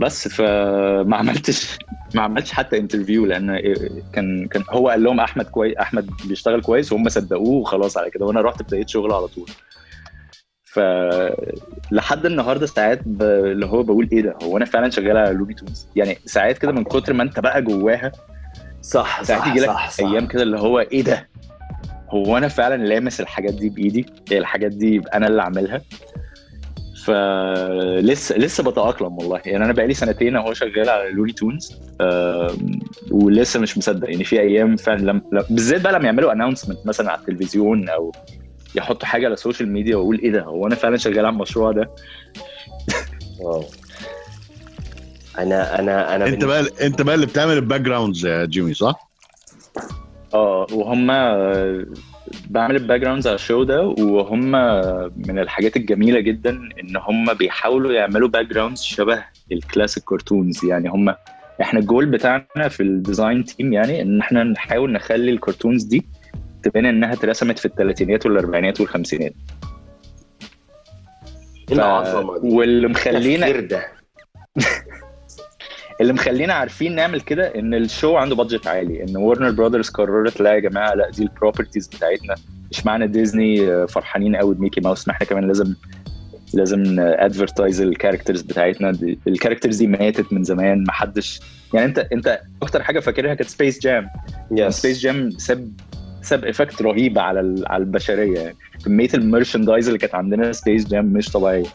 بس 0.00 0.28
فما 0.28 1.16
عملتش 1.16 1.78
ما 2.14 2.22
عملتش 2.22 2.52
حتى 2.52 2.78
interview 2.78 3.26
لأن 3.26 3.58
كان 4.12 4.48
كان 4.48 4.64
هو 4.70 4.88
قال 4.88 5.02
لهم 5.02 5.20
أحمد 5.20 5.44
كويس 5.44 5.76
أحمد 5.76 6.10
بيشتغل 6.24 6.60
كويس 6.62 6.92
وهم 6.92 7.08
صدقوه 7.08 7.48
وخلاص 7.60 7.98
على 7.98 8.10
كده 8.10 8.26
وأنا 8.26 8.40
رحت 8.40 8.60
ابتديت 8.60 8.88
شغل 8.88 9.12
على 9.12 9.26
طول. 9.28 9.50
ف 10.64 10.80
لحد 11.92 12.26
النهارده 12.26 12.66
ساعات 12.66 13.00
ب... 13.06 13.22
اللي 13.22 13.66
هو 13.66 13.82
بقول 13.82 14.08
إيه 14.12 14.22
ده 14.22 14.36
هو 14.42 14.56
أنا 14.56 14.64
فعلا 14.64 14.90
شغال 14.90 15.16
على 15.16 15.32
Looney 15.32 15.54
Tunes 15.54 15.86
يعني 15.96 16.18
ساعات 16.24 16.58
كده 16.58 16.72
من 16.72 16.84
كتر 16.84 17.12
ما 17.12 17.22
أنت 17.22 17.40
بقى 17.40 17.62
جواها 17.62 18.12
صح 18.82 19.22
ساعات 19.22 19.42
صح 19.42 19.48
يجي 19.48 19.60
لك 19.60 19.66
صح 19.66 19.90
صح. 19.90 20.04
أيام 20.04 20.26
كده 20.26 20.42
اللي 20.42 20.60
هو 20.60 20.78
إيه 20.80 21.02
ده 21.02 21.28
هو 22.10 22.36
أنا 22.38 22.48
فعلا 22.48 22.84
لامس 22.84 23.20
الحاجات 23.20 23.54
دي 23.54 23.68
بإيدي؟ 23.68 24.06
هي 24.30 24.38
الحاجات 24.38 24.72
دي 24.72 25.02
أنا 25.14 25.26
اللي 25.26 25.42
عاملها؟ 25.42 25.80
فلسه 27.10 28.38
لسه 28.38 28.62
بتأقلم 28.70 29.18
والله. 29.18 29.40
يعني 29.44 29.64
أنا 29.64 29.72
بقالي 29.72 29.94
سنتين 29.94 30.36
أهو 30.36 30.54
شغال 30.54 30.88
على 30.88 31.10
Looney 31.10 31.32
Tunes. 31.32 31.80
ولسه 33.10 33.60
مش 33.60 33.78
مصدق. 33.78 34.10
يعني 34.10 34.24
في 34.24 34.40
أيام 34.40 34.76
فعلا 34.76 35.00
لم... 35.10 35.22
لم... 35.32 35.44
بالذات 35.50 35.80
بقى 35.80 35.92
لما 35.92 36.04
يعملوا 36.04 36.32
announcement 36.32 36.86
مثلا 36.86 37.10
على 37.10 37.20
التلفزيون 37.20 37.88
أو 37.88 38.12
يحطوا 38.74 39.08
حاجة 39.08 39.24
على 39.24 39.34
ال 39.34 39.39
social 39.39 39.72
media 39.72 39.96
واقول 39.96 40.18
إيه 40.18 40.30
ده؟ 40.30 40.42
هو 40.42 40.66
أنا 40.66 40.74
فعلا 40.74 40.96
شغال 40.96 41.18
على 41.18 41.28
المشروع 41.28 41.72
ده؟ 41.72 41.90
wow. 43.40 43.64
أنا 45.38 45.78
أنا 45.78 46.16
أنا 46.16 46.26
أنت 46.26 46.44
بقى 46.44 46.64
أنت 46.82 47.02
بقى 47.02 47.14
اللي 47.14 47.26
بتعمل 47.26 47.52
ال 47.52 47.80
backgrounds 47.80 48.26
يا 48.26 48.44
جيمي 48.44 48.74
صح؟ 48.74 49.10
آه 50.34 50.66
وهم 50.72 51.10
بعمل 52.50 52.76
ال 52.76 53.00
backgrounds 53.00 53.26
على 53.26 53.34
ال 53.34 53.40
show 53.40 53.62
ده 53.62 53.82
وهم 53.82 54.50
من 55.28 55.38
الحاجات 55.38 55.76
الجميلة 55.76 56.20
جدا 56.20 56.50
إن 56.50 56.96
هم 56.96 57.34
بيحاولوا 57.34 57.92
يعملوا 57.92 58.28
backgrounds 58.28 58.82
شبه 58.82 59.24
ال 59.52 59.59
classic 59.59 60.04
cartoons 60.04 60.64
يعني 60.64 60.88
هم 60.88 61.14
إحنا 61.60 61.80
الجول 61.80 62.06
بتاعنا 62.06 62.68
في 62.68 62.82
ال 62.82 62.91
design 62.91 63.44
team 63.44 63.72
يعني 63.72 64.02
إن 64.02 64.20
إحنا 64.20 64.44
نحاول 64.44 64.92
نخلي 64.92 65.30
ال 65.30 65.36
cartoons 65.36 65.84
دي 65.84 66.06
تبان 66.62 66.86
إنها 66.86 67.12
اترسمت 67.12 67.58
في 67.58 67.66
الثلاثينات 67.66 68.26
والأربعينات 68.26 68.80
والخمسينات. 68.80 69.32
إيه 71.70 71.76
العظمة 71.76 72.38
دي؟ 72.38 72.48
واللي 72.48 72.88
مخلينا 72.88 73.60
ده. 73.60 73.86
اللي 76.00 76.12
مخلينا 76.12 76.54
عارفين 76.54 76.94
نعمل 76.94 77.20
كده 77.20 77.54
إن 77.54 77.74
ال 77.74 77.82
show 77.82 78.16
عنده 78.16 78.36
budget 78.36 78.66
عالي 78.66 79.02
إن 79.04 79.16
ورنر 79.16 79.50
براذرز 79.50 79.88
قررت 79.88 80.40
لا 80.40 80.54
يا 80.54 80.58
جماعة 80.58 80.94
لأ 80.94 81.10
دي 81.10 81.22
ال 81.22 81.28
properties 81.28 81.88
بتاعتنا. 81.88 82.34
مش 82.70 82.86
معنى 82.86 83.06
ديزني 83.06 83.86
فرحانين 83.86 84.36
قوي 84.36 84.54
بميكي 84.54 84.80
ماوس؟ 84.80 85.08
ما 85.08 85.14
إحنا 85.14 85.26
كمان 85.26 85.46
لازم 85.46 85.74
لازم 86.54 87.00
advertise 87.00 87.80
ال 87.80 87.86
characters 87.86 88.42
بتاعتنا. 88.42 88.98
ال 89.28 89.32
characters 89.32 89.76
دي 89.76 89.86
ماتت 89.86 90.32
من 90.32 90.44
زمان 90.44 90.84
ما 90.84 90.92
حدش 90.92 91.40
يعني 91.74 91.86
أنت 91.86 91.98
أنت 91.98 92.40
أكتر 92.62 92.82
حاجة 92.82 93.00
فاكرها 93.00 93.34
كانت 93.34 93.50
Space 93.50 93.80
Jam 93.80 94.06
yes 94.50 94.74
Space 94.74 95.00
Jam 95.00 95.30
ساب 95.30 95.68
ساب 96.22 96.44
effect 96.44 96.82
رهيب 96.82 97.18
على 97.18 97.64
على 97.66 97.80
البشرية. 97.80 98.38
يعني 98.40 98.56
كمية 98.84 99.08
ال 99.14 99.20
merchandise 99.20 99.86
اللي 99.86 99.98
كانت 99.98 100.14
عندنا 100.14 100.52
Space 100.52 100.88
Jam 100.88 101.04
مش 101.04 101.28
طبيعية. 101.28 101.66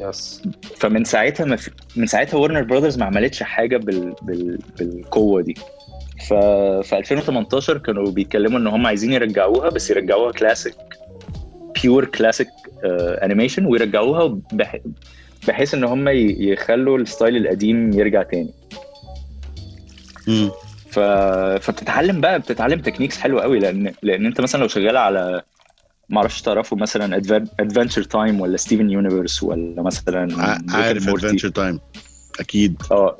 yes 0.00 0.42
فمن 0.76 1.04
ساعتها 1.04 1.46
ما 1.46 1.56
في 1.56 1.70
من 1.96 2.06
ساعتها 2.06 2.38
ورنر 2.38 2.62
براذرز 2.62 2.98
ما 2.98 3.04
عملتش 3.04 3.42
حاجة 3.42 3.76
بال... 3.76 4.14
بال... 4.22 4.58
بالقوة 4.78 5.42
دي. 5.42 5.54
ف 6.28 6.34
في 6.88 6.98
2018 6.98 7.78
كانوا 7.78 8.10
بيتكلموا 8.10 8.58
إن 8.58 8.66
هم 8.66 8.86
عايزين 8.86 9.12
يرجعوها 9.12 9.68
بس 9.70 9.90
يرجعوها 9.90 10.32
classic 10.32 10.74
pure 11.82 12.04
classic 12.04 12.48
animation 12.84 13.66
ويرجعوها 13.66 14.38
بح... 14.52 14.76
بحيث 15.48 15.74
إن 15.74 15.84
هم 15.84 16.08
ي... 16.08 16.36
يخلوا 16.38 16.98
ال 16.98 17.04
style 17.04 17.36
القديم 17.36 17.92
يرجع 17.92 18.22
تاني. 18.22 18.50
ف... 20.90 20.98
فبتتعلم 21.60 22.20
بقى 22.20 22.38
بتتعلم 22.38 22.80
techniques 22.80 23.18
حلوة 23.18 23.42
قوي 23.42 23.58
لأن 23.58 23.92
لأن 24.02 24.26
أنت 24.26 24.40
مثلا 24.40 24.60
لو 24.60 24.68
شغال 24.68 24.96
على 24.96 25.42
ما 26.08 26.18
أعرفش 26.18 26.42
تعرفوا 26.42 26.78
مثلا 26.78 27.16
Adventure 27.60 28.02
Time 28.02 28.40
ولا 28.40 28.56
Steven 28.56 28.90
Universe 28.90 29.42
ولا 29.42 29.82
مثلا 29.82 30.28
عارف. 30.68 31.08
Adventure 31.08 31.48
Time 31.48 31.80
أكيد. 32.40 32.82
آه 32.92 33.18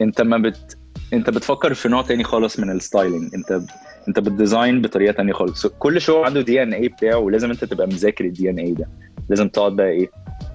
أنت 0.00 0.20
ما 0.22 0.38
بت 0.38 0.78
أنت 1.12 1.30
بتفكر 1.30 1.74
في 1.74 1.88
نوع 1.88 2.02
تاني 2.02 2.24
خالص 2.24 2.58
من 2.60 2.70
ال 2.70 2.77
styling. 2.77 3.34
أنت 3.34 3.60
أنت 4.08 4.18
بت 4.20 4.36
design 4.36 4.82
بطريقة 4.82 5.12
تانية 5.12 5.32
خالص. 5.32 5.66
كل 5.66 6.00
show 6.00 6.22
عنده 6.22 6.40
DNA 6.40 6.88
بتاعه 6.88 7.16
ولازم 7.16 7.50
أنت 7.50 7.64
تبقى 7.64 7.86
مذاكر 7.86 8.24
ال 8.24 8.50
DNA 8.50 8.72
ده. 8.72 8.88
لازم 9.28 9.48
تقعد 9.48 9.76
بقى 9.76 9.88
إيه. 9.88 10.10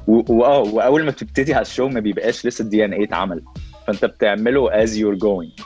واه 0.08 0.60
وأول 0.60 1.04
ما 1.06 1.12
بتبتدي 1.12 1.54
على 1.54 1.62
ال 1.62 1.67
show 1.67 1.88
ما 1.88 2.00
بيبقاش 2.00 2.46
لسه 2.46 2.64
ال 2.64 2.86
DNA 2.86 3.04
اتعمل. 3.04 3.44
فأنت 3.88 4.06
بتعمله 4.06 4.86
as 4.86 4.90
you're 4.90 5.20
going. 5.20 5.64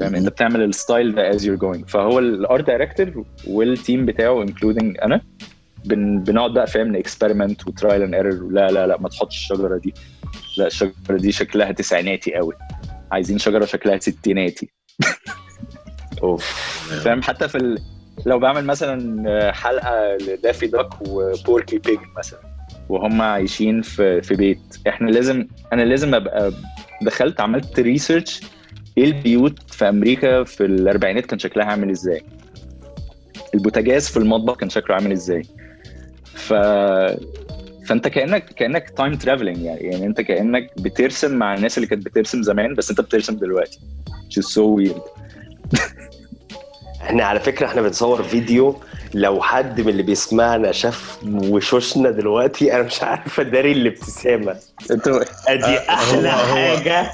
فاهم 0.00 0.14
إنت 0.14 0.28
بتعمل 0.28 0.62
ال 0.62 0.71
style 0.71 1.14
ده 1.14 1.32
as 1.32 1.40
you're 1.40 1.60
going. 1.60 1.86
فهو 1.88 2.18
ال 2.18 2.30
art 2.30 2.66
director 2.66 3.24
وال 3.46 3.66
team 3.66 4.06
بتاعه 4.06 4.42
including 4.42 4.96
أنا 5.02 5.20
بن 5.84 6.18
بنقعد 6.18 6.52
بقى 6.54 6.66
فاهم 6.66 6.96
ن 6.96 7.02
experiment 7.02 7.66
و 7.66 7.72
trial 7.72 8.02
and 8.02 8.14
error 8.14 8.52
لا 8.52 8.70
لا 8.70 8.86
لا 8.86 9.00
ما 9.00 9.08
تحطش 9.08 9.36
الشجره 9.36 9.76
دي. 9.78 9.94
لا 10.58 10.66
الشجرة 10.66 11.16
دي 11.16 11.32
شكلها 11.32 11.72
تسعيناتي 11.72 12.34
قوي. 12.34 12.54
عايزين 13.12 13.38
شجرة 13.38 13.64
شكلها 13.64 13.98
ستيناتي. 13.98 14.70
oof. 16.22 16.44
فاهم 17.04 17.22
حتى 17.22 17.48
في 17.48 17.58
ال... 17.58 17.78
لو 18.26 18.38
بعمل 18.38 18.64
مثلا 18.64 19.52
حلقة 19.52 20.16
لدافي 20.16 20.66
داك 20.66 21.08
وبوركي 21.08 21.78
بيج 21.78 21.98
مثلا 22.18 22.40
وهم 22.88 23.22
عايشين 23.22 23.82
في 23.82 24.22
في 24.22 24.34
بيت. 24.34 24.58
إحنا 24.88 25.10
لازم 25.10 25.46
أنا 25.72 25.82
لازم 25.82 26.14
أبقى 26.14 26.52
دخلت 27.02 27.40
عملت 27.40 27.80
research 27.80 28.40
إيه 28.98 29.04
البيوت 29.04 29.58
في 29.70 29.88
أمريكا 29.88 30.44
في 30.44 30.64
الأربعينات 30.64 31.26
كان 31.26 31.38
شكلها 31.38 31.66
عامل 31.66 31.90
إزاي؟ 31.90 32.22
البوتاجاز 33.54 34.08
في 34.08 34.16
المطبخ 34.16 34.56
كان 34.56 34.70
شكله 34.70 34.96
عامل 34.96 35.12
إزاي؟ 35.12 35.42
ف 36.24 36.52
فأنت 37.86 38.08
كانك 38.08 38.44
كأنك 38.44 38.90
time 38.90 39.14
traveling 39.14 39.58
يعني. 39.58 39.80
يعني 39.80 40.06
أنت 40.06 40.20
كأنك 40.20 40.70
بترسم 40.76 41.36
مع 41.36 41.54
الناس 41.54 41.78
اللي 41.78 41.88
كانت 41.88 42.06
بترسم 42.06 42.42
زمان 42.42 42.74
بس 42.74 42.90
أنت 42.90 43.00
بترسم 43.00 43.36
دلوقتي 43.36 43.78
which 44.08 44.42
is 44.42 44.46
so 44.46 44.62
weird. 44.78 45.00
إحنا 47.02 47.24
على 47.24 47.40
فكرة 47.40 47.66
إحنا 47.66 47.82
بنصور 47.82 48.22
فيديو 48.22 48.76
لو 49.14 49.42
حد 49.42 49.80
من 49.80 49.88
اللي 49.88 50.02
بيسمعنا 50.02 50.72
شاف 50.72 51.18
وشوشنا 51.26 52.10
دلوقتي 52.10 52.74
أنا 52.74 52.82
مش 52.82 53.02
عارف 53.02 53.40
أداري 53.40 53.72
الابتسامة. 53.72 54.56
أنتوا 54.90 55.20
أدي 55.48 55.64
آه، 55.64 55.90
أحلى 55.94 56.28
هو- 56.28 56.32
هو- 56.32 56.76
حاجة. 56.76 57.10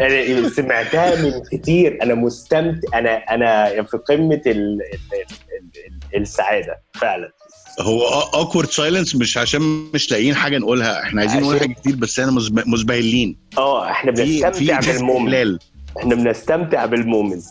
أنا 0.00 0.48
سمعتها 0.48 1.22
من 1.22 1.32
كتير. 1.52 1.98
أنا 2.02 2.14
مستمتع. 2.14 2.98
أنا 2.98 3.16
أنا 3.34 3.82
في 3.82 3.96
قمة 3.96 4.42
ال... 4.46 4.46
ال... 4.46 4.80
ال... 5.12 5.70
ال... 6.14 6.20
السعادة 6.22 6.82
فعلا. 6.94 7.32
هو 7.80 8.02
awkward 8.34 8.68
silence 8.70 9.16
مش 9.16 9.38
عشان 9.38 9.60
مش 9.94 10.10
لاقيين 10.10 10.34
حاجة 10.34 10.58
نقولها. 10.58 11.02
إحنا 11.02 11.20
عايزين 11.20 11.40
نقول 11.40 11.60
حاجة 11.60 11.72
كتير 11.72 11.96
بس 11.96 12.18
إحنا 12.20 12.32
مزب- 12.32 12.68
مزبهلين. 12.68 13.36
آه 13.58 13.90
إحنا 13.90 14.12
في 14.14 14.40
بنستمتع 14.40 14.80
بال 14.92 15.08
moment. 15.08 15.62
إحنا 15.98 16.14
بنستمتع 16.14 16.86
بال 16.86 16.99
moment. 16.99 17.44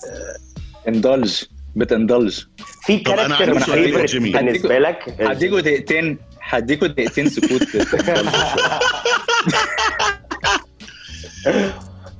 indulge 0.88 1.43
بت 1.75 1.90
indulge 1.90 2.39
في 2.85 2.98
character 2.99 3.59
favorite 3.59 4.09
جيمي. 4.10 4.30
بالنسبة 4.31 4.80
لك 4.80 5.15
هديكوا 5.22 5.60
دقيقتين 5.60 6.18
هديكوا 6.41 6.88
دقيقتين 6.88 7.30
سكوت. 7.30 7.61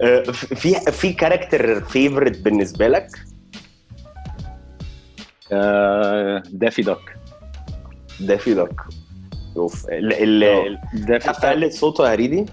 آه، 0.02 0.22
في 0.32 0.92
في 0.92 1.14
character 1.14 1.82
favorite 1.82 2.38
بالنسبة 2.40 2.88
لك 2.88 3.08
آه، 5.52 6.44
دافي 6.52 6.82
داك 6.82 7.16
دافي 8.20 8.54
داك 8.54 8.76
شوف 9.54 9.86
ال 9.90 10.14
ال 10.14 10.44
ال- 10.44 10.78
دافي 11.06 11.32
تقلد 11.34 11.72
صوته 11.72 12.08
يا 12.10 12.14
هريدي؟ 12.14 12.46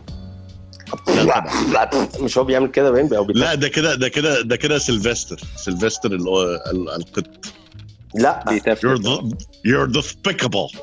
مش 2.20 2.39
هو 2.39 2.44
بيعمل 2.44 2.69
كده 2.69 2.90
باين 2.90 3.09
لا 3.28 3.55
ده 3.55 3.69
كده 3.69 3.94
ده 3.94 4.09
كده 4.09 4.40
ده 4.43 4.56
كده 4.56 4.78
سيلفستر. 4.78 5.40
سيلفستر 5.56 6.12
ال- 6.12 6.28
ال- 6.70 6.90
القط. 6.90 7.24
لا. 8.15 8.44
you're 8.47 8.48
بيتفق 8.51 8.97
the 8.97 9.35
you're 9.69 9.93
despicable. 10.02 10.78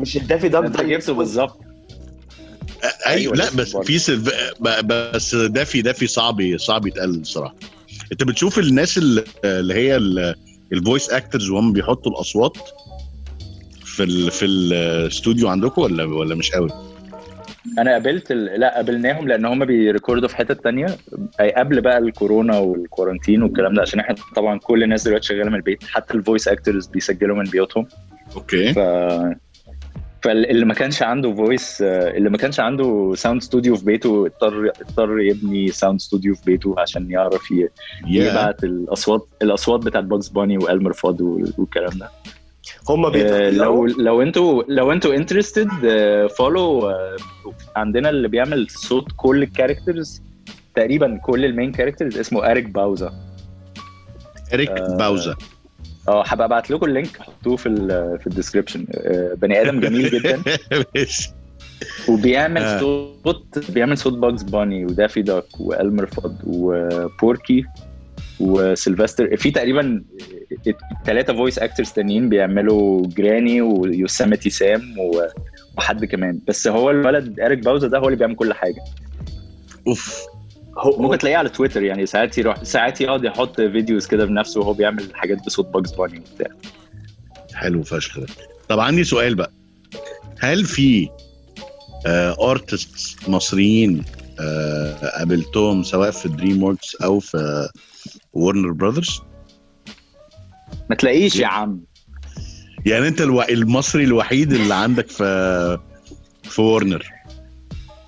مش 0.00 0.16
الدافي 0.16 0.48
داك 0.48 0.64
أنت 0.64 0.80
جبته 0.80 1.12
بالظبط. 1.14 1.60
أيوه 2.84 2.94
أيوة، 3.06 3.34
لا 3.36 3.50
بس. 3.54 3.76
في 3.76 3.98
سيلف... 3.98 4.30
ب- 4.60 4.86
بس 4.86 5.34
دافي 5.34 5.82
دافي 5.82 6.06
صعب 6.06 6.56
صعب 6.56 6.86
يتقال 6.86 7.20
الصراحه 7.20 7.54
أنت 8.12 8.24
بتشوف 8.24 8.58
الناس 8.58 8.98
اللي 8.98 9.24
اللي 9.44 9.74
هي 9.74 9.96
ال 10.72 10.78
voice 10.78 11.10
actors 11.10 11.50
وهم 11.50 11.72
بيحطوا 11.72 12.12
الأصوات 12.12 12.56
في 13.84 14.02
ال... 14.02 14.30
في 14.30 14.44
الاستوديو 14.44 15.48
عندكم 15.48 15.82
ولا 15.82 16.04
ولا 16.04 16.34
مش 16.34 16.50
قوي؟ 16.50 16.70
أنا 17.78 17.92
قابلت 17.92 18.30
ال... 18.32 18.60
لا 18.60 18.74
قابلناهم 18.74 19.28
لأن 19.28 19.44
هم 19.44 19.64
بي 19.64 19.78
record 19.78 20.21
وا 20.21 20.28
في 20.28 20.36
حتة 20.36 20.54
تانية. 20.54 20.86
قبل 21.56 21.80
بقى 21.80 21.98
الكورونا 21.98 22.58
وال 22.58 22.72
quarantine 22.72 23.42
والكلام 23.42 23.74
ده 23.74 23.82
عشان 23.82 24.00
إحنا 24.00 24.16
طبعا 24.36 24.58
كل 24.58 24.82
الناس 24.82 25.04
دلوقتي 25.04 25.26
شغالة 25.26 25.50
من 25.50 25.54
البيت 25.54 25.84
حتى 25.84 26.14
ال 26.14 26.20
voice 26.20 26.48
actors 26.48 26.86
بيسجلوا 26.86 27.36
من 27.36 27.44
بيوتهم. 27.44 27.86
okay. 28.36 28.72
ف 28.72 28.78
فاللي 30.22 30.64
ما 30.64 30.74
كانش 30.74 31.02
عنده 31.02 31.34
voice 31.34 31.82
اللي 31.82 32.30
ما 32.30 32.36
كانش 32.36 32.60
عنده 32.60 33.12
sound 33.16 33.42
studio 33.42 33.76
في 33.76 33.84
بيته 33.84 34.26
اضطر 34.26 34.70
اضطر 34.80 35.20
يبني 35.20 35.68
sound 35.68 36.00
studio 36.00 36.34
في 36.34 36.42
بيته 36.46 36.74
عشان 36.78 37.10
يعرف 37.10 37.50
ي... 37.50 37.68
يا 38.06 38.30
يبعت 38.30 38.64
الأصوات 38.64 39.28
الأصوات 39.42 39.80
بتاعت 39.86 40.04
باجز 40.04 40.28
باني 40.28 40.58
وألمر 40.58 40.92
فاد 40.92 41.22
والكلام 41.58 41.98
ده. 41.98 42.10
هم 42.88 43.06
آه، 43.06 43.50
لو 43.50 43.86
لو 43.86 44.22
أنتوا 44.22 44.62
لو 44.68 44.92
أنتوا 44.92 45.14
interested 45.14 45.68
follow 46.38 46.92
عندنا 47.76 48.10
اللي 48.10 48.28
بيعمل 48.28 48.66
صوت 48.70 49.06
كل 49.16 49.42
ال 49.42 49.49
characters 49.49 50.22
تقريبا 50.74 51.16
كل 51.16 51.44
ال 51.44 51.50
main 51.50 51.72
characters 51.72 52.18
اسمه 52.18 52.50
Eric 52.50 52.64
Bauza 52.64 53.12
Eric 54.54 54.70
آه، 54.70 54.96
Bauza 54.96 55.36
آه 56.08 56.24
هبقى 56.26 56.46
أبعت 56.46 56.70
لكم 56.70 56.86
ال 56.86 56.92
link 56.92 57.16
حطوه 57.20 57.56
في 57.56 57.68
ال 57.68 57.88
في 58.20 58.26
ال 58.26 58.31
description 58.31 58.86
بني 59.36 59.60
آدم 59.60 59.80
جميل 59.80 60.10
جدا. 60.10 60.42
وبيعمل 62.08 62.62
آه. 62.62 62.80
صوت 62.80 63.70
بيعمل 63.70 63.98
صوت 63.98 64.12
باجز 64.12 64.42
باني 64.42 64.84
ودافي 64.84 65.22
داك 65.22 65.60
وألمر 65.60 66.06
فاد 66.06 66.38
وبوركي 66.46 67.64
وسيلفستر. 68.40 69.36
في 69.36 69.50
تقريبا 69.50 70.04
ثلاثة 71.06 71.32
voice 71.34 71.58
actors 71.58 71.90
تانيين 71.90 72.28
بيعملوا 72.28 73.06
جراني 73.06 73.60
ويوسمتي 73.62 74.50
سام 74.50 74.94
وحد 75.78 76.04
كمان. 76.04 76.40
بس 76.48 76.68
هو 76.68 76.90
الولد 76.90 77.40
Eric 77.40 77.58
Bauza 77.58 77.88
ده 77.88 77.98
هو 77.98 78.04
اللي 78.04 78.16
بيعمل 78.16 78.36
كل 78.36 78.54
حاجة. 78.54 78.84
oof. 79.86 80.20
هو 80.78 81.02
ممكن 81.02 81.18
تلاقيه 81.18 81.36
على 81.36 81.48
تويتر 81.48 81.82
يعني. 81.82 82.06
ساعات 82.06 82.38
يروح 82.38 82.62
ساعات 82.62 83.00
يقعد 83.00 83.24
يحط 83.24 83.60
videos 83.60 84.06
كده 84.06 84.24
بنفسه 84.24 84.60
وهو 84.60 84.72
بيعمل 84.72 85.04
حاجات 85.14 85.38
بصوت 85.46 85.66
باجز 85.66 85.92
باني 85.92 86.18
وبتاع. 86.18 86.56
حلو 87.54 87.82
فشخ 87.82 88.20
ده. 88.20 88.26
طب 88.68 88.80
عندي 88.80 89.04
سؤال 89.04 89.34
بقى. 89.34 89.52
هل 90.38 90.64
في 90.64 91.08
artists 92.40 93.28
مصريين 93.28 94.04
آه، 94.40 95.18
قابلتهم 95.18 95.82
سواء 95.82 96.10
في 96.10 96.28
DreamWorks 96.28 96.94
أو 96.94 97.20
في 97.20 97.68
Warner 98.32 98.72
Brothers 98.72 99.20
ما 100.90 100.96
تلاقيش 100.96 101.36
يا 101.36 101.46
عم. 101.46 101.80
يعني 102.86 103.08
انت 103.08 103.20
ألو... 103.20 103.42
المصري 103.42 104.04
الوحيد 104.04 104.52
اللي 104.52 104.74
عندك 104.74 105.08
في 105.08 105.78
في 106.42 106.62
ورنر. 106.62 107.06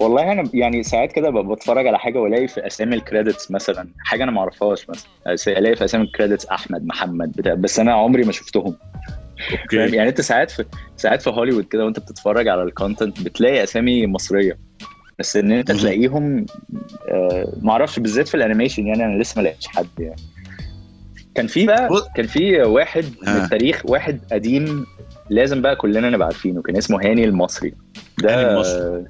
والله 0.00 0.32
أنا 0.32 0.50
يعني 0.54 0.82
ساعات 0.82 1.12
كده 1.12 1.30
بتفرج 1.30 1.86
على 1.86 1.98
حاجة 1.98 2.18
والاقي 2.18 2.48
في 2.48 2.66
أسامي 2.66 2.96
ال 2.96 3.03
credits 3.03 3.50
مثلا. 3.50 3.88
حاجة 3.98 4.22
أنا 4.22 4.32
ما 4.32 4.40
اعرفهاش 4.40 4.86
مثلا 4.88 5.58
ألاقي 5.58 5.76
في 5.76 5.84
أسامي 5.84 6.04
ال 6.04 6.09
credits 6.09 6.46
أحمد 6.46 6.86
محمد 6.86 7.32
بتاع 7.32 7.54
بس 7.54 7.80
أنا 7.80 7.92
عمري 7.92 8.24
ما 8.24 8.32
شفتهم. 8.32 8.76
Okay. 9.62 9.76
يعني 9.76 10.08
انت 10.08 10.20
ساعات 10.20 10.50
في 10.50 10.64
ساعات 10.96 11.22
في 11.22 11.30
هوليوود 11.30 11.64
كده 11.64 11.84
وانت 11.84 11.98
بتتفرج 11.98 12.48
على 12.48 12.62
ال 12.62 12.69
content 12.69 13.20
بتلاقي 13.20 13.62
أسامي 13.62 14.06
مصرية. 14.06 14.58
بس 15.18 15.36
إن 15.36 15.52
انت. 15.52 15.72
تلاقيهم 15.72 16.46
آه 17.08 17.52
ما 17.62 17.72
أعرفش 17.72 17.98
بالذات 17.98 18.28
في 18.28 18.34
ال 18.34 18.39
animation 18.39 18.86
يعني 18.86 19.04
أنا 19.04 19.22
لسه 19.22 19.42
ما 19.42 19.46
لقيتش 19.48 19.66
حد 19.66 19.86
يعني. 19.98 20.22
كان 21.34 21.46
في 21.46 21.66
بقى 21.66 21.88
كان 22.16 22.26
في 22.26 22.62
واحد 22.62 23.04
من 23.22 23.28
آه. 23.28 23.44
التاريخ 23.44 23.82
واحد 23.84 24.20
قديم 24.32 24.86
لازم 25.30 25.62
بقى 25.62 25.76
كلنا 25.76 26.10
نبقى 26.10 26.26
عارفينه 26.26 26.62
كان 26.62 26.76
اسمه 26.76 27.00
هاني 27.04 27.24
المصري 27.24 27.74
ده 28.22 28.38
هاني 28.40 28.50
المصري. 28.54 29.04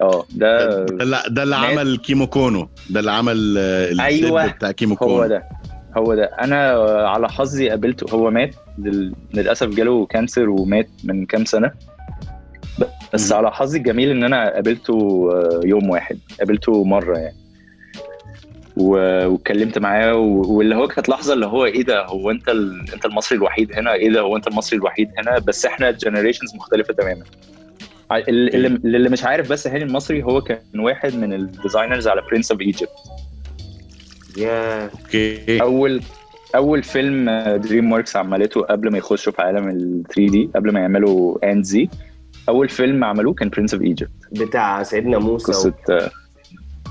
آه 0.00 0.24
ده 0.34 0.84
ده 0.84 1.04
اللي 1.04 1.18
ده 1.30 1.42
اللي 1.42 1.56
عمل 1.56 1.96
كيمو 1.98 2.26
كونو 2.26 2.68
ده 2.90 3.00
اللي 3.00 3.10
عمل 3.12 3.58
أيوة. 4.00 4.46
بتاع 4.46 4.70
كيمو 4.70 4.96
كونو 4.96 5.12
هو 5.12 5.26
ده 5.26 5.42
هو 5.96 6.14
ده 6.14 6.24
أنا 6.24 6.70
على 7.08 7.28
حظي 7.28 7.68
قابلته 7.70 8.14
هو 8.14 8.30
مات 8.30 8.54
لل- 8.78 9.14
للأسف 9.34 9.66
جاله 9.68 10.06
cancer 10.06 10.48
ومات 10.50 10.88
من 11.04 11.26
كام 11.26 11.44
سنة 11.44 11.72
بس 13.14 13.30
مم. 13.32 13.36
على 13.38 13.52
حظي 13.52 13.78
الجميل 13.78 14.10
إن 14.10 14.24
أنا 14.24 14.54
قابلته 14.54 15.28
آه، 15.32 15.60
يوم 15.64 15.90
واحد 15.90 16.18
قابلته 16.38 16.84
مرة 16.84 17.18
يعني 17.18 17.36
واتكلمت 18.78 19.78
معاه 19.78 20.14
و- 20.14 20.52
واللي 20.56 20.74
هو 20.76 20.88
كانت 20.88 21.08
لحظة 21.08 21.34
اللي 21.34 21.46
هو 21.46 21.64
إيه 21.64 21.82
ده؟ 21.84 22.06
هو 22.06 22.30
أنت 22.30 22.48
ال... 22.48 22.84
أنت 22.94 23.04
المصري 23.06 23.38
الوحيد 23.38 23.72
هنا؟ 23.72 23.92
إيه 23.94 24.10
ده؟ 24.10 24.20
هو 24.20 24.36
أنت 24.36 24.48
المصري 24.48 24.78
الوحيد 24.78 25.08
هنا؟ 25.18 25.38
بس 25.38 25.66
إحنا 25.66 25.90
generations 25.90 26.54
مختلفة 26.54 26.94
تماما. 26.94 27.24
اللي, 28.28 28.66
اللي 28.68 29.08
مش 29.08 29.24
عارف 29.24 29.50
بس 29.52 29.66
هاني 29.66 29.84
المصري 29.84 30.22
هو 30.22 30.40
كان 30.40 30.58
واحد 30.80 31.14
من 31.14 31.32
ال 31.32 31.40
designers 31.40 32.08
على 32.08 32.22
Prince 32.30 32.50
of 32.52 32.60
Egypt 32.60 32.90
يا 34.36 34.84
okay. 34.84 35.60
اول 35.62 36.00
أول 36.56 36.82
فيلم 36.82 37.30
DreamWorks 37.56 38.16
عملته 38.16 38.60
قبل 38.62 38.90
ما 38.92 38.98
يخشوا 38.98 39.32
في 39.32 39.42
عالم 39.42 39.68
ال 39.68 40.02
3D 40.14 40.50
قبل 40.54 40.72
ما 40.72 40.80
يعملوا 40.80 41.50
Antz 41.52 41.88
أول 42.48 42.68
فيلم 42.68 43.04
عملوه 43.04 43.34
كان 43.34 43.48
Prince 43.48 43.74
of 43.74 43.82
Egypt 43.82 44.10
بتاع 44.32 44.82
سيدنا 44.82 45.18
موسى 45.18 45.52
قصة 45.52 45.74
آه، 45.90 46.10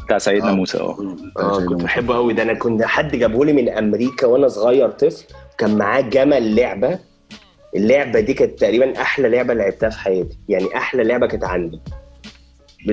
بتاع 0.07 0.17
سيدنا 0.17 0.49
آه. 0.49 0.53
موسى 0.53 0.77
آه. 0.77 0.97
آه 1.39 1.65
كنت 1.65 1.83
بحبه 1.83 2.15
قوي 2.15 2.33
ده. 2.33 2.43
أنا 2.43 2.53
كنت 2.53 2.83
حد 2.83 3.15
جابه 3.15 3.45
لي 3.45 3.53
من 3.53 3.69
أمريكا 3.69 4.27
وأنا 4.27 4.47
صغير 4.47 4.89
طفل 4.91 5.23
كان 5.57 5.77
معاه 5.77 6.01
جمل 6.01 6.55
لعبة. 6.55 6.99
اللعبة 7.75 8.19
دي 8.19 8.33
كانت 8.33 8.59
تقريبا 8.59 9.01
أحلى 9.01 9.29
لعبة 9.29 9.53
لعبتها 9.53 9.89
في 9.89 9.99
حياتي. 9.99 10.37
يعني 10.49 10.77
أحلى 10.77 11.03
لعبة 11.03 11.27
كانت 11.27 11.43
عندي. 11.43 11.79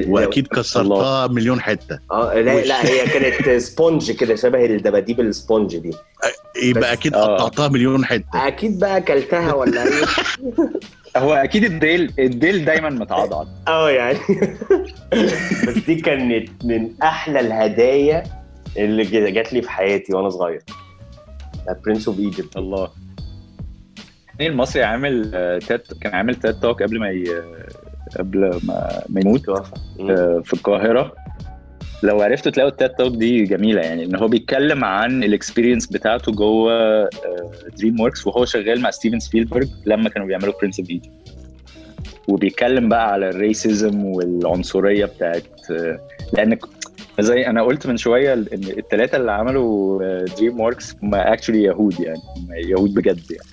وأكيد 0.06 0.46
كسرتها 0.46 1.26
مليون 1.26 1.60
حتة. 1.60 1.98
آه 2.10 2.34
لا 2.40 2.54
وش. 2.54 2.66
لا 2.66 2.84
هي 2.86 3.06
كانت 3.06 3.48
sponge 3.62 4.10
كده 4.12 4.34
شبه 4.36 4.64
الدباديب 4.64 5.20
ال 5.20 5.28
sponge 5.28 5.76
دي. 5.76 5.90
يبقى 6.62 6.92
أكيد 6.92 7.14
آه. 7.14 7.36
قطعتها 7.36 7.68
مليون 7.68 8.04
حتة. 8.04 8.24
أكيد 8.46 8.78
بقى 8.78 8.96
أكلتها 8.96 9.54
ولا 9.54 9.82
إيه؟ 9.84 10.04
هو 11.16 11.34
أكيد 11.34 11.64
الديل 11.64 12.12
الديل 12.18 12.64
دايما 12.64 12.90
متعضعض 12.90 13.48
آه 13.68 13.90
يعني. 13.90 14.18
بس 15.68 15.78
دي 15.86 15.94
كانت 15.94 16.64
من 16.64 16.90
أحلى 17.02 17.40
الهدايا 17.40 18.22
اللي 18.76 19.30
جات 19.30 19.52
لي 19.52 19.62
في 19.62 19.70
حياتي 19.70 20.14
وأنا 20.14 20.28
صغير. 20.28 20.62
Prince 21.86 22.08
of 22.08 22.18
Egypt 22.18 22.56
الله. 22.56 22.90
المصري 24.40 24.82
عامل 24.82 25.30
آه، 25.34 25.58
TED 25.58 25.88
كان 26.00 26.14
عامل 26.14 26.34
TED 26.34 26.54
Talk 26.54 26.82
قبل 26.82 27.00
ما 27.00 27.10
ي... 27.10 27.24
قبل 28.18 28.60
ما, 28.62 29.02
ما 29.08 29.20
يموت 29.20 29.48
آه، 29.48 30.42
في 30.44 30.52
القاهرة. 30.52 31.12
لو 32.04 32.22
عرفتوا 32.22 32.52
تلاقوا 32.52 32.70
ال 32.70 32.77
TED 32.77 32.98
Talk 32.98 33.16
دي 33.16 33.44
جميلة 33.44 33.80
يعني 33.80 34.04
إن 34.04 34.16
هو 34.16 34.28
بيتكلم 34.28 34.84
عن 34.84 35.24
ال 35.24 35.30
experience 35.30 35.86
بتاعته 35.86 36.32
جوه 36.32 37.08
DreamWorks 37.78 38.26
وهو 38.26 38.44
شغال 38.44 38.80
مع 38.80 38.90
ستيفن 38.90 39.18
سبيلبرج 39.20 39.68
لما 39.86 40.08
كانوا 40.08 40.26
بيعملوا 40.26 40.52
Prince 40.62 40.80
of 40.80 40.90
Egypt 40.90 41.10
وبيتكلم 42.28 42.88
بقى 42.88 43.12
على 43.12 43.28
ال 43.28 43.39
racism 43.39 44.04
والعنصرية 44.04 45.04
بتاعت 45.04 45.46
آه، 45.70 46.00
لأن 46.32 46.58
زي 47.20 47.46
أنا 47.46 47.62
قلت 47.62 47.86
من 47.86 47.96
شوية 47.96 48.32
إن 48.32 48.44
الثلاثه 48.52 49.16
اللي 49.16 49.32
عملوا 49.32 50.24
DreamWorks 50.24 50.96
هم 51.02 51.14
actually 51.14 51.62
يهود 51.62 52.00
يعني 52.00 52.18
هم 52.36 52.48
يهود 52.54 52.94
بجد 52.94 53.30
يعني 53.30 53.48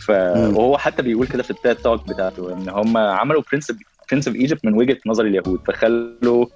ف 0.00 0.10
مم. 0.10 0.56
وهو 0.56 0.78
حتى 0.78 1.02
بيقول 1.02 1.26
كده 1.26 1.42
في 1.42 1.50
ال 1.50 1.57
TED 1.57 1.80
Talk 1.80 2.08
بتاعته 2.08 2.52
إن 2.52 2.68
هم 2.68 2.96
عملوا 2.96 3.42
Prince 3.52 3.72
Prince 4.12 4.28
of 4.28 4.36
Egypt 4.36 4.64
من 4.64 4.74
وجهة 4.74 4.98
نظر 5.06 5.24
اليهود 5.24 5.60
فخلوا 5.66 6.46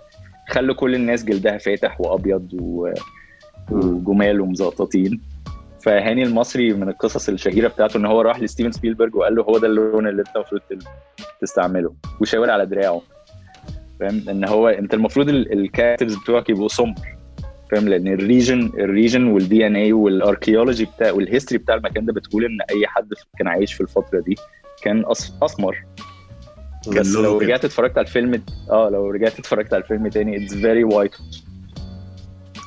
خلوا 0.50 0.74
كل 0.74 0.94
الناس 0.94 1.24
جلدها 1.24 1.58
فاتح 1.58 2.00
وأبيض 2.00 2.48
و... 2.60 2.92
وجمال 3.70 4.40
ومزقططين 4.40 5.20
فهاني 5.84 6.22
المصري 6.22 6.72
من 6.72 6.88
القصص 6.88 7.28
الشهيرة 7.28 7.68
بتاعته 7.68 7.96
إن 7.96 8.06
هو 8.06 8.20
راح 8.20 8.40
لستيفن 8.40 8.72
سبيلبرج 8.72 9.14
وقال 9.16 9.34
له 9.34 9.42
هو 9.42 9.58
ده 9.58 9.66
اللون 9.66 10.08
اللي 10.08 10.20
أنت 10.22 10.36
المفروض 10.36 10.60
تستعمله. 11.40 11.94
وشاور 12.20 12.50
على 12.50 12.66
دراعه. 12.66 13.02
فاهم؟ 14.00 14.28
إن 14.28 14.48
هو 14.48 14.68
أنت 14.68 14.94
المفروض 14.94 15.28
ال- 15.28 15.52
ال 15.52 15.58
characters 15.58 16.14
بتوعك 16.16 16.50
يبقوا 16.50 16.68
سمر. 16.68 16.94
فاهم؟ 17.70 17.88
لأن 17.88 18.08
ال 18.08 18.18
region 18.18 18.72
ال 18.78 18.85
region 18.85 19.26
وال 19.26 19.42
DNA 19.42 19.66
وال 19.66 19.76
archaeology 19.76 20.84
بتاع 20.84 21.12
وال 21.12 21.23
history 21.23 21.58
بتاع 21.62 21.74
المكان 21.74 22.04
ده 22.06 22.12
بتقول 22.12 22.44
إن 22.44 22.58
أي 22.70 22.86
حد 22.86 23.08
كان 23.38 23.48
عايش 23.48 23.72
في 23.74 23.80
الفترة 23.80 24.20
دي 24.20 24.34
كان. 24.82 25.04
أسمر. 25.42 25.84
بس 26.88 27.06
لو. 27.06 27.38
رجعت 27.38 27.64
اتفرجت 27.64 27.98
على 27.98 28.06
الفيلم 28.06 28.42
آه 28.70 28.88
لو 28.88 29.10
رجعت 29.10 29.38
اتفرجت 29.38 29.74
على 29.74 29.82
الفيلم 29.82 30.08
تاني 30.08 30.44
it's 30.44 30.54
very 30.54 30.84
white 30.84 31.10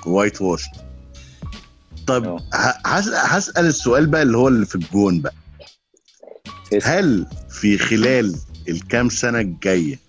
whitewash 0.05 0.63
طب. 2.07 2.25
ه- 2.25 2.39
هس- 2.85 3.13
هسأل 3.13 3.65
السؤال 3.65 4.05
بقى 4.07 4.21
اللي 4.21 4.37
هو 4.37 4.47
اللي 4.47 4.65
في 4.65 4.75
الجون 4.75 5.21
بقى. 5.21 5.33
هل 6.83 7.25
في 7.49 7.77
خلال 7.77 8.35
الكام 8.69 9.09
سنة 9.09 9.39
الجاية 9.39 9.99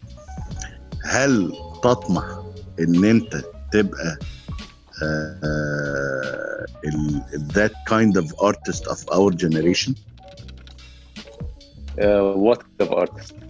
هل 1.05 1.53
تطمح 1.83 2.25
إن 2.81 3.05
أنت 3.05 3.43
تبقى 3.73 4.19
آه، 5.03 6.65
that 7.53 7.73
kind 7.91 8.17
of 8.23 8.27
artist 8.49 8.85
of 8.87 8.99
our 9.15 9.33
generation 9.45 9.93
what 11.99 12.59
of 12.81 12.93
artist 12.93 13.33
آه، 13.33 13.44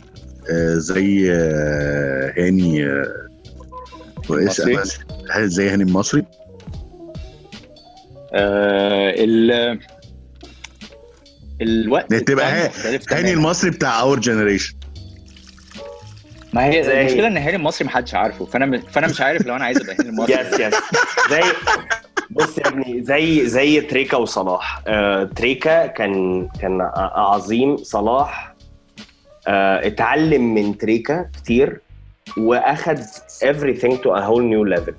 زي 0.79 1.33
آه، 1.33 2.33
هاني 2.39 2.87
آه، 2.87 3.29
وايش 4.29 4.61
المصري؟ 4.61 5.05
هل 5.31 5.49
زي 5.49 5.69
هاني 5.71 5.83
المصري؟ 5.83 6.25
ال 8.35 9.79
الوقت 11.63 12.11
ده 12.11 12.19
تبقى 12.19 12.71
هاني. 13.13 13.33
المصري 13.33 13.71
بتاع 13.71 14.01
اور 14.01 14.21
جنريشن 14.21 14.75
ما 16.53 16.67
هي 16.67 16.83
زي- 16.83 17.01
المشكلة 17.01 17.27
إن 17.27 17.37
هاني 17.37 17.57
المصري 17.57 17.87
محدش 17.87 18.15
عارفه 18.15 18.45
فأنا 18.45 18.79
فأنا 18.81 19.07
مش 19.07 19.21
عارف 19.21 19.47
لو 19.47 19.57
أنا 19.57 19.65
عايز 19.65 19.81
ابقى 19.81 19.97
هاني 20.01 20.09
المصري. 20.11 20.35
يس 20.35 20.61
يس 20.61 20.75
زي 21.31 21.41
بص 22.31 22.59
يا 22.59 22.69
ابني 22.69 23.03
زي 23.05 23.47
زي 23.47 23.81
تريكا 23.81 24.17
وصلاح. 24.17 24.83
آه 24.87 25.25
تريكا 25.25 25.87
كان 25.87 26.49
كان 26.61 26.79
عظيم 26.97 27.77
صلاح 27.77 28.49
آه 28.51 28.54
اتعلم 29.49 30.55
من 30.55 30.79
تريكا 30.79 31.31
كتير 31.37 31.81
واخد 32.37 32.99
everything 33.45 33.93
to 33.93 34.09
a 34.11 34.21
whole 34.23 34.43
new 34.43 34.77
level. 34.79 34.95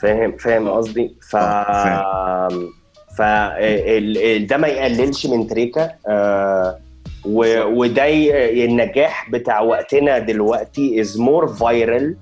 فاهم 0.00 0.36
فاهم 0.36 0.68
قصدي؟ 0.68 1.14
ف 1.30 1.36
آه، 1.36 2.48
ف 3.18 3.22
ده 4.48 4.56
ما 4.56 4.68
يقللش 4.68 5.26
من 5.26 5.46
تريكا 5.46 5.90
آه 6.08 6.78
وده 7.24 8.04
النجاح 8.64 9.30
بتاع 9.30 9.60
وقتنا 9.60 10.18
دلوقتي 10.18 11.04
is 11.04 11.08
more 11.08 11.48
viral 11.58 12.14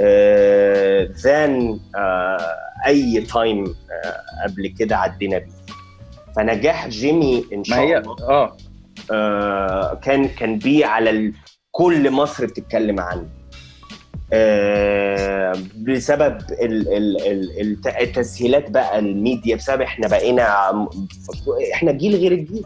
آه، 0.00 1.06
than 1.22 1.78
آه، 1.96 2.54
أي 2.86 3.20
تايم 3.20 3.74
قبل 4.44 4.74
كده 4.78 4.96
عدينا 4.96 5.38
بيه. 5.38 5.52
فنجاح 6.36 6.88
جيمي 6.88 7.44
إن 7.52 7.64
شاء 7.64 7.78
الله. 7.98 8.16
آه 8.20 8.30
آه، 8.44 8.56
كان 10.02 10.28
كان 10.28 10.58
بيه 10.58 10.86
على 10.86 11.32
كل 11.70 12.10
مصر 12.10 12.46
بتتكلم 12.46 13.00
عنه. 13.00 13.26
آه، 14.32 15.56
بسبب 15.76 16.38
ال 16.50 16.88
ال 16.96 17.16
ال 17.26 17.60
الت- 17.60 17.86
التسهيلات 18.00 18.70
بقى 18.70 18.98
الميديا 18.98 19.56
بسبب 19.56 19.80
إحنا 19.82 20.08
بقينا 20.08 20.70
إحنا 21.72 21.92
جيل 21.92 22.14
غير 22.16 22.32
الجيل. 22.32 22.64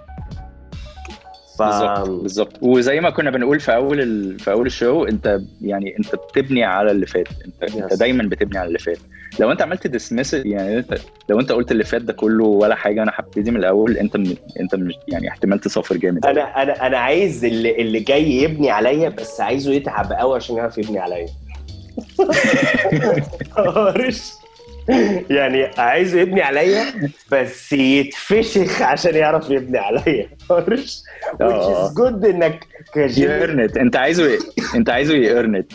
ف 1.59 1.63
بالظبط 1.63 2.09
بالظبط. 2.09 2.53
وزي 2.63 3.01
ما 3.01 3.11
كنا 3.11 3.31
بنقول 3.31 3.61
في 3.61 3.75
أول 3.75 4.01
ال... 4.01 4.39
في 4.39 4.51
أول 4.51 4.67
ال 4.67 4.74
show 4.74 5.05
أنت 5.05 5.41
يعني 5.63 5.95
أنت 5.99 6.15
بتبني 6.15 6.65
على 6.65 6.91
اللي 6.91 7.07
فات. 7.07 7.29
أنت 7.47 7.71
Yes. 7.73 7.77
انت 7.83 7.95
دايما 7.95 8.25
بتبني 8.29 8.59
على 8.59 8.69
اللي 8.69 8.79
فات. 8.79 8.99
لو 9.41 9.53
أنت 9.53 9.63
عملت 9.63 9.87
ديسمس 9.87 10.35
يعني 10.35 10.79
أنت 10.79 10.99
لو 11.29 11.41
أنت 11.41 11.53
قلت 11.53 11.73
اللي 11.73 11.85
فات 11.85 12.03
ده 12.03 12.13
كله 12.13 12.45
ولا 12.45 12.75
حاجة 12.75 13.03
أنا 13.03 13.13
هبتدي 13.15 13.51
من 13.51 13.57
الأول 13.57 13.97
أنت 13.97 14.17
م... 14.17 14.35
أنت 14.61 14.75
مش 14.75 14.95
يعني 15.09 15.29
احتمال 15.29 15.59
تصفر 15.61 15.97
جامد 15.97 16.27
أنا 16.27 16.63
أنا 16.63 16.87
أنا 16.87 16.99
عايز 16.99 17.45
اللي, 17.45 17.81
اللي 17.83 18.01
جاي 18.01 18.31
يبني 18.31 18.71
عليا 18.71 19.09
بس 19.09 19.41
عايزه 19.41 19.73
يتعب 19.73 20.13
قوي 20.13 20.37
عشان 20.37 20.57
يعرف 20.57 20.79
يبني 20.79 20.99
عليا. 20.99 21.27
يعني 25.39 25.65
عايزه 25.79 26.21
يبني 26.21 26.43
عليا 26.43 27.11
بس 27.33 27.73
يتفشخ 27.73 28.83
عشان 28.83 29.15
يعرف 29.15 29.51
يبني 29.51 29.79
عليا. 29.79 30.29
معلش. 30.51 31.03
which 31.35 31.41
آه. 31.43 31.89
is 31.89 31.93
good 31.95 32.25
إنك 32.25 32.65
كجيم. 32.95 33.31
يرنت 33.31 33.77
أنت 33.77 33.97
عايزه 33.97 34.27
ي... 34.27 34.39
أنت 34.75 34.91
عايزه 34.91 35.15
يرنت 35.15 35.73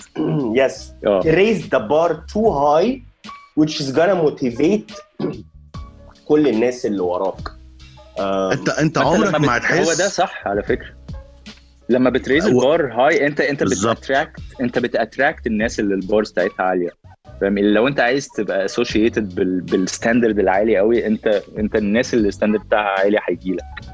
yes 0.56 0.94
raise 1.38 1.61
the 1.76 1.80
bar 1.80 2.11
too 2.34 2.49
high 2.64 3.02
which 3.60 3.80
is 3.81 3.95
gonna 3.95 4.15
motivate 4.26 4.94
كل 6.27 6.48
الناس 6.48 6.85
اللي 6.85 7.02
وراك. 7.02 7.49
آم، 8.19 8.52
انت 8.52 8.69
أنت 8.69 8.98
عمرك 8.98 9.35
ما 9.40 9.57
هتحس؟ 9.57 9.88
هو 9.88 9.94
ده 9.94 10.07
صح 10.10 10.48
على 10.48 10.64
فكرة. 10.64 10.94
لما 11.90 12.10
بت 12.10 12.20
raise 12.20 12.45
ال 12.48 12.59
bar 12.59 12.94
high 12.94 13.28
انت 13.27 13.41
أنت. 13.41 13.64
بت 13.64 13.80
attract 13.80 14.40
أنت 14.61 14.80
بت 14.80 14.95
attract 14.95 15.48
الناس 15.48 15.80
اللي 15.80 15.95
ال 15.95 16.03
bars 16.03 16.32
بتاعتها 16.31 16.64
عالية. 16.64 16.90
فاهم؟ 17.41 17.60
لو 17.60 17.88
أنت 17.88 17.99
عايز 17.99 18.27
تبقى 18.27 18.65
associated 18.65 19.36
بال... 19.35 19.61
بال 19.61 19.77
standard 19.77 20.40
العالي 20.39 20.77
قوي 20.77 21.07
أنت 21.07 21.41
أنت 21.57 21.76
الناس 21.76 22.14
اللي 22.14 22.27
ال 22.28 22.31
standard 22.31 22.61
بتاعها 22.65 22.99
عالي 22.99 23.18
هيجي 23.30 23.51
لك. 23.51 23.85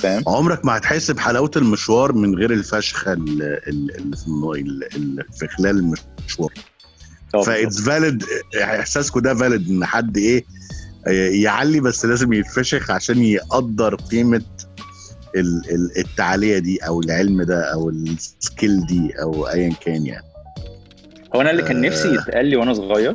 فاهم؟ 0.00 0.22
عمرك 0.26 0.64
ما 0.64 0.76
هتحس 0.76 1.10
بحلاوة 1.10 1.50
المشوار 1.56 2.12
من 2.12 2.34
غير 2.34 2.52
الفشخة 2.52 3.12
ال- 3.12 3.42
ال- 3.42 3.96
اللي 3.96 4.16
في 4.16 4.26
النو- 4.26 4.54
ال- 4.54 4.96
ال- 4.96 5.24
في 5.38 5.48
خلال 5.48 5.76
المشوار. 5.78 6.52
ف 7.46 7.53
it's 7.53 7.80
valid 7.80 8.24
احساسكم 8.62 9.20
ده 9.20 9.34
valid 9.34 9.68
إن 9.70 9.84
حد 9.84 10.16
إيه 10.16 10.44
يعلي 11.42 11.80
بس 11.80 12.04
لازم 12.04 12.32
يتفشخ 12.32 12.90
عشان 12.90 13.22
يقدر 13.22 13.94
قيمة 13.94 14.42
ال- 15.36 15.70
ال- 15.70 15.98
التعاليه 15.98 16.58
دي 16.58 16.78
أو 16.78 17.00
العلم 17.00 17.42
ده 17.42 17.72
أو 17.72 17.90
ال 17.90 18.06
skill 18.06 18.86
دي 18.86 19.12
أو 19.22 19.48
ايا 19.48 19.72
كان 19.84 20.06
يعني. 20.06 20.24
هو 21.34 21.40
أنا 21.40 21.50
اللي 21.50 21.62
كان 21.62 21.80
نفسي 21.80 22.08
آه. 22.08 22.12
يتقال 22.12 22.46
لي 22.46 22.56
وأنا 22.56 22.74
صغير. 22.74 23.14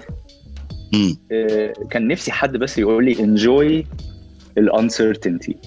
آه، 1.32 1.74
كان 1.90 2.08
نفسي 2.08 2.32
حد 2.32 2.58
بس 2.58 2.78
يقول 2.78 3.06
لي 3.06 3.20
enjoy 3.20 3.88
ال 4.58 4.66
uncertainty 4.66 5.58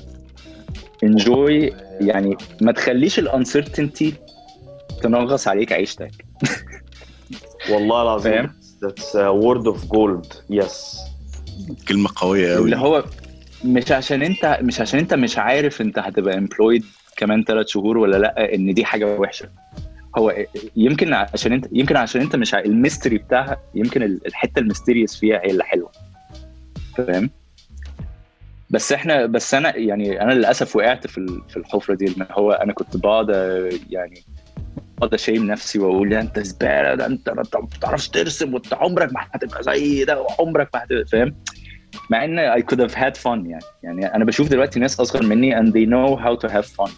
enjoy 1.04 1.72
يعني 2.00 2.36
ما 2.60 2.72
تخليش 2.72 3.18
ال 3.18 3.26
uncertainty 3.26 4.14
تنغص 5.02 5.48
عليك 5.48 5.72
عيشتك. 5.72 6.24
والله 7.70 8.02
العظيم. 8.02 8.50
a 9.14 9.32
word 9.44 9.66
of 9.66 9.88
gold. 9.88 10.56
Yes. 10.60 10.98
كلمة 11.88 12.10
قوية 12.16 12.54
قوي 12.54 12.64
اللي 12.64 12.76
هو 12.76 13.04
مش 13.64 13.92
عشان 13.92 14.22
أنت 14.22 14.58
مش 14.62 14.80
عشان 14.80 14.98
أنت 14.98 15.14
مش 15.14 15.38
عارف 15.38 15.80
أنت 15.80 15.98
هتبقى 15.98 16.38
employed 16.38 16.84
كمان 17.16 17.44
ثلاث 17.44 17.66
شهور 17.66 17.98
ولا 17.98 18.16
لأ 18.16 18.54
إن 18.54 18.74
دي 18.74 18.84
حاجة 18.84 19.18
وحشة. 19.18 19.48
هو 20.18 20.34
يمكن 20.76 21.12
عشان 21.14 21.52
انت 21.52 21.66
يمكن 21.72 21.96
عشان 21.96 22.20
انت 22.20 22.36
مش 22.36 22.54
ال 22.54 22.62
mystery 22.62 23.18
بتاعها 23.18 23.56
يمكن 23.74 24.02
ال- 24.02 24.26
الحتة 24.26 24.58
ال 24.58 24.63
mysterious 24.63 25.16
فيها 25.16 25.36
هي 25.38 25.50
اللي 25.50 25.64
حلوة. 25.64 25.90
فاهم؟ 26.96 27.30
بس 28.70 28.92
إحنا 28.92 29.26
بس 29.26 29.54
أنا 29.54 29.76
يعني 29.76 30.22
أنا 30.22 30.32
للأسف 30.32 30.76
وقعت 30.76 31.06
في 31.06 31.40
في 31.48 31.56
الحفرة 31.56 31.94
دي 31.94 32.06
إن 32.08 32.26
هو 32.30 32.52
أنا 32.52 32.72
كنت 32.72 32.96
بقعد 32.96 33.28
يعني 33.90 34.20
بقعد 34.98 35.14
أشيم 35.14 35.46
نفسي 35.46 35.78
وأقول 35.78 36.12
يا 36.12 36.20
أنت 36.20 36.40
زبالة 36.40 36.94
ده 36.94 37.06
أنت 37.06 37.30
ما 37.30 37.42
بتعرفش 37.42 38.08
ترسم 38.08 38.54
وأنت 38.54 38.74
عمرك 38.74 39.12
ما 39.12 39.20
هتبقى 39.32 39.62
زي 39.62 40.04
ده 40.04 40.20
وعمرك 40.22 40.68
ما 40.74 40.84
هتبقى 40.84 41.04
فاهم؟ 41.06 41.34
مع 42.10 42.24
إن 42.24 42.60
I 42.60 42.62
could 42.64 42.78
have 42.78 42.94
had 42.94 43.16
fun 43.22 43.26
يعني. 43.26 43.58
يعني 43.82 44.14
أنا 44.14 44.24
بشوف 44.24 44.48
دلوقتي 44.48 44.80
ناس 44.80 45.00
أصغر 45.00 45.22
مني 45.22 45.56
and 45.60 45.66
they 45.66 45.86
know 45.90 46.20
how 46.24 46.46
to 46.48 46.52
have 46.52 46.66
fun. 46.66 46.90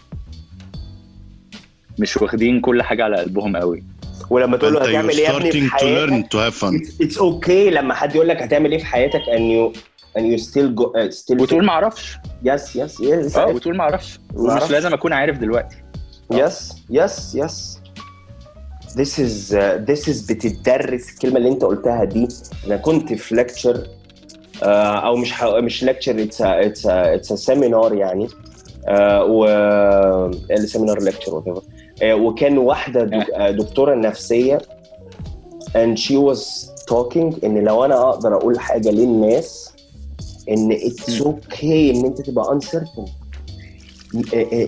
مش 2.01 2.17
واخدين 2.17 2.61
كل 2.61 2.83
حاجة 2.83 3.05
على 3.05 3.17
قلبهم 3.17 3.57
قوي. 3.57 3.85
ولما 4.31 4.57
تقول 4.57 4.75
له 4.75 4.81
هتعمل 4.91 5.11
إيه 5.19 5.25
يا 5.25 5.37
ابني 5.37 5.51
في 5.53 5.59
حياتك؟ 5.71 6.13
it's 7.03 7.19
okay 7.19 7.71
لما 7.71 7.95
حد 7.95 8.15
يقول 8.15 8.29
لك 8.29 8.43
هتعمل 8.43 8.73
إيه 8.73 8.79
في 8.79 8.87
حياتك 8.87 9.21
you 9.25 9.77
and 10.19 10.23
you 10.23 10.43
still 10.45 10.81
go 10.81 10.85
uh, 10.85 11.17
still 11.21 11.41
وتقول 11.41 11.65
ما 11.65 11.73
أعرفش 11.73 12.17
yes 12.43 12.77
yes 12.77 13.01
yes 13.01 13.37
آه 13.37 13.47
وتقول 13.47 13.77
ما 13.77 13.83
أعرفش 13.83 14.19
ومش. 14.35 14.71
لازم 14.71 14.93
أكون 14.95 15.13
عارف 15.13 15.39
دلوقتي. 15.39 15.77
yes 16.33 16.73
yes 16.91 17.35
yes 17.35 17.81
This 18.91 19.13
is 19.27 19.53
uh, 19.53 19.79
this 19.91 20.03
is 20.09 20.29
بتدرس 20.33 21.11
الكلمة 21.13 21.37
اللي 21.37 21.49
أنت 21.49 21.65
قلتها 21.65 22.05
دي. 22.05 22.29
أنا 22.67 22.77
كنت 22.77 23.13
في 23.13 23.35
lecture 23.35 23.87
أو 24.63 25.17
مش 25.17 25.33
ح... 25.33 25.45
مش 25.45 25.85
lecture 25.85 26.23
it's 26.23 26.43
it's 26.43 26.87
it's 26.87 27.33
seminar 27.33 27.95
يعني. 27.95 28.29
آه، 28.89 29.25
و 29.25 29.45
ال 30.51 30.57
seminar 30.57 31.03
lecture 31.03 31.63
وكان 32.05 32.59
واحدة 32.59 33.05
دك- 33.05 33.31
آه، 33.31 33.51
دكتورة 33.51 33.95
نفسية 33.95 34.59
and 35.75 35.99
she 35.99 36.15
was 36.15 36.41
talking 36.91 37.45
إن 37.45 37.65
لو 37.65 37.85
أنا 37.85 38.09
أقدر 38.11 38.35
أقول 38.37 38.61
حاجة 38.61 38.91
للناس 38.91 39.71
إن 40.51 40.73
it's 40.73 41.21
okay 41.23 41.91
إن 41.91 42.05
أنت 42.05 42.21
تبقى 42.21 42.61
uncertain. 42.61 43.11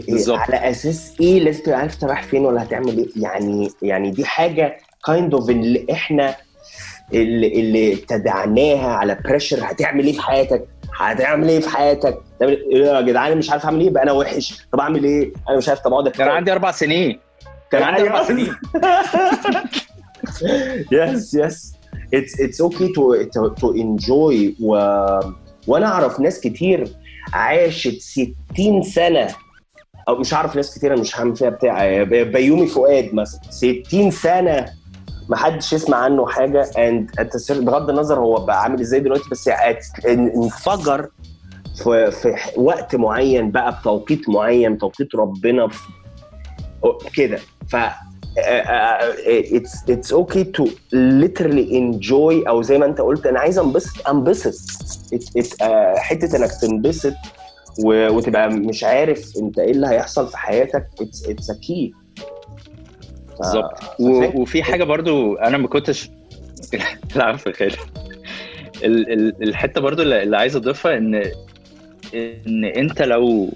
بالظبط. 0.08 0.38
على 0.38 0.70
أساس 0.70 1.12
إيه 1.20 1.40
لازم 1.40 1.62
تبقى 1.62 1.78
عارف 1.78 1.94
انت 1.94 2.04
رايح 2.04 2.22
فين 2.22 2.44
ولا 2.44 2.62
هتعمل 2.62 2.98
إيه؟ 2.98 3.06
يعني 3.16 3.68
يعني 3.82 4.10
دي 4.10 4.24
حاجة 4.24 4.76
kind 5.06 5.34
of 5.34 5.50
اللي 5.50 5.86
إحنا 5.92 6.34
اللي, 7.14 7.46
اللي 7.60 7.92
ابتدعناها 7.94 8.88
على 8.88 9.18
pressure 9.24 9.58
هتعمل 9.62 10.06
إيه 10.06 10.12
في 10.12 10.20
حياتك؟ 10.22 10.64
هتعمل 10.96 11.48
إيه 11.48 11.60
في 11.60 11.68
حياتك؟ 11.68 12.18
تعمل 12.42 12.62
إيه؟ 12.70 12.84
يا 12.86 13.00
جدعان 13.00 13.38
مش 13.38 13.50
عارف 13.50 13.64
أعمل 13.64 13.80
إيه 13.80 13.90
بقى 13.90 14.02
أنا 14.02 14.12
وحش. 14.12 14.66
طب 14.72 14.80
أعمل 14.80 15.04
إيه؟ 15.04 15.32
أنا 15.48 15.56
مش 15.56 15.68
عارف 15.68 15.80
طب 15.80 15.92
أقعد 15.92 16.08
كان 16.08 16.28
عندي 16.28 16.52
أربع 16.52 16.70
سنين. 16.70 17.18
كان 17.70 17.82
عندي 17.82 18.02
أربع 18.02 18.24
سنين. 18.24 18.54
yes 20.92 21.34
yes 21.34 21.72
it's 22.14 22.40
it's 22.40 22.60
okay 22.60 22.88
to 22.88 23.14
to 23.48 23.70
enjoy 23.74 24.56
و 24.62 24.74
وأنا 25.66 25.86
أعرف 25.86 26.20
ناس 26.20 26.40
كتير 26.40 26.88
عاشت 27.32 28.00
60 28.00 28.82
سنة. 28.82 29.28
أو 30.08 30.16
مش 30.16 30.34
عارف 30.34 30.56
ناس 30.56 30.78
كتير 30.78 30.96
مش 31.00 31.18
هعمل 31.20 31.36
فيها 31.36 31.48
بتاع 31.50 32.02
بيومي 32.02 32.66
فؤاد 32.66 33.14
مثلا. 33.14 33.40
60 33.50 34.10
سنة 34.10 34.66
ما 35.28 35.36
حدش 35.36 35.72
يسمع 35.72 35.96
عنه 35.96 36.26
حاجة 36.26 36.70
and 36.78 37.10
بغض 37.50 37.90
النظر 37.90 38.18
هو 38.18 38.44
بقى 38.44 38.62
عامل 38.62 38.80
إزاي 38.80 39.00
دلوقتي 39.00 39.24
بس 39.30 39.48
ات- 39.48 40.04
انفجر 40.06 41.08
في 41.76 42.10
في 42.10 42.34
وقت 42.56 42.96
معين 42.96 43.50
بقى 43.50 43.78
بتوقيت 43.80 44.28
معين 44.28 44.78
توقيت 44.78 45.14
ربنا 45.14 45.68
كده. 47.14 47.38
ف 47.68 47.76
it's 48.36 49.90
it's 49.90 50.12
okay 50.12 50.44
to 50.44 50.66
literally 50.94 51.72
enjoy 51.72 52.48
أو 52.48 52.62
زي 52.62 52.78
ما 52.78 52.86
أنت 52.86 53.00
قلت 53.00 53.26
أنا 53.26 53.40
عايز 53.40 53.58
أنبسط. 53.58 54.08
انبسط 54.08 54.54
حتة 55.96 56.36
إنك 56.36 56.50
تنبسط 56.60 57.14
وتبقى 57.84 58.50
مش 58.50 58.84
عارف 58.84 59.32
أنت 59.42 59.58
إيه 59.58 59.70
اللي 59.70 59.86
هيحصل 59.86 60.28
في 60.28 60.38
حياتك. 60.38 60.86
it's 61.00 61.28
it's 61.28 61.52
okay 61.52 61.92
بالظبط. 63.38 63.72
وفي 64.00 64.62
حاجة 64.62 64.84
برضو 64.84 65.34
أنا 65.34 65.58
ما 65.58 65.68
كنتش 65.68 66.10
خالد 67.58 67.74
ال- 68.84 69.12
ال- 69.12 69.42
الحتة 69.42 69.80
برضو 69.80 70.02
اللي 70.02 70.36
عايز 70.36 70.56
أضيفها 70.56 70.96
إن 70.96 71.22
إن 72.14 72.64
أنت 72.64 73.02
لو 73.02 73.52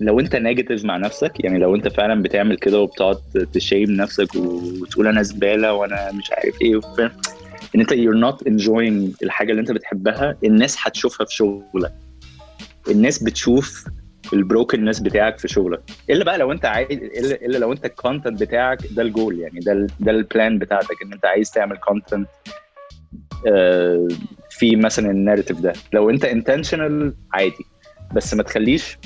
لو 0.00 0.20
أنت 0.20 0.36
negative 0.36 0.84
مع 0.84 0.96
نفسك 0.96 1.44
يعني 1.44 1.58
لو 1.58 1.74
أنت 1.74 1.88
فعلا 1.88 2.22
بتعمل 2.22 2.56
كده 2.56 2.80
وبتقعد 2.80 3.16
ت 3.52 3.58
shame 3.58 3.90
نفسك 3.90 4.34
وتقول 4.34 5.06
أنا 5.06 5.22
زبالة 5.22 5.72
وأنا 5.72 6.12
مش 6.12 6.30
عارف 6.32 6.62
إيه 6.62 6.80
فاهم؟ 6.80 7.10
إن 7.74 7.80
أنت 7.80 7.92
you're 7.92 8.30
not 8.32 8.48
enjoying 8.48 9.16
الحاجة 9.22 9.50
اللي 9.50 9.60
أنت 9.60 9.72
بتحبها 9.72 10.36
الناس 10.44 10.76
هتشوفها 10.80 11.26
في 11.26 11.34
شغلك. 11.34 11.92
الناس 12.90 13.22
بتشوف 13.22 13.84
ال 14.32 14.38
brokenness 14.38 15.00
بتاعك 15.00 15.38
في 15.38 15.48
شغلك. 15.48 15.80
إلا 16.10 16.24
بقى 16.24 16.38
لو 16.38 16.52
أنت 16.52 16.64
عايز 16.64 16.88
الا 17.42 17.58
لو 17.58 17.72
أنت 17.72 17.84
ال 17.84 17.91
content 17.91 18.40
بتاعك 18.42 18.78
ده 18.90 19.02
الجول 19.02 19.38
يعني 19.38 19.60
ده 19.60 19.86
ده 20.00 20.10
ال 20.12 20.21
plan 20.21 20.58
بتاعتك 20.58 21.02
إن 21.04 21.12
أنت 21.12 21.26
عايز 21.26 21.50
تعمل 21.50 21.76
content 21.76 22.28
في 24.50 24.76
مثلا 24.76 25.10
ال 25.10 25.15
narrative 25.15 25.60
ده. 25.60 25.72
لو 25.92 26.10
أنت 26.10 26.24
intentional 26.24 27.14
عادي. 27.32 27.64
بس 28.14 28.34
ما 28.34 28.42
تخليش 28.42 28.98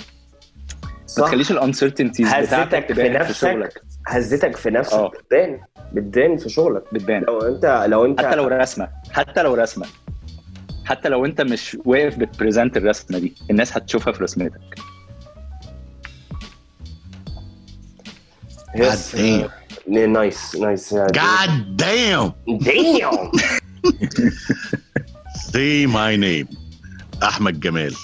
ما 1.19 1.25
تخليش 1.27 1.51
ال 1.51 1.56
uncertainties 1.56 2.29
بتاعتك 2.35 2.87
في 2.87 2.95
تبان 2.95 3.13
في 3.13 3.19
نفسك. 3.19 3.33
شغلك 3.41 3.83
هزتك 4.07 4.57
في 4.57 4.71
نفسك 4.71 4.93
آه. 4.93 5.09
بتبان 5.09 5.61
بتبان 5.93 6.37
في 6.37 6.49
شغلك 6.49 6.83
بتبان 6.95 7.23
لو 7.23 7.41
انت 7.41 7.85
لو 7.89 8.05
انت 8.05 8.21
حتى 8.21 8.37
لو 8.37 8.49
رسمة 8.49 8.89
حتى 9.13 9.43
لو 9.43 9.55
رسمة 9.55 9.87
حتى 10.85 11.09
لو 11.09 11.25
انت 11.25 11.41
مش 11.41 11.77
واقف 11.85 12.17
بت 12.17 12.30
present 12.30 12.77
الرسمة 12.77 13.19
دي 13.19 13.35
الناس 13.51 13.77
هتشوفها 13.77 14.13
في 14.13 14.23
رسمتك 14.23 14.61
Yes. 18.75 19.15
God 19.15 19.19
damn. 19.19 19.51
نايس 20.09 20.57
نايس 20.57 20.95
God 20.95 21.51
damn. 21.77 22.33
damn 22.65 23.31
Say 25.53 25.87
my 25.87 26.17
name. 26.17 26.49
Ahmed 27.23 27.61
Gamal. 27.61 27.95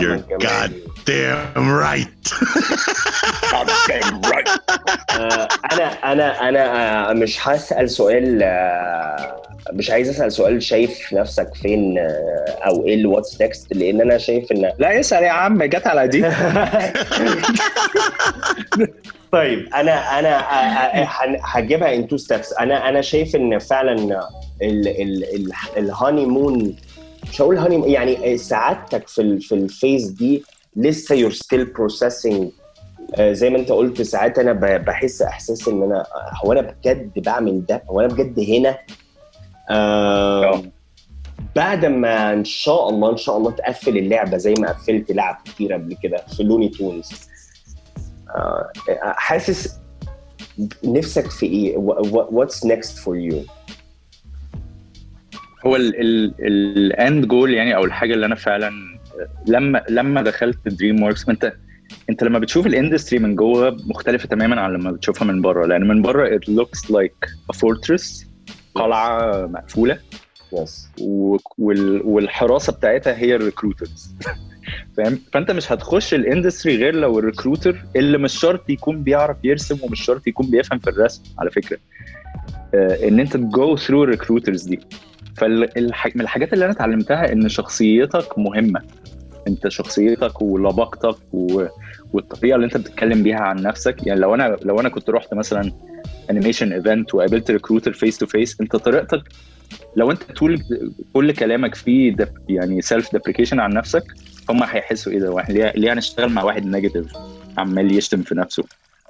You're 0.00 0.18
God 0.38 0.72
damn 1.04 1.68
right. 1.70 2.08
God 3.52 3.68
damn 3.86 4.20
right. 4.22 4.48
آه، 5.18 5.48
أنا 5.72 6.12
أنا 6.12 6.48
أنا 6.48 7.10
آه، 7.10 7.12
مش 7.12 7.48
هسأل 7.48 7.90
سؤال 7.90 8.42
آه، 8.42 9.42
مش 9.72 9.90
عايز 9.90 10.08
أسأل 10.08 10.32
سؤال 10.32 10.62
شايف 10.62 11.12
نفسك 11.12 11.54
فين 11.62 11.98
أو 12.66 12.86
إيه 12.86 12.94
اللي 12.94 13.06
what's 13.06 13.40
next 13.40 13.72
لأن 13.74 14.00
أنا 14.00 14.18
شايف 14.18 14.52
إن 14.52 14.72
لا 14.78 15.00
اسأل 15.00 15.22
يا 15.24 15.30
عم 15.30 15.62
جت 15.62 15.86
على 15.86 16.08
دي 16.08 16.22
طيب 19.32 19.68
أنا 19.74 20.18
أنا 20.18 20.44
هجيبها 21.44 21.94
in 21.94 22.08
two 22.08 22.16
steps 22.16 22.52
أنا 22.52 22.88
أنا 22.88 23.00
شايف 23.00 23.36
إن 23.36 23.58
فعلا 23.58 23.92
ال- 24.62 24.88
ال- 24.88 25.34
ال- 25.34 25.52
ال 25.76 26.26
honeymoon 26.26 26.76
مش 27.30 27.40
هقول 27.42 27.58
honey 27.58 27.92
يعني 27.92 28.38
سعادتك 28.38 29.08
في 29.08 29.40
في 29.40 29.54
ال 29.54 29.63
phase 29.63 30.08
دي 30.08 30.44
لسه 30.76 31.14
you're 31.14 31.30
still 31.32 31.64
processing 31.64 32.50
زي 33.20 33.50
ما 33.50 33.58
انت 33.58 33.72
قلت 33.72 34.02
ساعات 34.02 34.38
أنا 34.38 34.52
بحس 34.78 35.22
احساس 35.22 35.68
ان 35.68 35.82
أنا 35.82 36.06
هو 36.44 36.52
أنا 36.52 36.60
بجد 36.60 37.12
بعمل 37.16 37.66
ده؟ 37.66 37.82
هو 37.90 38.00
أنا 38.00 38.08
بجد 38.08 38.40
هنا؟ 38.40 38.78
آه. 39.70 40.62
بعد 41.56 41.84
ما 41.84 42.32
ان 42.32 42.44
شاء 42.44 42.88
الله 42.88 43.10
ان 43.10 43.16
شاء 43.16 43.36
الله 43.36 43.50
تقفل 43.50 43.98
اللعبة 43.98 44.36
زي 44.36 44.54
ما 44.58 44.72
قفلت 44.72 45.12
لعب 45.12 45.36
كتير 45.44 45.72
قبل 45.72 45.96
كده 46.02 46.16
في 46.36 46.42
لوني 46.42 46.68
تونز 46.68 47.08
آه 48.36 48.70
حاسس 49.02 49.78
نفسك 50.84 51.30
في 51.30 51.46
إيه؟ 51.46 51.76
what's 52.12 52.64
next 52.66 52.98
for 52.98 53.16
you 53.16 53.42
هو 55.66 55.76
الاند 55.76 57.26
جول 57.26 57.54
يعني 57.54 57.76
أو 57.76 57.84
الحاجة 57.84 58.14
اللي 58.14 58.26
أنا 58.26 58.34
فعلا 58.34 58.70
لما 59.46 59.82
لما 59.90 60.22
دخلت 60.22 60.68
دريم 60.68 61.02
وركس 61.02 61.28
أنت 61.28 61.52
أنت 62.10 62.22
لما 62.24 62.38
بتشوف 62.38 62.66
ال 62.66 62.72
industry 62.72 63.18
من 63.18 63.36
جوه 63.36 63.76
مختلفة 63.86 64.28
تماما 64.28 64.60
عن 64.60 64.72
لما 64.72 64.90
بتشوفها 64.92 65.24
من 65.26 65.42
بره 65.42 65.66
لأن 65.66 65.88
من 65.88 66.02
بره 66.02 66.38
it 66.38 66.42
looks 66.50 66.90
like 66.90 67.28
a 67.52 67.56
fortress 67.58 68.26
قلعة 68.74 69.46
مقفولة 69.46 69.98
yes 70.62 70.88
و- 71.00 71.36
وال- 71.58 72.02
والحراسة 72.02 72.72
بتاعتها 72.72 73.16
هي 73.18 73.34
ال 73.36 73.43
recruiters 73.43 74.14
فاهم؟ 74.96 75.18
فانت 75.32 75.50
مش 75.50 75.72
هتخش 75.72 76.14
ال 76.14 76.21
industry 76.21 76.76
غير 76.76 76.94
لو 76.94 77.18
ال 77.18 77.25
recruiter 77.25 77.84
اللي 77.96 78.18
مش 78.18 78.32
شرط 78.40 78.70
يكون 78.70 79.02
بيعرف 79.02 79.36
يرسم 79.44 79.78
ومش 79.82 80.00
شرط 80.00 80.26
يكون 80.26 80.50
بيفهم 80.50 80.78
في 80.78 80.90
الرسم 80.90 81.22
على 81.38 81.50
فكرة. 81.50 81.78
آه، 82.74 83.08
إن 83.08 83.20
أنت 83.20 83.36
ت 83.36 83.49
go 83.49 83.76
through 83.76 84.04
ال 84.04 84.09
recruiters 84.09 84.62
دي. 84.62 84.80
فمن 85.36 85.68
الحاجات 86.20 86.52
اللي 86.52 86.64
أنا 86.64 86.72
اتعلمتها 86.72 87.32
إن 87.32 87.48
شخصيتك 87.48 88.38
مهمة. 88.38 88.82
أنت 89.48 89.68
شخصيتك 89.68 90.42
ولباقتك 90.42 91.16
و... 91.32 91.64
والطريقة 92.12 92.54
اللي 92.56 92.64
أنت 92.66 92.76
بتتكلم 92.76 93.22
بيها 93.22 93.40
عن 93.40 93.62
نفسك. 93.62 94.06
يعني 94.06 94.20
لو 94.20 94.34
أنا 94.34 94.56
لو 94.62 94.80
أنا 94.80 94.88
كنت 94.88 95.10
رحت 95.10 95.34
مثلا 95.34 95.72
animation 96.30 96.72
event 96.72 97.14
وقابلت 97.14 97.50
recruiter 97.50 97.92
face 97.92 98.18
to 98.18 98.26
face 98.26 98.60
أنت 98.60 98.76
طريقتك 98.76 99.22
لو 99.96 100.10
أنت 100.10 100.22
طول 100.22 100.62
كل 101.12 101.32
كلامك 101.32 101.74
فيه 101.74 102.16
يعني 102.48 102.82
self 102.82 103.12
deprecation 103.12 103.60
عن 103.60 103.70
نفسك 103.70 104.04
هم 104.50 104.62
هيحسوا 104.62 105.12
إيه 105.12 105.18
ده؟ 105.18 105.44
ليه 105.48 105.72
ليه 105.76 105.92
هنشتغل 105.92 106.28
مع 106.32 106.42
واحد 106.42 106.66
negative 106.66 107.12
عمال 107.58 107.92
يشتم 107.98 108.22
في 108.22 108.34
نفسه. 108.34 108.64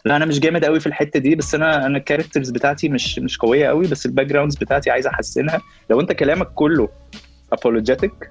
لا 0.05 0.17
أنا 0.17 0.25
مش 0.25 0.41
جامد 0.41 0.65
قوي 0.65 0.81
في 0.81 0.87
الحتة 0.87 1.21
دي 1.21 1.35
بس 1.35 1.55
أنا 1.55 1.87
أنا 1.87 1.99
ال 1.99 2.03
characters 2.03 2.51
بتاعتي 2.51 2.89
مش 2.89 3.19
مش 3.19 3.39
قوية 3.39 3.67
قوي 3.69 3.87
بس 3.87 4.07
ال 4.07 4.27
backgrounds 4.27 4.57
بتاعتي 4.57 4.91
عايز 4.91 5.07
أحسنها. 5.07 5.61
لو 5.91 6.01
أنت 6.01 6.13
كلامك 6.13 6.47
كله 6.55 6.89
apologetic 7.53 8.31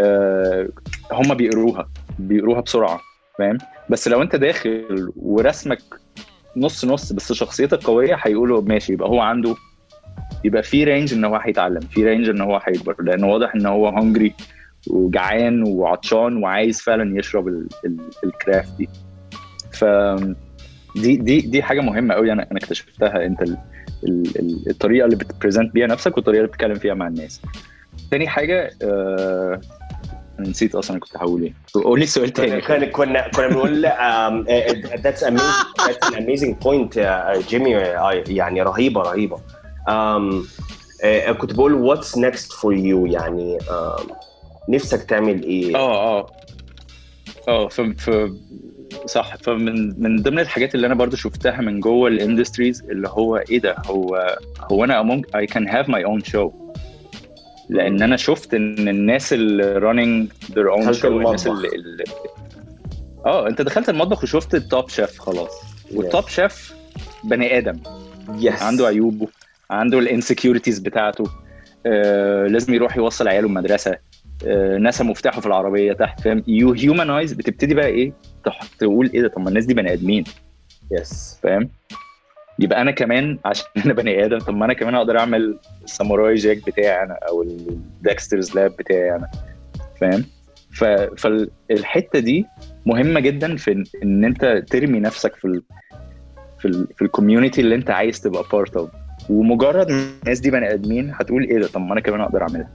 آه 0.00 0.68
هم 1.12 1.34
بيقروها 1.34 1.88
بيقروها 2.18 2.60
بسرعة 2.60 3.00
فاهم؟ 3.38 3.58
بس 3.90 4.08
لو 4.08 4.22
أنت 4.22 4.36
داخل 4.36 5.12
ورسمك 5.16 5.78
نص 6.56 6.84
نص 6.84 7.12
بس 7.12 7.32
شخصيتك 7.32 7.84
قوية 7.84 8.16
هيقولوا 8.22 8.62
ماشي 8.62 8.92
يبقى 8.92 9.08
هو 9.08 9.20
عنده 9.20 9.54
يبقى 10.44 10.62
في 10.62 10.84
range 10.84 11.12
إن 11.14 11.24
هو 11.24 11.36
هيتعلم 11.36 11.80
في 11.80 12.04
range 12.04 12.28
إن 12.28 12.40
هو 12.40 12.60
هيكبر 12.64 12.96
لأن 13.02 13.24
واضح 13.24 13.54
إن 13.54 13.66
هو 13.66 13.88
hungry 13.88 14.34
وجعان 14.90 15.62
وعطشان 15.62 16.36
وعايز 16.42 16.80
فعلا 16.80 17.18
يشرب 17.18 17.48
ال- 17.48 17.68
ال- 17.84 18.10
ال 18.24 18.33
craft 18.33 18.76
دي. 18.78 18.88
ف 19.72 19.84
دي 20.96 21.16
دي 21.16 21.40
دي 21.40 21.62
حاجة 21.62 21.80
مهمة 21.80 22.14
قوي 22.14 22.32
أنا 22.32 22.46
أنا 22.50 22.58
اكتشفتها. 22.58 23.26
أنت 23.26 23.42
ال 23.42 23.56
ال 24.04 24.38
ال 24.38 24.70
الطريقة 24.70 25.04
اللي 25.04 25.16
بت 25.16 25.29
present 25.29 25.74
بيها 25.74 25.86
نفسك 25.86 26.16
والطريقة 26.16 26.38
اللي 26.40 26.48
بتتكلم 26.48 26.74
فيها 26.74 26.94
مع 26.94 27.06
الناس. 27.08 27.40
تاني 28.10 28.28
حاجة 28.28 28.70
آه 28.82 29.60
أنا 30.38 30.48
نسيت 30.48 30.74
أصلا 30.74 31.00
كنت 31.00 31.16
هقول 31.16 31.42
إيه. 31.42 31.54
قول 31.74 32.00
لي 32.00 32.06
سؤال 32.06 32.30
تاني. 32.30 32.60
كنا 32.60 32.86
كنا 32.86 33.28
كنا 33.28 33.48
بنقول 33.48 33.82
that's 35.02 35.24
an 35.24 35.38
amazing 36.14 36.54
point 36.64 36.94
uh, 36.96 37.48
جيمي 37.48 37.70
يعني 38.28 38.62
رهيبة 38.62 39.00
رهيبة. 39.02 39.36
um, 39.88 40.44
uh, 41.02 41.30
كنت 41.30 41.52
بقول 41.54 41.96
what's 41.96 42.08
next 42.08 42.52
for 42.52 42.72
you 42.74 43.12
يعني 43.14 43.58
um, 43.58 44.12
نفسك 44.68 45.02
تعمل 45.02 45.42
إيه؟ 45.42 45.76
آه 45.76 46.18
آه. 46.18 46.30
آه 47.48 47.68
في 47.68 47.94
في 47.94 48.32
صح. 49.06 49.36
فمن 49.36 50.02
من 50.02 50.22
ضمن 50.22 50.38
الحاجات 50.38 50.74
اللي 50.74 50.86
أنا 50.86 50.94
برضو 50.94 51.16
شفتها 51.16 51.60
من 51.60 51.80
جوه 51.80 52.08
الاندستريز 52.08 52.82
اللي 52.90 53.08
هو 53.08 53.36
إيه 53.36 53.58
ده؟ 53.58 53.76
هو 53.86 54.36
هو 54.60 54.84
أنا 54.84 55.02
among 55.02 55.22
I 55.22 55.52
can 55.54 55.66
have 55.68 55.86
my 55.86 56.04
own 56.06 56.32
show. 56.32 56.50
لأن 57.68 58.02
أنا 58.02 58.16
شفت 58.16 58.54
إن 58.54 58.88
الناس 58.88 59.32
اللي 59.32 59.80
running 59.80 60.32
their 60.52 60.76
own 60.76 60.80
دخلت 60.80 61.02
show 61.02 61.04
الناس. 61.04 61.46
اللي, 61.46 61.68
اللي 61.68 62.04
آه 63.26 63.48
أنت 63.48 63.62
دخلت 63.62 63.88
المطبخ 63.88 64.22
وشفت 64.22 64.54
ال 64.54 64.62
top 64.62 64.88
chef 64.88 65.18
خلاص. 65.18 65.62
وال 65.94 66.08
top 66.08 66.28
chef 66.28 66.74
بني 67.24 67.58
آدم. 67.58 67.80
yes 68.34 68.62
عنده 68.62 68.86
عيوبه 68.86 69.28
عنده 69.70 69.98
ال 69.98 70.04
insecurities 70.04 70.78
بتاعته. 70.78 71.24
آه 71.86 72.46
لازم 72.46 72.74
يروح 72.74 72.96
يوصل 72.96 73.28
عياله 73.28 73.46
المدرسة. 73.46 74.09
نسى 74.78 75.04
مفتاحه 75.04 75.40
في 75.40 75.46
العربية 75.46 75.92
تحت 75.92 76.20
فاهم؟ 76.20 76.44
you 76.48 76.72
humanize 76.72 77.32
بتبتدي 77.32 77.74
بقى 77.74 77.86
إيه؟ 77.86 78.12
تقول 78.78 79.10
إيه 79.14 79.22
ده؟ 79.22 79.28
طب 79.28 79.40
ما 79.40 79.48
الناس 79.48 79.64
دي 79.66 79.74
بني 79.74 79.92
آدمين. 79.92 80.24
yes 80.92 81.38
فاهم؟ 81.42 81.68
يبقى 82.58 82.80
أنا 82.82 82.90
كمان 82.90 83.38
عشان 83.44 83.66
أنا 83.84 83.92
بني 83.94 84.24
آدم 84.24 84.38
طب 84.38 84.54
ما 84.56 84.64
أنا 84.64 84.72
كمان 84.72 84.94
أقدر 84.94 85.18
أعمل 85.18 85.58
الساموراي 85.84 86.34
جاك 86.34 86.66
بتاعي 86.66 87.02
أنا 87.04 87.18
أو 87.28 87.42
ال 87.42 87.54
Dexter's 87.54 88.54
Lab 88.54 88.70
بتاعي 88.78 89.16
أنا. 89.16 89.30
فاهم؟ 90.00 90.24
ف... 90.72 90.84
فالحتة 90.84 92.18
دي 92.18 92.46
مهمة 92.86 93.20
جدا 93.20 93.56
في 93.56 93.84
ان, 94.02 94.24
أنت 94.24 94.62
ترمي 94.68 95.00
نفسك 95.00 95.36
في 95.36 95.44
ال... 95.44 95.62
في 96.58 96.68
ال... 96.68 96.86
في 96.96 97.02
ال 97.02 97.08
community 97.08 97.60
اللي 97.60 97.74
أنت 97.74 97.90
عايز 97.90 98.20
تبقى 98.20 98.44
part 98.52 98.76
of 98.76 98.90
ومجرد 99.30 99.90
الناس 99.90 100.40
دي 100.40 100.50
بني 100.50 100.72
آدمين 100.74 101.12
هتقول 101.14 101.44
إيه 101.44 101.58
ده؟ 101.58 101.66
طب 101.66 101.80
ما 101.80 101.92
أنا 101.92 102.00
كمان 102.00 102.20
أقدر 102.20 102.42
أعملها. 102.42 102.70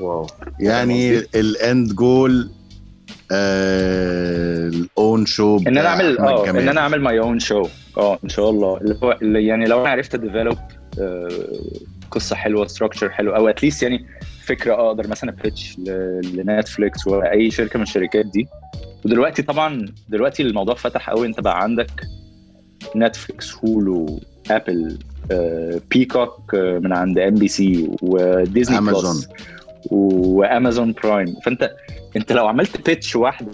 wow. 0.00 0.26
يعني 0.60 1.18
ال 1.18 1.37
end 1.37 1.92
goal 1.92 2.50
ال 3.32 3.81
own 3.81 5.26
show 5.26 5.56
إن 5.66 5.78
أنا 5.78 5.88
اعمل 5.88 6.18
آه 6.18 6.50
إن 6.50 6.68
أنا 6.68 6.80
أعمل 6.80 7.00
my 7.00 7.18
own 7.18 7.38
show 7.38 7.66
آه 7.96 8.18
إن 8.24 8.28
شاء 8.28 8.50
الله. 8.50 8.76
اللي 8.76 8.98
هو 9.02 9.18
اللي 9.22 9.46
يعني 9.46 9.66
لو 9.66 9.80
أنا 9.80 9.88
عرفت 9.88 10.14
ا 10.14 10.20
develop 10.20 10.58
قصة 12.10 12.36
حلوة 12.36 12.66
structure 12.66 13.10
حلو 13.10 13.36
أو 13.36 13.48
at 13.48 13.58
least 13.58 13.82
يعني 13.82 14.06
فكرة 14.44 14.74
أقدر 14.74 15.08
مثلا 15.08 15.30
pitch 15.30 15.78
لنتفليكس 16.34 17.06
ولا 17.06 17.32
اي 17.32 17.50
شركة 17.50 17.76
من 17.76 17.82
الشركات 17.82 18.26
دي. 18.26 18.48
ودلوقتي 19.04 19.42
طبعا 19.42 19.86
دلوقتي 20.08 20.42
الموضوع 20.42 20.74
فتح 20.74 21.10
قوي. 21.10 21.26
أنت 21.26 21.40
بقى 21.40 21.62
عندك 21.62 21.90
نتفليكس 22.96 23.54
Hulu 23.54 24.20
Apple 24.50 24.98
Peacock 25.90 26.54
من 26.54 26.92
عند 26.92 27.18
ام 27.18 27.34
بي 27.34 27.48
سي 27.48 27.90
وديزني 28.02 28.78
أمازون. 28.78 29.14
plus 29.14 29.28
وأمازون 29.90 30.92
برايم 31.04 31.36
فانت 31.44 31.70
أنت 32.16 32.32
لو 32.32 32.46
عملت 32.48 32.86
pitch 32.86 33.16
واحدة 33.16 33.50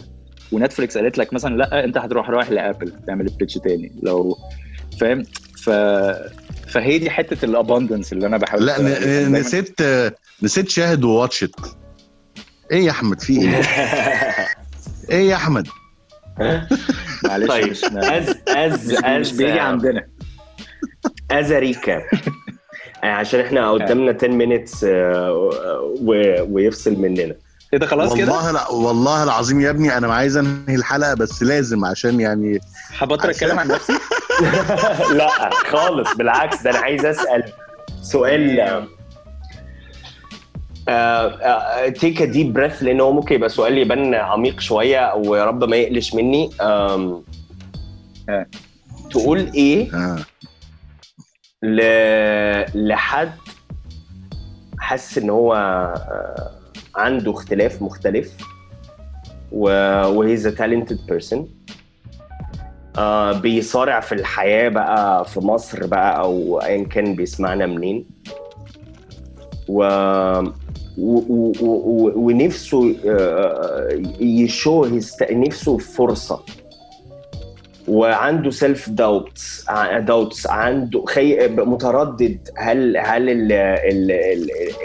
ونتفليكس 0.53 0.99
قالت 0.99 1.19
لك 1.19 1.33
مثلا 1.33 1.57
لأ 1.57 1.85
أنت 1.85 1.99
هتروح 1.99 2.31
رايح 2.31 2.51
لأبل 2.51 2.93
تعمل 3.07 3.27
ال 3.27 3.32
pitch 3.32 3.55
تاني. 3.55 3.93
لو 4.03 4.37
فاهم؟ 5.01 5.23
ف 5.63 5.71
فهي 6.69 6.99
دي 6.99 7.11
حتة 7.11 7.45
الاباندنس 7.45 8.13
اللي 8.13 8.27
أنا 8.27 8.37
بحاول 8.37 8.67
لأ 8.67 8.77
دايماً- 8.77 9.29
نسيت 9.31 9.81
نسيت 10.43 10.69
شاهد 10.71 11.05
وواتش 11.05 11.45
ات 11.45 11.51
إيه 12.73 12.85
يا 12.87 12.91
أحمد؟ 12.91 13.21
في 13.21 13.41
إيه؟ 13.41 13.49
إيه 15.11 15.31
يا 15.31 15.35
أحمد؟ 15.37 15.69
معلش 17.25 17.49
طيب 17.49 17.71
مش 17.71 17.85
از 17.85 18.37
از 18.49 18.95
از 19.05 19.31
بيجي 19.37 19.59
عندنا. 19.59 20.03
از 21.31 21.53
ريكاب 21.53 22.03
عشان 23.11 23.41
إحنا 23.41 23.71
قدامنا 23.71 24.15
10 24.19 24.29
مينتس 24.29 24.87
ويفصل 26.51 26.93
مننا. 27.01 27.35
إيه 27.73 27.79
ده 27.79 27.87
خلاص 27.87 28.15
كده؟ 28.15 28.33
والله 28.33 28.51
لا 28.51 28.71
والله 28.71 29.23
العظيم 29.23 29.61
يا 29.61 29.71
ابني 29.71 29.97
أنا 29.97 30.15
عايز 30.15 30.37
أنهي 30.37 30.75
الحلقة 30.75 31.15
بس 31.15 31.43
لازم 31.43 31.85
عشان 31.85 32.21
يعني 32.21 32.61
هبطل 32.99 33.31
أتكلم 33.31 33.59
عن 33.59 33.69
نفسي؟ 33.69 33.93
لا 35.19 35.51
خالص 35.71 36.15
بالعكس 36.17 36.63
ده 36.63 36.71
أنا 36.71 36.79
عايز 36.79 37.05
أسأل 37.05 37.45
سؤال. 38.03 38.87
take 42.01 42.23
a 42.23 42.25
deep 42.25 42.53
breath 42.53 42.83
لأن 42.83 43.01
هو 43.01 43.13
ممكن 43.13 43.35
يبقى 43.35 43.49
سؤال 43.49 43.79
يبان 43.79 44.15
عميق 44.15 44.61
شوية 44.61 45.15
ويا 45.15 45.45
رب 45.45 45.65
ما 45.65 45.77
يقلش 45.77 46.15
مني. 46.15 46.51
آه. 46.61 47.23
تقول 49.11 49.51
إيه؟ 49.55 49.95
آه. 49.95 50.19
ل... 51.65 51.81
لحد 52.89 53.33
حاسس 54.79 55.19
إن 55.19 55.31
هو 55.31 55.55
آه، 55.55 56.51
عنده 56.97 57.31
اختلاف 57.31 57.83
مختلف 57.83 58.33
و 59.53 59.65
وهيز 60.07 60.43
تالنتد 60.43 60.99
بيرسون 61.09 61.49
بيصارع 63.43 64.01
في 64.01 64.13
الحياة 64.13 64.69
بقى 64.69 65.25
في 65.25 65.41
مصر 65.41 65.87
بقى 65.87 66.21
أو 66.21 66.59
ايا 66.61 66.85
كان 66.85 67.15
بيسمعنا 67.15 67.67
منين. 67.67 68.07
و 69.69 69.83
و- 70.99 71.25
و- 71.29 71.53
و- 71.63 72.13
ونفسه 72.17 72.97
آه، 73.09 73.89
يشو 74.21 74.85
هيست- 74.85 75.31
نفسه 75.33 75.79
فرصة. 75.79 76.43
وعنده 77.89 78.51
سيلف 78.51 78.89
داوتس 78.89 79.65
داوتس 79.99 80.47
عنده 80.47 81.05
خي... 81.09 81.49
متردد. 81.49 82.49
هل 82.57 82.97
هل 82.97 83.31
ال... 83.31 83.53
ال... 83.53 84.11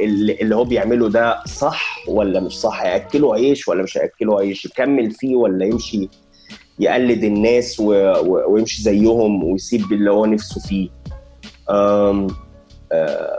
ال... 0.04 0.42
اللي 0.42 0.56
هو 0.56 0.64
بيعمله 0.64 1.10
ده 1.10 1.44
صح 1.46 2.00
ولا 2.08 2.40
مش 2.40 2.60
صح؟ 2.60 2.82
هيأكله 2.82 3.34
عيش 3.34 3.68
ولا 3.68 3.84
مش 3.84 3.98
هيأكله 3.98 4.40
عيش؟ 4.40 4.66
يكمل 4.66 5.12
فيه 5.12 5.36
ولا 5.36 5.66
يمشي 5.66 6.10
يقلد 6.80 7.24
الناس 7.24 7.80
و... 7.80 7.94
و... 7.94 8.54
ويمشي 8.54 8.82
زيهم 8.82 9.44
ويسيب 9.44 9.92
اللي 9.92 10.12
هو 10.12 10.26
نفسه 10.26 10.62
فيه؟ 10.62 10.90
um, 11.70 12.28
uh, 12.94 13.38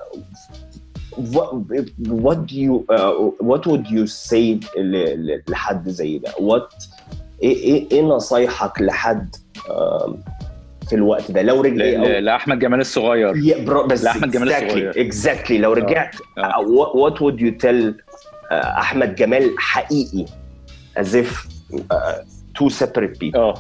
what, 1.34 1.48
what 2.26 2.46
do 2.46 2.54
you 2.54 2.74
uh, 2.96 3.12
what 3.50 3.66
would 3.66 3.86
you 3.90 4.06
say 4.06 4.60
لحد 5.48 5.88
زي 5.88 6.18
ده؟ 6.18 6.30
what 6.30 6.74
إيه 7.42 7.56
إيه 7.56 7.88
إيه 7.92 8.02
نصايحك 8.02 8.82
لحد 8.82 9.36
في 10.88 10.97
الوقت 10.97 11.30
ده. 11.30 11.42
لو 11.42 11.60
رجع 11.60 11.84
ل- 11.84 12.24
لأحمد 12.24 12.59
جمال 12.59 12.80
الصغير. 12.80 13.32
بس 13.86 14.05
لأحمد 14.05 14.30
جمال 14.30 14.48
exactly, 14.51 14.62
الصغير. 14.62 15.10
exactly. 15.10 15.51
لو 15.52 15.72
رجعت 15.72 16.14
آه. 16.38 16.52
what, 16.52 16.88
what 16.97 17.18
would 17.20 17.40
you 17.40 17.51
tell 17.66 17.94
uh, 17.94 18.52
أحمد 18.52 19.14
جمال 19.14 19.51
حقيقي؟ 19.59 20.24
As 20.98 21.06
if 21.14 21.47
uh, 21.74 21.97
two 22.59 22.70
separate 22.70 23.14
people. 23.24 23.36
آه. 23.36 23.55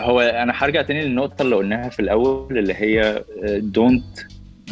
هو 0.00 0.20
أنا 0.20 0.52
هرجع 0.56 0.82
تاني 0.82 1.00
للنقطة 1.04 1.42
اللي 1.42 1.56
قلناها 1.56 1.88
في 1.88 2.00
الأول 2.00 2.58
اللي 2.58 2.74
هي 2.74 3.24
don't 3.58 4.04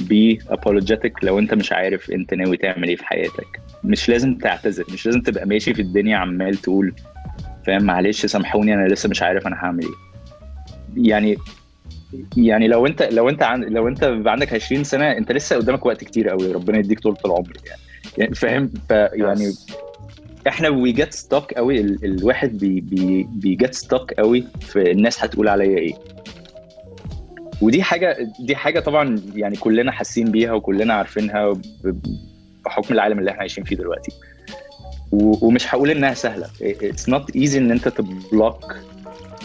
be 0.01 0.39
apologetic 0.51 1.13
لو 1.23 1.39
أنت 1.39 1.55
مش 1.55 1.73
عارف 1.73 2.11
أنت 2.11 2.35
ناوي 2.35 2.57
تعمل 2.57 2.89
إيه 2.89 2.97
في 2.97 3.07
حياتك. 3.07 3.61
مش 3.85 4.09
لازم 4.09 4.35
تعتذر 4.35 4.85
مش 4.93 5.07
لازم 5.07 5.21
تبقى 5.21 5.47
ماشي 5.47 5.75
في 5.75 5.83
الدنيا 5.83 6.17
عمال 6.17 6.55
تقول 6.57 6.95
فاهم 7.67 7.83
معلش 7.85 8.27
سامحوني 8.27 8.75
أنا 8.75 8.89
لسه 8.89 9.09
مش 9.09 9.23
عارف 9.23 9.47
أنا 9.47 9.57
هعمل 9.57 9.83
إيه. 9.83 10.08
يعني 10.97 11.37
يعني 12.37 12.69
لو 12.69 12.87
انت 12.87 13.03
لو 13.03 13.29
انت 13.29 13.43
عن 13.43 13.61
لو 13.65 13.89
انت 13.89 14.05
عندك 14.27 14.53
20 14.55 14.85
سنة 14.85 15.05
انت 15.13 15.33
لسه 15.33 15.57
قدامك 15.57 15.87
وقت 15.87 16.05
كتير 16.05 16.29
قوي 16.29 16.53
ربنا 16.53 16.79
يديك 16.79 17.01
طول 17.01 17.17
العمر 17.27 17.53
يعني, 17.67 17.81
يعني 18.19 18.35
فاهم؟ 18.35 18.71
فيعني 18.89 19.53
إحنا 20.49 20.69
we 20.69 20.93
get 20.93 21.15
stuck 21.15 21.55
قوي 21.55 21.81
ال- 21.81 22.05
الواحد 22.05 22.59
بي 22.59 22.81
بي 22.81 23.27
بي 23.33 23.55
get 23.55 23.75
stuck 23.75 24.13
قوي 24.15 24.45
في 24.61 24.91
الناس 24.91 25.25
هتقول 25.25 25.49
عليا 25.49 25.79
إيه. 25.79 25.95
ودي 27.61 27.83
حاجة 27.83 28.17
دي 28.41 28.57
حاجة 28.57 28.81
طبعا 28.81 29.21
يعني 29.35 29.57
كلنا 29.57 29.93
حاسين 29.93 30.31
بيها 30.31 30.53
وكلنا 30.53 30.95
عارفينها 30.95 31.53
بحكم 32.65 32.95
العالم 32.95 33.19
اللي 33.19 33.31
إحنا 33.31 33.41
عايشين 33.41 33.65
فيه 33.65 33.77
دلوقتي. 33.77 34.13
ومش 35.13 35.75
هقول 35.75 35.91
انها 35.91 36.15
سهلة 36.15 36.47
it's 36.63 37.09
not 37.09 37.37
easy 37.37 37.59
ان 37.59 37.71
انت 37.71 37.89
ت 37.89 38.03
block 38.03 38.75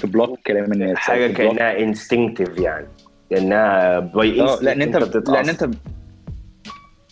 ت 0.03 0.09
block 0.09 0.39
كلام 0.47 0.73
الناس 0.73 0.97
حاجة 0.97 1.33
كأنها 1.33 1.93
instinctive 1.93 2.61
يعني. 2.61 2.87
كأنها 3.29 3.99
by 3.99 4.41
آه 4.41 4.59
لأن 4.61 4.81
أنت 4.81 4.95
لأن 5.29 5.49
أنت 5.49 5.69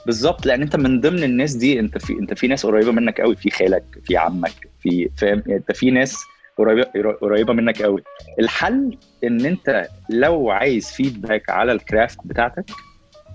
بالظبط 0.06 0.46
لأن 0.46 0.62
أنت 0.62 0.76
من 0.76 1.02
ضمن 1.02 1.24
الناس 1.24 1.54
دي 1.56 1.80
أنت 1.80 1.98
في 1.98 2.14
أنت 2.14 2.34
في 2.34 2.48
ناس 2.48 2.66
قريبة 2.66 2.92
منك 2.92 3.22
قوي 3.22 3.36
في 3.36 3.50
خالك 3.50 3.84
في 4.04 4.18
عمك 4.18 4.70
في 4.80 5.10
فاهم؟ 5.18 5.44
أنت 5.50 5.72
في 5.72 5.92
ناس 5.92 6.18
قريبة 6.58 7.12
قريبة 7.22 7.54
منك 7.54 7.82
قوي. 7.82 8.04
الحل 8.40 8.98
إن 9.24 9.46
أنت 9.46 9.88
لو 10.10 10.50
عايز 10.50 10.92
feedback 10.91 11.49
على 11.50 11.72
ال 11.72 11.79
craft 11.79 12.18
بتاعتك 12.26 12.66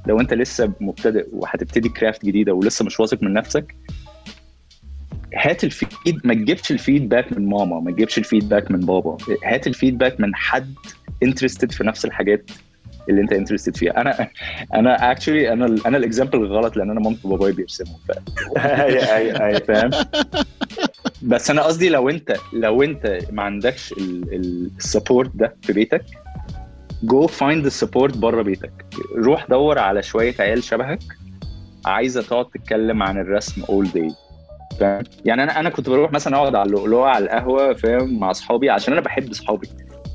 لو 0.07 0.21
أنت 0.21 0.35
لسه 0.35 0.73
مبتدئ 0.81 1.27
وهتبتدي 1.33 1.89
craft 1.89 2.25
جديدة 2.25 2.55
ولسه 2.55 2.85
مش 2.85 3.01
واثق 3.01 3.23
من 3.23 3.33
نفسك 3.33 3.75
هات 5.37 5.65
ال 5.65 5.70
feed 5.70 5.89
ما 6.25 6.35
تجيبش 6.35 6.71
ال 6.71 6.78
feedback 6.78 7.33
من 7.33 7.49
ماما 7.49 7.81
ما 7.81 7.91
تجيبش 7.91 8.19
ال 8.19 8.25
feedback 8.25 8.71
من 8.71 8.81
بابا. 8.81 9.17
هات 9.45 9.67
ال 9.67 9.73
feedback 9.73 10.21
من 10.21 10.35
حد 10.35 10.75
interested 11.23 11.73
في 11.73 11.85
نفس 11.85 12.05
الحاجات 12.05 12.51
اللي 13.09 13.21
انت 13.21 13.33
interested 13.33 13.77
فيها. 13.77 14.01
أنا 14.01 14.29
أنا 14.75 15.11
actually 15.13 15.53
أنا 15.53 15.67
ال- 15.67 15.87
أنا 15.87 15.97
ال 15.97 16.02
example 16.02 16.39
الغلط 16.39 16.77
لأن 16.77 16.91
أنا 16.91 17.01
مامتي 17.01 17.21
وبابايا 17.25 17.53
بيرسموا 17.53 17.97
ف- 18.09 18.13
فاهم؟ 19.69 19.91
بس 21.23 21.51
أنا 21.51 21.63
قصدي 21.63 21.89
لو 21.89 22.09
أنت 22.09 22.37
لو 22.53 22.83
أنت 22.83 23.19
ما 23.31 23.43
عندكش 23.43 23.95
ال 23.99 24.15
support 24.15 25.31
ده 25.35 25.57
في 25.63 25.73
بيتك 25.73 26.05
go 27.03 27.27
find 27.27 27.67
ال 27.67 27.73
support 27.73 28.17
بره 28.17 28.43
بيتك. 28.43 28.73
روح 29.17 29.47
دور 29.47 29.79
على 29.79 30.03
شوية 30.03 30.35
عيال 30.41 30.65
شبهك 30.65 30.99
عايزة 31.87 32.23
تقعد 32.23 32.47
تتكلم 32.47 33.03
عن 33.03 33.19
الرسم 33.19 33.63
all 33.69 33.87
day 33.91 34.11
فاهم 34.81 35.03
يعني 35.25 35.43
أنا 35.43 35.61
أنا 35.61 35.71
كنت 35.71 35.89
بروح 35.91 36.13
مثلا 36.13 36.37
أقعد 36.37 36.55
على 36.55 36.67
اللؤلؤة 36.67 37.07
على 37.07 37.25
القهوة 37.25 37.75
فاهم 37.75 38.19
مع 38.21 38.31
أصحابي 38.31 38.71
عشان 38.71 38.93
أنا 38.93 39.03
بحب 39.03 39.31
أصحابي. 39.31 39.69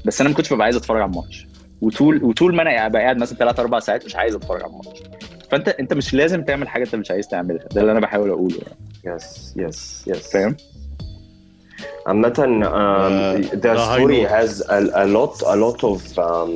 بس 0.05 0.21
أنا 0.21 0.29
ما 0.29 0.35
كنتش 0.35 0.53
ببقى 0.53 0.65
عايز 0.65 0.75
أتفرج 0.75 1.01
على 1.01 1.09
الماتش. 1.11 1.47
وطول 1.81 2.23
وطول 2.23 2.55
ما 2.55 2.61
أنا 2.61 2.87
بقى 2.87 3.01
قاعد 3.01 3.17
مثلا 3.17 3.37
ثلاث 3.37 3.59
أربع 3.59 3.79
ساعات 3.79 4.05
مش 4.05 4.15
عايز 4.15 4.35
أتفرج 4.35 4.61
على 4.63 4.71
الماتش. 4.71 4.99
فانت 5.51 5.67
أنت 5.67 5.93
مش 5.93 6.13
لازم 6.13 6.43
تعمل 6.43 6.67
حاجة 6.67 6.83
أنت 6.83 6.95
مش 6.95 7.11
عايز 7.11 7.27
تعملها. 7.27 7.65
ده 7.71 7.81
اللي 7.81 7.91
أنا 7.91 7.99
بحاول 7.99 8.29
أقوله 8.29 8.57
يعني. 8.57 9.17
yes 9.17 9.53
yes 9.57 10.03
yes 10.07 10.31
فاهم؟ 10.31 10.55
عامة 12.07 12.33
story 13.75 14.23
note. 14.23 14.29
has 14.29 14.61
a, 14.61 14.79
a 15.03 15.05
lot 15.05 15.41
a 15.41 15.55
lot 15.55 15.83
of 15.83 16.17
um, 16.19 16.49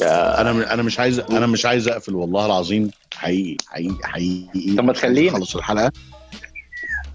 uh, 0.00 0.04
أنا 0.04 0.74
أنا 0.74 0.82
مش 0.82 1.00
عايز 1.00 1.18
أنا 1.20 1.46
مش 1.46 1.66
عايز 1.66 1.88
أقفل 1.88 2.14
والله 2.14 2.46
العظيم. 2.46 2.90
حقيقي 3.14 3.56
حقيقي 3.68 3.96
حقيقي. 4.04 4.76
طب 4.76 4.84
ما 4.84 4.92
تخلينا. 4.92 5.30
نخلص 5.30 5.56
الحلقة. 5.56 5.92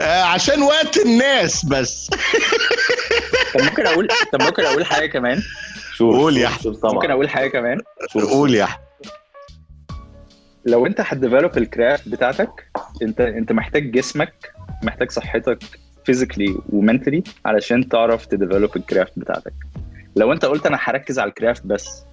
آه 0.02 0.24
عشان 0.24 0.62
وقت 0.62 0.98
الناس 1.06 1.66
بس. 1.66 2.10
طب 3.54 3.62
ممكن 3.62 3.86
أقول 3.88 4.08
طب 4.34 4.42
ممكن 4.42 4.64
أقول 4.64 4.86
حاجة 4.86 5.06
كمان؟ 5.06 5.42
شوف 5.94 6.16
قول 6.16 6.38
يا 6.38 6.50
طبعا. 6.82 6.94
ممكن 6.94 7.12
أقول 7.12 7.30
حاجة 7.30 7.48
كمان؟ 7.48 7.78
قول 8.14 8.56
يا 8.56 8.64
أحمد. 8.64 8.82
لو 10.66 10.86
أنت 10.86 11.02
هت 11.02 11.14
develop 11.14 11.58
ال 11.58 11.66
craft 11.66 12.10
بتاعتك 12.10 12.68
انت 13.02 13.22
أنت 13.22 13.52
محتاج 13.52 13.92
جسمك 13.92 14.54
محتاج 14.84 15.12
صحتك 15.12 15.60
physically 16.06 16.58
و 16.70 16.76
mentally 16.76 17.24
علشان 17.46 17.90
تعرف 17.90 18.26
ت 18.26 18.32
develop 18.32 18.76
ال 18.78 18.83
craft 18.83 19.12
بتاعتك. 19.20 19.54
لو 20.16 20.34
أنت 20.34 20.46
قلت 20.46 20.66
أنا 20.66 20.78
هركز 20.82 21.20
على 21.20 21.30
ال 21.30 21.36
craft 21.36 21.66
بس 21.66 22.04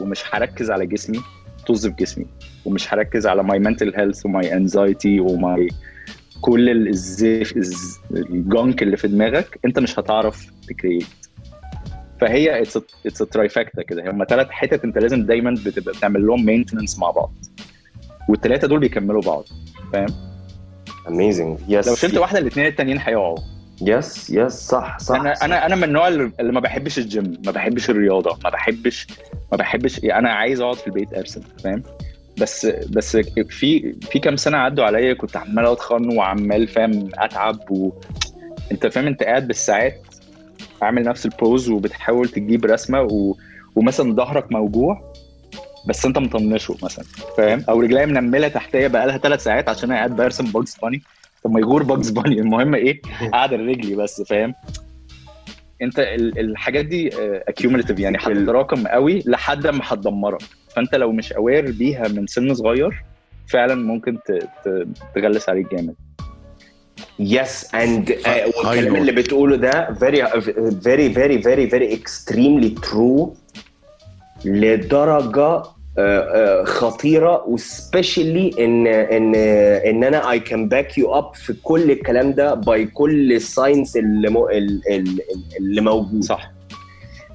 ومش 0.00 0.22
هركز 0.34 0.70
على 0.70 0.86
جسمي 0.86 1.20
طز 1.68 1.86
في 1.86 1.94
جسمي. 1.94 2.26
ومش 2.64 2.94
هركز 2.94 3.26
على 3.26 3.42
my 3.42 3.58
mental 3.58 3.92
health 3.96 4.26
و 4.26 4.35
my 4.35 4.52
anxiety 4.56 5.20
و 5.20 5.36
my 5.36 5.68
كل 6.42 6.68
ال- 6.70 6.88
الزيف 6.88 7.56
الز- 7.56 7.98
ال 8.10 8.24
junk 8.24 8.82
اللي 8.82 8.96
في 8.96 9.08
دماغك 9.08 9.58
انت 9.64 9.78
مش 9.78 9.98
هتعرف 9.98 10.46
ت 10.68 10.73
create. 10.73 11.06
فهي 12.20 12.62
it's 12.62 12.78
it's 13.06 13.18
trifecta 13.18 13.82
كده. 13.82 14.10
هم 14.10 14.24
ثلاث 14.28 14.46
حتت 14.50 14.84
انت 14.84 14.98
لازم 14.98 15.26
دايما 15.26 15.54
بتبقى 15.66 15.94
بتعمل 15.94 16.26
لهم 16.26 16.44
maintenance 16.46 16.98
مع 16.98 17.10
بعض. 17.10 17.32
والثلاثه 18.28 18.68
دول 18.68 18.80
بيكملوا 18.80 19.22
بعض. 19.22 19.44
amazing. 21.06 21.58
Yes. 21.70 21.86
لو 21.88 21.94
شلت 21.94 22.16
واحدة 22.16 22.38
الاثنين 22.38 22.66
التانيين 22.66 22.98
هيقعوا. 22.98 23.38
yes 23.82 24.30
yes 24.30 24.52
صح 24.52 24.98
صح 24.98 25.14
أنا 25.20 25.34
صح. 25.34 25.44
أنا 25.44 25.66
أنا 25.66 25.76
من 25.76 25.84
النوع 25.84 26.08
اللي 26.08 26.32
اللي 26.40 26.52
ما 26.52 26.60
بحبش 26.60 26.98
الجيم 26.98 27.32
ما 27.46 27.52
بحبش 27.52 27.90
الرياضة 27.90 28.38
ما 28.44 28.50
بحبش 28.50 29.06
ما 29.52 29.58
بحبش 29.58 30.04
أنا 30.04 30.30
عايز 30.30 30.60
أقعد 30.60 30.76
في 30.76 30.86
البيت 30.86 31.14
أرسم 31.14 31.40
فاهم؟ 31.64 31.82
بس 32.38 32.66
بس 32.66 33.16
في 33.48 33.94
في 34.02 34.18
كام 34.18 34.36
سنة 34.36 34.58
عدوا 34.58 34.84
عليا 34.84 35.14
كنت 35.14 35.36
عمال 35.36 35.66
أتخن 35.66 36.16
وعمال 36.18 36.68
فاهم 36.68 37.08
أتعب 37.14 37.70
و... 37.70 37.90
أنت 38.72 38.86
فاهم 38.86 39.06
أنت 39.06 39.22
قاعد 39.22 39.46
بالساعات 39.46 40.00
عامل 40.82 41.02
نفس 41.02 41.26
البوز 41.26 41.70
وبتحاول 41.70 42.28
تجيب 42.28 42.64
رسمة 42.64 43.02
و... 43.02 43.34
ومثلا 43.76 44.14
ظهرك 44.14 44.52
موجوع 44.52 45.12
بس 45.88 46.06
أنت 46.06 46.18
مطنشه 46.18 46.76
مثلا 46.82 47.04
فاهم؟ 47.36 47.64
أو 47.68 47.80
رجليا 47.80 48.06
منملة 48.06 48.48
تحتية 48.48 48.86
بقى 48.86 49.06
لها 49.06 49.18
ثلاث 49.18 49.42
ساعات 49.44 49.68
عشان 49.68 49.90
أنا 49.90 49.98
قاعد 49.98 50.16
برسم 50.16 50.44
باجز 50.44 50.76
باني 50.82 51.02
طب 51.44 51.50
ما 51.50 51.60
يغور 51.60 51.82
باجز 51.82 52.10
باني 52.10 52.40
المهم 52.40 52.74
إيه؟ 52.74 53.00
قاعد 53.32 53.54
رجلي 53.54 53.94
بس 53.96 54.22
فاهم؟ 54.22 54.54
أنت 55.82 55.98
ال- 55.98 56.38
الحاجات 56.38 56.84
دي 56.84 57.10
accumulative 57.48 57.98
يعني 57.98 58.18
هتتراكم 58.20 58.86
قوي 58.86 59.22
لحد 59.26 59.66
ما 59.66 59.80
هتدمرك. 59.84 60.42
فانت 60.76 60.94
لو 60.94 61.12
مش 61.12 61.32
aware 61.32 61.70
بيها 61.72 62.08
من 62.08 62.26
سن 62.26 62.54
صغير 62.54 63.04
فعلا 63.48 63.74
ممكن 63.74 64.18
ت- 64.26 64.48
ت- 64.64 64.86
تغلس 65.14 65.48
عليك 65.48 65.74
جامد. 65.74 65.94
yes 67.18 67.74
and 67.74 68.10
والكلام 68.56 68.94
note. 68.94 68.98
اللي 68.98 69.12
بتقوله 69.12 69.56
ده 69.56 69.88
very 69.94 70.22
very 70.84 71.14
very 71.14 71.42
very 71.44 71.70
very 71.72 71.98
extremely 71.98 72.88
true 72.90 73.28
لدرجة 74.44 75.62
آه، 75.98 76.20
آه، 76.60 76.64
خطيرة 76.64 77.44
و 77.48 77.58
specially 77.58 78.50
إن 78.64 78.86
إن 78.86 79.34
إن 79.34 80.04
أنا 80.04 80.30
I 80.30 80.40
can 80.40 80.68
back 80.68 80.98
you 80.98 81.14
up 81.14 81.34
في 81.34 81.52
كل 81.62 81.90
الكلام 81.90 82.32
ده 82.32 82.54
by 82.54 82.86
كل 82.86 83.32
ال 83.32 83.40
science 83.40 83.96
اللي 83.96 84.28
مو- 84.30 84.48
ال- 84.48 84.82
ال- 84.90 85.20
اللي 85.58 85.80
موجود. 85.80 86.24
صح. 86.24 86.50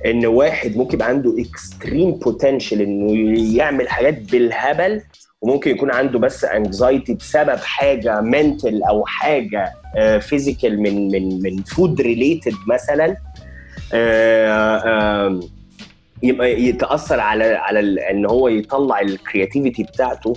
إن 0.06 0.26
واحد 0.26 0.78
ممكن 0.78 0.94
يبقى 0.94 1.08
عنده 1.08 1.36
extreme 1.40 2.12
potential 2.12 2.82
إنه 2.82 3.14
يعمل 3.58 3.90
حاجات 3.90 4.32
بالهبل 4.32 5.02
وممكن 5.42 5.72
يكون 5.72 5.92
عنده 5.92 6.20
بس 6.20 6.46
anxiety 6.46 7.14
بسبب 7.14 7.58
حاجة 7.58 8.22
mental 8.22 8.84
أو 8.84 9.06
حاجة 9.06 9.74
physical 10.20 10.82
من 10.82 11.08
من 11.12 11.42
من 11.42 11.64
food 11.64 12.02
related 12.02 12.54
مثلا 12.68 13.18
آه، 13.94 15.40
يبقى 16.24 16.62
يتأثر 16.62 17.20
على 17.20 17.44
على 17.44 18.10
إن 18.12 18.26
هو 18.26 18.48
يطلع 18.48 19.00
ال 19.00 19.07
creativity 19.07 19.84
بتاعته 19.84 20.34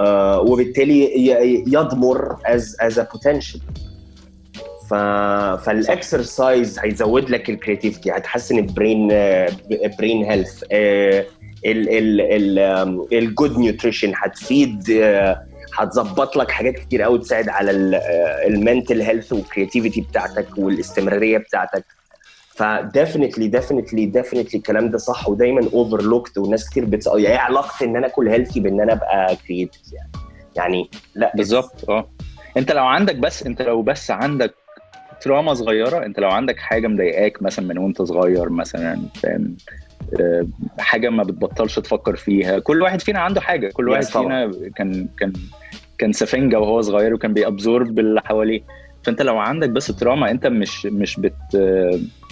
آه، 0.00 0.40
وبالتالي 0.40 1.26
يضمر 1.66 2.36
his 2.46 2.76
his 2.80 3.00
potential 3.00 3.60
ف... 4.90 4.94
فال 5.64 5.87
exercise 5.87 6.78
هيزود 6.78 7.30
لك 7.30 7.50
ال 7.50 7.56
creativity 7.56 8.10
هتحسن 8.10 8.58
ال 8.58 8.66
brain 8.66 9.08
brain 9.98 10.24
health 10.24 10.64
ال 13.12 13.21
good 13.21 13.58
nutrition 13.58 14.12
هتفيد 14.16 14.90
آه، 14.90 15.42
هتظبط 15.78 16.36
لك 16.36 16.50
حاجات 16.50 16.74
كتير 16.74 17.02
قوي 17.02 17.18
تساعد 17.18 17.48
على 17.48 17.70
ال 18.46 18.54
mental 18.54 19.02
health 19.02 19.32
وال 19.32 19.43
creativity 19.43 20.00
بتاعتك 20.00 20.46
والاستمرارية 20.58 21.38
بتاعتك. 21.38 21.84
ف 22.56 22.64
definitely 22.64 23.48
definitely 23.48 24.06
definitely 24.06 24.58
الكلام 24.58 24.90
ده 24.90 24.98
صح 24.98 25.28
ودايما 25.28 25.68
overlooked 25.72 26.38
وناس 26.38 26.70
كتير 26.70 26.84
بتس... 26.84 27.06
يعني 27.06 27.26
إيه 27.26 27.38
علاقة 27.38 27.84
إن 27.84 27.96
أنا 27.96 28.06
اكل 28.06 28.28
healthy 28.28 28.60
بإن 28.60 28.80
أنا 28.80 28.92
أبقى 28.92 29.36
creative 29.46 29.80
يعني؟ 29.92 30.10
يعني 30.56 30.90
لا 31.14 31.32
بالظبط 31.34 31.90
آه. 31.90 32.08
أنت 32.56 32.72
لو 32.72 32.84
عندك 32.84 33.16
بس 33.16 33.46
أنت 33.46 33.62
لو 33.62 33.82
بس 33.82 34.10
عندك 34.10 34.54
trauma 35.20 35.54
صغيرة 35.54 36.06
أنت 36.06 36.20
لو 36.20 36.28
عندك 36.28 36.58
حاجة 36.58 36.86
مضايقاك 36.86 37.42
مثلا 37.42 37.66
من 37.66 37.78
وأنت 37.78 38.02
صغير 38.02 38.48
مثلا 38.48 39.00
فاهم؟ 39.22 39.56
آه، 40.20 40.46
حاجة 40.78 41.08
ما 41.08 41.22
بتبطلش 41.22 41.78
تفكر 41.78 42.16
فيها. 42.16 42.58
كل 42.58 42.82
واحد 42.82 43.00
فينا 43.00 43.20
عنده 43.20 43.40
حاجة. 43.40 43.70
كل 43.72 43.88
واحد. 43.88 44.04
فينا 44.04 44.50
كان 44.76 45.08
كان 45.18 45.32
كان 45.98 46.12
سفنجة 46.12 46.60
وهو 46.60 46.80
صغير 46.80 47.14
وكان 47.14 47.32
بي 47.32 47.49
absorb 47.49 47.98
اللي 47.98 48.20
حواليه. 48.20 48.60
فأنت 49.02 49.22
لو 49.22 49.38
عندك 49.38 49.70
بس 49.70 49.86
trauma 49.86 50.30
أنت 50.30 50.46
مش 50.46 50.86
مش 50.86 51.20
بت 51.20 51.56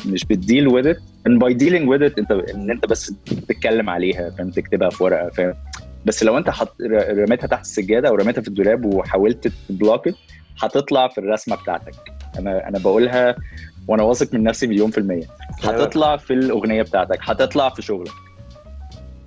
مش 0.07 0.25
بت 0.25 0.39
deal 0.39 0.69
with 0.69 0.87
it 0.87 0.99
and 1.29 1.33
by 1.33 1.53
dealing 1.53 1.87
with 1.89 2.13
it 2.13 2.19
أنت 2.19 2.33
إن 2.33 2.71
أنت 2.71 2.87
بس 2.87 3.13
تتكلم 3.27 3.91
عليها 3.91 4.31
فاهم؟ 4.31 4.51
تكتبها 4.51 4.91
في 4.91 5.05
ورقة 5.05 5.29
فاهم؟ 5.29 5.55
بس 6.05 6.23
لو 6.23 6.39
أنت 6.39 6.51
حط 6.51 6.77
رميتها 7.11 7.47
تحت 7.47 7.61
السجادة 7.61 8.09
أو 8.09 8.15
رميتها 8.15 8.43
في 8.43 8.49
الدولاب 8.49 8.85
وحاولت 8.85 9.53
ت 9.69 9.75
block 9.75 10.09
هتطلع 10.63 11.09
في 11.09 11.19
الرسمة 11.19 11.57
بتاعتك. 11.57 12.14
أنا 12.39 12.69
أنا 12.69 12.79
بقولها 12.79 13.37
وأنا 13.89 14.03
واثق 14.03 14.35
من 14.35 14.43
نفسي 14.43 14.67
مليون 14.67 14.91
في 14.91 14.99
المية. 14.99 15.27
هتطلع 15.63 16.17
في 16.17 16.33
الأغنية 16.33 16.83
بتاعتك 16.83 17.19
هتطلع 17.23 17.69
في 17.69 17.83
شغلك. 17.83 18.13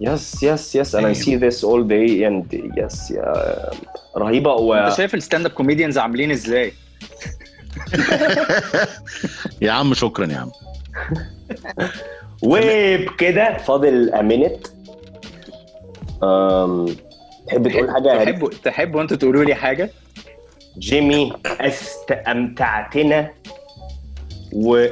yes 0.01 0.43
yes 0.43 0.75
yes 0.75 0.95
see 0.95 1.37
this 1.37 1.63
all 1.63 1.83
day 1.83 2.23
and 2.27 2.57
yes 2.77 3.11
يا 3.11 3.69
رهيبة 4.17 4.53
و 4.53 4.73
انت 4.73 4.93
شايف 4.93 5.15
ال 5.15 5.45
stand-up 5.45 5.51
comedians 5.51 5.97
عاملين 5.97 6.31
إزاي؟ 6.31 6.73
يا 9.61 9.71
عم 9.71 9.93
شكرا 9.93 10.25
يا 10.25 10.37
عم. 10.37 10.51
وبكده 12.43 13.57
فاضل 13.57 14.11
a 14.13 14.21
minute. 14.21 14.69
أم... 16.23 16.95
تحب 17.47 17.67
تقول 17.67 17.91
حاجة 17.91 18.07
يا 18.07 18.15
هريدي؟ 18.21 18.31
تحبوا 18.31 18.49
تحبوا 18.63 19.01
أنتوا 19.01 19.17
تقولوا 19.17 19.43
لي 19.43 19.55
حاجة؟ 19.55 19.89
جيمي 20.79 21.33
استمتعتنا. 21.45 23.31
و 24.53 24.87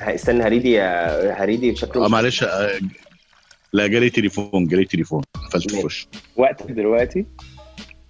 استنى 0.00 0.42
هريدي 0.44 0.72
يا 0.72 1.44
هريدي 1.44 1.70
آه 1.70 1.74
شكله 1.74 2.08
معلش 2.08 2.42
آه، 2.42 2.80
لا 3.72 3.86
جالي 3.86 4.10
تليفون 4.10 4.66
جالي 4.66 4.84
تليفون 4.84 5.22
قفلت 5.34 5.70
في. 5.70 5.84
وشي 5.86 6.08
وقت 6.36 6.72
دلوقتي؟ 6.72 7.26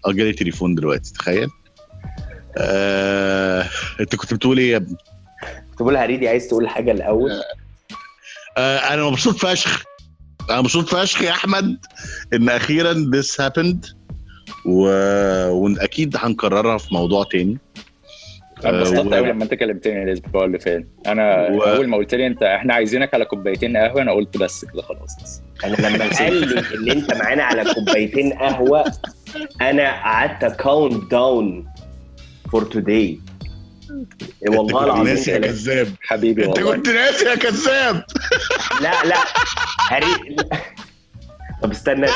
آه 0.07 0.13
جالي 0.13 0.33
تليفون 0.33 0.75
دلوقتي 0.75 1.13
تخيل. 1.13 1.49
آه... 2.57 3.69
انت 4.01 4.17
كنت 4.17 4.35
بتقول 4.35 4.59
إيه 4.59 4.73
يا 4.73 4.77
ابني؟ 4.77 4.97
تقول 5.77 5.97
هريدي 5.97 6.29
عايز 6.29 6.49
تقول 6.49 6.69
حاجة 6.69 6.93
الأول. 6.93 7.31
آه 8.57 8.79
أنا 8.79 9.05
مبسوط 9.11 9.37
فشخ. 9.37 9.85
أنا 10.51 10.61
مبسوط 10.61 10.89
فشخ 10.89 11.23
يا 11.23 11.31
أحمد 11.31 11.79
إن 12.35 12.49
أخيرا 12.49 13.11
this 13.15 13.27
happened. 13.27 13.95
و... 14.67 14.81
وأكيد 15.51 16.17
هنكررها 16.19 16.79
في 16.79 16.95
موضوع 16.95 17.25
تاني. 17.25 17.59
أنا 18.65 18.71
آه، 18.79 18.79
انبسطت 18.79 19.07
و- 19.07 19.15
قوي 19.15 19.29
لما 19.29 19.45
أنت 19.45 19.55
كلمتني 19.55 20.03
الأسبوع 20.03 20.45
اللي 20.45 20.59
فات 20.59 20.87
أنا 21.07 21.49
و- 21.49 21.63
أول 21.63 21.89
ما 21.89 21.97
قلت 21.97 22.15
لي 22.15 22.27
أنت 22.27 22.43
إحنا 22.43 22.75
عايزينك 22.75 23.15
على 23.15 23.25
كوبايتين 23.25 23.77
قهوة 23.77 24.03
أنا 24.03 24.13
قلت 24.13 24.37
بس 24.37 24.65
كده 24.65 24.83
خلاص. 24.83 25.43
أنا 25.65 25.75
لما 25.77 26.09
قال 26.19 26.35
لي 26.49 26.63
إن 26.75 26.91
أنت 26.91 27.15
معانا 27.15 27.43
على 27.45 27.75
كوبايتين 27.75 28.33
قهوة 28.33 28.85
أنا 29.61 29.91
قعدت 29.91 30.45
countdown 30.61 31.67
for 32.53 32.63
today 32.65 33.21
والله 34.49 34.85
أنت 34.91 34.99
كنت 34.99 35.09
ناسي 35.09 35.31
يا 35.31 35.37
العظيم 35.37 35.53
كذاب. 35.55 35.89
حبيبي 36.03 36.45
أنت 36.45 36.59
والله. 36.59 36.77
كنت 36.77 36.89
ناسي 36.89 37.25
يا 37.25 37.35
كذاب. 37.35 38.05
لا 38.83 39.05
لا. 39.05 39.17
هري 39.91 40.37
طب 41.63 41.71
استنى. 41.71 42.07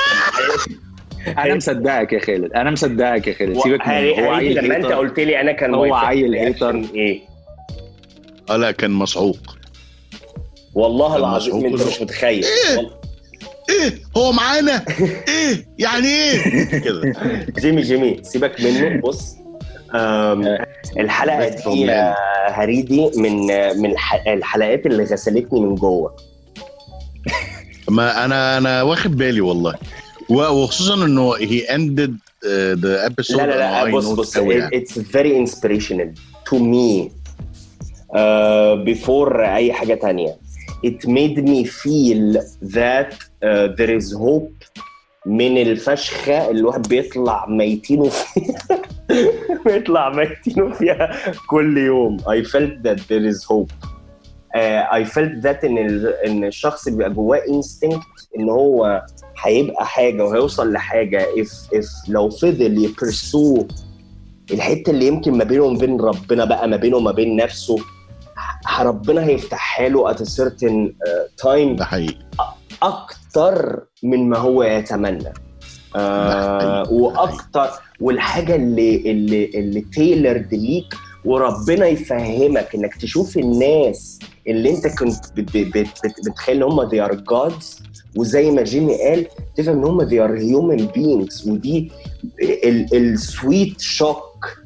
أنا 1.44 1.54
مصدقك 1.54 2.12
يا 2.12 2.18
خالد 2.18 2.52
أنا 2.52 2.70
مصدقك 2.70 3.26
يا 3.26 3.32
خالد 3.34 3.58
سيبك 3.60 3.88
منه 3.88 4.26
هو 4.26 4.32
عيل 4.32 4.64
لما 4.64 4.76
أنت. 4.76 4.86
قلت 4.86 5.20
لي 5.20 5.40
أنا 5.40 5.52
كان 5.52 5.74
هو 5.74 5.94
عيل 5.94 6.34
هيتر. 6.34 6.82
إيه 6.94 7.20
آه 8.50 8.56
لا 8.56 8.70
كان 8.70 8.90
مسعوق 8.90 9.56
والله 10.74 11.16
العظيم 11.16 11.64
أنت. 11.66 11.82
مش 11.82 12.00
متخيل 12.02 12.44
إيه؟ 12.44 12.76
والله. 12.76 12.90
إيه 13.70 13.92
هو 14.16 14.32
معانا 14.32 14.84
إيه 15.28 15.66
يعني 15.78 16.06
إيه 16.08 16.64
كده 16.80 17.12
جيمي 17.58 17.82
جيمي 17.82 18.20
سيبك 18.22 18.60
منه 18.60 19.00
بص 19.00 19.36
الحلقة 21.00 21.48
بس 21.48 21.68
دي. 21.68 21.80
يا 21.80 22.14
هريدي 22.50 23.10
من 23.16 23.46
من 23.80 23.90
الح- 23.90 24.26
الحلقات 24.26 24.86
اللي 24.86 25.02
غسلتني 25.04 25.60
من 25.60 25.74
جوه 25.74 26.16
ما 27.88 28.24
أنا 28.24 28.58
أنا 28.58 28.82
واخد 28.82 29.16
بالي 29.16 29.40
والله 29.40 29.74
وخصوصا 30.30 31.04
إنه 31.04 31.34
he 31.34 31.60
ended 31.60 32.16
the 32.74 33.06
episode 33.06 33.36
لا 33.36 33.46
لا 33.46 33.84
لا 33.84 33.90
بص 33.90 34.08
بص 34.10 34.36
it's 34.36 34.98
very 34.98 35.38
inspirational 35.38 36.14
to 36.46 36.58
me 36.58 37.12
before 38.84 39.44
أي 39.44 39.72
حاجة 39.72 39.94
تانية. 39.94 40.36
it 40.84 41.06
made 41.06 41.40
me 41.40 41.64
feel 41.64 42.40
that 42.64 43.14
there 43.78 43.96
is 43.96 44.14
hope 44.14 44.52
من 45.26 45.62
الفشخة 45.62 46.50
اللي 46.50 46.60
الواحد 46.60 46.88
بيطلع 46.88 47.46
ميتين 47.48 48.08
فيها 48.08 48.82
بيطلع 49.66 50.10
ميتين 50.10 50.72
فيها 50.72 51.16
كل 51.50 51.78
يوم. 51.78 52.16
I 52.30 52.44
felt 52.44 52.82
that 52.82 53.00
there 53.12 53.28
is 53.28 53.46
hope 53.50 53.70
uh, 54.56 55.00
I 55.00 55.04
felt 55.04 55.42
that 55.42 55.64
إن, 55.64 55.78
ال... 55.78 56.14
إن 56.26 56.44
الشخص 56.44 56.88
بيبقى 56.88 57.10
جواه 57.10 57.40
instinct 57.40 58.26
إن 58.38 58.48
هو 58.48 59.02
هيبقى 59.42 59.86
حاجة 59.86 60.24
وهيوصل 60.24 60.72
لحاجة 60.72 61.26
if 61.36 61.76
if 61.78 61.86
لو 62.08 62.30
فضل 62.30 62.84
يبرسو 62.84 63.66
الحتة 64.50 64.90
اللي 64.90 65.06
يمكن 65.06 65.32
ما 65.38 65.44
بينه 65.44 65.62
وما 65.64 65.78
بين 65.78 66.00
ربنا 66.00 66.44
بقى 66.44 66.68
ما 66.68 66.76
بينه 66.76 66.96
وما 66.96 67.12
بين 67.12 67.36
نفسه 67.36 67.76
ربنا 68.80 69.24
هيفتحها 69.24 69.88
له 69.88 70.12
certain 70.14 70.88
uh, 70.90 71.44
time 71.46 71.76
ده 71.78 71.84
حقيقي 71.84 72.18
أكتر 72.82 73.84
من 74.02 74.28
ما 74.28 74.38
هو 74.38 74.62
يتمنى 74.62 75.32
آه. 75.96 76.92
وأكتر 76.92 77.68
والحاجة 78.00 78.54
اللي 78.56 78.96
اللي 79.10 79.44
اللي 79.54 79.80
تailored 79.96 80.52
ليك 80.52 80.94
وربنا 81.24 81.86
يفهمك 81.86 82.74
إنك 82.74 82.94
تشوف 82.96 83.36
الناس 83.36 84.18
اللي 84.48 84.70
أنت 84.70 84.86
كنت 84.86 85.24
بت- 85.36 85.56
بت- 85.56 85.76
بت- 85.76 86.30
بتخيل 86.30 86.56
إن 86.56 86.62
هم 86.62 86.88
they 86.88 87.08
are 87.08 87.14
gods 87.16 87.82
وزي 88.16 88.50
ما 88.50 88.62
جيمي 88.62 88.94
قال 89.02 89.26
تفهم 89.56 89.78
إن 89.78 89.84
هم 89.84 90.08
they 90.08 90.12
are 90.28 90.40
human 90.42 90.82
beings 90.96 91.46
ودي 91.48 91.92
ال 92.92 93.07
sweet 93.07 93.80
shock 93.80 94.56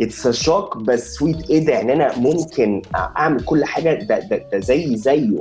it's 0.00 0.28
shock 0.28 0.76
بس 0.76 1.14
sweet 1.14 1.50
إيه 1.50 1.66
ده؟ 1.66 1.72
يعني 1.72 1.92
أنا 1.92 2.18
ممكن 2.18 2.82
أعمل 2.94 3.44
كل 3.44 3.64
حاجة 3.64 4.04
ده 4.04 4.18
ده, 4.18 4.44
ده 4.52 4.58
زي 4.58 4.96
زيه. 4.96 5.38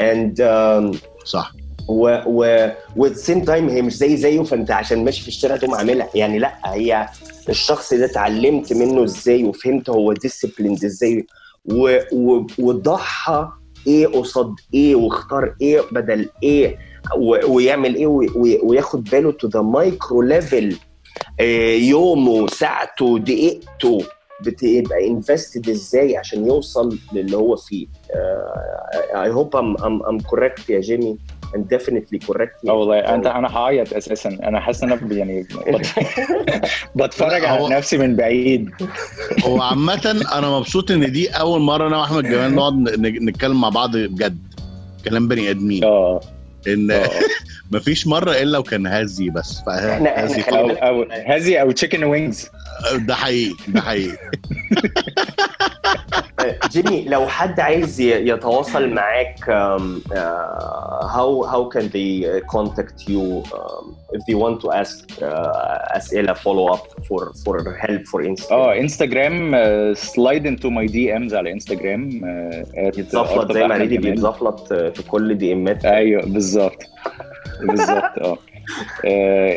And 0.00 0.34
um, 0.40 0.96
صح. 1.24 1.52
و 1.88 2.18
و 2.26 2.68
و 2.96 3.03
at 3.03 3.16
same 3.16 3.44
time 3.44 3.68
هي 3.68 3.82
مش 3.82 3.96
زي 3.96 4.16
زيه 4.16 4.42
فأنت 4.42 4.70
عشان 4.70 5.04
ماشي 5.04 5.22
في 5.22 5.28
الشارع 5.28 5.56
تقوم 5.56 5.74
عاملها. 5.74 6.08
يعني 6.14 6.38
لأ 6.38 6.54
هي 6.64 7.08
الشخص 7.48 7.94
ده 7.94 8.04
اتعلمت 8.04 8.72
منه 8.72 9.04
إزاي 9.04 9.44
وفهمت 9.44 9.90
هو 9.90 10.12
disciplined 10.12 10.84
إزاي 10.84 11.26
و- 11.64 11.98
و- 12.12 12.46
وضحى 12.58 13.48
إيه 13.86 14.06
قصاد 14.06 14.54
إيه 14.74 14.94
واختار 14.96 15.54
إيه 15.60 15.80
بدل 15.92 16.28
إيه 16.42 16.78
ويعمل 17.48 17.94
إيه 17.94 18.06
وي- 18.06 18.30
وي- 18.36 18.60
وياخد 18.62 19.04
باله 19.04 19.32
to 19.32 19.48
the 19.48 19.60
micro 19.60 20.22
level 20.22 20.76
يومه 21.88 22.46
ساعته 22.46 23.18
دقيقته 23.18 23.98
بتبقى 24.46 25.08
invested 25.08 25.68
إزاي 25.68 26.16
عشان 26.16 26.46
يوصل 26.46 26.98
للي 27.12 27.36
هو 27.36 27.56
فيه. 27.56 27.86
I 29.14 29.30
hope 29.30 29.56
I'm 29.56 29.76
I'm 29.82 30.18
correct 30.20 30.70
يا 30.70 30.80
جيمي. 30.80 31.18
And 31.54 31.62
definitely 31.76 32.18
correct. 32.28 32.64
Me 32.64 32.68
آه 32.70 32.72
والله 32.72 32.98
انت 32.98 33.26
أنا 33.26 33.56
هعيط 33.56 33.92
أساسا. 33.94 34.28
أنا 34.42 34.60
حاسس 34.60 34.82
إن 34.82 34.92
أنا 34.92 35.14
يعني 35.14 35.42
بت- 35.68 36.66
بتفرج 36.94 37.44
على 37.44 37.68
نفسي 37.68 37.98
من 37.98 38.16
بعيد. 38.16 38.70
هو 39.44 39.62
عامة 39.62 40.24
أنا 40.32 40.50
مبسوط 40.58 40.90
إن 40.90 41.12
دي 41.12 41.28
أول 41.28 41.60
مرة 41.60 41.86
أنا 41.88 41.98
وأحمد 41.98 42.24
جمال 42.24 42.54
نقعد 42.54 42.72
ن- 42.74 43.28
نتكلم 43.28 43.60
مع 43.60 43.68
بعض 43.68 43.96
بجد. 43.96 44.38
كلام 45.04 45.28
بني 45.28 45.50
آدمين. 45.50 45.84
آه. 45.84 46.20
إن 46.68 46.90
آه. 46.90 47.08
مفيش 47.72 48.06
مرة 48.06 48.32
إلا 48.32 48.58
وكان 48.58 48.86
هزي 48.86 49.30
بس. 49.30 49.60
إحنا 49.68 50.24
هزي. 50.24 50.42
أو 50.42 50.66
بالك- 50.66 50.78
أو 50.78 51.06
هذه 51.26 51.56
أو 51.58 51.70
تشيكن 51.70 52.04
وينجز 52.04 52.48
ده 52.94 53.14
حقيقي 53.14 53.54
ده 53.68 53.80
حقيقي. 53.80 54.16
جيمي 56.70 57.04
لو 57.04 57.26
حد 57.26 57.60
عايز 57.60 58.00
يتواصل 58.00 58.88
معاك 58.90 59.36
um, 59.38 60.12
uh, 60.12 61.06
how 61.16 61.46
how 61.52 61.62
can 61.74 61.86
they 61.88 62.24
uh, 62.24 62.40
contact 62.56 63.08
you 63.08 63.42
um, 63.58 63.84
if 64.16 64.20
they 64.28 64.34
want 64.34 64.60
to 64.64 64.68
ask 64.82 65.22
uh, 65.22 65.96
اسئله 65.96 66.34
follow 66.34 66.74
up 66.74 66.84
for 67.08 67.32
for 67.44 67.74
help 67.80 68.02
for 68.12 68.22
instance 68.28 68.52
آه 68.52 68.74
انستجرام 68.78 69.54
slide 69.94 70.46
into 70.46 70.70
my 70.70 70.86
DMs 70.86 71.34
على 71.34 71.52
انستجرام 71.52 72.10
يتزفلط 72.76 73.52
زي 73.52 73.66
ما 73.66 73.76
ريدي 73.76 73.98
بيتزفلط 73.98 74.72
في 74.72 75.02
كل 75.08 75.34
DM 75.34 75.52
ات 75.52 75.84
أيوه 75.84 76.22
بالظبط. 76.26 76.82
بالظبط 77.60 78.18
آه. 78.18 78.38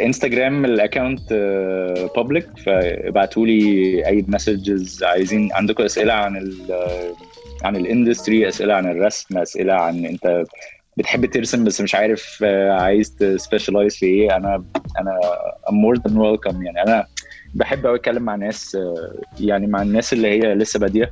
انستجرام 0.05 0.65
ال 0.65 0.74
account 0.74 1.33
public 2.15 2.47
فابعتوا 2.65 3.45
لي 3.45 4.05
أي 4.07 4.25
messages 4.27 5.03
عايزين. 5.03 5.49
عندكم 5.53 5.83
أسئلة 5.83 6.13
عن 6.13 6.37
ال 6.37 6.71
عن 7.63 7.75
ال 7.75 7.83
industry 7.83 8.47
أسئلة 8.47 8.73
عن 8.73 8.91
الرسم 8.91 9.37
أسئلة 9.37 9.73
عن 9.73 10.05
أنت 10.05 10.43
بتحب 10.97 11.25
ترسم 11.25 11.63
بس 11.63 11.81
مش 11.81 11.95
عارف 11.95 12.39
آه، 12.43 12.71
عايز 12.71 13.15
ت 13.15 13.23
specialize 13.23 13.95
في 13.95 14.05
إيه. 14.05 14.35
أنا 14.35 14.63
أنا 14.99 15.19
more 15.69 15.97
than 15.97 16.17
welcome 16.17 16.63
يعني 16.63 16.83
أنا 16.83 17.05
بحب 17.53 17.85
قوي 17.85 17.95
أتكلم 17.97 18.23
مع 18.23 18.35
ناس 18.35 18.75
آه، 18.75 19.13
يعني 19.39 19.67
مع 19.67 19.81
الناس 19.81 20.13
اللي 20.13 20.27
هي 20.27 20.55
لسه 20.55 20.79
بادية. 20.79 21.11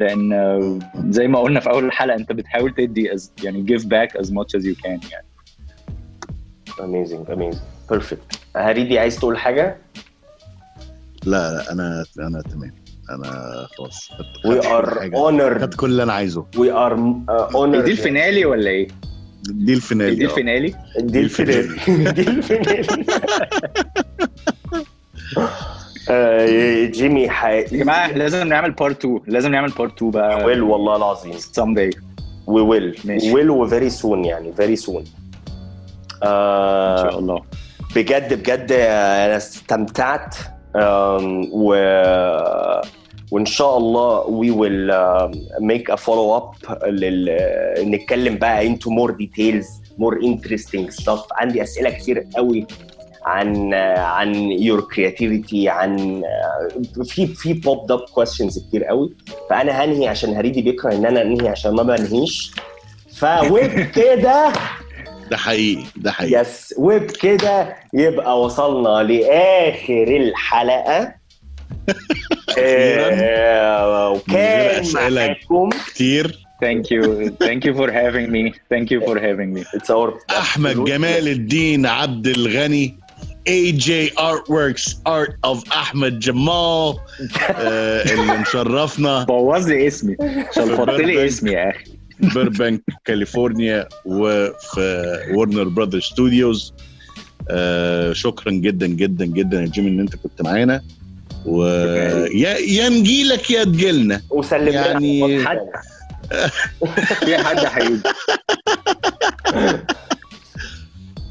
لأن 0.00 0.32
آه، 0.32 0.78
زي 1.08 1.28
ما 1.28 1.38
قلنا 1.38 1.60
في 1.60 1.70
أول 1.70 1.84
الحلقة 1.84 2.16
أنت 2.16 2.32
بتحاول 2.32 2.74
تدي 2.74 3.10
يعني 3.44 3.66
give 3.66 3.82
back 3.82 4.20
as 4.20 4.26
much 4.26 4.60
as 4.60 4.64
you 4.64 4.74
can 4.84 5.10
يعني. 5.12 5.26
Amazing 6.82 7.24
amazing. 7.32 7.60
Perfect. 7.92 8.38
هريدي 8.56 8.98
عايز 8.98 9.16
تقول 9.18 9.38
حاجة؟ 9.38 9.76
لا 11.24 11.52
لا 11.52 11.72
أنا 11.72 12.04
أنا 12.18 12.42
تمام. 12.42 12.74
أنا 13.10 13.66
خلاص. 13.78 14.08
are 14.46 14.98
حاجة. 14.98 15.16
honored. 15.16 15.60
خدت 15.60 15.74
كل 15.74 15.90
اللي 15.90 16.02
أنا 16.02 16.12
عايزه. 16.12 16.44
We 16.56 16.68
are 16.70 16.96
uh, 16.96 17.54
honored. 17.54 17.84
دي 17.84 17.90
ال 17.92 17.99
finale 17.99 18.44
ولا 18.44 18.70
إيه؟ 18.70 18.88
دي 19.42 19.74
ال 19.74 19.80
finale 19.80 20.14
دي 20.14 20.24
آه. 20.24 20.28
ال 20.28 20.35
finale 20.35 20.74
دي 20.98 21.20
ال 21.20 21.33
finale 21.33 22.12
دي 22.12 22.22
ال 22.28 22.39
finale 22.39 23.04
آه، 26.10 26.86
جيمي 26.86 27.22
يا 27.22 27.30
حقيقي 27.30 27.78
جماعة 27.78 28.12
لازم 28.12 28.46
نعمل 28.48 28.70
part 28.70 28.98
2 29.04 29.20
لازم 29.26 29.50
نعمل 29.50 29.70
part 29.70 29.96
2 29.96 30.10
بقى. 30.10 30.44
will 30.44 30.62
والله 30.62 30.96
العظيم. 30.96 31.32
Someday. 31.32 31.96
We 32.46 32.62
will. 32.62 33.06
ماشي. 33.06 33.32
we 33.32 33.36
will 33.36 33.50
و 33.50 33.68
very 33.68 33.90
soon 34.02 34.26
يعني 34.26 34.52
very 34.52 34.76
إن 36.22 36.28
آه 36.28 37.02
شاء 37.10 37.18
الله. 37.18 37.42
بجد 37.96 38.34
بجد 38.34 38.72
أنا 38.72 39.36
استمتعت. 39.36 40.34
و 41.52 41.74
وإن 43.30 43.46
شاء 43.46 43.76
الله 43.78 44.24
we 44.24 44.50
will 44.50 44.90
um, 44.92 45.62
make 45.62 45.88
a 45.88 45.96
follow 45.96 46.40
up 46.40 46.84
لل... 46.86 47.38
نتكلم 47.90 48.36
بقى 48.38 48.68
into 48.76 48.88
more 48.90 49.10
details 49.12 49.66
more 49.98 50.16
interesting 50.22 50.90
stuff. 51.02 51.20
عندي 51.32 51.62
أسئلة 51.62 51.90
كتير 51.90 52.26
قوي 52.36 52.66
عن 53.24 53.74
عن 53.96 54.34
your 54.58 54.80
creativity 54.94 55.66
عن 55.66 56.22
في 57.04 57.26
في 57.26 57.60
popped 57.60 57.90
up 57.94 58.10
questions 58.14 58.68
كتير 58.68 58.84
قوي. 58.84 59.12
فأنا 59.50 59.84
هنهي 59.84 60.08
عشان 60.08 60.36
هريدي 60.36 60.62
بيكره 60.62 60.94
إن 60.94 61.06
أنا 61.06 61.22
أنهي 61.22 61.48
عشان 61.48 61.74
ما 61.74 61.82
بنهيش. 61.82 62.52
فوبكده 63.14 64.52
ده 65.30 65.36
حقيقي 65.36 65.84
ده 65.96 66.12
حقيقي. 66.12 66.40
يس 66.40 66.74
وبكده 66.78 67.76
يبقى 67.94 68.40
وصلنا 68.40 69.02
لآخر 69.12 70.16
الحلقة. 70.16 71.14
آه، 72.58 74.10
وكان. 74.10 74.84
معاكم. 74.94 75.70
كتير. 75.86 76.38
Thank 76.64 76.84
you. 76.92 77.02
Thank 77.46 77.64
you 77.66 77.74
for 77.80 77.88
having 77.90 78.26
me. 78.30 78.42
Thank 78.72 78.86
you 78.92 79.00
for 79.06 79.16
having 79.18 79.50
me. 79.54 79.62
It's 79.76 79.90
our 79.90 80.12
أحمد 80.30 80.84
جمال 80.84 81.28
الدين 81.28 81.86
عبد 81.86 82.26
الغني 82.26 82.98
AG 83.48 84.12
artworks 84.18 85.00
art 85.06 85.34
of 85.44 85.72
أحمد 85.72 86.18
جمال. 86.18 86.94
آه، 87.50 88.12
اللي 88.12 88.38
مشرفنا. 88.38 89.24
بوظ 89.28 89.68
لي 89.68 89.86
اسمي. 89.86 90.16
شلفطت 90.54 91.00
لي 91.00 91.26
اسمي 91.26 91.50
يا 91.52 91.70
أخي. 91.70 91.84
بيربانك 92.22 92.82
كاليفورنيا 93.04 93.88
وفي 94.04 95.16
Warner 95.34 95.64
Brothers 95.68 96.00
Studios 96.00 96.74
آه، 97.50 98.12
شكرا 98.12 98.52
جدا 98.52 98.86
جدا 98.86 99.24
جدا 99.24 99.60
يا 99.60 99.66
جيمي 99.66 99.88
إن 99.88 100.00
أنت 100.00 100.16
كنت 100.16 100.42
معانا. 100.42 100.82
ويا 101.46 102.56
يا 102.58 102.88
نجيلك 102.88 103.50
يا 103.50 103.64
تجيلنا. 103.64 104.20
وسلم 104.30 104.68
يعني- 104.68 105.44
حد. 105.46 105.58
في 107.24 107.36
حد 107.38 107.58
هيجي. 107.58 108.00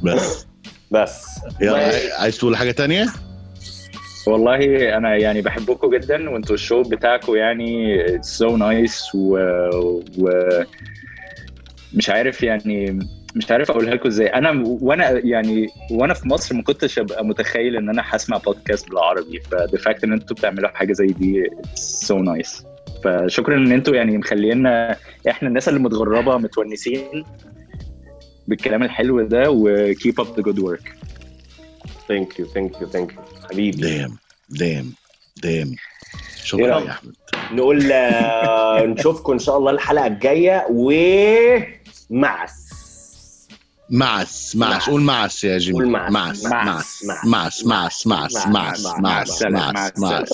بس. 0.03 0.45
بس. 0.91 1.21
يلا 1.61 1.91
عايز 2.19 2.37
تقول 2.37 2.55
حاجة 2.57 2.71
تانية؟ 2.71 3.07
والله 4.27 4.57
أنا 4.97 5.15
يعني 5.15 5.41
بحبكم 5.41 5.89
جدا 5.95 6.29
وأنتوا 6.29 6.55
ال 6.55 6.60
show 6.60 6.81
بتاعكم 6.81 7.35
يعني 7.35 7.97
so 8.21 8.57
nice 8.57 9.15
و... 9.15 9.37
و 10.17 10.29
مش 11.93 12.09
عارف 12.09 12.43
يعني 12.43 12.99
مش 13.35 13.51
عارف 13.51 13.71
أقولها 13.71 13.93
لكم 13.95 14.07
إزاي. 14.07 14.27
أنا 14.27 14.63
وأنا 14.65 15.09
يعني 15.25 15.67
وأنا 15.91 16.13
في 16.13 16.27
مصر 16.27 16.55
ما 16.55 16.63
كنتش 16.63 16.99
أبقى 16.99 17.25
متخيل 17.25 17.75
إن 17.75 17.89
أنا 17.89 18.03
هسمع 18.05 18.37
بودكاست 18.37 18.89
بالعربي. 18.89 19.39
فده 19.39 19.77
fact 19.77 20.03
إن 20.03 20.13
أنتوا 20.13 20.35
بتعملوا 20.35 20.69
حاجة 20.69 20.93
زي 20.93 21.07
دي 21.07 21.49
so 21.75 22.17
nice 22.17 22.63
فشكرا 23.03 23.57
إن 23.57 23.71
أنتوا 23.71 23.95
يعني 23.95 24.17
مخلينا 24.17 24.97
إحنا 25.29 25.47
الناس 25.47 25.69
اللي 25.69 25.79
متغربة 25.79 26.37
متونسين 26.37 27.23
بالكلام 28.47 28.83
الحلو 28.83 29.21
ده 29.21 29.43
و 29.51 29.65
keep 29.65 30.19
up 30.19 30.27
the 30.35 30.41
good 30.41 30.59
work 30.59 30.93
thank 32.07 32.39
you 32.39 32.45
thank 32.45 32.81
you 32.81 32.87
thank 32.87 33.11
you 33.13 33.19
حبيبي 33.51 33.81
دام 33.81 34.17
دام 34.49 34.93
دام 35.43 35.75
شكرا. 36.43 36.79
يا 36.79 36.91
أحمد 36.91 37.15
نقول 37.51 37.91
آه، 37.91 38.85
نشوفكم 38.97 39.33
إن 39.33 39.39
شاء 39.39 39.57
الله 39.57 39.71
الحلقة 39.71 40.07
الجاية 40.07 40.65
ومعس 40.69 41.71
معس 43.89 43.89
معس 43.89 44.55
معس. 44.55 44.89
قول 44.89 45.01
معس 45.01 45.43
يا 45.43 45.57
جيمي 45.57 45.75
قول 45.77 45.89
معس. 45.89 46.11
معس 46.11 46.45
معس. 46.45 47.03
معس 47.25 47.65
معس. 47.65 47.65
معس 47.65 47.65
معس 47.65 48.07
معس 48.07 48.47
معس. 48.47 48.47
معس 48.47 48.47
معس. 48.47 48.85
معس 48.85 48.87
مع 48.97 48.99
معس 48.99 49.29
السلامة. 49.29 49.91
معس 49.97 50.29